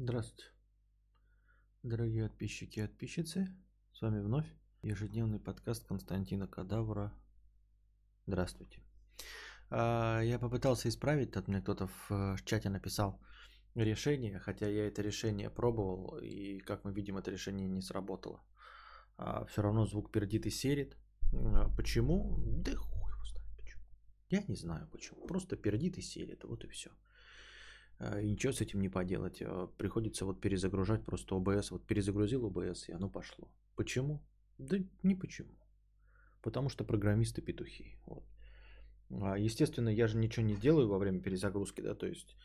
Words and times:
Здравствуйте, 0.00 0.44
дорогие 1.82 2.28
подписчики 2.28 2.78
и 2.78 2.82
подписчицы. 2.82 3.48
С 3.92 4.00
вами 4.00 4.20
вновь 4.20 4.46
ежедневный 4.82 5.40
подкаст 5.40 5.88
Константина 5.88 6.46
Кадавра. 6.46 7.12
Здравствуйте. 8.24 8.80
А, 9.70 10.20
Я 10.20 10.38
попытался 10.38 10.88
исправить, 10.88 11.32
тут 11.32 11.48
мне 11.48 11.60
кто-то 11.60 11.88
в 11.88 12.12
э, 12.12 12.36
чате 12.44 12.70
написал 12.70 13.20
решение, 13.74 14.38
хотя 14.38 14.68
я 14.68 14.86
это 14.86 15.02
решение 15.02 15.50
пробовал, 15.50 16.18
и, 16.18 16.60
как 16.60 16.84
мы 16.84 16.92
видим, 16.92 17.16
это 17.16 17.32
решение 17.32 17.66
не 17.66 17.82
сработало. 17.82 18.40
Все 19.48 19.62
равно 19.62 19.84
звук 19.84 20.12
пердит 20.12 20.46
и 20.46 20.50
серит. 20.50 20.96
А, 21.32 21.70
Почему? 21.76 22.36
Да 22.38 22.72
хуй 22.76 23.10
его 23.10 23.24
знает 23.24 23.50
почему. 23.56 23.82
Я 24.28 24.44
не 24.46 24.54
знаю 24.54 24.88
почему. 24.92 25.26
Просто 25.26 25.56
пердит 25.56 25.98
и 25.98 26.02
серит, 26.02 26.44
вот 26.44 26.62
и 26.62 26.68
все. 26.68 26.92
И 28.00 28.30
ничего 28.30 28.52
с 28.52 28.60
этим 28.60 28.80
не 28.80 28.88
поделать. 28.88 29.42
А, 29.42 29.66
Приходится 29.66 30.24
вот 30.24 30.40
перезагружать 30.40 31.04
просто 31.04 31.34
ОБС. 31.34 31.72
Вот 31.72 31.86
перезагрузил 31.86 32.46
ОБС, 32.46 32.88
и 32.88 32.92
оно 32.92 33.08
пошло. 33.10 33.48
Почему? 33.74 34.22
Да 34.58 34.78
не 35.02 35.14
почему. 35.14 35.54
Потому 36.42 36.68
что 36.68 36.84
программисты 36.84 37.42
петухи. 37.42 37.96
Вот. 38.06 38.24
А, 39.10 39.36
Естественно, 39.36 39.88
я 39.88 40.06
же 40.06 40.16
ничего 40.16 40.46
не 40.46 40.54
делаю 40.54 40.88
во 40.88 40.98
время 40.98 41.20
перезагрузки, 41.20 41.80
да, 41.80 41.94
то 41.94 42.06
есть, 42.06 42.36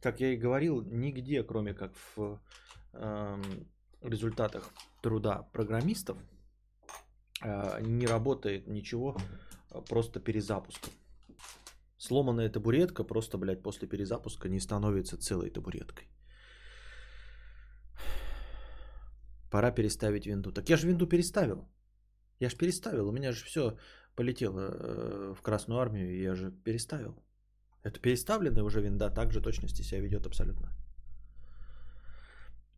как 0.00 0.20
я 0.20 0.32
и 0.32 0.36
говорил, 0.36 0.82
нигде, 0.82 1.42
кроме 1.42 1.74
как 1.74 1.94
в 2.16 2.40
эм, 2.92 3.42
результатах 4.02 4.72
труда 5.02 5.48
программистов, 5.52 6.18
э, 7.42 7.80
не 7.82 8.06
работает 8.06 8.66
ничего, 8.66 9.16
а, 9.70 9.80
просто 9.80 10.20
перезапуском. 10.20 10.92
Сломанная 12.00 12.48
табуретка 12.48 13.04
просто, 13.04 13.38
блядь, 13.38 13.62
после 13.62 13.86
перезапуска 13.86 14.48
не 14.48 14.60
становится 14.60 15.18
целой 15.18 15.50
табуреткой. 15.50 16.08
Пора 19.50 19.70
переставить 19.70 20.26
винду. 20.26 20.50
Так 20.50 20.70
я 20.70 20.76
же 20.76 20.86
винду 20.86 21.06
переставил. 21.06 21.68
Я 22.40 22.48
же 22.48 22.56
переставил. 22.56 23.08
У 23.08 23.12
меня 23.12 23.32
же 23.32 23.44
все 23.44 23.76
полетело 24.16 24.60
э, 24.60 25.34
в 25.34 25.42
Красную 25.42 25.78
Армию, 25.78 26.10
и 26.10 26.22
я 26.22 26.34
же 26.34 26.50
переставил. 26.64 27.22
Это 27.82 28.00
переставленная 28.00 28.64
уже 28.64 28.80
винда 28.80 29.10
также 29.10 29.42
точности 29.42 29.82
себя 29.82 30.00
ведет 30.00 30.26
абсолютно. 30.26 30.70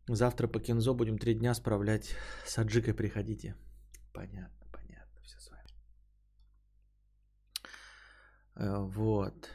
Завтра 0.09 0.49
по 0.49 0.59
Кензо 0.59 0.93
будем 0.93 1.17
три 1.17 1.33
дня 1.33 1.53
справлять. 1.53 2.17
С 2.45 2.57
Аджикой 2.57 2.93
приходите. 2.93 3.55
Понятно. 4.11 4.63
Все 5.23 5.39
с 5.39 5.49
вами. 5.49 5.63
Э, 7.63 7.67
Вот. 8.55 9.49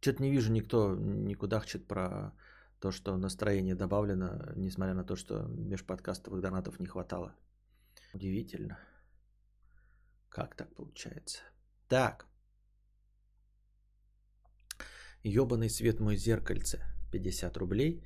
Что-то 0.00 0.22
не 0.22 0.30
вижу, 0.30 0.52
никто 0.52 0.94
не 0.96 1.34
кудахчет 1.34 1.86
про 1.86 2.32
то, 2.80 2.90
что 2.90 3.16
настроение 3.16 3.74
добавлено, 3.74 4.52
несмотря 4.56 4.94
на 4.94 5.04
то, 5.04 5.16
что 5.16 5.46
межподкастовых 5.48 6.40
донатов 6.40 6.80
не 6.80 6.86
хватало. 6.86 7.34
Удивительно. 8.12 8.78
Как 10.28 10.56
так 10.56 10.74
получается? 10.74 11.38
Так. 11.88 12.26
Ёбаный 15.22 15.70
свет 15.70 16.00
мой 16.00 16.16
зеркальце. 16.16 16.78
50 17.12 17.56
рублей. 17.56 18.04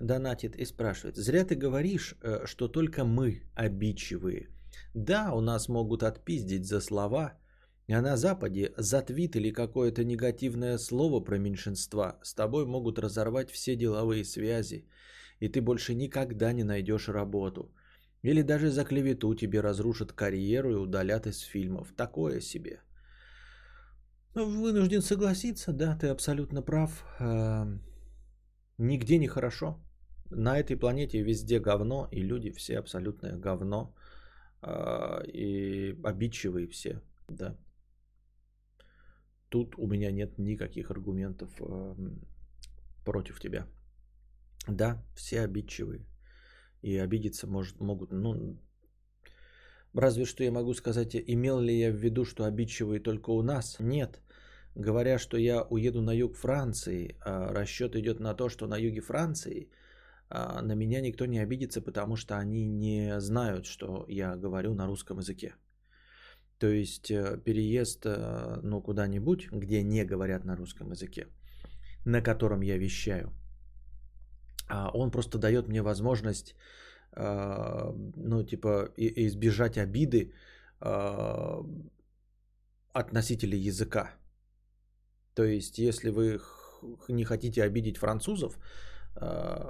Донатит 0.00 0.56
и 0.56 0.66
спрашивает. 0.66 1.16
Зря 1.16 1.44
ты 1.44 1.56
говоришь, 1.56 2.14
э, 2.22 2.46
что 2.46 2.68
только 2.68 3.04
мы 3.04 3.42
обидчивые. 3.54 4.48
Да, 4.94 5.32
у 5.32 5.40
нас 5.40 5.68
могут 5.68 6.02
отпиздить 6.02 6.66
за 6.66 6.80
слова, 6.80 7.32
а 7.92 8.02
на 8.02 8.16
Западе 8.16 8.72
за 8.76 9.02
твит 9.02 9.36
или 9.36 9.50
какое-то 9.52 10.04
негативное 10.04 10.78
слово 10.78 11.20
про 11.24 11.38
меньшинства 11.38 12.18
с 12.22 12.34
тобой 12.34 12.66
могут 12.66 12.98
разорвать 12.98 13.50
все 13.50 13.76
деловые 13.76 14.24
связи, 14.24 14.86
и 15.40 15.48
ты 15.48 15.60
больше 15.60 15.94
никогда 15.94 16.52
не 16.52 16.64
найдешь 16.64 17.08
работу. 17.08 17.72
Или 18.22 18.42
даже 18.42 18.70
за 18.70 18.84
клевету 18.84 19.34
тебе 19.34 19.60
разрушат 19.62 20.12
карьеру 20.12 20.72
и 20.72 20.76
удалят 20.76 21.26
из 21.26 21.40
фильмов. 21.40 21.92
Такое 21.96 22.40
себе. 22.40 22.80
Ну, 24.34 24.46
Вынужден 24.62 25.02
согласиться, 25.02 25.72
да, 25.72 25.96
ты 25.96 26.08
абсолютно 26.08 26.62
прав. 26.62 27.04
Эм, 27.20 27.80
Нигде 28.78 29.18
не 29.18 29.28
хорошо. 29.28 29.80
На 30.30 30.58
этой 30.58 30.76
планете 30.76 31.22
везде 31.22 31.60
говно, 31.60 32.08
и 32.12 32.20
люди 32.22 32.50
все 32.50 32.78
абсолютное 32.78 33.36
говно. 33.38 33.94
а, 34.62 35.22
И 35.26 35.96
обидчивые 36.04 36.66
все, 36.68 37.00
да. 37.28 37.56
Тут 39.48 39.78
у 39.78 39.86
меня 39.86 40.10
нет 40.10 40.38
никаких 40.38 40.90
аргументов 40.90 41.50
эм, 41.60 42.20
против 43.04 43.40
тебя. 43.40 43.66
Да, 44.68 45.02
все 45.14 45.40
обидчивые. 45.40 46.04
И 46.82 46.96
обидеться 46.96 47.46
может, 47.46 47.80
могут, 47.80 48.12
ну, 48.12 48.58
разве 49.94 50.24
что 50.24 50.44
я 50.44 50.50
могу 50.50 50.74
сказать, 50.74 51.14
имел 51.14 51.60
ли 51.60 51.78
я 51.78 51.90
в 51.90 51.96
виду, 51.96 52.24
что 52.24 52.44
обидчивые 52.44 53.00
только 53.00 53.30
у 53.30 53.42
нас? 53.42 53.76
Нет. 53.80 54.20
Говоря, 54.74 55.18
что 55.18 55.38
я 55.38 55.62
уеду 55.62 56.02
на 56.02 56.12
юг 56.12 56.36
Франции, 56.36 57.16
а 57.24 57.52
расчет 57.52 57.96
идет 57.96 58.20
на 58.20 58.34
то, 58.34 58.48
что 58.48 58.66
на 58.66 58.76
юге 58.76 59.00
Франции 59.00 59.70
а, 60.28 60.60
на 60.62 60.74
меня 60.74 61.00
никто 61.00 61.24
не 61.24 61.38
обидится, 61.38 61.80
потому 61.80 62.16
что 62.16 62.36
они 62.36 62.66
не 62.66 63.20
знают, 63.20 63.64
что 63.66 64.04
я 64.08 64.36
говорю 64.36 64.74
на 64.74 64.86
русском 64.86 65.18
языке. 65.18 65.54
То 66.58 66.68
есть 66.68 67.10
э, 67.10 67.38
переезд 67.44 68.06
э, 68.06 68.60
ну, 68.62 68.80
куда-нибудь, 68.80 69.48
где 69.52 69.82
не 69.82 70.04
говорят 70.04 70.44
на 70.44 70.56
русском 70.56 70.90
языке, 70.90 71.26
на 72.04 72.22
котором 72.22 72.62
я 72.62 72.78
вещаю, 72.78 73.32
а, 74.68 74.90
он 74.94 75.10
просто 75.10 75.38
дает 75.38 75.68
мне 75.68 75.82
возможность, 75.82 76.54
а, 77.12 77.92
ну, 78.16 78.42
типа, 78.42 78.88
избежать 78.96 79.78
обиды 79.78 80.32
а, 80.80 81.62
от 82.92 83.12
носителей 83.12 83.58
языка. 83.58 84.14
То 85.34 85.44
есть, 85.44 85.78
если 85.78 86.10
вы 86.10 86.40
не 87.08 87.24
хотите 87.24 87.62
обидеть 87.62 87.98
французов, 87.98 88.58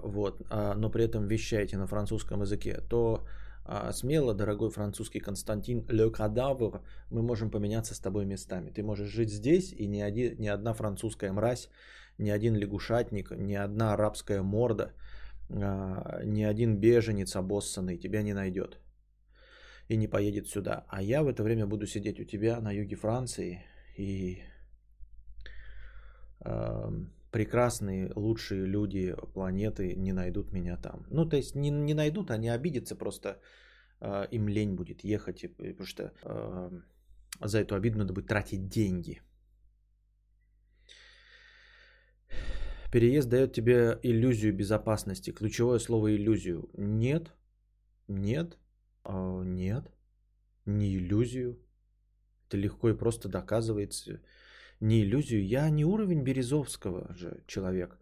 вот, 0.03 0.43
но 0.51 0.91
при 0.91 1.05
этом 1.05 1.29
вещаете 1.29 1.77
на 1.77 1.87
французском 1.87 2.43
языке, 2.43 2.81
то 2.89 3.27
смело, 3.93 4.35
дорогой 4.35 4.71
французский 4.71 5.21
Константин 5.21 5.85
Ле 5.89 6.11
Кадавр, 6.11 6.83
мы 7.11 7.23
можем 7.23 7.51
поменяться 7.51 7.95
с 7.95 8.01
тобой 8.01 8.25
местами. 8.25 8.71
Ты 8.71 8.83
можешь 8.83 9.09
жить 9.09 9.31
здесь, 9.31 9.73
и 9.73 9.87
ни, 9.87 10.01
один, 10.01 10.39
ни 10.39 10.49
одна 10.49 10.75
французская 10.75 11.33
мразь, 11.33 11.69
ни 12.19 12.31
один 12.31 12.55
лягушатник, 12.57 13.31
ни 13.31 13.55
одна 13.55 13.93
арабская 13.93 14.43
морда, 14.43 14.93
а, 15.51 16.23
ни 16.25 16.43
один 16.43 16.81
беженец 16.81 17.37
обоссанный 17.37 17.99
тебя 17.99 18.23
не 18.23 18.35
найдет 18.35 18.79
и 19.89 19.97
не 19.97 20.09
поедет 20.09 20.49
сюда. 20.49 20.85
А 20.89 21.03
я 21.03 21.23
в 21.23 21.29
это 21.29 21.43
время 21.43 21.67
буду 21.67 21.87
сидеть 21.87 22.21
у 22.21 22.25
тебя 22.25 22.61
на 22.61 22.73
юге 22.73 22.97
Франции 22.97 23.65
и 23.97 24.43
прекрасные, 27.31 28.13
лучшие 28.17 28.67
люди 28.67 29.15
планеты 29.35 29.95
не 29.97 30.13
найдут 30.13 30.53
меня 30.53 30.77
там. 30.77 31.07
Ну, 31.11 31.29
то 31.29 31.37
есть 31.37 31.55
не, 31.55 31.71
не 31.71 31.95
найдут, 31.95 32.31
они 32.31 32.49
обидятся, 32.49 32.97
просто 32.97 33.41
э, 34.01 34.27
им 34.31 34.49
лень 34.49 34.75
будет 34.75 35.05
ехать, 35.05 35.45
потому 35.57 35.87
что 35.87 36.13
э, 36.23 36.71
за 37.41 37.59
эту 37.59 37.75
обиду 37.75 37.99
надо 37.99 38.13
будет 38.13 38.29
тратить 38.29 38.69
деньги. 38.69 39.21
Переезд 42.93 43.29
дает 43.29 43.53
тебе 43.53 43.99
иллюзию 44.03 44.55
безопасности. 44.55 45.33
Ключевое 45.33 45.79
слово 45.79 46.15
иллюзию. 46.15 46.71
Нет, 46.75 47.33
нет, 48.09 48.57
а, 49.05 49.43
нет, 49.43 49.85
не 50.65 50.97
иллюзию. 50.97 51.59
Это 52.49 52.57
легко 52.57 52.91
и 52.91 52.97
просто 52.97 53.29
доказывается. 53.29 54.21
Не 54.81 55.03
иллюзию. 55.03 55.47
Я 55.47 55.71
не 55.71 55.85
уровень 55.85 56.23
Березовского 56.23 57.15
же 57.15 57.43
человек. 57.47 57.99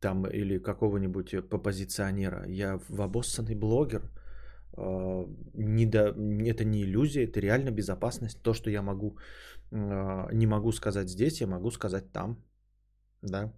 Там 0.00 0.26
или 0.26 0.58
какого-нибудь 0.58 1.48
попозиционера. 1.50 2.44
Я 2.48 2.80
обоссанный 2.98 3.54
блогер. 3.54 4.02
А, 4.76 5.26
Не 5.54 5.86
до, 5.86 6.14
это 6.46 6.64
не 6.64 6.82
иллюзия, 6.82 7.24
это 7.24 7.40
реально 7.40 7.70
безопасность. 7.70 8.42
То, 8.42 8.54
что 8.54 8.70
я 8.70 8.82
могу, 8.82 9.18
а, 9.72 10.28
не 10.32 10.46
могу 10.46 10.72
сказать 10.72 11.08
здесь, 11.08 11.40
я 11.40 11.46
могу 11.46 11.70
сказать 11.70 12.12
там. 12.12 12.36
Да. 13.22 13.52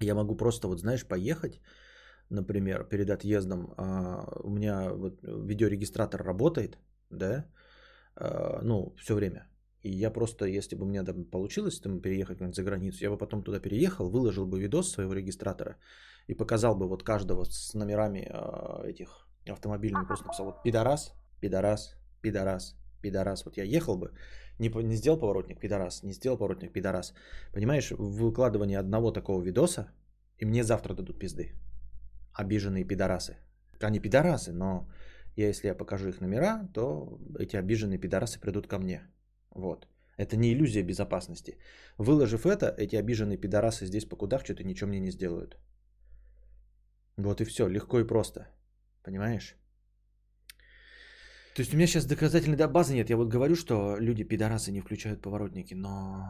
Я 0.00 0.14
могу 0.14 0.36
просто, 0.36 0.68
вот 0.68 0.80
знаешь, 0.80 1.06
поехать, 1.06 1.60
например, 2.30 2.84
перед 2.84 3.10
отъездом, 3.10 3.74
а, 3.76 4.40
у 4.42 4.50
меня 4.50 4.92
вот 4.94 5.20
видеорегистратор 5.22 6.22
работает, 6.22 6.78
да, 7.10 7.44
ну, 8.62 8.94
все 8.98 9.14
время. 9.14 9.49
И 9.82 9.90
я 9.90 10.10
просто, 10.10 10.44
если 10.44 10.76
бы 10.76 10.86
меня 10.86 11.04
там 11.04 11.24
получилось 11.24 11.80
там 11.80 12.00
переехать 12.00 12.38
за 12.54 12.62
границу, 12.62 13.04
я 13.04 13.10
бы 13.10 13.18
потом 13.18 13.42
туда 13.42 13.60
переехал, 13.60 14.10
выложил 14.10 14.46
бы 14.46 14.60
видос 14.60 14.90
своего 14.90 15.14
регистратора 15.14 15.76
и 16.26 16.34
показал 16.34 16.76
бы 16.76 16.86
вот 16.86 17.02
каждого 17.02 17.44
с 17.44 17.74
номерами 17.74 18.28
а, 18.30 18.84
этих 18.84 19.26
автомобильных, 19.48 20.06
просто 20.06 20.26
написал 20.26 20.46
вот 20.46 20.62
пидорас, 20.62 21.14
пидорас, 21.40 21.96
пидорас, 22.20 22.76
пидорас. 23.00 23.44
Вот 23.44 23.56
я 23.56 23.64
ехал 23.64 23.96
бы, 23.96 24.12
не, 24.58 24.68
не 24.68 24.96
сделал 24.96 25.18
поворотник, 25.18 25.60
пидорас, 25.60 26.02
не 26.02 26.12
сделал 26.12 26.36
поворотник, 26.36 26.72
пидорас. 26.72 27.14
Понимаешь, 27.52 27.90
выкладывание 27.90 28.78
одного 28.78 29.12
такого 29.12 29.42
видоса, 29.42 29.92
И 30.38 30.46
мне 30.46 30.62
завтра 30.62 30.94
дадут 30.94 31.18
пизды. 31.18 31.54
Обиженные 32.34 32.84
пидорасы. 32.84 33.36
Они 33.80 33.98
пидорасы, 33.98 34.52
но 34.52 34.88
я, 35.36 35.48
если 35.48 35.68
я 35.68 35.74
покажу 35.74 36.08
их 36.08 36.20
номера, 36.20 36.68
то 36.74 37.18
эти 37.38 37.56
обиженные 37.56 37.98
пидорасы 37.98 38.40
придут 38.40 38.66
ко 38.66 38.78
мне. 38.78 39.00
Вот. 39.54 39.86
Это 40.16 40.36
не 40.36 40.52
иллюзия 40.52 40.82
безопасности. 40.82 41.56
Выложив 41.98 42.44
это, 42.44 42.74
эти 42.78 42.96
обиженные 42.96 43.38
пидорасы 43.38 43.86
здесь 43.86 44.04
покудахчут 44.04 44.60
и 44.60 44.64
ничего 44.64 44.88
мне 44.88 45.00
не 45.00 45.10
сделают. 45.10 45.56
Вот 47.16 47.40
и 47.40 47.44
все, 47.44 47.68
легко 47.68 48.00
и 48.00 48.06
просто. 48.06 48.48
Понимаешь? 49.02 49.56
То 51.54 51.62
есть 51.62 51.74
у 51.74 51.76
меня 51.76 51.86
сейчас 51.86 52.06
доказательной 52.06 52.68
базы 52.68 52.94
нет. 52.94 53.10
Я 53.10 53.16
вот 53.16 53.28
говорю, 53.28 53.56
что 53.56 53.96
люди 53.98 54.24
пидорасы 54.24 54.72
не 54.72 54.80
включают 54.80 55.22
поворотники, 55.22 55.74
но 55.74 56.24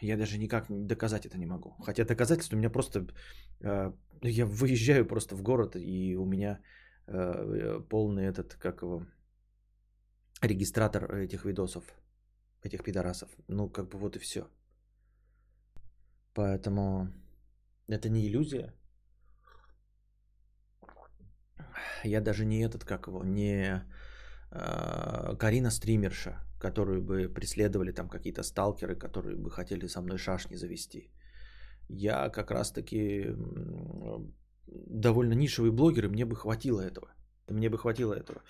я 0.00 0.16
даже 0.16 0.38
никак 0.38 0.66
доказать 0.68 1.26
это 1.26 1.38
не 1.38 1.46
могу. 1.46 1.74
Хотя 1.82 2.04
доказательства 2.04 2.56
у 2.56 2.58
меня 2.58 2.70
просто... 2.70 3.06
Э, 3.60 3.92
я 4.22 4.46
выезжаю 4.46 5.06
просто 5.06 5.34
в 5.34 5.42
город, 5.42 5.76
и 5.76 6.16
у 6.16 6.24
меня 6.24 6.60
э, 7.06 7.80
полный 7.88 8.24
этот, 8.26 8.54
как 8.54 8.82
его, 8.82 9.06
регистратор 10.42 11.14
этих 11.14 11.44
видосов, 11.44 11.84
этих 12.62 12.82
пидорасов. 12.82 13.28
Ну, 13.48 13.68
как 13.68 13.88
бы 13.88 13.98
вот 13.98 14.16
и 14.16 14.18
все. 14.18 14.46
Поэтому 16.34 17.08
это 17.88 18.08
не 18.08 18.26
иллюзия. 18.26 18.74
Я 22.04 22.20
даже 22.20 22.44
не 22.44 22.60
этот, 22.64 22.84
как 22.84 23.06
его, 23.06 23.24
не 23.24 23.84
э, 24.50 25.36
Карина 25.36 25.70
стримерша, 25.70 26.38
которую 26.60 27.02
бы 27.02 27.28
преследовали 27.28 27.92
там 27.92 28.08
какие-то 28.08 28.42
сталкеры, 28.42 28.96
которые 28.96 29.36
бы 29.36 29.50
хотели 29.50 29.88
со 29.88 30.00
мной 30.00 30.18
шашни 30.18 30.56
завести. 30.56 31.10
Я 31.88 32.30
как 32.30 32.50
раз-таки 32.50 33.34
довольно 34.66 35.34
нишевый 35.34 35.72
блогер, 35.72 36.04
и 36.04 36.08
мне 36.08 36.24
бы 36.24 36.36
хватило 36.36 36.80
этого. 36.80 37.08
Мне 37.48 37.68
бы 37.68 37.78
хватило 37.78 38.14
этого. 38.14 38.42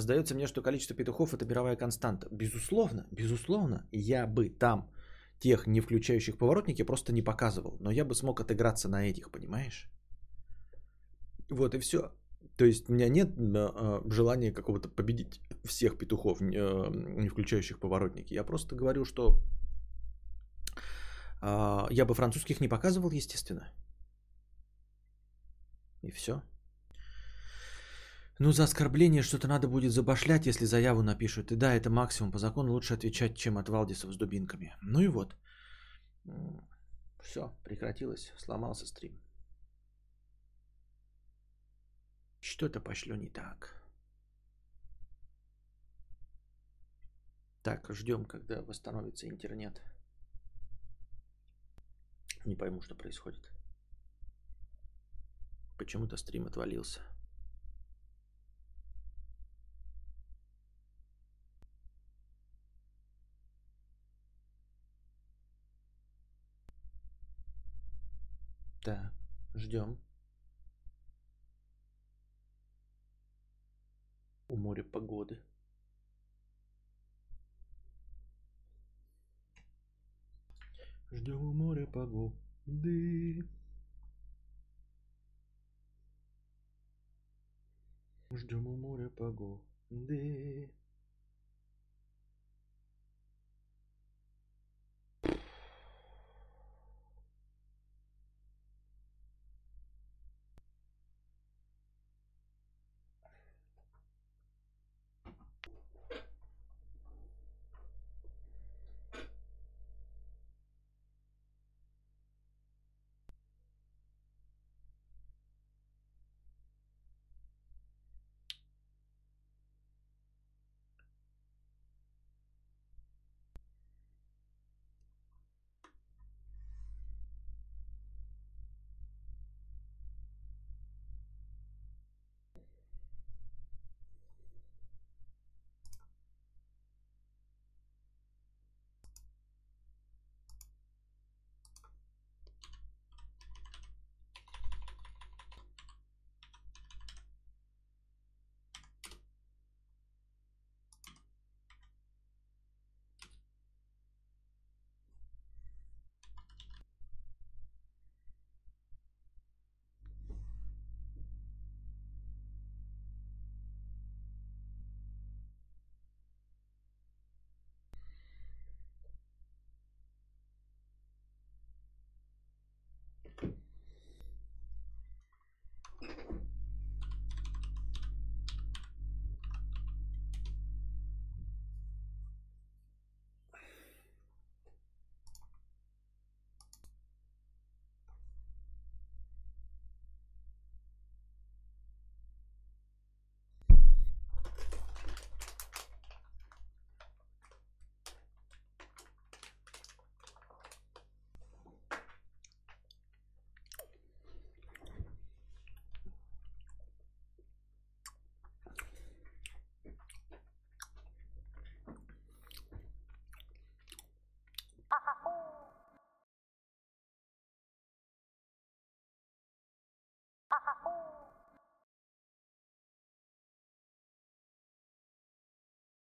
Сдается 0.00 0.34
мне, 0.34 0.46
что 0.46 0.62
количество 0.62 0.96
петухов 0.96 1.34
это 1.34 1.44
мировая 1.44 1.76
константа. 1.76 2.28
Безусловно, 2.30 3.06
безусловно, 3.12 3.86
я 3.92 4.26
бы 4.26 4.48
там 4.48 4.90
тех, 5.38 5.66
не 5.66 5.80
включающих 5.80 6.36
поворотники, 6.38 6.84
просто 6.84 7.12
не 7.12 7.22
показывал. 7.22 7.76
Но 7.80 7.90
я 7.90 8.04
бы 8.04 8.14
смог 8.14 8.40
отыграться 8.40 8.88
на 8.88 9.08
этих, 9.08 9.30
понимаешь? 9.30 9.88
Вот 11.50 11.74
и 11.74 11.78
все. 11.78 12.12
То 12.56 12.64
есть 12.64 12.88
у 12.88 12.92
меня 12.92 13.08
нет 13.08 13.28
э, 13.38 14.02
желания 14.10 14.52
какого-то 14.52 14.88
победить 14.88 15.40
всех 15.64 15.98
петухов, 15.98 16.40
э, 16.40 16.44
не 16.44 17.28
включающих 17.28 17.78
поворотники. 17.78 18.34
Я 18.34 18.44
просто 18.44 18.76
говорю, 18.76 19.04
что 19.04 19.38
э, 21.42 21.86
я 21.90 22.04
бы 22.04 22.14
французских 22.14 22.60
не 22.60 22.68
показывал, 22.68 23.10
естественно. 23.10 23.68
И 26.02 26.10
все. 26.10 26.42
Ну, 28.38 28.52
за 28.52 28.64
оскорбление 28.64 29.22
что-то 29.22 29.46
надо 29.46 29.68
будет 29.68 29.92
забашлять, 29.92 30.46
если 30.46 30.66
заяву 30.66 31.02
напишут. 31.02 31.52
И 31.52 31.56
да, 31.56 31.74
это 31.74 31.88
максимум. 31.88 32.32
По 32.32 32.38
закону 32.38 32.72
лучше 32.72 32.94
отвечать, 32.94 33.36
чем 33.36 33.58
от 33.58 33.68
Валдисов 33.68 34.12
с 34.12 34.16
дубинками. 34.16 34.76
Ну 34.82 35.00
и 35.00 35.08
вот. 35.08 35.36
Все, 37.22 37.52
прекратилось. 37.64 38.32
Сломался 38.36 38.86
стрим. 38.86 39.20
Что-то 42.40 42.80
пошло 42.80 43.14
не 43.14 43.30
так. 43.30 43.80
Так, 47.62 47.88
ждем, 47.94 48.24
когда 48.24 48.60
восстановится 48.62 49.28
интернет. 49.28 49.80
Не 52.44 52.56
пойму, 52.56 52.82
что 52.82 52.94
происходит. 52.94 53.50
Почему-то 55.78 56.16
стрим 56.16 56.46
отвалился. 56.46 57.00
Так, 68.84 69.14
ждем. 69.54 69.98
У 74.46 74.56
моря 74.56 74.84
погоды. 74.84 75.38
Ждем 81.10 81.40
у 81.40 81.54
моря 81.54 81.86
погоды. 81.86 83.48
Ждем 88.30 88.66
у 88.66 88.76
моря 88.76 89.08
погоды. 89.08 90.74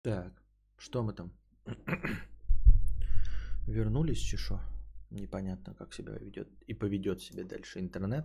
Так, 0.08 0.32
что 0.78 1.02
мы 1.02 1.12
там? 1.12 1.30
Вернулись, 3.66 4.18
чешо? 4.18 4.58
Непонятно, 5.10 5.74
как 5.74 5.92
себя 5.92 6.14
ведет 6.14 6.48
и 6.66 6.72
поведет 6.72 7.20
себя 7.20 7.44
дальше 7.44 7.78
интернет. 7.78 8.24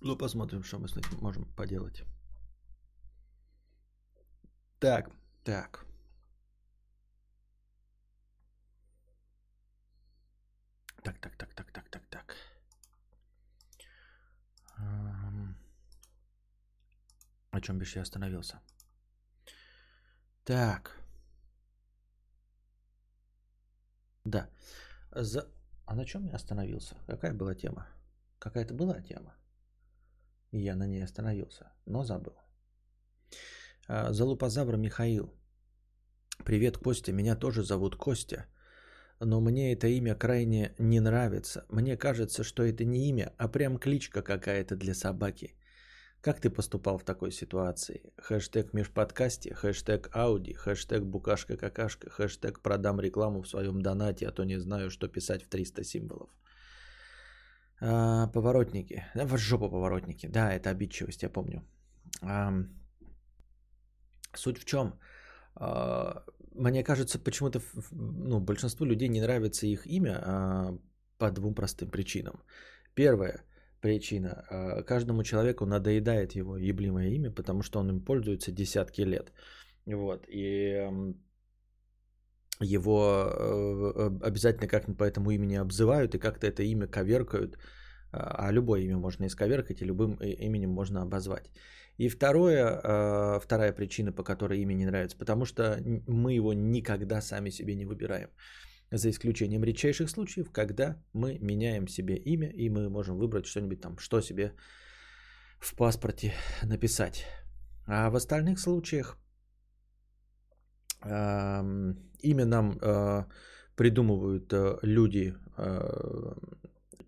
Ну, 0.00 0.16
посмотрим, 0.16 0.62
что 0.62 0.78
мы 0.78 0.88
с 0.88 0.96
этим 0.96 1.18
можем 1.20 1.44
поделать. 1.56 2.04
Так, 4.78 5.10
так. 5.44 5.84
Так, 11.02 11.18
так, 11.18 11.36
так, 11.36 11.52
так, 11.52 11.70
так, 11.70 11.88
так, 11.90 12.06
так. 12.08 12.36
О 17.50 17.60
чем 17.60 17.78
бишь 17.78 17.96
я 17.96 18.00
остановился? 18.00 18.58
Так. 20.44 20.90
Да. 24.24 24.48
За... 25.12 25.46
А 25.86 25.94
на 25.94 26.04
чем 26.04 26.24
я 26.24 26.34
остановился? 26.34 26.96
Какая 27.06 27.34
была 27.34 27.54
тема? 27.54 27.86
Какая-то 28.38 28.74
была 28.74 29.00
тема. 29.00 29.36
Я 30.50 30.76
на 30.76 30.86
ней 30.86 31.04
остановился, 31.04 31.72
но 31.86 32.04
забыл. 32.04 32.34
А, 33.88 34.12
Залупозавр 34.12 34.76
Михаил. 34.76 35.32
Привет, 36.44 36.76
Костя. 36.76 37.12
Меня 37.12 37.36
тоже 37.36 37.62
зовут 37.62 37.96
Костя. 37.96 38.46
Но 39.20 39.40
мне 39.40 39.72
это 39.72 39.86
имя 39.86 40.16
крайне 40.16 40.74
не 40.78 41.00
нравится. 41.00 41.64
Мне 41.68 41.96
кажется, 41.96 42.42
что 42.42 42.64
это 42.64 42.84
не 42.84 43.08
имя, 43.08 43.32
а 43.38 43.48
прям 43.48 43.78
кличка 43.78 44.22
какая-то 44.22 44.76
для 44.76 44.94
собаки. 44.94 45.54
Как 46.22 46.40
ты 46.40 46.50
поступал 46.50 46.98
в 46.98 47.04
такой 47.04 47.32
ситуации? 47.32 48.00
Хэштег 48.16 48.72
межподкасте, 48.72 49.54
хэштег 49.54 50.08
Ауди, 50.12 50.52
хэштег 50.54 51.02
букашка-какашка, 51.02 52.10
хэштег 52.10 52.60
продам 52.62 53.00
рекламу 53.00 53.42
в 53.42 53.48
своем 53.48 53.82
донате, 53.82 54.28
а 54.28 54.32
то 54.32 54.44
не 54.44 54.60
знаю, 54.60 54.90
что 54.90 55.08
писать 55.08 55.42
в 55.42 55.48
300 55.48 55.82
символов. 55.82 56.30
А, 57.80 58.28
поворотники. 58.28 59.04
В 59.14 59.36
жопу 59.36 59.68
поворотники. 59.68 60.28
Да, 60.28 60.52
это 60.52 60.70
обидчивость, 60.70 61.22
я 61.22 61.28
помню. 61.28 61.64
А, 62.22 62.52
суть 64.32 64.58
в 64.58 64.64
чем? 64.64 65.00
А, 65.56 66.22
мне 66.54 66.84
кажется, 66.84 67.18
почему-то 67.18 67.60
ну, 67.90 68.38
большинству 68.38 68.86
людей 68.86 69.08
не 69.08 69.20
нравится 69.20 69.66
их 69.66 69.86
имя 69.86 70.20
а, 70.24 70.78
по 71.18 71.32
двум 71.32 71.54
простым 71.54 71.90
причинам. 71.90 72.44
Первое 72.94 73.44
причина. 73.82 74.44
А, 74.50 74.82
каждому 74.82 75.22
человеку 75.22 75.66
надоедает 75.66 76.36
его 76.36 76.56
еблимое 76.56 77.10
имя, 77.10 77.30
потому 77.30 77.62
что 77.62 77.80
он 77.80 77.90
им 77.90 78.00
пользуется 78.00 78.52
десятки 78.52 79.02
лет. 79.02 79.32
Вот. 79.86 80.24
И 80.28 80.88
его 82.60 83.00
э, 83.02 84.10
обязательно 84.22 84.68
как-нибудь 84.68 84.98
по 84.98 85.04
этому 85.04 85.30
имени 85.30 85.56
обзывают 85.56 86.14
и 86.14 86.18
как-то 86.18 86.46
это 86.46 86.62
имя 86.62 86.86
коверкают. 86.86 87.58
А, 88.12 88.48
а 88.48 88.52
любое 88.52 88.80
имя 88.80 88.96
можно 88.96 89.26
исковеркать 89.26 89.82
и 89.82 89.86
любым 89.86 90.14
именем 90.22 90.70
можно 90.70 91.02
обозвать. 91.02 91.50
И 91.98 92.08
второе, 92.08 93.38
вторая 93.40 93.72
причина, 93.72 94.12
по 94.12 94.24
которой 94.24 94.60
имя 94.62 94.74
не 94.74 94.86
нравится, 94.86 95.18
потому 95.18 95.44
что 95.44 95.76
мы 96.06 96.32
его 96.32 96.54
никогда 96.54 97.20
сами 97.20 97.50
себе 97.50 97.74
не 97.74 97.84
выбираем. 97.84 98.30
За 98.92 99.08
исключением 99.08 99.64
редчайших 99.64 100.10
случаев, 100.10 100.50
когда 100.52 100.96
мы 101.14 101.38
меняем 101.40 101.88
себе 101.88 102.14
имя 102.14 102.50
и 102.50 102.68
мы 102.68 102.90
можем 102.90 103.16
выбрать 103.16 103.46
что-нибудь 103.46 103.80
там, 103.80 103.96
что 103.98 104.20
себе 104.20 104.52
в 105.60 105.74
паспорте 105.74 106.34
написать. 106.62 107.24
А 107.86 108.10
в 108.10 108.16
остальных 108.16 108.60
случаях 108.60 109.16
э, 111.04 111.62
имя 112.22 112.44
нам 112.44 112.78
э, 112.82 113.24
придумывают 113.76 114.52
э, 114.52 114.78
люди, 114.82 115.34
э, 115.56 116.34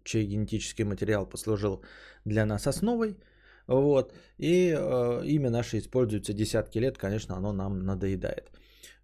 чей 0.05 0.27
генетический 0.27 0.85
материал 0.85 1.27
послужил 1.27 1.85
для 2.25 2.47
нас 2.47 2.67
основой. 2.67 3.19
Вот, 3.67 4.15
и 4.39 4.75
э, 4.75 5.27
имя 5.27 5.51
наше 5.51 5.77
используется 5.79 6.33
десятки 6.33 6.79
лет, 6.79 6.97
конечно, 6.97 7.37
оно 7.37 7.53
нам 7.53 7.85
надоедает. 7.85 8.51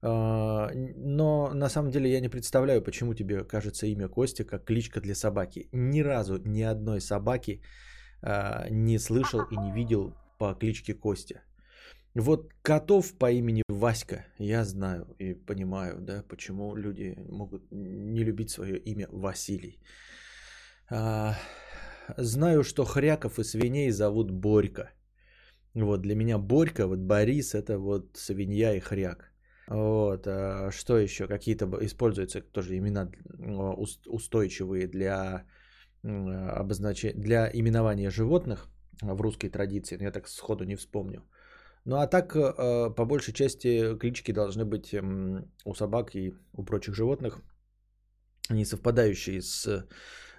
А, 0.03 0.71
но 0.97 1.51
на 1.55 1.69
самом 1.69 1.91
деле 1.91 2.11
я 2.11 2.21
не 2.21 2.29
представляю, 2.29 2.83
почему 2.83 3.15
тебе 3.15 3.45
кажется 3.45 3.87
имя 3.87 4.09
Костя 4.09 4.45
как 4.45 4.65
кличка 4.65 5.01
для 5.01 5.15
собаки. 5.15 5.69
Ни 5.73 6.01
разу 6.01 6.39
ни 6.45 6.63
одной 6.63 7.01
собаки 7.01 7.63
а, 8.23 8.69
не 8.71 8.99
слышал 8.99 9.41
и 9.51 9.57
не 9.57 9.73
видел 9.73 10.15
по 10.39 10.55
кличке 10.55 10.95
Костя. 10.95 11.43
Вот 12.15 12.53
котов 12.63 13.15
по 13.19 13.31
имени 13.31 13.63
Васька 13.69 14.25
я 14.39 14.65
знаю 14.65 15.07
и 15.19 15.35
понимаю, 15.35 16.01
да, 16.01 16.25
почему 16.29 16.75
люди 16.75 17.15
могут 17.29 17.63
не 17.71 18.25
любить 18.25 18.51
свое 18.51 18.79
имя 18.79 19.07
Василий. 19.13 19.79
А, 20.91 21.37
знаю, 22.17 22.65
что 22.65 22.85
хряков 22.85 23.39
и 23.39 23.45
свиней 23.45 23.91
зовут 23.91 24.31
Борька. 24.31 24.91
Вот 25.75 26.03
для 26.03 26.17
меня 26.17 26.39
Борька, 26.39 26.87
вот 26.87 26.99
Борис, 26.99 27.55
это 27.55 27.79
вот 27.79 28.17
свинья 28.17 28.75
и 28.75 28.81
хряк. 28.81 29.30
Вот, 29.71 30.27
а 30.27 30.71
что 30.73 30.99
еще? 30.99 31.29
Какие-то 31.29 31.67
используются 31.81 32.41
тоже 32.41 32.77
имена 32.77 33.11
устойчивые 34.07 34.89
для 34.89 35.45
обозначения, 36.03 37.15
для 37.15 37.49
именования 37.53 38.11
животных 38.11 38.69
в 39.01 39.21
русской 39.21 39.49
традиции, 39.49 39.97
но 39.97 40.05
я 40.05 40.11
так 40.11 40.29
сходу 40.29 40.65
не 40.65 40.77
вспомню. 40.77 41.23
Ну 41.85 41.97
а 41.97 42.07
так, 42.07 42.33
по 42.33 43.05
большей 43.05 43.33
части, 43.33 43.97
клички 43.97 44.33
должны 44.33 44.65
быть 44.65 44.93
у 45.65 45.75
собак 45.75 46.15
и 46.15 46.35
у 46.53 46.65
прочих 46.65 46.95
животных 46.95 47.41
не 48.51 48.65
совпадающие 48.65 49.41
с 49.41 49.87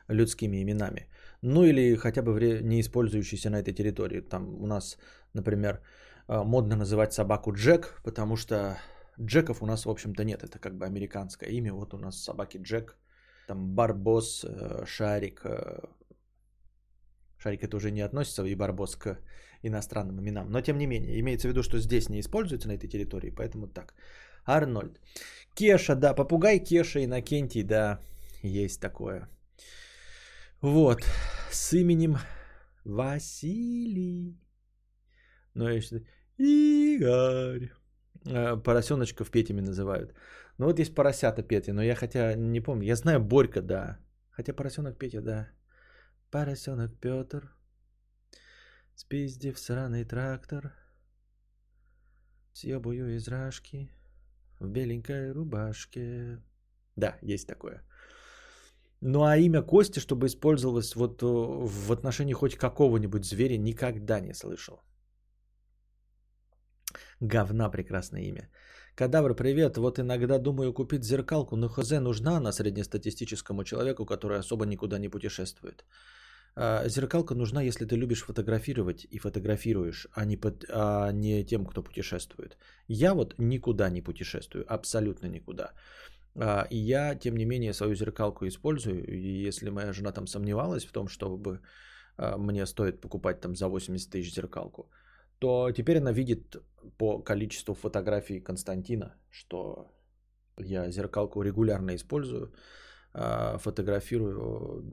людскими 0.09 0.61
именами. 0.61 1.07
Ну 1.41 1.63
или 1.63 1.95
хотя 1.95 2.21
бы 2.21 2.61
не 2.63 2.81
использующиеся 2.81 3.49
на 3.49 3.61
этой 3.61 3.73
территории. 3.73 4.19
Там 4.19 4.61
у 4.61 4.67
нас, 4.67 4.97
например, 5.33 5.79
модно 6.27 6.75
называть 6.75 7.13
собаку 7.13 7.53
Джек, 7.53 8.01
потому 8.03 8.35
что 8.35 8.77
Джеков 9.19 9.61
у 9.61 9.65
нас, 9.65 9.85
в 9.85 9.89
общем-то, 9.89 10.23
нет. 10.23 10.43
Это 10.43 10.59
как 10.59 10.77
бы 10.77 10.85
американское 10.85 11.49
имя. 11.49 11.73
Вот 11.73 11.93
у 11.93 11.97
нас 11.97 12.23
собаки 12.23 12.57
Джек, 12.57 12.97
там 13.47 13.75
Барбос, 13.75 14.45
э, 14.45 14.85
Шарик. 14.85 15.41
Э, 15.45 15.79
Шарик 17.37 17.63
это 17.63 17.77
уже 17.77 17.91
не 17.91 18.01
относится 18.01 18.43
и 18.45 18.55
Барбос 18.55 18.95
к 18.95 19.17
иностранным 19.63 20.19
именам. 20.19 20.49
Но 20.51 20.61
тем 20.61 20.77
не 20.77 20.87
менее, 20.87 21.19
имеется 21.19 21.47
в 21.47 21.51
виду, 21.51 21.63
что 21.63 21.79
здесь 21.79 22.09
не 22.09 22.19
используется 22.19 22.67
на 22.67 22.73
этой 22.73 22.87
территории, 22.87 23.31
поэтому 23.31 23.67
так. 23.67 23.93
Арнольд. 24.45 24.99
Кеша, 25.53 25.95
да, 25.95 26.13
попугай 26.13 26.59
Кеша, 26.59 27.03
Иннокентий, 27.03 27.63
да, 27.63 27.99
есть 28.43 28.81
такое. 28.81 29.29
Вот, 30.61 31.03
с 31.51 31.73
именем 31.73 32.17
Василий. 32.85 34.39
Ну, 35.53 35.67
если... 35.69 36.05
Игорь. 36.37 37.71
Э, 38.25 38.57
поросеночков 38.57 39.31
Петями 39.31 39.61
называют. 39.61 40.13
Ну 40.57 40.65
вот 40.67 40.79
есть 40.79 40.95
поросята 40.95 41.43
Петя, 41.43 41.73
но 41.73 41.81
я 41.81 41.95
хотя 41.95 42.35
не 42.35 42.61
помню. 42.61 42.85
Я 42.85 42.95
знаю 42.95 43.19
Борька, 43.19 43.61
да. 43.61 43.97
Хотя 44.31 44.53
поросенок 44.53 44.97
Петя, 44.97 45.21
да. 45.21 45.49
Поросенок 46.29 46.99
Петр. 46.99 47.55
Спиздив 48.95 49.57
сраный 49.57 50.05
трактор. 50.05 50.73
Съебую 52.53 53.15
из 53.15 53.27
рашки. 53.27 53.89
В 54.59 54.67
беленькой 54.67 55.31
рубашке. 55.31 56.39
Да, 56.95 57.17
есть 57.23 57.47
такое. 57.47 57.81
Ну 59.01 59.23
а 59.23 59.37
имя 59.37 59.63
Кости, 59.63 59.99
чтобы 59.99 60.27
использовалось 60.27 60.95
вот 60.95 61.23
э, 61.23 61.25
в 61.25 61.91
отношении 61.91 62.33
хоть 62.33 62.55
какого-нибудь 62.55 63.25
зверя, 63.25 63.57
никогда 63.57 64.19
не 64.19 64.33
слышал. 64.33 64.83
Говна 67.21 67.69
прекрасное 67.69 68.23
имя. 68.23 68.49
Кадавр, 68.95 69.35
привет. 69.35 69.77
Вот 69.77 69.99
иногда 69.99 70.39
думаю 70.39 70.73
купить 70.73 71.03
зеркалку, 71.03 71.55
но 71.55 71.69
хз 71.69 71.91
нужна 71.91 72.37
она 72.37 72.51
среднестатистическому 72.51 73.63
человеку, 73.63 74.05
который 74.05 74.39
особо 74.39 74.65
никуда 74.65 74.97
не 74.97 75.07
путешествует. 75.09 75.85
А, 76.55 76.87
зеркалка 76.87 77.35
нужна, 77.35 77.61
если 77.61 77.85
ты 77.85 77.95
любишь 77.95 78.23
фотографировать 78.23 79.05
и 79.11 79.19
фотографируешь, 79.19 80.07
а 80.13 80.25
не, 80.25 80.35
под, 80.35 80.65
а 80.69 81.11
не 81.11 81.45
тем, 81.45 81.65
кто 81.65 81.83
путешествует. 81.83 82.57
Я 82.87 83.13
вот 83.13 83.35
никуда 83.37 83.89
не 83.91 84.01
путешествую, 84.01 84.65
абсолютно 84.67 85.27
никуда. 85.27 85.73
А, 86.35 86.65
и 86.71 86.77
я, 86.77 87.15
тем 87.15 87.37
не 87.37 87.45
менее, 87.45 87.73
свою 87.73 87.93
зеркалку 87.93 88.47
использую. 88.47 89.05
И 89.05 89.47
если 89.47 89.69
моя 89.69 89.93
жена 89.93 90.11
там 90.11 90.25
сомневалась 90.25 90.85
в 90.85 90.91
том, 90.91 91.07
чтобы 91.07 91.59
а, 92.17 92.37
мне 92.37 92.65
стоит 92.65 92.99
покупать 92.99 93.41
там 93.41 93.55
за 93.55 93.67
80 93.67 94.09
тысяч 94.09 94.33
зеркалку, 94.33 94.89
то 95.41 95.71
теперь 95.71 95.97
она 95.97 96.11
видит 96.11 96.55
по 96.97 97.19
количеству 97.19 97.73
фотографий 97.73 98.39
Константина, 98.39 99.15
что 99.31 99.91
я 100.59 100.91
зеркалку 100.91 101.41
регулярно 101.41 101.95
использую, 101.95 102.53
а, 103.13 103.57
фотографирую 103.57 104.83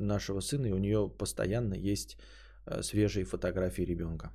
нашего 0.00 0.40
сына, 0.40 0.66
и 0.66 0.72
у 0.72 0.78
нее 0.78 1.10
постоянно 1.18 1.74
есть 1.74 2.16
а, 2.64 2.82
свежие 2.82 3.24
фотографии 3.24 3.84
ребенка 3.84 4.32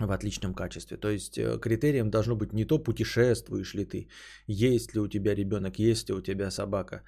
в 0.00 0.10
отличном 0.10 0.54
качестве. 0.54 0.96
То 0.96 1.08
есть 1.08 1.38
э, 1.38 1.60
критерием 1.60 2.10
должно 2.10 2.34
быть 2.34 2.52
не 2.52 2.64
то, 2.64 2.80
путешествуешь 2.80 3.74
ли 3.74 3.84
ты, 3.84 4.08
есть 4.48 4.94
ли 4.94 5.00
у 5.00 5.06
тебя 5.06 5.34
ребенок, 5.36 5.78
есть 5.78 6.08
ли 6.08 6.14
у 6.14 6.20
тебя 6.20 6.50
собака, 6.50 7.02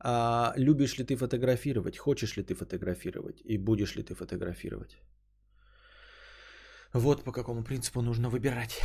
А, 0.00 0.52
любишь 0.56 0.98
ли 0.98 1.04
ты 1.04 1.14
фотографировать? 1.14 1.96
Хочешь 1.96 2.36
ли 2.36 2.42
ты 2.42 2.54
фотографировать? 2.54 3.40
И 3.44 3.56
будешь 3.58 3.96
ли 3.96 4.02
ты 4.02 4.14
фотографировать? 4.14 4.98
Вот 6.92 7.24
по 7.24 7.32
какому 7.32 7.64
принципу 7.64 8.02
нужно 8.02 8.28
выбирать. 8.28 8.80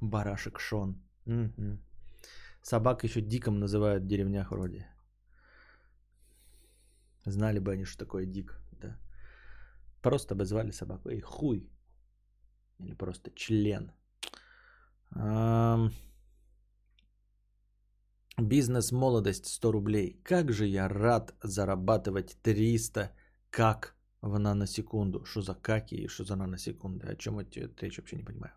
Барашек 0.00 0.60
Шон. 0.60 1.02
Угу. 1.26 1.78
Собак 2.62 3.04
еще 3.04 3.20
диком 3.20 3.58
называют 3.58 4.04
в 4.04 4.06
деревнях 4.06 4.50
вроде. 4.50 4.86
Знали 7.24 7.58
бы 7.58 7.72
они, 7.72 7.84
что 7.84 7.98
такое 8.04 8.26
дик. 8.26 8.60
Да. 8.72 8.98
Просто 10.02 10.34
бы 10.34 10.44
звали 10.44 10.72
собаку. 10.72 11.08
Эй, 11.08 11.20
хуй. 11.20 11.70
Или 12.78 12.94
просто 12.94 13.30
член. 13.30 13.92
Бизнес 18.38 18.92
молодость 18.92 19.46
100 19.46 19.72
рублей. 19.72 20.20
Как 20.22 20.52
же 20.52 20.66
я 20.66 20.88
рад 20.88 21.34
зарабатывать 21.42 22.36
300 22.42 23.10
как 23.50 23.95
в 24.28 24.38
наносекунду. 24.38 25.24
Что 25.24 25.42
за 25.42 25.54
каки 25.54 25.96
и 25.96 26.08
что 26.08 26.24
за 26.24 26.36
наносекунды? 26.36 27.06
О 27.06 27.16
чем 27.16 27.38
это 27.38 27.86
речь 27.86 27.98
вообще 27.98 28.16
не 28.16 28.24
понимаю. 28.24 28.52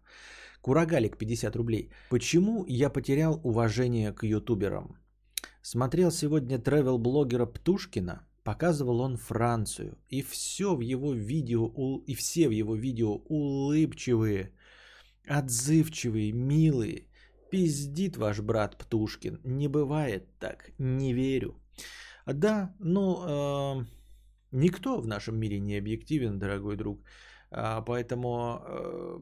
Курагалик 0.62 1.18
50 1.18 1.56
рублей. 1.56 1.90
Почему 2.10 2.66
я 2.68 2.90
потерял 2.90 3.40
уважение 3.44 4.12
к 4.14 4.24
ютуберам? 4.24 4.98
Смотрел 5.62 6.12
сегодня 6.12 6.60
тревел-блогера 6.60 7.46
Птушкина. 7.46 8.26
Показывал 8.44 9.02
он 9.02 9.18
Францию. 9.18 9.98
И 10.10 10.22
все 10.22 10.76
в 10.76 10.82
его 10.82 11.14
видео, 11.14 12.02
и 12.08 12.16
все 12.16 12.48
в 12.48 12.52
его 12.52 12.76
видео 12.76 13.22
улыбчивые, 13.30 14.52
отзывчивые, 15.28 16.34
милые. 16.34 17.08
Пиздит 17.52 18.18
ваш 18.18 18.40
брат 18.40 18.78
Птушкин. 18.78 19.40
Не 19.44 19.68
бывает 19.68 20.28
так. 20.40 20.72
Не 20.78 21.14
верю. 21.14 21.56
Да, 22.26 22.76
ну, 22.80 23.24
э, 23.26 23.86
никто 24.52 25.00
в 25.02 25.08
нашем 25.08 25.38
мире 25.38 25.60
не 25.60 25.78
объективен, 25.78 26.40
дорогой 26.40 26.76
друг. 26.76 27.02
Э, 27.52 27.82
поэтому 27.86 28.62
э, 28.66 29.20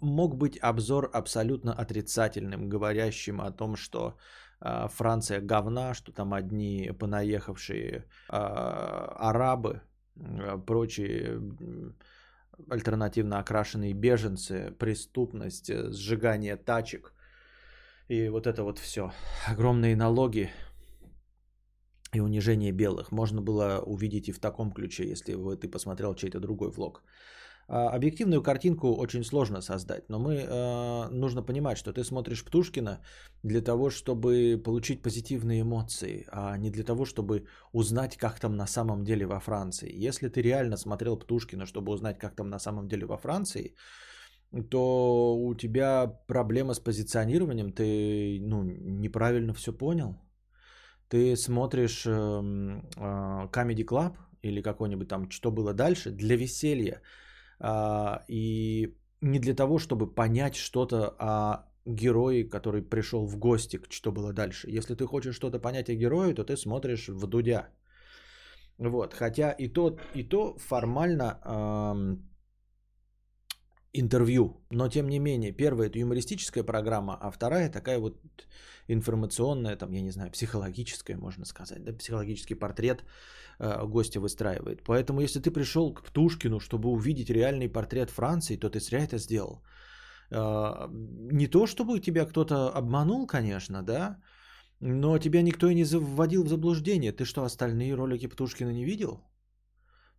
мог 0.00 0.36
быть 0.36 0.58
обзор 0.58 1.10
абсолютно 1.12 1.72
отрицательным, 1.72 2.68
говорящим 2.68 3.40
о 3.40 3.50
том, 3.50 3.76
что 3.76 4.16
э, 4.60 4.88
Франция 4.88 5.40
говна, 5.40 5.94
что 5.94 6.12
там 6.12 6.34
одни 6.34 6.92
понаехавшие 6.98 7.96
э, 7.96 8.04
арабы, 8.28 9.82
э, 10.16 10.58
прочие 10.66 11.40
альтернативно 12.70 13.38
окрашенные 13.38 13.94
беженцы, 13.94 14.70
преступность, 14.78 15.70
сжигание 15.92 16.56
тачек 16.56 17.12
и 18.08 18.28
вот 18.28 18.46
это 18.46 18.62
вот 18.62 18.78
все. 18.78 19.12
Огромные 19.48 19.96
налоги 19.96 20.50
и 22.14 22.20
унижение 22.20 22.72
белых. 22.72 23.12
Можно 23.12 23.40
было 23.42 23.82
увидеть 23.86 24.28
и 24.28 24.32
в 24.32 24.38
таком 24.38 24.72
ключе, 24.72 25.10
если 25.10 25.34
бы 25.34 25.56
ты 25.56 25.68
посмотрел 25.68 26.14
чей-то 26.14 26.40
другой 26.40 26.70
влог. 26.70 27.02
А, 27.66 27.88
объективную 27.96 28.42
картинку 28.42 28.94
очень 28.94 29.24
сложно 29.24 29.62
создать, 29.62 30.08
но 30.08 30.18
мы 30.18 30.34
э, 30.34 31.08
нужно 31.10 31.42
понимать, 31.42 31.78
что 31.78 31.92
ты 31.92 32.04
смотришь 32.04 32.44
Птушкина 32.44 33.00
для 33.42 33.62
того, 33.62 33.90
чтобы 33.90 34.60
получить 34.62 35.02
позитивные 35.02 35.62
эмоции, 35.62 36.26
а 36.30 36.58
не 36.58 36.70
для 36.70 36.84
того, 36.84 37.04
чтобы 37.06 37.46
узнать, 37.72 38.16
как 38.16 38.38
там 38.38 38.56
на 38.56 38.66
самом 38.66 39.04
деле 39.04 39.26
во 39.26 39.40
Франции. 39.40 39.90
Если 40.08 40.28
ты 40.28 40.42
реально 40.42 40.76
смотрел 40.76 41.16
Птушкина, 41.16 41.64
чтобы 41.64 41.92
узнать, 41.92 42.18
как 42.18 42.36
там 42.36 42.50
на 42.50 42.58
самом 42.58 42.86
деле 42.88 43.06
во 43.06 43.16
Франции, 43.16 43.74
то 44.70 45.36
у 45.36 45.54
тебя 45.54 46.06
проблема 46.26 46.74
с 46.74 46.80
позиционированием, 46.80 47.72
ты 47.72 48.38
ну, 48.42 48.62
неправильно 48.62 49.54
все 49.54 49.72
понял. 49.72 50.23
Ты 51.08 51.36
смотришь 51.36 52.06
э, 52.06 52.10
э, 52.10 53.48
Comedy 53.52 53.84
Club 53.84 54.16
или 54.42 54.62
какой-нибудь 54.62 55.08
там 55.08 55.30
«Что 55.30 55.50
было 55.50 55.72
дальше» 55.72 56.10
для 56.10 56.36
веселья. 56.36 57.00
Э, 57.60 58.18
и 58.28 58.94
не 59.20 59.38
для 59.38 59.54
того, 59.54 59.78
чтобы 59.78 60.14
понять 60.14 60.54
что-то 60.56 61.14
о 61.18 61.64
герое, 61.86 62.48
который 62.48 62.82
пришел 62.82 63.26
в 63.26 63.38
гости, 63.38 63.80
что 63.90 64.12
было 64.12 64.32
дальше. 64.32 64.68
Если 64.70 64.94
ты 64.94 65.06
хочешь 65.06 65.36
что-то 65.36 65.58
понять 65.58 65.88
о 65.88 65.94
герое, 65.94 66.34
то 66.34 66.44
ты 66.44 66.56
смотришь 66.56 67.08
в 67.08 67.26
Дудя. 67.26 67.68
Вот, 68.78 69.14
хотя 69.14 69.52
и 69.52 69.68
то, 69.68 69.98
и 70.14 70.24
то 70.24 70.56
формально 70.58 71.38
интервью. 73.94 74.56
Но 74.70 74.88
тем 74.88 75.08
не 75.08 75.18
менее, 75.18 75.52
первая 75.52 75.88
это 75.88 75.98
юмористическая 75.98 76.64
программа, 76.64 77.18
а 77.20 77.30
вторая 77.30 77.70
такая 77.70 77.98
вот 77.98 78.14
информационная, 78.88 79.76
там, 79.76 79.92
я 79.92 80.02
не 80.02 80.10
знаю, 80.10 80.30
психологическая, 80.30 81.16
можно 81.16 81.44
сказать, 81.46 81.84
да, 81.84 81.92
психологический 81.92 82.54
портрет 82.54 83.04
э, 83.58 83.86
гостя 83.86 84.20
выстраивает. 84.20 84.82
Поэтому, 84.84 85.20
если 85.20 85.40
ты 85.40 85.50
пришел 85.50 85.94
к 85.94 86.02
Птушкину, 86.02 86.60
чтобы 86.60 86.88
увидеть 86.88 87.30
реальный 87.30 87.68
портрет 87.68 88.10
Франции, 88.10 88.56
то 88.56 88.68
ты 88.68 88.80
зря 88.80 89.04
это 89.04 89.18
сделал. 89.18 89.62
Э, 90.30 90.88
не 91.30 91.46
то, 91.46 91.66
чтобы 91.66 92.00
тебя 92.00 92.26
кто-то 92.26 92.70
обманул, 92.70 93.26
конечно, 93.26 93.82
да, 93.82 94.18
но 94.80 95.18
тебя 95.18 95.42
никто 95.42 95.68
и 95.68 95.74
не 95.74 95.84
вводил 95.84 96.44
в 96.44 96.48
заблуждение. 96.48 97.12
Ты 97.12 97.24
что, 97.24 97.44
остальные 97.44 97.94
ролики 97.94 98.26
Птушкина 98.26 98.72
не 98.72 98.84
видел? 98.84 99.20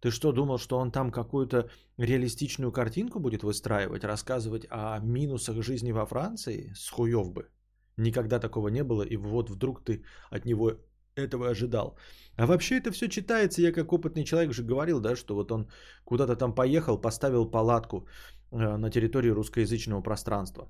Ты 0.05 0.11
что, 0.11 0.31
думал, 0.31 0.59
что 0.59 0.77
он 0.77 0.91
там 0.91 1.11
какую-то 1.11 1.67
реалистичную 1.97 2.71
картинку 2.71 3.19
будет 3.19 3.41
выстраивать, 3.41 4.03
рассказывать 4.03 4.67
о 4.69 4.99
минусах 4.99 5.63
жизни 5.63 5.91
во 5.91 6.05
Франции? 6.05 6.71
С 6.75 6.91
хуев 6.91 7.31
бы. 7.31 7.49
Никогда 7.97 8.39
такого 8.39 8.69
не 8.69 8.83
было, 8.83 9.01
и 9.01 9.17
вот 9.17 9.49
вдруг 9.49 9.83
ты 9.83 10.03
от 10.29 10.45
него 10.45 10.73
этого 11.15 11.49
ожидал. 11.49 11.97
А 12.37 12.45
вообще 12.45 12.77
это 12.77 12.91
все 12.91 13.07
читается, 13.07 13.63
я 13.63 13.71
как 13.71 13.93
опытный 13.93 14.25
человек 14.25 14.51
уже 14.51 14.63
говорил, 14.63 14.99
да, 14.99 15.15
что 15.15 15.33
вот 15.33 15.51
он 15.51 15.67
куда-то 16.03 16.35
там 16.35 16.53
поехал, 16.53 17.01
поставил 17.01 17.51
палатку 17.51 18.07
э, 18.51 18.77
на 18.77 18.91
территории 18.91 19.31
русскоязычного 19.31 20.03
пространства 20.03 20.69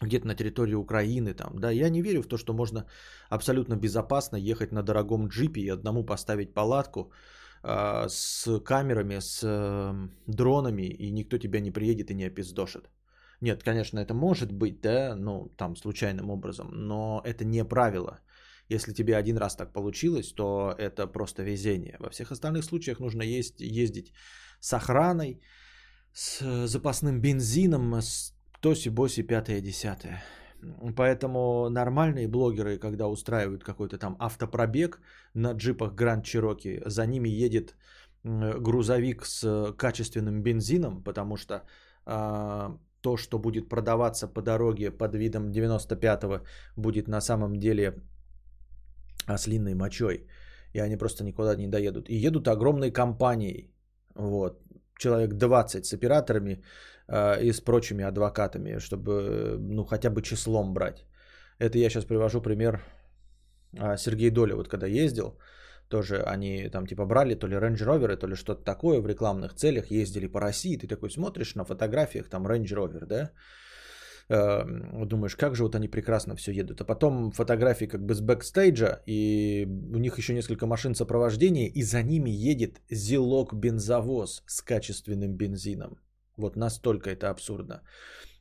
где-то 0.00 0.26
на 0.26 0.34
территории 0.34 0.74
Украины 0.74 1.34
там, 1.34 1.60
да, 1.60 1.70
я 1.70 1.88
не 1.90 2.02
верю 2.02 2.22
в 2.22 2.26
то, 2.26 2.36
что 2.36 2.52
можно 2.52 2.86
абсолютно 3.30 3.76
безопасно 3.76 4.36
ехать 4.36 4.72
на 4.72 4.82
дорогом 4.82 5.28
джипе 5.28 5.60
и 5.60 5.68
одному 5.68 6.04
поставить 6.04 6.54
палатку, 6.54 7.12
а, 7.62 8.08
с 8.08 8.60
камерами, 8.64 9.20
с 9.20 9.42
эм, 9.44 10.10
дронами, 10.26 10.82
и 10.82 11.10
никто 11.10 11.38
тебя 11.38 11.60
не 11.60 11.70
приедет 11.70 12.10
и 12.10 12.14
не 12.14 12.24
опиздошит. 12.24 12.90
Нет, 13.40 13.62
конечно, 13.62 13.98
это 13.98 14.14
может 14.14 14.52
быть, 14.52 14.80
да, 14.80 15.16
ну, 15.16 15.52
там, 15.56 15.76
случайным 15.76 16.30
образом, 16.30 16.70
но 16.72 17.22
это 17.24 17.44
не 17.44 17.64
правило. 17.64 18.20
Если 18.68 18.92
тебе 18.92 19.16
один 19.16 19.36
раз 19.36 19.56
так 19.56 19.72
получилось, 19.72 20.32
то 20.32 20.74
это 20.78 21.06
просто 21.06 21.42
везение. 21.42 21.96
Во 21.98 22.10
всех 22.10 22.32
остальных 22.32 22.64
случаях 22.64 23.00
нужно 23.00 23.22
есть, 23.22 23.60
ездить 23.60 24.12
с 24.60 24.72
охраной, 24.72 25.40
с 26.12 26.66
запасным 26.66 27.20
бензином, 27.20 27.94
с 27.94 28.34
тоси, 28.60 28.90
боси, 28.90 29.22
пятое, 29.22 29.60
десятое. 29.60 30.22
Поэтому 30.96 31.68
нормальные 31.70 32.28
блогеры, 32.28 32.78
когда 32.78 33.08
устраивают 33.08 33.64
какой-то 33.64 33.98
там 33.98 34.16
автопробег 34.18 35.00
на 35.34 35.52
джипах 35.52 35.94
Grand 35.94 36.22
Cherokee, 36.22 36.82
за 36.88 37.06
ними 37.06 37.28
едет 37.44 37.74
грузовик 38.24 39.24
с 39.24 39.72
качественным 39.76 40.42
бензином, 40.42 41.02
потому 41.02 41.36
что 41.36 41.62
а, 42.06 42.76
то, 43.00 43.16
что 43.16 43.38
будет 43.38 43.68
продаваться 43.68 44.28
по 44.28 44.42
дороге 44.42 44.90
под 44.90 45.14
видом 45.14 45.50
95-го, 45.50 46.44
будет 46.76 47.08
на 47.08 47.20
самом 47.20 47.58
деле 47.58 47.94
ослиной 49.26 49.74
мочой. 49.74 50.26
И 50.74 50.80
они 50.80 50.96
просто 50.96 51.24
никуда 51.24 51.56
не 51.56 51.68
доедут. 51.68 52.08
И 52.08 52.26
едут 52.26 52.48
огромные 52.48 52.92
компании. 52.92 53.70
Вот. 54.14 54.60
Человек 54.98 55.34
20 55.34 55.84
с 55.84 55.92
операторами, 55.92 56.62
и 57.40 57.52
с 57.52 57.60
прочими 57.60 58.04
адвокатами, 58.04 58.78
чтобы, 58.78 59.58
ну, 59.58 59.84
хотя 59.84 60.10
бы 60.10 60.22
числом 60.22 60.72
брать. 60.72 61.04
Это 61.58 61.78
я 61.78 61.90
сейчас 61.90 62.04
привожу 62.04 62.40
пример 62.40 62.80
а, 63.78 63.96
Сергей 63.96 64.30
Доля, 64.30 64.54
вот 64.54 64.68
когда 64.68 64.86
ездил, 64.86 65.38
тоже 65.88 66.22
они 66.22 66.68
там 66.70 66.86
типа 66.86 67.04
брали 67.06 67.34
то 67.34 67.46
ли 67.46 67.56
Range 67.56 67.78
Rover, 67.86 68.16
то 68.16 68.26
ли 68.26 68.34
что-то 68.34 68.64
такое 68.64 69.00
в 69.00 69.06
рекламных 69.06 69.54
целях, 69.54 69.90
ездили 69.90 70.26
по 70.26 70.40
России, 70.40 70.76
ты 70.76 70.86
такой 70.86 71.10
смотришь 71.10 71.54
на 71.54 71.64
фотографиях, 71.64 72.28
там 72.28 72.46
Range 72.46 72.74
Rover, 72.74 73.06
да, 73.06 73.30
а, 74.28 74.64
думаешь, 75.06 75.36
как 75.36 75.54
же 75.54 75.62
вот 75.62 75.74
они 75.74 75.88
прекрасно 75.88 76.36
все 76.36 76.52
едут. 76.52 76.80
А 76.80 76.84
потом 76.84 77.32
фотографии 77.32 77.86
как 77.86 78.04
бы 78.04 78.14
с 78.14 78.20
бэкстейджа, 78.20 79.02
и 79.06 79.66
у 79.94 79.98
них 79.98 80.18
еще 80.18 80.34
несколько 80.34 80.66
машин 80.66 80.94
сопровождения, 80.94 81.68
и 81.68 81.82
за 81.82 82.02
ними 82.02 82.30
едет 82.30 82.80
зелок 82.90 83.54
бензовоз 83.54 84.42
с 84.46 84.62
качественным 84.62 85.36
бензином. 85.36 85.98
Вот 86.36 86.56
настолько 86.56 87.10
это 87.10 87.30
абсурдно. 87.30 87.82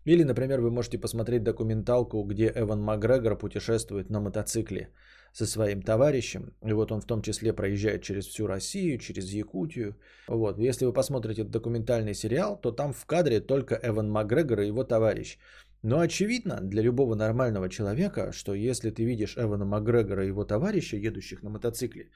Или, 0.05 0.23
например, 0.23 0.61
вы 0.61 0.71
можете 0.71 0.97
посмотреть 0.97 1.43
документалку, 1.43 2.23
где 2.23 2.51
Эван 2.55 2.81
Макгрегор 2.81 3.37
путешествует 3.37 4.09
на 4.09 4.19
мотоцикле 4.19 4.89
со 5.33 5.45
своим 5.45 5.81
товарищем. 5.81 6.53
И 6.65 6.73
вот 6.73 6.91
он 6.91 7.01
в 7.01 7.05
том 7.05 7.21
числе 7.21 7.53
проезжает 7.53 8.01
через 8.01 8.25
всю 8.27 8.47
Россию, 8.47 8.97
через 8.97 9.31
Якутию. 9.31 9.95
Вот. 10.27 10.57
Если 10.57 10.85
вы 10.85 10.93
посмотрите 10.93 11.43
документальный 11.43 12.15
сериал, 12.15 12.59
то 12.61 12.71
там 12.71 12.93
в 12.93 13.05
кадре 13.05 13.39
только 13.41 13.79
Эван 13.83 14.09
Макгрегор 14.09 14.61
и 14.61 14.67
его 14.67 14.83
товарищ. 14.83 15.37
Но 15.83 15.99
очевидно 15.99 16.59
для 16.61 16.83
любого 16.83 17.15
нормального 17.15 17.69
человека, 17.69 18.31
что 18.31 18.53
если 18.53 18.91
ты 18.91 19.03
видишь 19.05 19.37
Эвана 19.37 19.65
Макгрегора 19.65 20.23
и 20.23 20.27
его 20.27 20.45
товарища, 20.45 20.97
едущих 20.97 21.43
на 21.43 21.49
мотоцикле, 21.49 22.11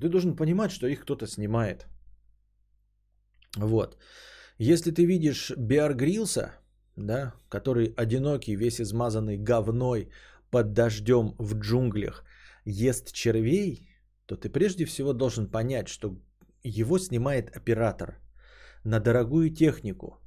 ты 0.00 0.08
должен 0.08 0.36
понимать, 0.36 0.70
что 0.70 0.86
их 0.86 1.02
кто-то 1.02 1.26
снимает. 1.26 1.86
Вот. 3.56 3.96
Если 4.58 4.90
ты 4.90 5.04
видишь 5.04 5.52
Биар 5.56 5.94
Грилса, 5.94 6.52
да, 6.96 7.34
который 7.50 7.92
одинокий, 7.96 8.56
весь 8.56 8.80
измазанный 8.80 9.36
говной 9.36 10.08
под 10.50 10.72
дождем 10.72 11.34
в 11.38 11.54
джунглях, 11.58 12.24
ест 12.64 13.12
червей, 13.12 13.90
то 14.26 14.36
ты 14.36 14.48
прежде 14.48 14.84
всего 14.86 15.12
должен 15.12 15.46
понять, 15.50 15.88
что 15.88 16.16
его 16.62 16.98
снимает 16.98 17.54
оператор 17.56 18.18
на 18.84 18.98
дорогую 18.98 19.50
технику. 19.50 20.18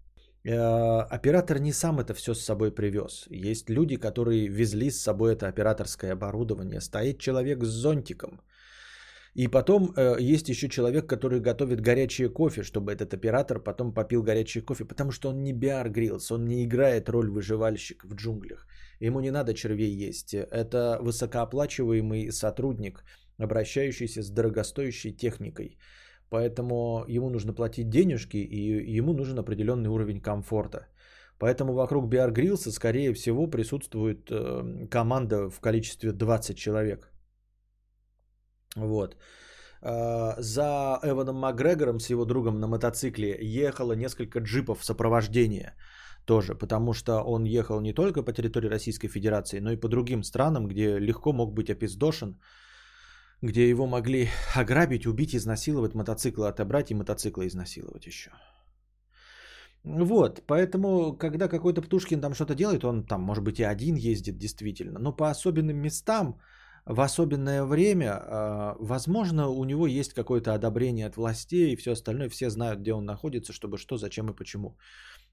Э, 0.44 1.00
оператор 1.10 1.60
не 1.60 1.74
сам 1.74 2.00
это 2.00 2.14
все 2.14 2.34
с 2.34 2.46
собой 2.46 2.72
привез. 2.72 3.26
Есть 3.32 3.70
люди, 3.70 3.98
которые 3.98 4.48
везли 4.48 4.92
с 4.92 5.02
собой 5.02 5.34
это 5.34 5.48
операторское 5.48 6.14
оборудование. 6.14 6.82
Стоит 6.82 7.20
человек 7.20 7.64
с 7.64 7.68
зонтиком. 7.68 8.42
И 9.36 9.48
потом 9.48 9.94
э, 9.96 10.18
есть 10.20 10.50
еще 10.50 10.70
человек, 10.70 11.08
который 11.08 11.40
готовит 11.40 11.82
горячее 11.82 12.30
кофе, 12.30 12.64
чтобы 12.64 12.92
этот 12.92 13.14
оператор 13.14 13.60
потом 13.60 13.94
попил 13.94 14.24
горячее 14.24 14.64
кофе, 14.64 14.86
потому 14.86 15.12
что 15.12 15.30
он 15.30 15.44
не 15.44 15.54
Биар 15.54 15.90
Гриллс, 15.90 16.32
он 16.32 16.46
не 16.46 16.64
играет 16.64 17.10
роль 17.10 17.30
выживальщика 17.30 18.08
в 18.08 18.16
джунглях. 18.16 18.68
Ему 19.00 19.20
не 19.22 19.32
надо 19.32 19.54
червей 19.54 20.10
есть. 20.10 20.34
Это 20.34 21.00
высокооплачиваемый 21.02 22.32
сотрудник, 22.32 23.04
обращающийся 23.38 24.24
с 24.24 24.30
дорогостоящей 24.30 25.12
техникой. 25.12 25.78
Поэтому 26.30 27.06
ему 27.08 27.30
нужно 27.30 27.54
платить 27.54 27.90
денежки, 27.90 28.38
и 28.38 28.98
ему 28.98 29.14
нужен 29.14 29.40
определенный 29.40 29.90
уровень 29.90 30.22
комфорта. 30.22 30.88
Поэтому 31.40 31.74
вокруг 31.74 32.10
Биар 32.10 32.32
Гриллса, 32.32 32.72
скорее 32.72 33.14
всего, 33.14 33.48
присутствует 33.48 34.30
э, 34.30 34.88
команда 34.92 35.50
в 35.50 35.60
количестве 35.62 36.12
20 36.12 36.58
человек. 36.58 37.09
Вот. 38.76 39.16
Э, 39.82 40.36
за 40.38 41.00
Эваном 41.04 41.36
Макгрегором 41.36 42.00
с 42.00 42.10
его 42.10 42.26
другом 42.26 42.60
на 42.60 42.68
мотоцикле 42.68 43.38
ехало 43.42 43.94
несколько 43.94 44.40
джипов 44.40 44.84
сопровождения 44.84 45.76
тоже, 46.26 46.56
потому 46.56 46.94
что 46.94 47.24
он 47.24 47.46
ехал 47.46 47.82
не 47.82 47.94
только 47.94 48.24
по 48.24 48.34
территории 48.34 48.70
Российской 48.70 49.08
Федерации, 49.08 49.60
но 49.60 49.72
и 49.72 49.80
по 49.80 49.88
другим 49.88 50.24
странам, 50.24 50.68
где 50.68 51.00
легко 51.00 51.34
мог 51.34 51.54
быть 51.54 51.70
опиздошен, 51.70 52.40
где 53.42 53.70
его 53.70 53.88
могли 53.88 54.30
ограбить, 54.56 55.08
убить, 55.08 55.36
изнасиловать, 55.36 55.96
мотоциклы 55.96 56.48
отобрать 56.48 56.92
и 56.92 56.96
мотоциклы 56.96 57.48
изнасиловать 57.48 58.06
еще. 58.06 58.32
Вот, 59.84 60.44
поэтому, 60.46 61.18
когда 61.18 61.48
какой-то 61.48 61.82
Птушкин 61.82 62.22
там 62.22 62.34
что-то 62.34 62.54
делает, 62.54 62.84
он 62.84 63.06
там, 63.06 63.22
может 63.22 63.44
быть, 63.44 63.60
и 63.60 63.64
один 63.64 63.96
ездит 63.96 64.38
действительно, 64.38 65.00
но 65.00 65.16
по 65.16 65.30
особенным 65.30 65.78
местам, 65.78 66.38
в 66.86 67.02
особенное 67.02 67.64
время, 67.64 68.14
а, 68.14 68.76
возможно, 68.80 69.50
у 69.50 69.64
него 69.66 69.88
есть 69.88 70.14
какое-то 70.14 70.54
одобрение 70.54 71.08
от 71.08 71.18
властей 71.18 71.74
и 71.74 71.76
все 71.76 71.92
остальное, 71.92 72.30
все 72.30 72.50
знают, 72.50 72.80
где 72.80 72.94
он 72.94 73.06
находится, 73.06 73.54
чтобы 73.54 73.78
что, 73.78 73.98
зачем 73.98 74.30
и 74.30 74.36
почему. 74.36 74.78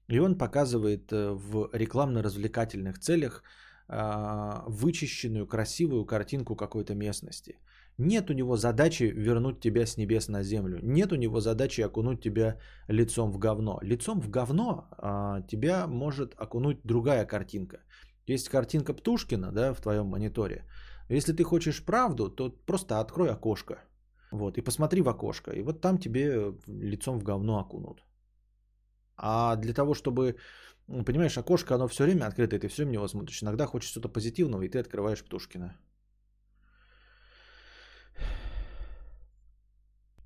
И 0.07 0.19
он 0.19 0.37
показывает 0.37 1.11
э, 1.11 1.31
в 1.31 1.69
рекламно-развлекательных 1.73 2.99
целях 2.99 3.43
а, 3.89 4.63
вычищенную, 4.67 5.47
красивую 5.47 6.05
картинку 6.05 6.55
какой-то 6.55 6.93
местности. 6.93 7.59
Нет 7.97 8.29
у 8.29 8.33
него 8.33 8.57
задачи 8.57 9.03
вернуть 9.03 9.59
тебя 9.59 9.85
с 9.85 9.97
небес 9.97 10.27
на 10.27 10.43
землю. 10.43 10.79
Нет 10.83 11.11
у 11.11 11.15
него 11.15 11.39
задачи 11.39 11.81
окунуть 11.81 12.21
тебя 12.21 12.59
лицом 12.87 13.31
в 13.31 13.39
говно. 13.39 13.79
Лицом 13.81 14.21
в 14.21 14.29
говно 14.29 14.87
а, 14.97 15.41
тебя 15.47 15.87
может 15.87 16.35
окунуть 16.37 16.79
другая 16.83 17.25
картинка. 17.25 17.79
Есть 18.27 18.49
картинка 18.49 18.93
Птушкина 18.93 19.51
да, 19.51 19.73
в 19.73 19.81
твоем 19.81 20.07
мониторе. 20.07 20.65
Если 21.09 21.33
ты 21.33 21.43
хочешь 21.43 21.85
правду, 21.85 22.29
то 22.29 22.49
просто 22.65 22.99
открой 22.99 23.29
окошко. 23.31 23.75
Вот, 24.31 24.57
и 24.57 24.61
посмотри 24.61 25.01
в 25.01 25.09
окошко. 25.09 25.51
И 25.51 25.63
вот 25.63 25.81
там 25.81 25.97
тебе 25.97 26.53
лицом 26.67 27.19
в 27.19 27.23
говно 27.23 27.59
окунут. 27.59 28.03
А 29.15 29.55
для 29.55 29.73
того, 29.73 29.93
чтобы, 29.93 30.35
понимаешь, 30.87 31.37
окошко, 31.37 31.75
оно 31.75 31.87
все 31.87 32.03
время 32.03 32.25
открыто, 32.25 32.55
и 32.55 32.59
ты 32.59 32.67
все 32.67 32.83
время 32.83 32.93
него 32.93 33.07
смотришь. 33.07 33.41
Иногда 33.41 33.65
хочешь 33.65 33.89
что-то 33.89 34.09
позитивного, 34.09 34.61
и 34.63 34.69
ты 34.69 34.79
открываешь 34.79 35.23
Птушкина. 35.23 35.77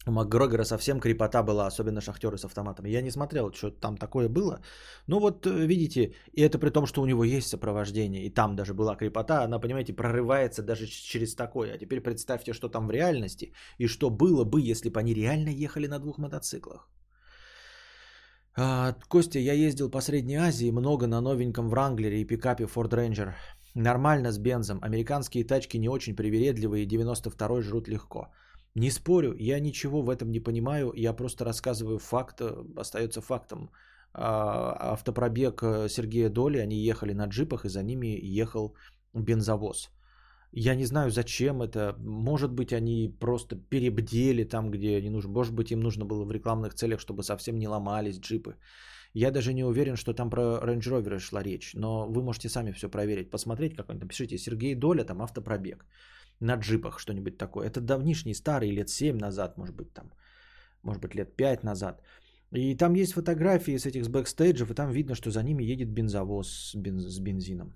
У 0.08 0.12
МакГрегора 0.12 0.64
совсем 0.64 1.00
крепота 1.00 1.44
была, 1.44 1.68
особенно 1.68 2.02
шахтеры 2.02 2.38
с 2.38 2.46
автоматами. 2.46 2.90
Я 2.90 3.02
не 3.02 3.12
смотрел, 3.12 3.52
что 3.54 3.70
там 3.70 3.98
такое 3.98 4.30
было. 4.30 4.60
Ну 5.08 5.20
вот, 5.20 5.46
э, 5.46 5.68
видите, 5.68 6.14
и 6.34 6.42
это 6.42 6.58
при 6.58 6.72
том, 6.72 6.88
что 6.88 7.02
у 7.02 7.06
него 7.06 7.24
есть 7.24 7.50
сопровождение, 7.50 8.26
и 8.26 8.34
там 8.34 8.56
даже 8.56 8.74
была 8.74 8.96
крепота, 8.96 9.44
она, 9.44 9.60
понимаете, 9.60 9.94
прорывается 9.94 10.64
даже 10.64 10.88
через 10.88 11.36
такое. 11.36 11.74
А 11.74 11.78
теперь 11.78 12.02
представьте, 12.02 12.54
что 12.54 12.68
там 12.70 12.88
в 12.88 12.92
реальности, 12.92 13.54
и 13.78 13.88
что 13.88 14.10
было 14.10 14.44
бы, 14.44 14.72
если 14.72 14.90
бы 14.90 15.00
они 15.00 15.14
реально 15.14 15.50
ехали 15.50 15.88
на 15.88 16.00
двух 16.00 16.18
мотоциклах. 16.18 16.90
А, 18.58 18.96
Костя, 19.08 19.40
я 19.40 19.54
ездил 19.54 19.92
по 19.92 20.02
Средней 20.02 20.38
Азии 20.38 20.72
много 20.72 21.08
на 21.08 21.22
новеньком 21.22 21.70
Вранглере 21.70 22.22
и 22.22 22.28
пикапе 22.28 22.66
Ford 22.66 22.90
Ranger. 22.90 23.34
Нормально 23.76 24.32
с 24.32 24.40
бензом. 24.40 24.80
Американские 24.82 25.46
тачки 25.46 25.78
не 25.78 25.90
очень 25.90 26.16
привередливые, 26.16 26.88
92-й 26.88 27.62
жрут 27.62 27.88
легко. 27.88 28.28
Не 28.76 28.92
спорю, 28.92 29.36
я 29.40 29.60
ничего 29.60 30.02
в 30.02 30.10
этом 30.10 30.32
не 30.32 30.40
понимаю, 30.40 30.94
я 30.96 31.14
просто 31.14 31.46
рассказываю 31.46 32.00
факт, 32.00 32.42
э, 32.42 32.64
остается 32.78 33.22
фактом. 33.22 33.70
А, 34.14 34.94
автопробег 34.94 35.62
э, 35.64 35.90
Сергея 35.90 36.30
Доли, 36.30 36.58
они 36.58 36.76
ехали 36.76 37.14
на 37.14 37.28
джипах, 37.28 37.66
и 37.66 37.70
за 37.70 37.84
ними 37.84 38.20
ехал 38.42 38.76
бензовоз. 39.14 39.90
Я 40.54 40.76
не 40.76 40.86
знаю, 40.86 41.12
зачем 41.12 41.62
это. 41.62 41.96
Может 42.00 42.52
быть, 42.52 42.74
они 42.74 43.08
просто 43.20 43.56
перебдели 43.56 44.44
там, 44.44 44.70
где 44.72 45.02
не 45.02 45.10
нужно. 45.10 45.32
Может 45.32 45.54
быть, 45.54 45.72
им 45.72 45.80
нужно 45.80 46.06
было 46.06 46.26
в 46.26 46.32
рекламных 46.32 46.74
целях, 46.74 47.00
чтобы 47.00 47.24
совсем 47.24 47.58
не 47.58 47.68
ломались 47.68 48.20
джипы. 48.20 48.56
Я 49.14 49.32
даже 49.32 49.54
не 49.54 49.64
уверен, 49.64 49.96
что 49.96 50.14
там 50.14 50.30
про 50.30 50.42
Range 50.42 50.82
Rover 50.82 51.20
шла 51.20 51.44
речь. 51.44 51.74
Но 51.74 52.06
вы 52.10 52.22
можете 52.22 52.50
сами 52.50 52.72
все 52.72 52.90
проверить, 52.90 53.32
посмотреть, 53.32 53.76
как 53.76 53.90
они 53.90 54.00
там. 54.00 54.10
Пишите, 54.10 54.38
Сергей 54.38 54.76
Доля, 54.76 55.06
там 55.06 55.22
автопробег. 55.22 55.86
На 56.42 56.56
джипах 56.56 57.00
что-нибудь 57.00 57.38
такое. 57.38 57.68
Это 57.68 57.82
давнишний, 57.82 58.34
старый, 58.34 58.72
лет 58.72 58.90
7 58.90 59.18
назад, 59.18 59.58
может 59.58 59.76
быть, 59.76 59.94
там. 59.94 60.12
Может 60.84 61.02
быть, 61.02 61.16
лет 61.16 61.36
5 61.36 61.64
назад. 61.64 62.02
И 62.52 62.76
там 62.76 62.96
есть 62.96 63.14
фотографии 63.14 63.78
с 63.78 63.86
этих 63.86 64.04
с 64.04 64.08
бэкстейджев, 64.08 64.72
и 64.72 64.74
там 64.74 64.92
видно, 64.92 65.16
что 65.16 65.30
за 65.30 65.44
ними 65.44 65.64
едет 65.64 65.90
бензовоз 65.90 66.48
с, 66.48 66.76
бенз, 66.76 67.04
с 67.04 67.20
бензином. 67.20 67.74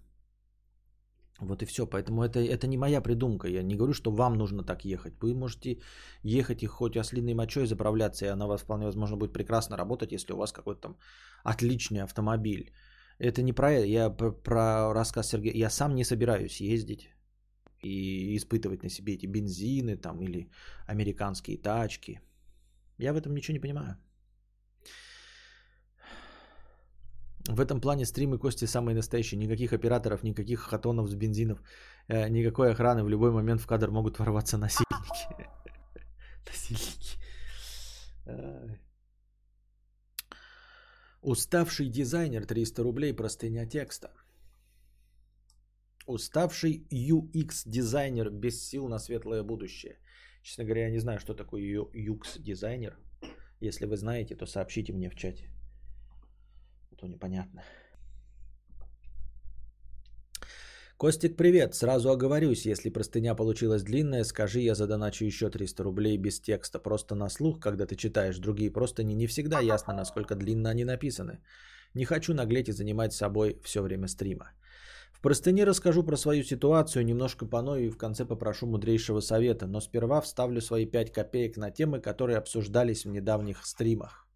Вот 1.39 1.61
и 1.61 1.65
все. 1.65 1.85
Поэтому 1.85 2.23
это, 2.23 2.39
это 2.39 2.67
не 2.67 2.77
моя 2.77 3.01
придумка. 3.01 3.47
Я 3.47 3.63
не 3.63 3.75
говорю, 3.75 3.93
что 3.93 4.11
вам 4.11 4.33
нужно 4.33 4.63
так 4.63 4.83
ехать. 4.85 5.13
Вы 5.21 5.35
можете 5.35 5.79
ехать 6.23 6.63
и 6.63 6.67
хоть 6.67 6.97
ослиной 6.97 7.35
мочой 7.35 7.67
заправляться, 7.67 8.25
и 8.25 8.29
она 8.29 8.45
у 8.45 8.49
вас 8.49 8.61
вполне 8.61 8.85
возможно 8.85 9.17
будет 9.17 9.33
прекрасно 9.33 9.77
работать, 9.77 10.11
если 10.11 10.33
у 10.33 10.37
вас 10.37 10.51
какой-то 10.51 10.81
там 10.81 10.97
отличный 11.43 12.01
автомобиль. 12.01 12.73
Это 13.19 13.43
не 13.43 13.53
про 13.53 13.71
это. 13.71 13.85
Я 13.85 14.09
про, 14.09 14.31
про 14.31 14.93
рассказ 14.93 15.27
Сергея. 15.27 15.53
Я 15.53 15.69
сам 15.69 15.95
не 15.95 16.03
собираюсь 16.03 16.61
ездить 16.61 17.14
и 17.85 18.35
испытывать 18.35 18.83
на 18.83 18.89
себе 18.89 19.13
эти 19.13 19.27
бензины 19.27 19.97
там 19.97 20.21
или 20.21 20.49
американские 20.87 21.57
тачки. 21.57 22.19
Я 22.97 23.13
в 23.13 23.17
этом 23.17 23.33
ничего 23.33 23.53
не 23.53 23.61
понимаю. 23.61 23.97
В 27.47 27.59
этом 27.59 27.79
плане 27.79 28.05
стримы 28.05 28.39
Кости 28.39 28.65
самые 28.65 28.95
настоящие. 28.95 29.37
Никаких 29.37 29.73
операторов, 29.73 30.23
никаких 30.23 30.59
хатонов 30.61 31.09
с 31.09 31.15
бензинов, 31.15 31.61
э, 32.07 32.29
никакой 32.29 32.71
охраны. 32.71 33.03
В 33.03 33.09
любой 33.09 33.31
момент 33.31 33.61
в 33.61 33.67
кадр 33.67 33.91
могут 33.91 34.17
ворваться 34.19 34.57
насильники. 34.57 35.35
Насильники. 36.47 37.19
Уставший 41.21 41.89
дизайнер 41.89 42.45
300 42.45 42.83
рублей, 42.83 43.13
простыня 43.13 43.67
текста. 43.67 44.09
Уставший 46.05 46.87
UX 46.91 47.63
дизайнер 47.65 48.29
без 48.29 48.61
сил 48.61 48.87
на 48.87 48.99
светлое 48.99 49.43
будущее. 49.43 49.97
Честно 50.43 50.63
говоря, 50.63 50.85
я 50.85 50.91
не 50.91 50.99
знаю, 50.99 51.19
что 51.19 51.33
такое 51.33 51.61
UX 51.61 52.39
дизайнер. 52.39 52.97
Если 53.59 53.85
вы 53.85 53.97
знаете, 53.97 54.35
то 54.35 54.45
сообщите 54.45 54.93
мне 54.93 55.09
в 55.09 55.15
чате 55.15 55.49
то 56.95 57.07
непонятно. 57.07 57.61
Костик, 60.97 61.35
привет. 61.35 61.75
Сразу 61.75 62.09
оговорюсь, 62.09 62.65
если 62.65 62.89
простыня 62.89 63.35
получилась 63.35 63.83
длинная, 63.83 64.23
скажи, 64.23 64.61
я 64.61 64.75
задоначу 64.75 65.25
еще 65.25 65.49
300 65.49 65.83
рублей 65.83 66.17
без 66.17 66.39
текста. 66.39 66.79
Просто 66.79 67.15
на 67.15 67.29
слух, 67.29 67.59
когда 67.59 67.85
ты 67.85 67.95
читаешь 67.95 68.39
другие 68.39 68.71
простыни, 68.71 69.13
не 69.13 69.27
всегда 69.27 69.59
ясно, 69.59 69.93
насколько 69.93 70.35
длинно 70.35 70.69
они 70.69 70.85
написаны. 70.85 71.39
Не 71.93 72.05
хочу 72.05 72.33
наглеть 72.33 72.69
и 72.69 72.71
занимать 72.71 73.13
собой 73.13 73.59
все 73.63 73.81
время 73.81 74.07
стрима. 74.07 74.51
Простыне 75.25 75.63
расскажу 75.63 76.03
про 76.03 76.17
свою 76.17 76.43
ситуацию, 76.43 77.03
немножко 77.03 77.47
поною 77.47 77.85
и 77.87 77.89
в 77.89 77.97
конце 77.97 78.25
попрошу 78.25 78.67
мудрейшего 78.67 79.21
совета, 79.21 79.65
но 79.65 79.81
сперва 79.81 80.21
вставлю 80.21 80.61
свои 80.61 80.85
5 80.85 81.11
копеек 81.11 81.57
на 81.57 81.71
темы, 81.71 81.99
которые 81.99 82.37
обсуждались 82.37 83.05
в 83.05 83.09
недавних 83.09 83.65
стримах. 83.65 84.27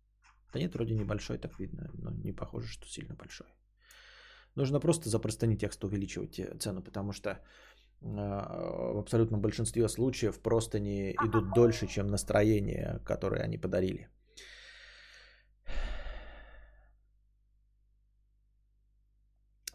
Да 0.52 0.60
нет, 0.60 0.73
вроде 0.73 0.95
небольшой, 0.95 1.38
так 1.38 1.60
видно, 1.60 1.91
но 1.93 2.10
не 2.10 2.32
похоже, 2.32 2.67
что 2.67 2.88
сильно 2.88 3.13
большой. 3.13 3.45
Нужно 4.56 4.80
просто 4.80 5.10
за 5.10 5.19
простыни 5.19 5.58
текста 5.58 5.86
увеличивать 5.86 6.41
цену, 6.60 6.82
потому 6.82 7.12
что 7.12 7.38
в 8.02 8.99
абсолютном 8.99 9.41
большинстве 9.41 9.88
случаев 9.89 10.41
просто 10.41 10.80
не 10.80 11.12
идут 11.12 11.54
дольше, 11.54 11.86
чем 11.86 12.08
настроение, 12.08 12.99
которое 13.06 13.43
они 13.43 13.60
подарили. 13.60 14.10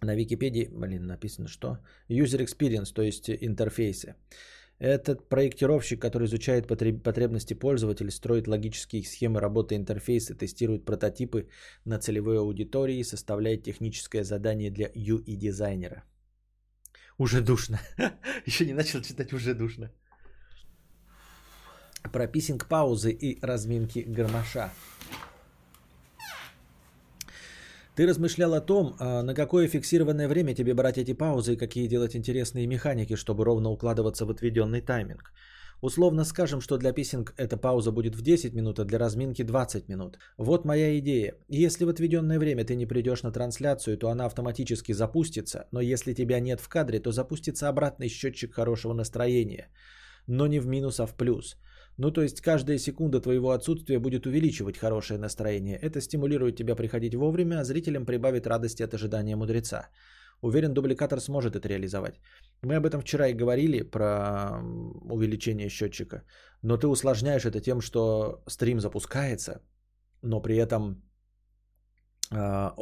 На 0.04 0.14
Википедии, 0.14 0.68
блин, 0.70 1.06
написано 1.06 1.48
что? 1.48 1.78
User 2.10 2.44
experience, 2.44 2.92
то 2.94 3.02
есть 3.02 3.30
интерфейсы. 3.30 4.14
Этот 4.78 5.28
проектировщик, 5.28 6.00
который 6.02 6.26
изучает 6.26 6.66
потребности 6.66 7.54
пользователей, 7.54 8.10
строит 8.10 8.48
логические 8.48 9.02
схемы 9.02 9.40
работы 9.40 9.76
интерфейса, 9.76 10.34
тестирует 10.34 10.84
прототипы 10.84 11.48
на 11.84 11.98
целевой 11.98 12.38
аудитории 12.38 13.02
составляет 13.04 13.62
техническое 13.62 14.24
задание 14.24 14.70
для 14.70 14.88
UI-дизайнера. 14.88 16.02
Уже 17.18 17.40
душно. 17.40 17.78
Еще 18.46 18.66
не 18.66 18.74
начал 18.74 19.00
читать, 19.00 19.32
уже 19.32 19.54
душно. 19.54 19.90
Про 22.12 22.26
писинг 22.26 22.68
паузы 22.68 23.12
и 23.12 23.38
разминки 23.40 24.04
гармоша. 24.06 24.70
Ты 27.96 28.06
размышлял 28.08 28.54
о 28.54 28.60
том, 28.60 28.96
а, 28.98 29.22
на 29.22 29.34
какое 29.34 29.68
фиксированное 29.68 30.26
время 30.26 30.52
тебе 30.54 30.74
брать 30.74 30.98
эти 30.98 31.14
паузы 31.14 31.52
и 31.52 31.56
какие 31.56 31.86
делать 31.86 32.16
интересные 32.16 32.66
механики, 32.66 33.14
чтобы 33.14 33.44
ровно 33.44 33.70
укладываться 33.70 34.26
в 34.26 34.30
отведенный 34.30 34.80
тайминг. 34.80 35.32
Условно 35.80 36.24
скажем, 36.24 36.60
что 36.60 36.76
для 36.76 36.92
писинг 36.92 37.34
эта 37.36 37.56
пауза 37.56 37.92
будет 37.92 38.16
в 38.16 38.22
10 38.22 38.54
минут, 38.54 38.78
а 38.80 38.84
для 38.84 38.98
разминки 38.98 39.42
20 39.44 39.88
минут. 39.88 40.18
Вот 40.38 40.64
моя 40.64 40.98
идея. 40.98 41.34
Если 41.48 41.84
в 41.84 41.88
отведенное 41.88 42.38
время 42.38 42.64
ты 42.64 42.74
не 42.74 42.86
придешь 42.86 43.22
на 43.22 43.30
трансляцию, 43.30 43.96
то 43.96 44.08
она 44.08 44.24
автоматически 44.26 44.92
запустится, 44.92 45.68
но 45.70 45.80
если 45.80 46.14
тебя 46.14 46.40
нет 46.40 46.60
в 46.60 46.68
кадре, 46.68 46.98
то 46.98 47.12
запустится 47.12 47.68
обратный 47.68 48.08
счетчик 48.08 48.54
хорошего 48.54 48.92
настроения. 48.92 49.68
Но 50.26 50.48
не 50.48 50.58
в 50.58 50.66
минус, 50.66 50.98
а 50.98 51.06
в 51.06 51.14
плюс. 51.14 51.56
Ну, 51.96 52.10
то 52.10 52.22
есть 52.22 52.40
каждая 52.40 52.78
секунда 52.78 53.20
твоего 53.20 53.50
отсутствия 53.50 53.98
будет 53.98 54.26
увеличивать 54.26 54.78
хорошее 54.78 55.18
настроение. 55.18 55.78
Это 55.78 56.00
стимулирует 56.00 56.56
тебя 56.56 56.74
приходить 56.74 57.14
вовремя, 57.14 57.60
а 57.60 57.64
зрителям 57.64 58.04
прибавит 58.06 58.46
радости 58.46 58.82
от 58.82 58.94
ожидания 58.94 59.36
мудреца. 59.36 59.88
Уверен, 60.42 60.74
дубликатор 60.74 61.20
сможет 61.20 61.54
это 61.56 61.68
реализовать. 61.68 62.20
Мы 62.62 62.76
об 62.76 62.86
этом 62.86 63.00
вчера 63.00 63.28
и 63.28 63.34
говорили, 63.34 63.82
про 63.82 64.60
увеличение 65.10 65.68
счетчика. 65.68 66.24
Но 66.62 66.76
ты 66.76 66.86
усложняешь 66.86 67.44
это 67.44 67.60
тем, 67.60 67.80
что 67.80 68.42
стрим 68.48 68.80
запускается, 68.80 69.60
но 70.22 70.42
при 70.42 70.56
этом 70.56 71.02
а, 72.30 72.74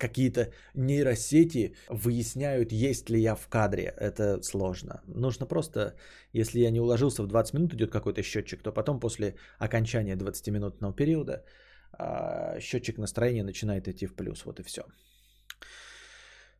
какие-то 0.00 0.52
нейросети 0.74 1.74
выясняют, 1.88 2.72
есть 2.72 3.10
ли 3.10 3.20
я 3.20 3.34
в 3.34 3.48
кадре. 3.48 3.94
Это 3.96 4.42
сложно. 4.42 5.00
Нужно 5.06 5.46
просто, 5.46 5.94
если 6.32 6.60
я 6.60 6.70
не 6.70 6.80
уложился 6.80 7.22
в 7.22 7.26
20 7.26 7.54
минут, 7.54 7.74
идет 7.74 7.90
какой-то 7.92 8.22
счетчик, 8.22 8.62
то 8.62 8.72
потом 8.72 9.00
после 9.00 9.34
окончания 9.58 10.16
20-минутного 10.16 10.94
периода 10.94 11.44
а, 11.92 12.60
счетчик 12.60 12.98
настроения 12.98 13.44
начинает 13.44 13.88
идти 13.88 14.06
в 14.06 14.14
плюс. 14.14 14.44
Вот 14.44 14.60
и 14.60 14.62
все. 14.62 14.82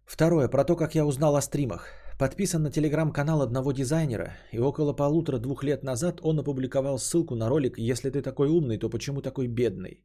Второе, 0.05 0.49
про 0.49 0.65
то, 0.65 0.77
как 0.77 0.95
я 0.95 1.07
узнал 1.07 1.37
о 1.37 1.43
стримах. 1.43 1.87
Подписан 2.19 2.63
на 2.63 2.71
телеграм-канал 2.71 3.41
одного 3.41 3.73
дизайнера, 3.73 4.37
и 4.53 4.59
около 4.59 4.93
полутора-двух 4.93 5.65
лет 5.65 5.83
назад 5.85 6.21
он 6.23 6.39
опубликовал 6.39 6.99
ссылку 6.99 7.35
на 7.35 7.49
ролик 7.49 7.79
«Если 7.79 8.11
ты 8.11 8.21
такой 8.21 8.49
умный, 8.49 8.79
то 8.79 8.91
почему 8.91 9.23
такой 9.23 9.47
бедный?». 9.47 10.05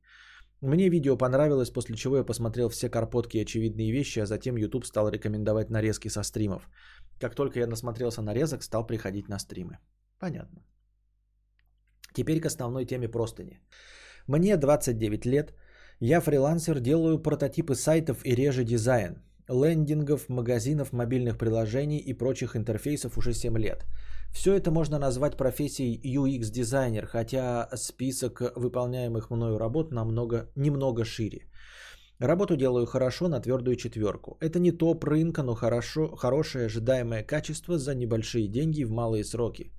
Мне 0.62 0.90
видео 0.90 1.18
понравилось, 1.18 1.70
после 1.70 1.96
чего 1.96 2.18
я 2.18 2.24
посмотрел 2.24 2.70
все 2.70 2.90
карпотки 2.90 3.38
и 3.38 3.42
очевидные 3.42 3.92
вещи, 3.92 4.20
а 4.20 4.26
затем 4.26 4.58
YouTube 4.58 4.86
стал 4.86 5.10
рекомендовать 5.10 5.70
нарезки 5.70 6.10
со 6.10 6.24
стримов. 6.24 6.70
Как 7.20 7.36
только 7.36 7.60
я 7.60 7.68
насмотрелся 7.68 8.22
нарезок, 8.22 8.64
стал 8.64 8.88
приходить 8.88 9.30
на 9.30 9.40
стримы. 9.40 9.78
Понятно. 10.20 10.64
Теперь 12.14 12.40
к 12.40 12.46
основной 12.46 12.86
теме 12.86 13.08
простыни. 13.08 13.60
Мне 14.28 14.58
29 14.58 15.26
лет, 15.26 15.54
я 16.00 16.22
фрилансер, 16.22 16.80
делаю 16.80 17.22
прототипы 17.22 17.76
сайтов 17.76 18.26
и 18.26 18.36
реже 18.36 18.64
дизайн 18.64 19.26
лендингов, 19.48 20.30
магазинов, 20.30 20.92
мобильных 20.94 21.38
приложений 21.38 22.00
и 22.00 22.14
прочих 22.14 22.56
интерфейсов 22.56 23.18
уже 23.18 23.34
7 23.34 23.58
лет. 23.58 23.86
Все 24.36 24.54
это 24.54 24.70
можно 24.70 25.00
назвать 25.00 25.38
профессией 25.38 26.00
UX-дизайнер, 26.04 27.06
хотя 27.06 27.70
список 27.76 28.42
выполняемых 28.56 29.32
мною 29.32 29.58
работ 29.58 29.92
намного, 29.92 30.50
немного 30.56 31.06
шире. 31.06 31.48
Работу 32.20 32.58
делаю 32.58 32.86
хорошо 32.86 33.28
на 33.30 33.40
твердую 33.40 33.76
четверку. 33.78 34.38
Это 34.42 34.60
не 34.60 34.72
топ 34.72 35.06
рынка, 35.06 35.42
но 35.42 35.56
хорошо, 35.56 36.16
хорошее 36.18 36.66
ожидаемое 36.66 37.24
качество 37.24 37.78
за 37.78 37.96
небольшие 37.96 38.48
деньги 38.48 38.84
в 38.84 38.92
малые 38.92 39.24
сроки. 39.24 39.72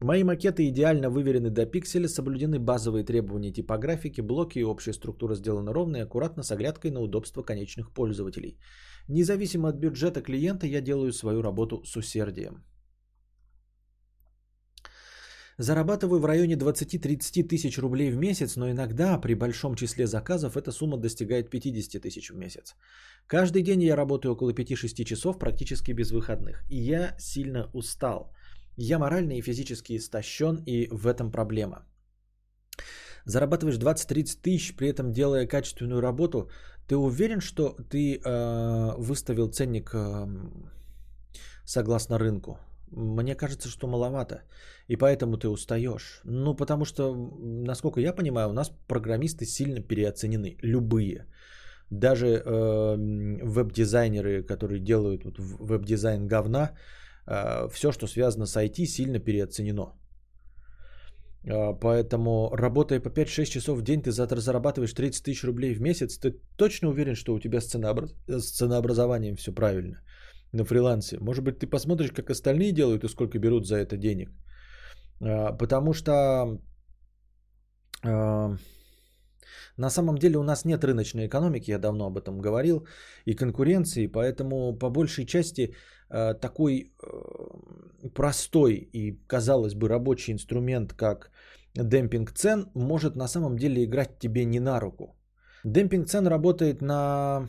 Мои 0.00 0.24
макеты 0.24 0.68
идеально 0.68 1.08
выверены 1.08 1.50
до 1.50 1.64
пикселя, 1.64 2.08
соблюдены 2.08 2.58
базовые 2.58 3.04
требования 3.04 3.52
типографики, 3.52 4.20
блоки 4.20 4.58
и 4.58 4.64
общая 4.64 4.92
структура 4.92 5.36
сделаны 5.36 5.72
ровно 5.72 5.98
и 5.98 6.02
аккуратно 6.02 6.42
с 6.42 6.50
оглядкой 6.50 6.90
на 6.90 7.00
удобство 7.00 7.42
конечных 7.42 7.92
пользователей. 7.92 8.58
Независимо 9.08 9.68
от 9.68 9.76
бюджета 9.76 10.20
клиента, 10.20 10.66
я 10.66 10.80
делаю 10.80 11.12
свою 11.12 11.42
работу 11.42 11.84
с 11.84 11.96
усердием. 11.96 12.64
Зарабатываю 15.58 16.20
в 16.20 16.24
районе 16.24 16.54
20-30 16.54 17.48
тысяч 17.48 17.78
рублей 17.78 18.10
в 18.10 18.16
месяц, 18.16 18.56
но 18.56 18.70
иногда 18.70 19.18
при 19.20 19.34
большом 19.34 19.76
числе 19.76 20.06
заказов 20.06 20.56
эта 20.56 20.72
сумма 20.72 20.96
достигает 20.96 21.50
50 21.50 22.02
тысяч 22.02 22.30
в 22.30 22.36
месяц. 22.36 22.74
Каждый 23.26 23.62
день 23.62 23.82
я 23.82 23.96
работаю 23.96 24.32
около 24.32 24.50
5-6 24.50 25.04
часов 25.04 25.38
практически 25.38 25.92
без 25.92 26.10
выходных. 26.10 26.64
И 26.68 26.76
я 26.76 27.14
сильно 27.18 27.70
устал. 27.72 28.32
Я 28.76 28.98
морально 28.98 29.38
и 29.38 29.42
физически 29.42 29.96
истощен, 29.96 30.62
и 30.66 30.88
в 30.90 31.06
этом 31.06 31.30
проблема. 31.30 31.86
Зарабатываешь 33.24 33.78
20-30 33.78 34.42
тысяч, 34.42 34.76
при 34.76 34.88
этом 34.88 35.12
делая 35.12 35.46
качественную 35.46 36.00
работу, 36.00 36.50
ты 36.88 36.96
уверен, 36.96 37.40
что 37.40 37.76
ты 37.88 38.20
э, 38.20 38.94
выставил 38.98 39.48
ценник 39.48 39.94
э, 39.94 40.26
согласно 41.64 42.18
рынку? 42.18 42.58
Мне 42.96 43.34
кажется, 43.34 43.68
что 43.68 43.86
маловато. 43.86 44.42
И 44.88 44.96
поэтому 44.96 45.36
ты 45.36 45.48
устаешь. 45.48 46.20
Ну, 46.24 46.54
потому 46.54 46.84
что, 46.84 47.14
насколько 47.64 48.00
я 48.00 48.12
понимаю, 48.12 48.48
у 48.48 48.52
нас 48.52 48.70
программисты 48.88 49.46
сильно 49.46 49.80
переоценены. 49.80 50.56
Любые. 50.62 51.26
Даже 51.90 52.26
э, 52.26 52.96
веб-дизайнеры, 53.42 54.42
которые 54.42 54.80
делают 54.80 55.24
вот, 55.24 55.38
веб-дизайн 55.38 56.26
говна, 56.26 56.70
э, 57.26 57.68
все, 57.72 57.92
что 57.92 58.06
связано 58.06 58.46
с 58.46 58.56
IT, 58.56 58.86
сильно 58.86 59.18
переоценено. 59.18 59.92
А, 61.46 61.74
поэтому, 61.74 62.50
работая 62.54 63.00
по 63.00 63.08
5-6 63.08 63.46
часов 63.46 63.78
в 63.78 63.82
день, 63.82 64.02
ты 64.02 64.10
завтра 64.12 64.40
зарабатываешь 64.40 64.94
30 64.94 65.24
тысяч 65.24 65.44
рублей 65.44 65.74
в 65.74 65.80
месяц. 65.80 66.18
Ты 66.18 66.38
точно 66.56 66.88
уверен, 66.88 67.16
что 67.16 67.34
у 67.34 67.40
тебя 67.40 67.60
с, 67.60 67.68
с 67.68 68.50
ценообразованием 68.50 69.36
все 69.36 69.52
правильно 69.52 70.00
на 70.54 70.64
фрилансе? 70.64 71.18
Может 71.20 71.44
быть, 71.44 71.58
ты 71.58 71.66
посмотришь, 71.66 72.12
как 72.12 72.30
остальные 72.30 72.72
делают 72.72 73.04
и 73.04 73.08
сколько 73.08 73.38
берут 73.38 73.66
за 73.66 73.76
это 73.76 73.96
денег? 73.96 74.30
А, 75.20 75.52
потому 75.52 75.92
что 75.92 76.12
а, 78.04 78.56
на 79.76 79.90
самом 79.90 80.18
деле 80.18 80.38
у 80.38 80.42
нас 80.42 80.64
нет 80.64 80.84
рыночной 80.84 81.26
экономики, 81.26 81.70
я 81.70 81.78
давно 81.78 82.06
об 82.06 82.16
этом 82.16 82.40
говорил, 82.40 82.86
и 83.26 83.34
конкуренции, 83.34 84.06
поэтому 84.06 84.78
по 84.78 84.90
большей 84.90 85.26
части 85.26 85.74
такой 86.40 86.92
простой 88.14 88.74
и, 88.92 89.18
казалось 89.26 89.74
бы, 89.74 89.88
рабочий 89.88 90.32
инструмент, 90.32 90.92
как 90.92 91.30
демпинг 91.74 92.32
цен, 92.32 92.70
может 92.74 93.16
на 93.16 93.28
самом 93.28 93.56
деле 93.56 93.84
играть 93.84 94.18
тебе 94.18 94.44
не 94.44 94.60
на 94.60 94.80
руку. 94.80 95.16
Демпинг 95.64 96.06
цен 96.06 96.26
работает 96.26 96.82
на 96.82 97.48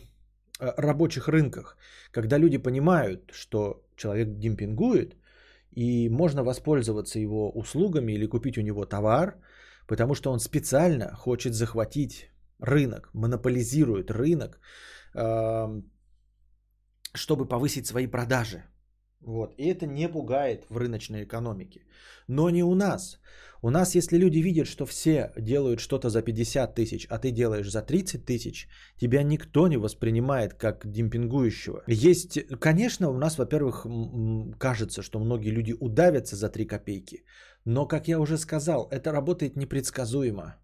рабочих 0.60 1.28
рынках, 1.28 1.78
когда 2.12 2.38
люди 2.38 2.58
понимают, 2.58 3.32
что 3.34 3.84
человек 3.96 4.38
демпингует, 4.40 5.16
и 5.72 6.10
можно 6.10 6.44
воспользоваться 6.44 7.20
его 7.20 7.52
услугами 7.52 8.14
или 8.14 8.28
купить 8.28 8.58
у 8.58 8.62
него 8.62 8.86
товар, 8.86 9.36
потому 9.88 10.16
что 10.16 10.32
он 10.32 10.40
специально 10.40 11.16
хочет 11.16 11.54
захватить 11.54 12.32
рынок, 12.60 13.10
монополизирует 13.14 14.12
рынок, 14.12 14.60
чтобы 17.14 17.46
повысить 17.48 17.86
свои 17.88 18.08
продажи. 18.08 18.64
Вот. 19.26 19.56
И 19.58 19.66
это 19.68 19.88
не 19.88 20.08
пугает 20.08 20.66
в 20.70 20.78
рыночной 20.78 21.24
экономике. 21.24 21.82
Но 22.28 22.50
не 22.50 22.64
у 22.64 22.76
нас. 22.76 23.20
У 23.62 23.70
нас, 23.72 23.96
если 23.96 24.18
люди 24.18 24.38
видят, 24.42 24.68
что 24.68 24.86
все 24.86 25.32
делают 25.38 25.80
что-то 25.80 26.10
за 26.10 26.22
50 26.22 26.76
тысяч, 26.76 27.08
а 27.10 27.18
ты 27.18 27.32
делаешь 27.32 27.72
за 27.72 27.82
30 27.82 28.26
тысяч, 28.26 28.68
тебя 28.98 29.24
никто 29.24 29.68
не 29.68 29.78
воспринимает 29.78 30.54
как 30.54 30.86
демпингующего. 30.86 31.84
Есть, 31.88 32.40
конечно, 32.60 33.10
у 33.10 33.18
нас, 33.18 33.38
во-первых, 33.38 33.88
кажется, 34.60 35.02
что 35.02 35.20
многие 35.20 35.52
люди 35.52 35.74
удавятся 35.80 36.36
за 36.36 36.50
3 36.50 36.68
копейки. 36.68 37.24
Но, 37.66 37.88
как 37.88 38.08
я 38.08 38.20
уже 38.20 38.38
сказал, 38.38 38.88
это 38.92 39.12
работает 39.12 39.56
непредсказуемо. 39.56 40.56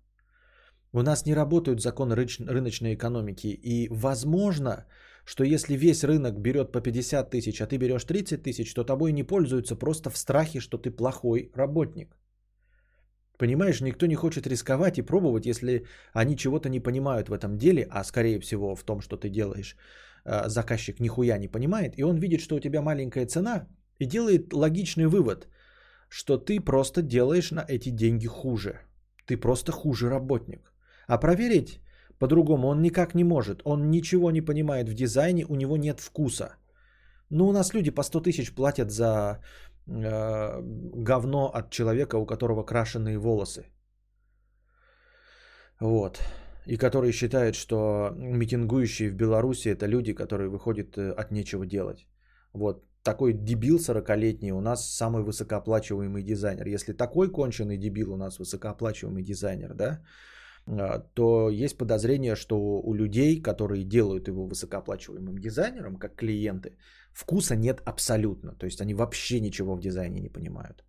У 0.93 1.01
нас 1.01 1.25
не 1.25 1.33
работают 1.33 1.81
законы 1.81 2.15
рыночной 2.15 2.93
экономики. 2.93 3.47
И, 3.47 3.87
возможно, 3.89 4.85
что 5.25 5.43
если 5.43 5.77
весь 5.77 6.03
рынок 6.03 6.39
берет 6.39 6.71
по 6.71 6.81
50 6.81 7.29
тысяч, 7.29 7.61
а 7.61 7.67
ты 7.67 7.77
берешь 7.77 8.03
30 8.03 8.43
тысяч, 8.43 8.73
то 8.73 8.83
тобой 8.83 9.11
не 9.11 9.23
пользуются 9.23 9.75
просто 9.75 10.09
в 10.09 10.17
страхе, 10.17 10.59
что 10.59 10.77
ты 10.77 10.91
плохой 10.91 11.51
работник. 11.55 12.17
Понимаешь, 13.37 13.81
никто 13.81 14.05
не 14.05 14.15
хочет 14.15 14.47
рисковать 14.47 14.97
и 14.97 15.01
пробовать, 15.01 15.45
если 15.45 15.85
они 16.13 16.37
чего-то 16.37 16.69
не 16.69 16.79
понимают 16.79 17.29
в 17.29 17.33
этом 17.33 17.57
деле, 17.57 17.87
а 17.89 18.03
скорее 18.03 18.39
всего 18.39 18.75
в 18.75 18.83
том, 18.83 19.01
что 19.01 19.17
ты 19.17 19.29
делаешь, 19.29 19.75
э, 20.25 20.47
заказчик 20.47 20.99
нихуя 20.99 21.37
не 21.37 21.47
понимает, 21.47 21.97
и 21.97 22.03
он 22.03 22.17
видит, 22.17 22.41
что 22.41 22.55
у 22.55 22.59
тебя 22.59 22.81
маленькая 22.81 23.25
цена, 23.25 23.67
и 23.99 24.05
делает 24.05 24.53
логичный 24.53 25.07
вывод, 25.07 25.47
что 26.09 26.37
ты 26.37 26.59
просто 26.59 27.01
делаешь 27.01 27.51
на 27.51 27.65
эти 27.67 27.89
деньги 27.89 28.27
хуже. 28.27 28.81
Ты 29.25 29.37
просто 29.37 29.71
хуже 29.71 30.09
работник. 30.09 30.71
А 31.07 31.17
проверить 31.17 31.79
по-другому 32.21 32.67
он 32.67 32.81
никак 32.81 33.15
не 33.15 33.23
может. 33.23 33.61
Он 33.65 33.89
ничего 33.89 34.31
не 34.31 34.41
понимает 34.41 34.89
в 34.89 34.93
дизайне, 34.93 35.45
у 35.49 35.55
него 35.55 35.77
нет 35.77 35.99
вкуса. 35.99 36.55
Ну, 37.31 37.47
у 37.47 37.51
нас 37.51 37.73
люди 37.73 37.91
по 37.91 38.03
100 38.03 38.21
тысяч 38.21 38.53
платят 38.53 38.91
за 38.91 39.39
э, 39.87 40.61
говно 41.07 41.49
от 41.49 41.71
человека, 41.71 42.17
у 42.17 42.25
которого 42.25 42.63
крашеные 42.63 43.17
волосы. 43.17 43.63
Вот. 45.79 46.19
И 46.67 46.77
которые 46.77 47.11
считают, 47.11 47.55
что 47.55 48.11
митингующие 48.15 49.09
в 49.09 49.15
Беларуси 49.15 49.69
это 49.69 49.87
люди, 49.87 50.13
которые 50.13 50.49
выходят 50.49 50.97
э, 50.97 51.11
от 51.17 51.31
нечего 51.31 51.65
делать. 51.65 52.05
Вот. 52.53 52.85
Такой 53.03 53.33
дебил 53.33 53.77
40-летний 53.77 54.53
у 54.53 54.61
нас 54.61 54.95
самый 54.95 55.23
высокооплачиваемый 55.23 56.23
дизайнер. 56.23 56.67
Если 56.67 56.93
такой 56.93 57.31
конченый 57.31 57.79
дебил 57.79 58.13
у 58.13 58.17
нас 58.17 58.37
высокооплачиваемый 58.37 59.23
дизайнер, 59.23 59.73
да, 59.73 60.01
то 60.65 61.49
есть 61.49 61.77
подозрение, 61.77 62.35
что 62.35 62.55
у 62.57 62.93
людей, 62.93 63.41
которые 63.41 63.83
делают 63.83 64.27
его 64.27 64.45
высокооплачиваемым 64.45 65.37
дизайнером, 65.37 65.97
как 65.97 66.15
клиенты, 66.15 66.77
вкуса 67.13 67.55
нет 67.55 67.81
абсолютно. 67.85 68.55
То 68.55 68.65
есть 68.65 68.81
они 68.81 68.93
вообще 68.93 69.39
ничего 69.39 69.75
в 69.75 69.79
дизайне 69.79 70.21
не 70.21 70.29
понимают. 70.29 70.83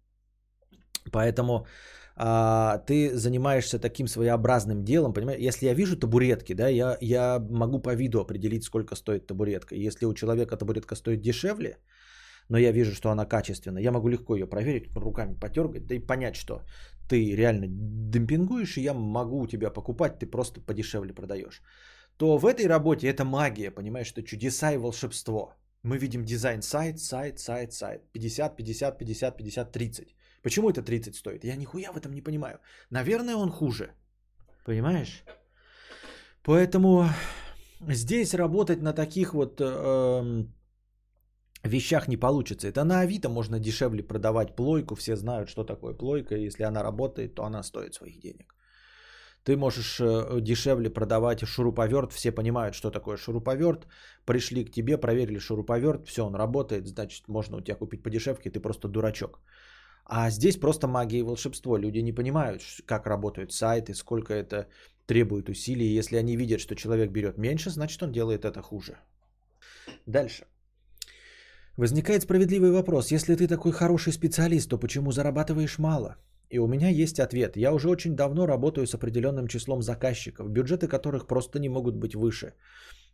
Поэтому 1.11 1.67
а, 2.17 2.79
ты 2.87 3.17
занимаешься 3.17 3.79
таким 3.79 4.07
своеобразным 4.07 4.85
делом, 4.85 5.13
понимаешь? 5.13 5.41
Если 5.41 5.67
я 5.67 5.75
вижу 5.75 5.97
табуретки, 5.97 6.55
да, 6.55 6.69
я, 6.69 6.97
я 7.01 7.39
могу 7.51 7.81
по 7.81 7.95
виду 7.95 8.21
определить, 8.21 8.65
сколько 8.65 8.97
стоит 8.97 9.27
табуретка. 9.27 9.75
Если 9.75 10.07
у 10.07 10.15
человека 10.15 10.57
табуретка 10.57 10.95
стоит 10.95 11.23
дешевле, 11.23 11.79
но 12.49 12.59
я 12.59 12.73
вижу, 12.73 12.95
что 12.95 13.11
она 13.11 13.25
качественная, 13.25 13.83
я 13.83 13.93
могу 13.93 14.09
легко 14.09 14.35
ее 14.35 14.47
проверить, 14.47 14.95
руками 14.95 15.35
потергать, 15.35 15.87
да 15.87 15.95
и 15.95 15.99
понять, 15.99 16.37
что 16.37 16.63
ты 17.13 17.37
реально 17.37 17.67
демпингуешь, 18.13 18.77
и 18.79 18.83
я 18.83 18.95
могу 18.95 19.41
у 19.41 19.47
тебя 19.47 19.71
покупать, 19.71 20.19
ты 20.19 20.27
просто 20.27 20.61
подешевле 20.61 21.13
продаешь. 21.13 21.63
То 22.17 22.39
в 22.39 22.47
этой 22.47 22.69
работе 22.69 23.07
это 23.07 23.25
магия, 23.25 23.71
понимаешь, 23.71 24.13
это 24.13 24.23
чудеса 24.23 24.73
и 24.73 24.79
волшебство. 24.79 25.55
Мы 25.83 25.99
видим 25.99 26.25
дизайн 26.25 26.63
сайт, 26.63 26.99
сайт, 26.99 27.39
сайт, 27.39 27.73
сайт. 27.73 28.01
50, 28.13 28.57
50, 28.57 28.99
50, 28.99 29.37
50, 29.37 29.73
30. 29.73 30.17
Почему 30.43 30.71
это 30.71 30.83
30 30.83 31.15
стоит? 31.15 31.45
Я 31.45 31.57
нихуя 31.57 31.93
в 31.93 31.97
этом 31.97 32.13
не 32.15 32.23
понимаю. 32.23 32.59
Наверное, 32.91 33.37
он 33.37 33.51
хуже. 33.51 33.91
Понимаешь? 34.65 35.25
Поэтому 36.45 37.05
здесь 37.89 38.35
работать 38.35 38.81
на 38.83 38.93
таких 38.95 39.35
вот 39.35 39.61
э, 39.61 40.47
вещах 41.69 42.09
не 42.09 42.17
получится. 42.17 42.69
Это 42.69 42.85
на 42.85 43.01
Авито 43.01 43.29
можно 43.29 43.59
дешевле 43.59 44.03
продавать 44.03 44.57
плойку. 44.57 44.95
Все 44.95 45.17
знают, 45.17 45.49
что 45.49 45.65
такое 45.65 45.95
плойка. 45.95 46.37
Если 46.37 46.65
она 46.65 46.83
работает, 46.83 47.35
то 47.35 47.45
она 47.45 47.63
стоит 47.63 47.95
своих 47.95 48.19
денег. 48.21 48.55
Ты 49.45 49.57
можешь 49.57 50.01
э, 50.01 50.41
дешевле 50.41 50.91
продавать 50.91 51.45
шуруповерт. 51.45 52.13
Все 52.13 52.33
понимают, 52.33 52.75
что 52.75 52.91
такое 52.91 53.17
шуруповерт. 53.17 53.87
Пришли 54.25 54.65
к 54.65 54.71
тебе, 54.71 54.99
проверили 54.99 55.39
шуруповерт. 55.39 56.07
Все, 56.07 56.25
он 56.25 56.35
работает. 56.35 56.87
Значит, 56.87 57.29
можно 57.29 57.57
у 57.57 57.61
тебя 57.61 57.77
купить 57.77 58.03
по 58.03 58.11
дешевке. 58.11 58.51
Ты 58.51 58.61
просто 58.61 58.89
дурачок. 58.89 59.41
А 60.05 60.31
здесь 60.31 60.57
просто 60.57 60.89
магия 60.89 61.19
и 61.19 61.23
волшебство. 61.23 61.77
Люди 61.77 61.99
не 61.99 62.13
понимают, 62.13 62.63
как 62.87 63.07
работают 63.07 63.53
сайты, 63.53 63.95
сколько 63.95 64.33
это 64.35 64.69
требует 65.07 65.49
усилий. 65.49 65.99
Если 65.99 66.17
они 66.17 66.37
видят, 66.37 66.61
что 66.61 66.75
человек 66.75 67.11
берет 67.11 67.39
меньше, 67.39 67.71
значит 67.71 68.03
он 68.03 68.13
делает 68.13 68.45
это 68.45 68.63
хуже. 68.63 68.97
Дальше. 70.07 70.45
Возникает 71.83 72.23
справедливый 72.23 72.71
вопрос. 72.71 73.11
Если 73.11 73.35
ты 73.35 73.49
такой 73.49 73.73
хороший 73.73 74.13
специалист, 74.13 74.71
то 74.71 74.79
почему 74.79 75.11
зарабатываешь 75.11 75.79
мало? 75.79 76.15
И 76.49 76.61
у 76.61 76.69
меня 76.69 76.89
есть 76.89 77.19
ответ. 77.19 77.57
Я 77.57 77.73
уже 77.73 77.89
очень 77.89 78.15
давно 78.15 78.47
работаю 78.47 78.87
с 78.87 78.95
определенным 78.95 79.49
числом 79.49 79.83
заказчиков, 79.83 80.49
бюджеты 80.49 80.87
которых 80.87 81.27
просто 81.27 81.59
не 81.59 81.69
могут 81.69 81.97
быть 81.97 82.15
выше. 82.15 82.55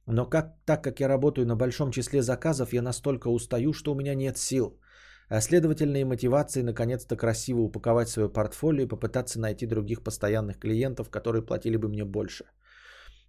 Но 0.07 0.27
как, 0.27 0.53
так 0.67 0.85
как 0.85 1.01
я 1.01 1.09
работаю 1.09 1.47
на 1.47 1.57
большом 1.57 1.91
числе 1.91 2.21
заказов, 2.21 2.75
я 2.75 2.83
настолько 2.83 3.29
устаю, 3.29 3.73
что 3.73 3.93
у 3.93 3.95
меня 3.95 4.15
нет 4.15 4.37
сил. 4.37 4.79
А 5.31 5.41
следовательно 5.41 5.97
и 5.97 6.05
мотивации 6.05 6.61
наконец-то 6.63 7.17
красиво 7.17 7.61
упаковать 7.61 8.09
свое 8.11 8.29
портфолио 8.29 8.83
и 8.83 8.89
попытаться 8.89 9.41
найти 9.41 9.67
других 9.67 10.03
постоянных 10.03 10.59
клиентов, 10.59 11.09
которые 11.09 11.41
платили 11.41 11.79
бы 11.79 11.89
мне 11.89 12.05
больше. 12.05 12.45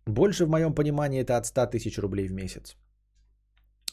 Больше 0.05 0.45
в 0.45 0.49
моем 0.49 0.75
понимании 0.75 1.21
это 1.21 1.37
от 1.37 1.45
100 1.45 1.67
тысяч 1.67 1.97
рублей 1.97 2.27
в 2.27 2.33
месяц. 2.33 2.75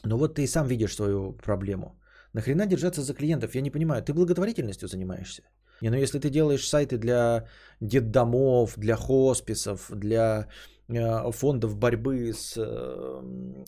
Но 0.03 0.17
вот 0.17 0.35
ты 0.35 0.43
и 0.43 0.47
сам 0.47 0.67
видишь 0.67 0.95
свою 0.95 1.33
проблему. 1.33 1.99
Нахрена 2.33 2.65
держаться 2.65 3.01
за 3.01 3.13
клиентов? 3.13 3.55
Я 3.55 3.61
не 3.61 3.71
понимаю. 3.71 4.03
Ты 4.03 4.13
благотворительностью 4.13 4.87
занимаешься? 4.87 5.43
Не, 5.81 5.89
ну 5.89 5.97
если 5.97 6.19
ты 6.19 6.29
делаешь 6.29 6.67
сайты 6.67 6.97
для 6.97 7.47
детдомов, 7.81 8.77
для 8.77 8.95
хосписов, 8.95 9.91
для 9.95 10.47
э, 10.89 11.31
фондов 11.31 11.77
борьбы 11.77 12.33
с 12.33 12.57
э, 12.57 13.21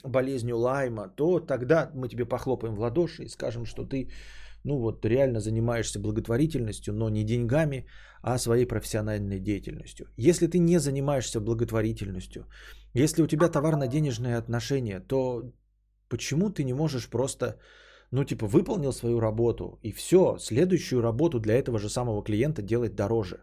болезнью 0.04 0.58
Лайма, 0.58 1.08
то 1.15 1.39
тогда 1.39 1.92
мы 1.94 2.10
тебе 2.10 2.26
похлопаем 2.26 2.76
в 2.76 2.80
ладоши 2.80 3.24
и 3.24 3.30
скажем, 3.30 3.65
что 3.65 3.86
ты 3.86 4.10
ну 4.63 4.78
вот 4.80 5.06
реально 5.06 5.39
занимаешься 5.39 6.00
благотворительностью, 6.00 6.94
но 6.94 7.10
не 7.10 7.24
деньгами, 7.24 7.86
а 8.22 8.38
своей 8.38 8.65
профессиональной 8.65 9.39
деятельностью. 9.39 10.08
Если 10.18 10.48
ты 10.48 10.60
не 10.60 10.80
занимаешься 10.80 11.39
благотворительностью, 11.39 12.46
если 12.94 13.22
у 13.22 13.28
тебя 13.28 13.48
товарно-денежные 13.48 14.38
отношения, 14.38 15.00
то 15.00 15.54
Почему 16.10 16.50
ты 16.50 16.63
не 16.63 16.74
можешь 16.74 17.10
просто, 17.10 17.60
ну 18.12 18.24
типа, 18.24 18.48
выполнил 18.48 18.91
свою 18.91 19.19
работу 19.19 19.80
и 19.84 19.91
все, 19.91 20.38
следующую 20.39 21.02
работу 21.02 21.39
для 21.39 21.54
этого 21.54 21.80
же 21.80 21.89
самого 21.89 22.24
клиента 22.24 22.62
делать 22.62 22.95
дороже? 22.95 23.38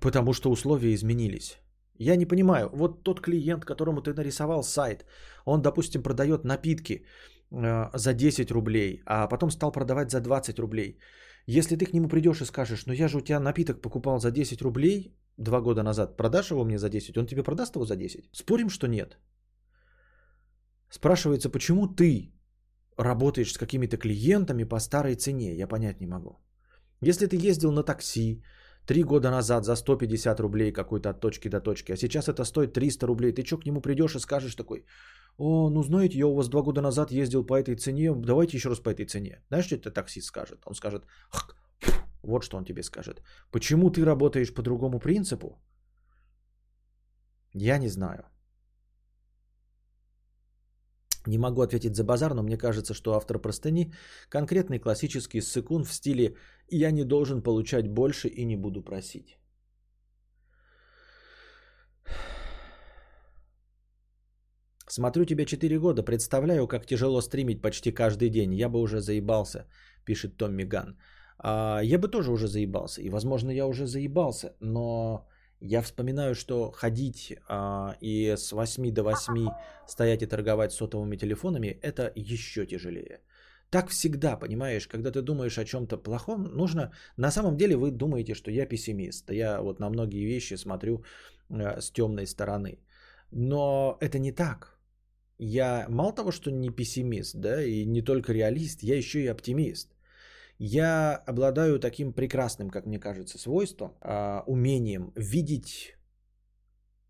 Потому 0.00 0.32
что 0.32 0.50
условия 0.50 0.94
изменились. 0.94 1.58
Я 1.98 2.16
не 2.16 2.26
понимаю, 2.26 2.70
вот 2.72 3.02
тот 3.02 3.20
клиент, 3.20 3.64
которому 3.64 4.00
ты 4.00 4.14
нарисовал 4.14 4.62
сайт, 4.62 5.04
он, 5.44 5.60
допустим, 5.60 6.02
продает 6.02 6.44
напитки 6.44 7.04
э, 7.50 7.90
за 7.94 8.14
10 8.14 8.50
рублей, 8.50 9.02
а 9.04 9.26
потом 9.26 9.50
стал 9.50 9.72
продавать 9.72 10.10
за 10.10 10.20
20 10.20 10.58
рублей. 10.58 10.98
Если 11.46 11.76
ты 11.76 11.84
к 11.84 11.92
нему 11.92 12.08
придешь 12.08 12.40
и 12.40 12.46
скажешь, 12.46 12.86
ну 12.86 12.94
я 12.94 13.08
же 13.08 13.18
у 13.18 13.20
тебя 13.20 13.40
напиток 13.40 13.82
покупал 13.82 14.18
за 14.18 14.30
10 14.30 14.62
рублей 14.62 15.14
два 15.36 15.60
года 15.60 15.82
назад, 15.82 16.16
продашь 16.16 16.50
его 16.50 16.64
мне 16.64 16.78
за 16.78 16.88
10, 16.88 17.18
он 17.18 17.26
тебе 17.26 17.42
продаст 17.42 17.76
его 17.76 17.84
за 17.84 17.96
10? 17.96 18.30
Спорим, 18.32 18.70
что 18.70 18.86
нет. 18.86 19.18
Спрашивается, 20.90 21.50
почему 21.50 21.86
ты 21.86 22.32
работаешь 22.96 23.52
с 23.52 23.58
какими-то 23.58 23.96
клиентами 23.96 24.64
по 24.64 24.80
старой 24.80 25.14
цене? 25.14 25.54
Я 25.54 25.66
понять 25.68 26.00
не 26.00 26.06
могу. 26.06 26.38
Если 27.00 27.26
ты 27.26 27.36
ездил 27.50 27.72
на 27.72 27.82
такси 27.82 28.42
три 28.86 29.04
года 29.04 29.30
назад 29.30 29.64
за 29.64 29.76
150 29.76 30.40
рублей 30.40 30.72
какой-то 30.72 31.10
от 31.10 31.20
точки 31.20 31.48
до 31.48 31.60
точки, 31.60 31.92
а 31.92 31.96
сейчас 31.96 32.28
это 32.28 32.44
стоит 32.44 32.72
300 32.72 33.06
рублей, 33.06 33.32
ты 33.32 33.44
что, 33.44 33.58
к 33.58 33.66
нему 33.66 33.80
придешь 33.80 34.16
и 34.16 34.18
скажешь 34.20 34.56
такой, 34.56 34.84
о, 35.38 35.70
ну 35.70 35.82
знаете, 35.82 36.18
я 36.18 36.26
у 36.26 36.34
вас 36.34 36.48
два 36.48 36.62
года 36.62 36.82
назад 36.82 37.12
ездил 37.12 37.46
по 37.46 37.54
этой 37.54 37.76
цене, 37.76 38.12
давайте 38.14 38.56
еще 38.56 38.68
раз 38.68 38.80
по 38.80 38.90
этой 38.90 39.06
цене. 39.06 39.42
Знаешь, 39.48 39.66
что 39.66 39.76
это 39.76 39.90
таксист 39.90 40.26
скажет? 40.26 40.60
Он 40.66 40.74
скажет, 40.74 41.04
вот 42.22 42.42
что 42.42 42.56
он 42.56 42.64
тебе 42.64 42.82
скажет. 42.82 43.22
Почему 43.50 43.90
ты 43.90 44.04
работаешь 44.04 44.52
по 44.52 44.62
другому 44.62 44.98
принципу? 44.98 45.62
Я 47.54 47.78
не 47.78 47.88
знаю. 47.88 48.24
Не 51.26 51.38
могу 51.38 51.60
ответить 51.60 51.96
за 51.96 52.04
базар, 52.04 52.34
но 52.34 52.42
мне 52.42 52.56
кажется, 52.56 52.94
что 52.94 53.14
автор 53.14 53.38
простыни 53.38 53.92
конкретный 54.28 54.78
классический 54.78 55.40
ссыкун 55.40 55.84
в 55.84 55.92
стиле 55.92 56.36
«я 56.70 56.90
не 56.90 57.04
должен 57.04 57.42
получать 57.42 57.88
больше 57.88 58.28
и 58.28 58.44
не 58.44 58.56
буду 58.56 58.82
просить». 58.82 59.36
Смотрю 64.88 65.24
тебя 65.24 65.44
4 65.44 65.78
года, 65.78 66.02
представляю, 66.02 66.66
как 66.66 66.86
тяжело 66.86 67.20
стримить 67.20 67.62
почти 67.62 67.92
каждый 67.92 68.28
день. 68.28 68.54
Я 68.54 68.68
бы 68.68 68.80
уже 68.80 69.00
заебался, 69.00 69.66
пишет 70.04 70.36
Томми 70.36 70.64
Ган. 70.64 70.98
А, 71.38 71.80
я 71.82 71.98
бы 71.98 72.08
тоже 72.08 72.32
уже 72.32 72.48
заебался. 72.48 73.00
И, 73.00 73.10
возможно, 73.10 73.50
я 73.50 73.66
уже 73.66 73.86
заебался, 73.86 74.56
но 74.60 75.28
я 75.60 75.82
вспоминаю, 75.82 76.34
что 76.34 76.70
ходить 76.70 77.36
а, 77.48 77.96
и 78.00 78.36
с 78.36 78.52
8 78.52 78.92
до 78.92 79.02
8 79.02 79.48
стоять 79.86 80.22
и 80.22 80.26
торговать 80.26 80.72
сотовыми 80.72 81.16
телефонами, 81.16 81.78
это 81.82 82.12
еще 82.16 82.66
тяжелее. 82.66 83.20
Так 83.70 83.88
всегда, 83.90 84.36
понимаешь, 84.36 84.88
когда 84.88 85.12
ты 85.12 85.22
думаешь 85.22 85.58
о 85.58 85.64
чем-то 85.64 85.96
плохом, 85.98 86.44
нужно... 86.44 86.90
На 87.16 87.30
самом 87.30 87.56
деле 87.56 87.76
вы 87.76 87.92
думаете, 87.92 88.34
что 88.34 88.50
я 88.50 88.66
пессимист. 88.66 89.30
Я 89.30 89.60
вот 89.60 89.80
на 89.80 89.88
многие 89.90 90.24
вещи 90.24 90.54
смотрю 90.56 91.04
э, 91.50 91.80
с 91.80 91.90
темной 91.92 92.26
стороны. 92.26 92.78
Но 93.30 93.96
это 94.00 94.18
не 94.18 94.32
так. 94.32 94.78
я 95.38 95.86
мало 95.88 96.12
того, 96.12 96.32
что 96.32 96.50
не 96.50 96.70
пессимист, 96.70 97.36
да, 97.36 97.62
и 97.62 97.84
не 97.86 98.02
только 98.02 98.32
реалист, 98.32 98.82
я 98.82 98.96
еще 98.96 99.20
и 99.20 99.30
оптимист. 99.30 99.94
Я 100.62 101.16
обладаю 101.26 101.78
таким 101.78 102.12
прекрасным, 102.12 102.68
как 102.68 102.84
мне 102.84 102.98
кажется, 102.98 103.38
свойством, 103.38 103.94
а, 104.02 104.44
умением 104.46 105.10
видеть 105.16 105.96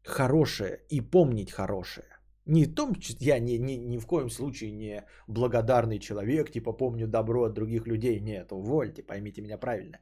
хорошее 0.05 0.85
и 0.89 1.01
помнить 1.01 1.51
хорошее. 1.51 2.07
Не 2.47 2.67
в 2.67 2.75
том, 2.75 2.95
что 3.01 3.17
я 3.19 3.41
ни, 3.41 3.59
ни, 3.59 3.73
ни 3.73 3.99
в 3.99 4.07
коем 4.07 4.31
случае 4.31 4.71
не 4.71 5.05
благодарный 5.27 5.99
человек, 5.99 6.53
типа 6.53 6.73
помню 6.73 7.09
добро 7.09 7.47
от 7.47 7.55
других 7.55 7.89
людей. 7.89 8.21
Нет, 8.21 8.53
увольте, 8.53 9.03
поймите 9.03 9.43
меня 9.43 9.59
правильно. 9.59 9.99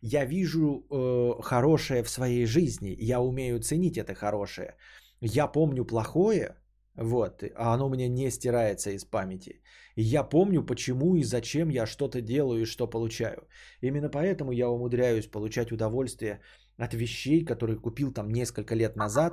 Я 0.00 0.24
вижу 0.24 0.86
э, 0.88 1.42
хорошее 1.42 2.04
в 2.04 2.08
своей 2.08 2.46
жизни, 2.46 2.94
я 2.96 3.20
умею 3.20 3.58
ценить 3.60 3.98
это 3.98 4.14
хорошее. 4.14 4.76
Я 5.20 5.48
помню 5.48 5.84
плохое, 5.84 6.54
вот, 6.96 7.42
а 7.56 7.74
оно 7.74 7.86
у 7.86 7.90
меня 7.90 8.08
не 8.08 8.30
стирается 8.30 8.90
из 8.90 9.04
памяти. 9.04 9.60
Я 9.96 10.22
помню, 10.22 10.62
почему 10.62 11.16
и 11.16 11.24
зачем 11.24 11.68
я 11.68 11.86
что-то 11.86 12.20
делаю 12.20 12.62
и 12.62 12.66
что 12.66 12.86
получаю. 12.86 13.48
Именно 13.80 14.08
поэтому 14.08 14.52
я 14.52 14.68
умудряюсь 14.68 15.26
получать 15.26 15.72
удовольствие 15.72 16.40
от 16.78 16.94
вещей, 16.94 17.44
которые 17.44 17.78
купил 17.80 18.12
там 18.12 18.30
несколько 18.30 18.74
лет 18.74 18.96
назад. 18.96 19.32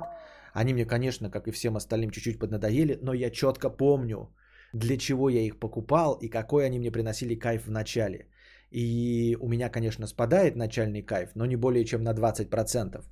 Они 0.54 0.74
мне, 0.74 0.84
конечно, 0.84 1.30
как 1.30 1.46
и 1.48 1.52
всем 1.52 1.76
остальным, 1.76 2.10
чуть-чуть 2.10 2.38
поднадоели, 2.38 2.98
но 3.02 3.14
я 3.14 3.30
четко 3.30 3.70
помню, 3.70 4.34
для 4.72 4.96
чего 4.96 5.28
я 5.28 5.40
их 5.40 5.58
покупал 5.58 6.18
и 6.20 6.28
какой 6.28 6.66
они 6.66 6.78
мне 6.78 6.90
приносили 6.90 7.38
кайф 7.38 7.66
в 7.66 7.70
начале. 7.70 8.26
И 8.70 9.36
у 9.40 9.48
меня, 9.48 9.68
конечно, 9.68 10.06
спадает 10.06 10.56
начальный 10.56 11.02
кайф, 11.02 11.30
но 11.34 11.46
не 11.46 11.56
более 11.56 11.84
чем 11.84 12.02
на 12.02 12.12
20%. 12.12 13.04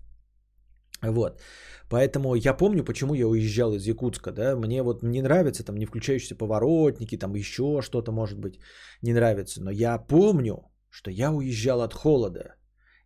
Вот. 1.03 1.41
Поэтому 1.89 2.35
я 2.35 2.55
помню, 2.55 2.85
почему 2.85 3.15
я 3.15 3.27
уезжал 3.27 3.73
из 3.73 3.87
Якутска, 3.87 4.33
да, 4.33 4.57
мне 4.57 4.83
вот 4.83 5.03
не 5.03 5.23
нравятся 5.23 5.65
там 5.65 5.77
не 5.77 5.87
включающиеся 5.87 6.37
поворотники, 6.37 7.19
там 7.19 7.35
еще 7.35 7.81
что-то 7.83 8.13
может 8.13 8.39
быть 8.39 8.61
не 9.03 9.13
нравится, 9.13 9.63
но 9.63 9.71
я 9.71 9.99
помню, 9.99 10.71
что 10.91 11.11
я 11.11 11.33
уезжал 11.33 11.81
от 11.81 11.95
холода, 11.95 12.55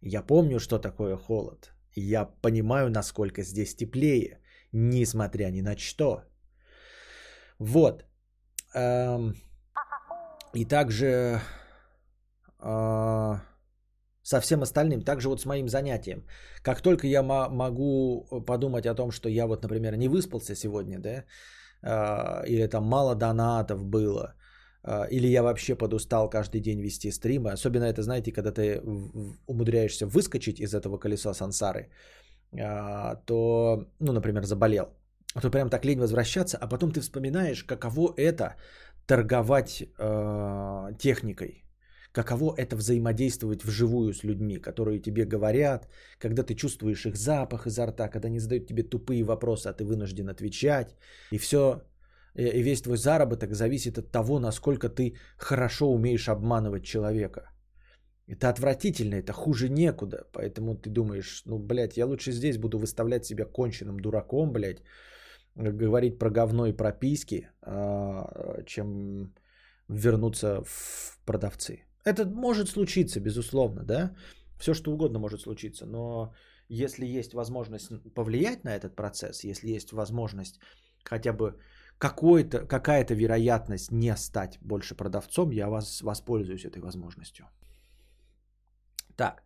я 0.00 0.22
помню, 0.22 0.58
что 0.60 0.78
такое 0.78 1.16
холод, 1.16 1.72
я 1.96 2.26
понимаю, 2.42 2.90
насколько 2.90 3.42
здесь 3.42 3.76
теплее, 3.76 4.40
несмотря 4.72 5.50
ни 5.50 5.62
на 5.62 5.76
что. 5.78 6.24
Вот. 7.58 8.04
Эм, 8.74 9.34
и 10.52 10.64
также 10.64 11.40
а, 12.58 13.40
со 14.24 14.40
всем 14.40 14.62
остальным. 14.62 15.02
Также 15.02 15.28
вот 15.28 15.40
с 15.40 15.46
моим 15.46 15.68
занятием. 15.68 16.24
Как 16.62 16.80
только 16.80 17.06
я 17.06 17.22
могу 17.22 18.26
подумать 18.46 18.86
о 18.86 18.94
том, 18.94 19.10
что 19.12 19.28
я 19.28 19.46
вот, 19.46 19.62
например, 19.62 19.96
не 19.96 20.08
выспался 20.08 20.54
сегодня, 20.54 20.98
да, 20.98 21.24
а, 21.82 22.42
или 22.46 22.66
там 22.66 22.84
мало 22.84 23.14
донатов 23.14 23.84
было, 23.84 24.34
а, 24.82 25.04
или 25.10 25.28
я 25.28 25.42
вообще 25.42 25.76
подустал 25.76 26.30
каждый 26.30 26.60
день 26.60 26.80
вести 26.80 27.12
стримы. 27.12 27.52
Особенно 27.52 27.84
это, 27.84 28.02
знаете, 28.02 28.32
когда 28.32 28.50
ты 28.50 28.80
умудряешься 29.46 30.06
выскочить 30.06 30.58
из 30.58 30.74
этого 30.74 30.98
колеса 30.98 31.34
сансары, 31.34 31.90
а, 32.58 33.16
то, 33.26 33.86
ну, 34.00 34.12
например, 34.12 34.44
заболел. 34.44 34.86
То 35.42 35.50
прям 35.50 35.68
так 35.68 35.84
лень 35.84 36.00
возвращаться, 36.00 36.56
а 36.60 36.68
потом 36.68 36.92
ты 36.92 37.00
вспоминаешь, 37.00 37.64
каково 37.64 38.14
это 38.16 38.54
торговать 39.06 39.82
э, 39.98 40.92
техникой 40.98 41.63
каково 42.14 42.54
это 42.56 42.76
взаимодействовать 42.76 43.64
вживую 43.64 44.12
с 44.12 44.24
людьми, 44.24 44.58
которые 44.58 45.00
тебе 45.00 45.24
говорят, 45.24 45.88
когда 46.18 46.42
ты 46.42 46.54
чувствуешь 46.54 47.06
их 47.06 47.16
запах 47.16 47.66
изо 47.66 47.86
рта, 47.86 48.08
когда 48.08 48.28
они 48.28 48.38
задают 48.38 48.66
тебе 48.66 48.82
тупые 48.82 49.24
вопросы, 49.24 49.68
а 49.68 49.72
ты 49.72 49.84
вынужден 49.84 50.28
отвечать. 50.28 50.94
И 51.32 51.38
все, 51.38 51.82
и 52.36 52.62
весь 52.62 52.82
твой 52.82 52.96
заработок 52.96 53.54
зависит 53.54 53.98
от 53.98 54.12
того, 54.12 54.38
насколько 54.38 54.88
ты 54.88 55.16
хорошо 55.36 55.92
умеешь 55.92 56.28
обманывать 56.28 56.84
человека. 56.84 57.50
Это 58.28 58.48
отвратительно, 58.48 59.16
это 59.16 59.32
хуже 59.32 59.68
некуда. 59.68 60.24
Поэтому 60.32 60.76
ты 60.76 60.90
думаешь, 60.90 61.42
ну, 61.46 61.58
блядь, 61.58 61.96
я 61.96 62.06
лучше 62.06 62.32
здесь 62.32 62.58
буду 62.58 62.78
выставлять 62.78 63.26
себя 63.26 63.44
конченным 63.44 63.98
дураком, 63.98 64.52
блядь, 64.52 64.82
говорить 65.56 66.18
про 66.18 66.30
говно 66.30 66.66
и 66.66 66.72
про 66.72 66.92
письки, 66.92 67.48
а, 67.60 68.62
чем 68.66 69.34
вернуться 69.88 70.62
в 70.64 71.18
продавцы. 71.26 71.82
Это 72.04 72.26
может 72.26 72.68
случиться, 72.68 73.20
безусловно, 73.20 73.82
да. 73.82 74.14
Все 74.58 74.74
что 74.74 74.92
угодно 74.92 75.18
может 75.18 75.40
случиться, 75.40 75.86
но 75.86 76.34
если 76.68 77.06
есть 77.06 77.34
возможность 77.34 77.90
повлиять 78.14 78.64
на 78.64 78.76
этот 78.76 78.94
процесс, 78.96 79.44
если 79.44 79.68
есть 79.70 79.92
возможность 79.92 80.60
хотя 81.04 81.32
бы 81.32 81.58
какой-то, 81.98 82.66
какая-то 82.66 83.14
вероятность 83.14 83.92
не 83.92 84.16
стать 84.16 84.58
больше 84.60 84.94
продавцом, 84.94 85.50
я 85.50 85.68
вас 85.68 86.02
воспользуюсь 86.02 86.64
этой 86.64 86.80
возможностью. 86.80 87.46
Так. 89.16 89.42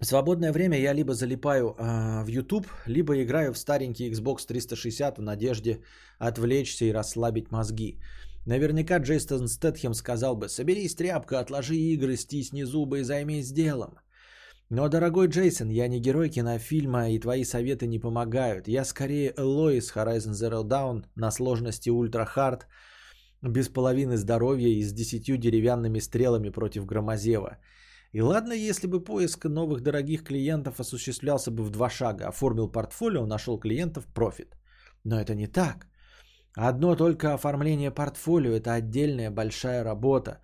В 0.00 0.04
свободное 0.04 0.52
время 0.52 0.78
я 0.78 0.94
либо 0.94 1.14
залипаю 1.14 1.68
э, 1.68 2.24
в 2.24 2.26
YouTube, 2.26 2.66
либо 2.86 3.22
играю 3.22 3.52
в 3.52 3.58
старенький 3.58 4.10
Xbox 4.10 4.46
360 4.46 5.18
в 5.18 5.22
надежде 5.22 5.80
отвлечься 6.18 6.84
и 6.84 6.92
расслабить 6.92 7.52
мозги. 7.52 8.00
Наверняка 8.46 8.98
Джейсон 8.98 9.46
Стэтхем 9.46 9.94
сказал 9.94 10.36
бы, 10.36 10.48
соберись, 10.48 10.96
тряпка, 10.96 11.38
отложи 11.38 11.76
игры, 11.76 12.16
стисни 12.16 12.64
зубы 12.64 13.00
и 13.00 13.04
займись 13.04 13.52
делом. 13.52 13.98
Но, 14.68 14.88
дорогой 14.88 15.28
Джейсон, 15.28 15.68
я 15.68 15.86
не 15.86 16.00
герой 16.00 16.28
кинофильма, 16.30 17.10
и 17.10 17.20
твои 17.20 17.44
советы 17.44 17.86
не 17.86 17.98
помогают. 17.98 18.68
Я 18.68 18.84
скорее 18.84 19.34
Элоис 19.36 19.92
Horizon 19.94 20.32
Zero 20.32 20.64
Dawn 20.64 21.04
на 21.14 21.30
сложности 21.30 21.90
Ультра 21.90 22.24
Хард, 22.24 22.66
без 23.42 23.68
половины 23.68 24.16
здоровья 24.16 24.68
и 24.68 24.82
с 24.82 24.92
десятью 24.92 25.36
деревянными 25.36 26.00
стрелами 26.00 26.50
против 26.50 26.86
Громозева. 26.86 27.58
И 28.12 28.22
ладно, 28.22 28.54
если 28.54 28.88
бы 28.88 29.04
поиск 29.04 29.44
новых 29.44 29.82
дорогих 29.82 30.24
клиентов 30.24 30.80
осуществлялся 30.80 31.50
бы 31.50 31.62
в 31.62 31.70
два 31.70 31.90
шага, 31.90 32.28
оформил 32.28 32.68
портфолио, 32.68 33.26
нашел 33.26 33.58
клиентов, 33.58 34.06
профит. 34.06 34.56
Но 35.04 35.20
это 35.20 35.34
не 35.34 35.46
так. 35.46 35.86
Одно 36.56 36.96
только 36.96 37.32
оформление 37.32 37.90
портфолио– 37.90 38.52
это 38.60 38.74
отдельная 38.74 39.30
большая 39.30 39.84
работа. 39.84 40.40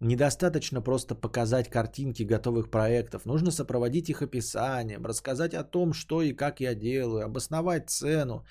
Недостаточно 0.00 0.82
просто 0.82 1.14
показать 1.14 1.70
картинки 1.70 2.22
готовых 2.22 2.70
проектов. 2.70 3.24
Нужно 3.24 3.50
сопроводить 3.50 4.10
их 4.10 4.20
описанием, 4.20 5.06
рассказать 5.06 5.54
о 5.54 5.64
том, 5.64 5.94
что 5.94 6.20
и 6.20 6.34
как 6.34 6.60
я 6.60 6.74
делаю, 6.74 7.24
обосновать 7.24 7.88
цену 7.88 8.44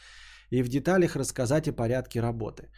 и 0.50 0.64
в 0.64 0.70
деталях 0.70 1.16
рассказать 1.16 1.68
о 1.68 1.74
порядке 1.74 2.22
работы. 2.22 2.70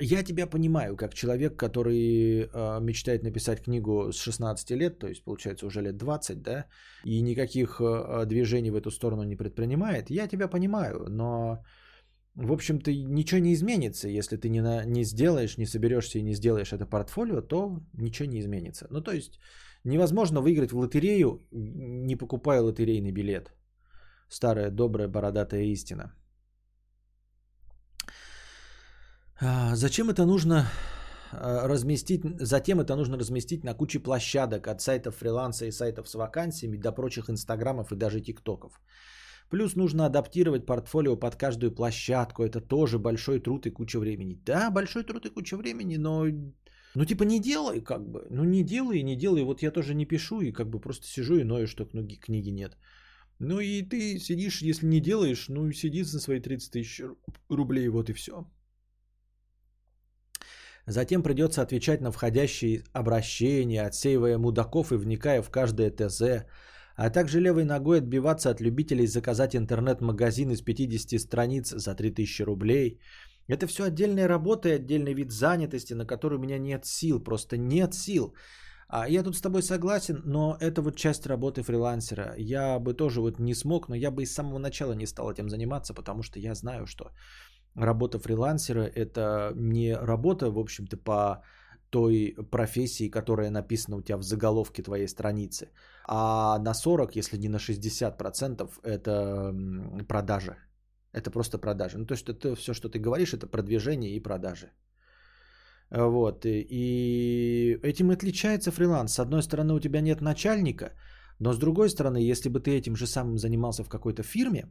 Я 0.00 0.22
тебя 0.22 0.46
понимаю, 0.46 0.96
как 0.96 1.14
человек, 1.14 1.56
который 1.56 2.48
э, 2.52 2.80
мечтает 2.80 3.22
написать 3.22 3.62
книгу 3.62 4.12
с 4.12 4.16
16 4.18 4.70
лет, 4.70 4.98
то 4.98 5.08
есть 5.08 5.24
получается 5.24 5.66
уже 5.66 5.82
лет 5.82 5.96
20, 5.96 6.42
да, 6.42 6.66
и 7.04 7.20
никаких 7.22 7.80
э, 7.80 8.24
движений 8.26 8.70
в 8.70 8.76
эту 8.76 8.90
сторону 8.90 9.22
не 9.24 9.36
предпринимает. 9.36 10.10
Я 10.10 10.28
тебя 10.28 10.48
понимаю, 10.48 11.06
но 11.08 11.64
в 12.36 12.52
общем-то, 12.52 12.90
ничего 12.90 13.40
не 13.40 13.52
изменится. 13.52 14.08
Если 14.08 14.36
ты 14.36 14.48
не, 14.48 14.60
на, 14.60 14.84
не 14.84 15.04
сделаешь, 15.04 15.58
не 15.58 15.66
соберешься 15.66 16.18
и 16.18 16.22
не 16.22 16.34
сделаешь 16.34 16.72
это 16.72 16.86
портфолио, 16.86 17.40
то 17.40 17.80
ничего 17.92 18.28
не 18.28 18.40
изменится. 18.40 18.86
Ну, 18.90 19.00
то 19.00 19.12
есть, 19.12 19.38
невозможно 19.84 20.40
выиграть 20.40 20.72
в 20.72 20.78
лотерею, 20.78 21.46
не 21.52 22.16
покупая 22.16 22.60
лотерейный 22.60 23.12
билет. 23.12 23.52
Старая, 24.28 24.70
добрая, 24.70 25.08
бородатая 25.08 25.62
истина. 25.62 26.12
А, 29.40 29.76
зачем 29.76 30.10
это 30.10 30.24
нужно 30.24 30.66
а, 31.32 31.68
разместить, 31.68 32.22
затем 32.40 32.80
это 32.80 32.96
нужно 32.96 33.18
разместить 33.18 33.64
на 33.64 33.74
куче 33.74 34.00
площадок 34.00 34.66
от 34.66 34.80
сайтов 34.80 35.16
фриланса 35.16 35.66
и 35.66 35.72
сайтов 35.72 36.08
с 36.08 36.14
вакансиями 36.14 36.78
до 36.78 36.92
прочих 36.92 37.28
инстаграмов 37.28 37.92
и 37.92 37.96
даже 37.96 38.20
тиктоков. 38.20 38.80
Плюс 39.50 39.76
нужно 39.76 40.06
адаптировать 40.06 40.66
портфолио 40.66 41.16
под 41.16 41.36
каждую 41.36 41.72
площадку. 41.72 42.42
Это 42.42 42.60
тоже 42.60 42.98
большой 42.98 43.40
труд 43.40 43.66
и 43.66 43.70
куча 43.70 43.98
времени. 43.98 44.38
Да, 44.44 44.70
большой 44.70 45.04
труд 45.04 45.26
и 45.26 45.30
куча 45.30 45.56
времени, 45.56 45.96
но 45.96 46.26
ну, 46.94 47.04
типа, 47.04 47.24
не 47.24 47.40
делай, 47.40 47.80
как 47.80 48.08
бы. 48.08 48.26
Ну, 48.30 48.44
не 48.44 48.62
делай, 48.62 49.02
не 49.02 49.16
делай. 49.16 49.42
Вот 49.42 49.62
я 49.62 49.70
тоже 49.70 49.94
не 49.94 50.06
пишу, 50.06 50.40
и 50.40 50.52
как 50.52 50.70
бы 50.70 50.80
просто 50.80 51.06
сижу 51.06 51.36
и 51.36 51.44
ною, 51.44 51.66
что 51.66 51.84
книги, 51.84 52.14
книги 52.14 52.50
нет. 52.50 52.76
Ну, 53.40 53.60
и 53.60 53.82
ты 53.82 54.18
сидишь, 54.18 54.62
если 54.62 54.86
не 54.86 55.00
делаешь, 55.00 55.48
ну, 55.48 55.72
сиди 55.72 56.02
за 56.02 56.20
свои 56.20 56.40
30 56.40 56.70
тысяч 56.70 57.02
рублей, 57.48 57.88
вот 57.88 58.10
и 58.10 58.12
все. 58.12 58.46
Затем 60.86 61.22
придется 61.22 61.62
отвечать 61.62 62.00
на 62.00 62.12
входящие 62.12 62.84
обращения, 62.92 63.82
отсеивая 63.86 64.38
мудаков 64.38 64.92
и 64.92 64.96
вникая 64.96 65.42
в 65.42 65.50
каждое 65.50 65.90
ТЗ, 65.90 66.46
а 66.96 67.10
также 67.10 67.40
левой 67.40 67.64
ногой 67.64 67.98
отбиваться 67.98 68.50
от 68.50 68.60
любителей 68.60 69.06
заказать 69.06 69.54
интернет-магазин 69.56 70.50
из 70.50 70.62
50 70.62 71.20
страниц 71.20 71.70
за 71.70 71.94
3000 71.94 72.42
рублей. 72.42 73.00
Это 73.48 73.66
все 73.66 73.84
отдельная 73.84 74.28
работа 74.28 74.68
и 74.68 74.76
отдельный 74.76 75.14
вид 75.14 75.30
занятости, 75.30 75.94
на 75.94 76.06
который 76.06 76.38
у 76.38 76.40
меня 76.40 76.58
нет 76.58 76.86
сил, 76.86 77.20
просто 77.20 77.56
нет 77.56 77.94
сил. 77.94 78.34
А 78.88 79.08
я 79.08 79.22
тут 79.22 79.36
с 79.36 79.40
тобой 79.40 79.62
согласен, 79.62 80.22
но 80.24 80.56
это 80.60 80.82
вот 80.82 80.96
часть 80.96 81.26
работы 81.26 81.62
фрилансера. 81.62 82.34
Я 82.36 82.78
бы 82.78 82.94
тоже 82.94 83.20
вот 83.20 83.40
не 83.40 83.54
смог, 83.54 83.88
но 83.88 83.96
я 83.96 84.10
бы 84.10 84.22
и 84.22 84.26
с 84.26 84.34
самого 84.34 84.58
начала 84.58 84.94
не 84.94 85.06
стал 85.06 85.32
этим 85.32 85.48
заниматься, 85.48 85.94
потому 85.94 86.22
что 86.22 86.38
я 86.38 86.54
знаю, 86.54 86.86
что 86.86 87.10
работа 87.74 88.18
фрилансера 88.18 88.82
это 88.82 89.52
не 89.56 89.96
работа, 89.96 90.50
в 90.50 90.58
общем-то, 90.58 90.96
по 90.96 91.42
той 91.90 92.36
профессии, 92.50 93.10
которая 93.10 93.50
написана 93.50 93.96
у 93.96 94.02
тебя 94.02 94.16
в 94.16 94.22
заголовке 94.22 94.82
твоей 94.82 95.08
страницы. 95.08 95.68
А 96.06 96.58
на 96.58 96.74
40, 96.74 97.16
если 97.16 97.38
не 97.38 97.48
на 97.48 97.56
60%, 97.56 98.70
это 98.82 99.54
продажа. 100.08 100.56
Это 101.12 101.30
просто 101.30 101.58
продажа. 101.58 101.98
Ну, 101.98 102.06
то 102.06 102.14
есть 102.14 102.28
это 102.28 102.56
все, 102.56 102.74
что 102.74 102.88
ты 102.88 102.98
говоришь, 102.98 103.32
это 103.32 103.46
продвижение 103.46 104.16
и 104.16 104.22
продажи. 104.22 104.72
Вот. 105.90 106.44
И 106.44 107.78
этим 107.82 108.10
отличается 108.10 108.70
фриланс. 108.70 109.14
С 109.14 109.20
одной 109.20 109.42
стороны, 109.42 109.74
у 109.74 109.80
тебя 109.80 110.00
нет 110.00 110.20
начальника, 110.20 110.92
но 111.38 111.52
с 111.52 111.58
другой 111.58 111.88
стороны, 111.88 112.18
если 112.18 112.48
бы 112.48 112.60
ты 112.60 112.70
этим 112.76 112.96
же 112.96 113.06
самым 113.06 113.38
занимался 113.38 113.84
в 113.84 113.88
какой-то 113.88 114.22
фирме, 114.22 114.64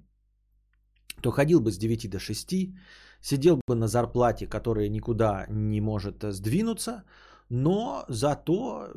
то 1.22 1.32
ходил 1.32 1.62
бы 1.62 1.72
с 1.72 1.78
9 1.78 2.10
до 2.10 2.20
6, 2.20 2.76
сидел 3.22 3.62
бы 3.68 3.76
на 3.76 3.88
зарплате, 3.88 4.48
которая 4.48 4.90
никуда 4.90 5.46
не 5.50 5.82
может 5.82 6.24
сдвинуться, 6.24 7.04
но 7.54 8.06
зато 8.10 8.88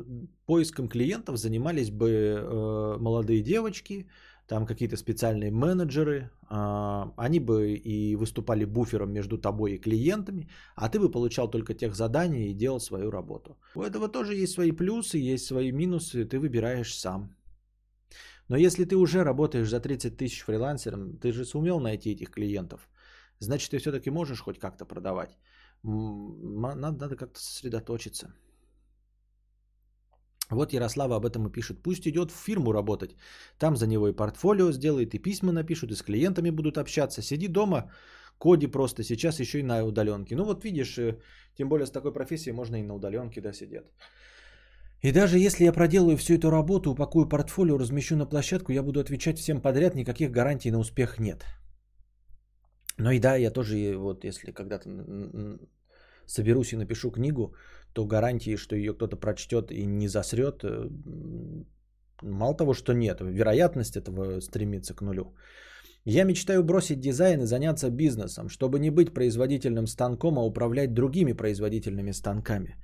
поиском 0.47 0.87
клиентов 0.87 1.37
занимались 1.37 1.91
бы 1.91 2.09
э, 2.09 2.97
молодые 2.99 3.43
девочки, 3.43 4.07
там 4.47 4.65
какие-то 4.65 4.97
специальные 4.97 5.51
менеджеры, 5.51 6.31
э, 6.49 7.11
они 7.17 7.39
бы 7.39 7.75
и 7.75 8.15
выступали 8.15 8.65
буфером 8.65 9.11
между 9.11 9.37
тобой 9.37 9.73
и 9.73 9.77
клиентами, 9.77 10.49
а 10.75 10.89
ты 10.89 10.99
бы 10.99 11.11
получал 11.11 11.51
только 11.51 11.75
тех 11.75 11.93
задания 11.95 12.47
и 12.47 12.53
делал 12.53 12.79
свою 12.79 13.11
работу. 13.11 13.57
У 13.75 13.83
этого 13.83 14.09
тоже 14.09 14.33
есть 14.33 14.53
свои 14.53 14.71
плюсы, 14.71 15.19
есть 15.19 15.45
свои 15.45 15.71
минусы, 15.71 16.25
ты 16.25 16.39
выбираешь 16.39 16.95
сам. 16.97 17.35
Но 18.49 18.57
если 18.57 18.85
ты 18.85 18.95
уже 18.95 19.23
работаешь 19.23 19.69
за 19.69 19.79
30 19.79 20.17
тысяч 20.17 20.43
фрилансером, 20.43 21.19
ты 21.19 21.31
же 21.31 21.45
сумел 21.45 21.79
найти 21.79 22.15
этих 22.15 22.31
клиентов, 22.31 22.89
значит 23.39 23.69
ты 23.69 23.77
все-таки 23.77 24.09
можешь 24.09 24.41
хоть 24.41 24.57
как-то 24.57 24.85
продавать. 24.85 25.37
Надо, 25.83 26.97
надо 26.97 27.15
как-то 27.15 27.39
сосредоточиться. 27.39 28.33
Вот 30.49 30.73
Ярослава 30.73 31.15
об 31.15 31.25
этом 31.25 31.47
и 31.47 31.51
пишет. 31.51 31.83
Пусть 31.83 32.07
идет 32.07 32.31
в 32.31 32.35
фирму 32.35 32.71
работать. 32.71 33.15
Там 33.59 33.75
за 33.75 33.87
него 33.87 34.07
и 34.07 34.13
портфолио 34.13 34.71
сделает, 34.71 35.13
и 35.13 35.19
письма 35.19 35.51
напишут, 35.51 35.91
и 35.91 35.95
с 35.95 36.01
клиентами 36.01 36.51
будут 36.51 36.77
общаться. 36.77 37.21
Сиди 37.21 37.47
дома, 37.47 37.91
коди 38.39 38.67
просто. 38.67 39.03
Сейчас 39.03 39.39
еще 39.39 39.59
и 39.59 39.63
на 39.63 39.83
удаленке. 39.83 40.35
Ну 40.35 40.45
вот 40.45 40.63
видишь, 40.63 40.97
э, 40.97 41.19
тем 41.57 41.69
более 41.69 41.85
с 41.85 41.91
такой 41.91 42.13
профессией 42.13 42.53
можно 42.53 42.77
и 42.77 42.83
на 42.83 42.95
удаленке 42.95 43.41
да, 43.41 43.53
сидеть. 43.53 43.85
И 45.03 45.11
даже 45.11 45.37
если 45.37 45.65
я 45.65 45.73
проделаю 45.73 46.17
всю 46.17 46.33
эту 46.33 46.49
работу, 46.49 46.91
упакую 46.91 47.29
портфолио, 47.29 47.77
размещу 47.77 48.15
на 48.15 48.25
площадку, 48.25 48.71
я 48.71 48.83
буду 48.83 48.99
отвечать 48.99 49.37
всем 49.37 49.61
подряд, 49.61 49.95
никаких 49.95 50.31
гарантий 50.31 50.71
на 50.71 50.79
успех 50.79 51.19
нет. 51.19 51.45
Но 52.97 53.11
и 53.11 53.19
да, 53.19 53.35
я 53.35 53.51
тоже, 53.51 53.95
вот 53.97 54.23
если 54.23 54.51
когда-то 54.51 54.89
соберусь 56.25 56.73
и 56.73 56.77
напишу 56.77 57.11
книгу, 57.11 57.53
то 57.97 58.05
гарантии, 58.05 58.57
что 58.57 58.75
ее 58.75 58.93
кто-то 58.93 59.17
прочтет 59.17 59.71
и 59.71 59.85
не 59.85 60.07
засрет, 60.07 60.63
э, 60.63 60.89
мало 62.21 62.57
того, 62.57 62.73
что 62.73 62.93
нет, 62.93 63.21
вероятность 63.21 63.97
этого 63.97 64.39
стремится 64.39 64.93
к 64.93 65.01
нулю. 65.01 65.33
Я 66.05 66.23
мечтаю 66.23 66.63
бросить 66.63 66.99
дизайн 66.99 67.41
и 67.41 67.45
заняться 67.45 67.89
бизнесом, 67.89 68.49
чтобы 68.49 68.79
не 68.79 68.91
быть 68.91 69.13
производительным 69.13 69.87
станком, 69.87 70.37
а 70.37 70.45
управлять 70.45 70.93
другими 70.93 71.33
производительными 71.33 72.13
станками. 72.13 72.75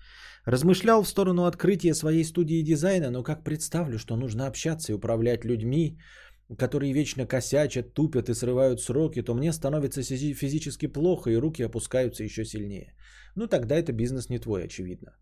Размышлял 0.46 1.04
в 1.04 1.08
сторону 1.08 1.44
открытия 1.44 1.94
своей 1.94 2.24
студии 2.24 2.64
дизайна, 2.64 3.12
но 3.12 3.24
как 3.24 3.44
представлю, 3.44 4.00
что 4.00 4.16
нужно 4.16 4.48
общаться 4.48 4.92
и 4.92 4.96
управлять 4.96 5.46
людьми, 5.46 6.00
которые 6.58 6.94
вечно 6.94 7.26
косячат, 7.26 7.94
тупят 7.94 8.30
и 8.30 8.34
срывают 8.34 8.82
сроки, 8.82 9.22
то 9.22 9.34
мне 9.34 9.54
становится 9.54 10.02
физически 10.02 10.88
плохо 10.88 11.30
и 11.30 11.38
руки 11.38 11.64
опускаются 11.64 12.24
еще 12.24 12.46
сильнее. 12.46 12.94
Ну 13.36 13.48
тогда 13.48 13.76
это 13.76 13.92
бизнес 13.92 14.30
не 14.30 14.40
твой, 14.40 14.66
очевидно. 14.66 15.16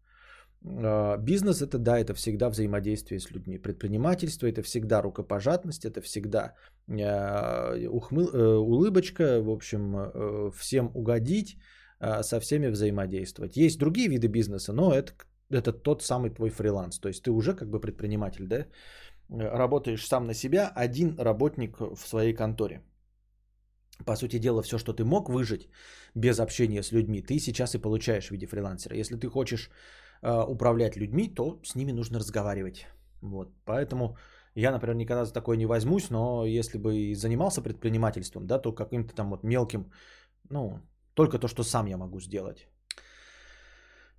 А, 0.64 1.18
бизнес 1.18 1.62
это 1.62 1.78
да, 1.78 2.00
это 2.00 2.14
всегда 2.14 2.50
взаимодействие 2.50 3.20
с 3.20 3.32
людьми. 3.32 3.58
Предпринимательство 3.58 4.48
это 4.48 4.62
всегда 4.62 5.02
рукопожатность, 5.02 5.86
это 5.86 6.02
всегда 6.02 6.56
а, 6.90 7.76
ухмыл, 7.90 8.30
э, 8.34 8.58
улыбочка, 8.58 9.42
в 9.42 9.50
общем, 9.50 9.96
э, 9.96 10.52
всем 10.56 10.92
угодить, 10.94 11.58
а, 12.00 12.24
со 12.24 12.40
всеми 12.40 12.68
взаимодействовать. 12.68 13.58
Есть 13.58 13.80
другие 13.80 14.08
виды 14.08 14.28
бизнеса, 14.28 14.74
но 14.74 14.92
это, 14.94 15.14
это 15.52 15.72
тот 15.72 16.02
самый 16.02 16.32
твой 16.32 16.50
фриланс. 16.50 17.00
То 17.00 17.10
есть 17.10 17.24
ты 17.24 17.32
уже 17.32 17.54
как 17.54 17.70
бы 17.70 17.80
предприниматель, 17.80 18.48
да? 18.48 18.66
Работаешь 19.32 20.06
сам 20.06 20.28
на 20.28 20.34
себя, 20.34 20.72
один 20.76 21.16
работник 21.18 21.80
в 21.80 22.08
своей 22.08 22.34
конторе. 22.34 22.82
По 24.06 24.16
сути 24.16 24.40
дела, 24.40 24.62
все, 24.62 24.78
что 24.78 24.94
ты 24.94 25.04
мог 25.04 25.30
выжить 25.30 25.70
без 26.16 26.40
общения 26.40 26.84
с 26.84 26.92
людьми, 26.92 27.22
ты 27.22 27.40
сейчас 27.40 27.76
и 27.76 27.82
получаешь 27.82 28.28
в 28.28 28.32
виде 28.32 28.48
фрилансера. 28.48 28.96
Если 28.96 29.16
ты 29.16 29.28
хочешь 29.30 29.70
э, 30.22 30.44
управлять 30.48 30.98
людьми, 30.98 31.30
то 31.30 31.60
с 31.64 31.76
ними 31.76 31.94
нужно 31.94 32.20
разговаривать. 32.20 32.88
Вот. 33.22 33.54
Поэтому 33.66 34.18
я, 34.56 34.72
например, 34.72 34.96
никогда 34.96 35.26
за 35.26 35.34
такое 35.34 35.58
не 35.58 35.66
возьмусь, 35.66 36.10
но 36.10 36.46
если 36.46 36.78
бы 36.78 36.96
и 36.96 37.16
занимался 37.16 37.62
предпринимательством, 37.62 38.48
да, 38.48 38.60
то 38.60 38.74
каким-то 38.74 39.16
там 39.16 39.30
вот 39.30 39.44
мелким, 39.44 39.92
ну, 40.50 40.80
только 41.14 41.40
то, 41.40 41.48
что 41.48 41.64
сам 41.64 41.88
я 41.88 41.98
могу 41.98 42.20
сделать. 42.20 42.68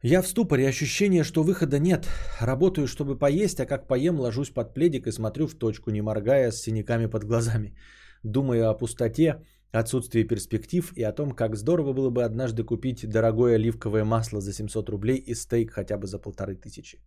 Я 0.05 0.21
в 0.23 0.27
ступоре, 0.27 0.69
ощущение, 0.69 1.23
что 1.23 1.45
выхода 1.45 1.79
нет. 1.79 2.09
Работаю, 2.41 2.89
чтобы 2.89 3.17
поесть, 3.17 3.61
а 3.61 3.67
как 3.67 3.87
поем, 3.87 4.19
ложусь 4.19 4.51
под 4.51 4.75
пледик 4.75 5.07
и 5.07 5.13
смотрю 5.13 5.47
в 5.47 5.55
точку, 5.55 5.91
не 5.91 6.03
моргая, 6.03 6.51
с 6.51 6.61
синяками 6.61 7.07
под 7.07 7.25
глазами. 7.25 7.77
Думаю 8.25 8.69
о 8.69 8.75
пустоте, 8.75 9.45
отсутствии 9.71 10.25
перспектив 10.25 10.93
и 10.97 11.05
о 11.05 11.13
том, 11.13 11.31
как 11.31 11.55
здорово 11.55 11.93
было 11.93 12.11
бы 12.11 12.25
однажды 12.25 12.65
купить 12.65 13.09
дорогое 13.09 13.55
оливковое 13.55 14.05
масло 14.05 14.41
за 14.41 14.53
700 14.53 14.89
рублей 14.89 15.19
и 15.19 15.35
стейк 15.35 15.71
хотя 15.71 15.97
бы 15.99 16.09
за 16.09 16.19
полторы 16.19 16.57
тысячи. 16.57 16.99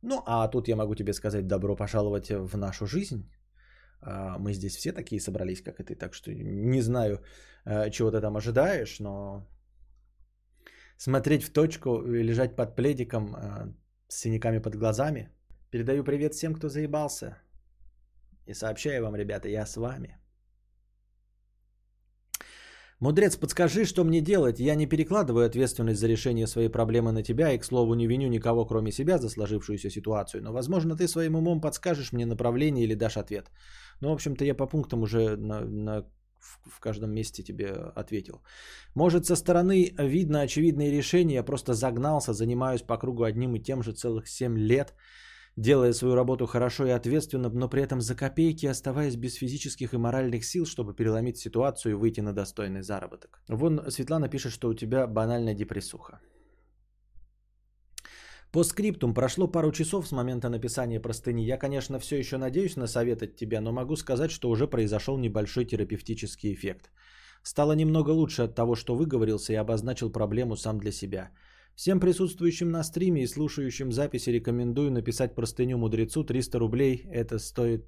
Ну, 0.00 0.22
а 0.26 0.48
тут 0.48 0.68
я 0.68 0.76
могу 0.76 0.94
тебе 0.94 1.12
сказать 1.12 1.46
добро 1.46 1.76
пожаловать 1.76 2.30
в 2.30 2.56
нашу 2.56 2.86
жизнь. 2.86 3.30
А, 4.00 4.38
мы 4.38 4.54
здесь 4.54 4.76
все 4.76 4.92
такие 4.92 5.20
собрались, 5.20 5.60
как 5.60 5.78
и 5.80 5.84
ты, 5.84 5.94
так 5.94 6.14
что 6.14 6.32
не 6.32 6.80
знаю, 6.80 7.20
э, 7.66 7.90
чего 7.90 8.10
ты 8.10 8.22
там 8.22 8.36
ожидаешь, 8.36 8.98
но 8.98 9.46
смотреть 11.00 11.44
в 11.44 11.52
точку 11.52 12.02
и 12.02 12.22
лежать 12.22 12.56
под 12.56 12.76
пледиком 12.76 13.34
э, 13.34 13.72
с 14.08 14.20
синяками 14.20 14.58
под 14.58 14.76
глазами. 14.76 15.28
Передаю 15.70 16.04
привет 16.04 16.34
всем, 16.34 16.54
кто 16.54 16.68
заебался. 16.68 17.38
И 18.46 18.54
сообщаю 18.54 19.02
вам, 19.02 19.16
ребята, 19.16 19.48
я 19.48 19.66
с 19.66 19.76
вами. 19.76 20.18
Мудрец, 23.00 23.36
подскажи, 23.36 23.86
что 23.86 24.04
мне 24.04 24.20
делать? 24.20 24.60
Я 24.60 24.74
не 24.74 24.86
перекладываю 24.86 25.46
ответственность 25.46 26.00
за 26.00 26.06
решение 26.06 26.46
своей 26.46 26.68
проблемы 26.68 27.12
на 27.12 27.22
тебя 27.22 27.52
и, 27.52 27.58
к 27.58 27.64
слову, 27.64 27.94
не 27.94 28.06
виню 28.06 28.28
никого, 28.28 28.66
кроме 28.66 28.92
себя, 28.92 29.18
за 29.18 29.30
сложившуюся 29.30 29.90
ситуацию. 29.90 30.42
Но, 30.42 30.52
возможно, 30.52 30.96
ты 30.96 31.08
своим 31.08 31.34
умом 31.34 31.60
подскажешь 31.62 32.12
мне 32.12 32.26
направление 32.26 32.84
или 32.84 32.94
дашь 32.94 33.16
ответ. 33.16 33.50
Ну, 34.00 34.10
в 34.10 34.12
общем-то, 34.12 34.44
я 34.44 34.54
по 34.54 34.66
пунктам 34.66 35.02
уже 35.02 35.36
на, 35.36 35.60
на, 35.64 36.04
в, 36.40 36.80
каждом 36.80 37.10
месте 37.10 37.42
тебе 37.42 37.70
ответил. 37.70 38.42
Может, 38.94 39.26
со 39.26 39.36
стороны 39.36 39.94
видно 39.98 40.40
очевидное 40.40 40.90
решение, 40.90 41.36
я 41.36 41.42
просто 41.42 41.74
загнался, 41.74 42.32
занимаюсь 42.32 42.82
по 42.82 42.96
кругу 42.96 43.24
одним 43.24 43.56
и 43.56 43.60
тем 43.60 43.82
же 43.82 43.92
целых 43.92 44.28
7 44.28 44.58
лет– 44.58 44.94
делая 45.56 45.92
свою 45.92 46.14
работу 46.14 46.46
хорошо 46.46 46.86
и 46.86 46.90
ответственно, 46.90 47.50
но 47.50 47.68
при 47.68 47.82
этом 47.82 48.00
за 48.00 48.14
копейки 48.14 48.66
оставаясь 48.66 49.16
без 49.16 49.34
физических 49.34 49.94
и 49.94 49.98
моральных 49.98 50.44
сил, 50.44 50.66
чтобы 50.66 50.94
переломить 50.94 51.38
ситуацию 51.38 51.92
и 51.92 51.94
выйти 51.94 52.20
на 52.20 52.32
достойный 52.32 52.82
заработок. 52.82 53.42
Вон 53.48 53.90
Светлана 53.90 54.28
пишет, 54.28 54.52
что 54.52 54.68
у 54.68 54.74
тебя 54.74 55.06
банальная 55.06 55.54
депрессуха. 55.54 56.20
По 58.52 58.64
скриптум 58.64 59.14
прошло 59.14 59.46
пару 59.46 59.72
часов 59.72 60.06
с 60.06 60.12
момента 60.12 60.48
написания 60.48 61.00
простыни. 61.00 61.42
Я, 61.42 61.56
конечно, 61.56 61.98
все 61.98 62.16
еще 62.16 62.36
надеюсь 62.36 62.76
на 62.76 62.86
совет 62.86 63.22
от 63.22 63.36
тебя, 63.36 63.60
но 63.60 63.72
могу 63.72 63.96
сказать, 63.96 64.30
что 64.30 64.50
уже 64.50 64.66
произошел 64.66 65.18
небольшой 65.18 65.64
терапевтический 65.64 66.52
эффект. 66.52 66.90
Стало 67.42 67.72
немного 67.72 68.10
лучше 68.10 68.42
от 68.42 68.54
того, 68.54 68.74
что 68.74 68.96
выговорился 68.96 69.52
и 69.52 69.56
обозначил 69.56 70.10
проблему 70.10 70.56
сам 70.56 70.78
для 70.78 70.92
себя– 70.92 71.30
Всем 71.80 71.98
присутствующим 71.98 72.70
на 72.70 72.84
стриме 72.84 73.22
и 73.22 73.26
слушающим 73.26 73.92
записи 73.92 74.28
рекомендую 74.30 74.90
написать 74.90 75.34
простыню 75.34 75.78
мудрецу 75.78 76.24
300 76.24 76.58
рублей. 76.58 77.06
Это 77.10 77.38
стоит, 77.38 77.86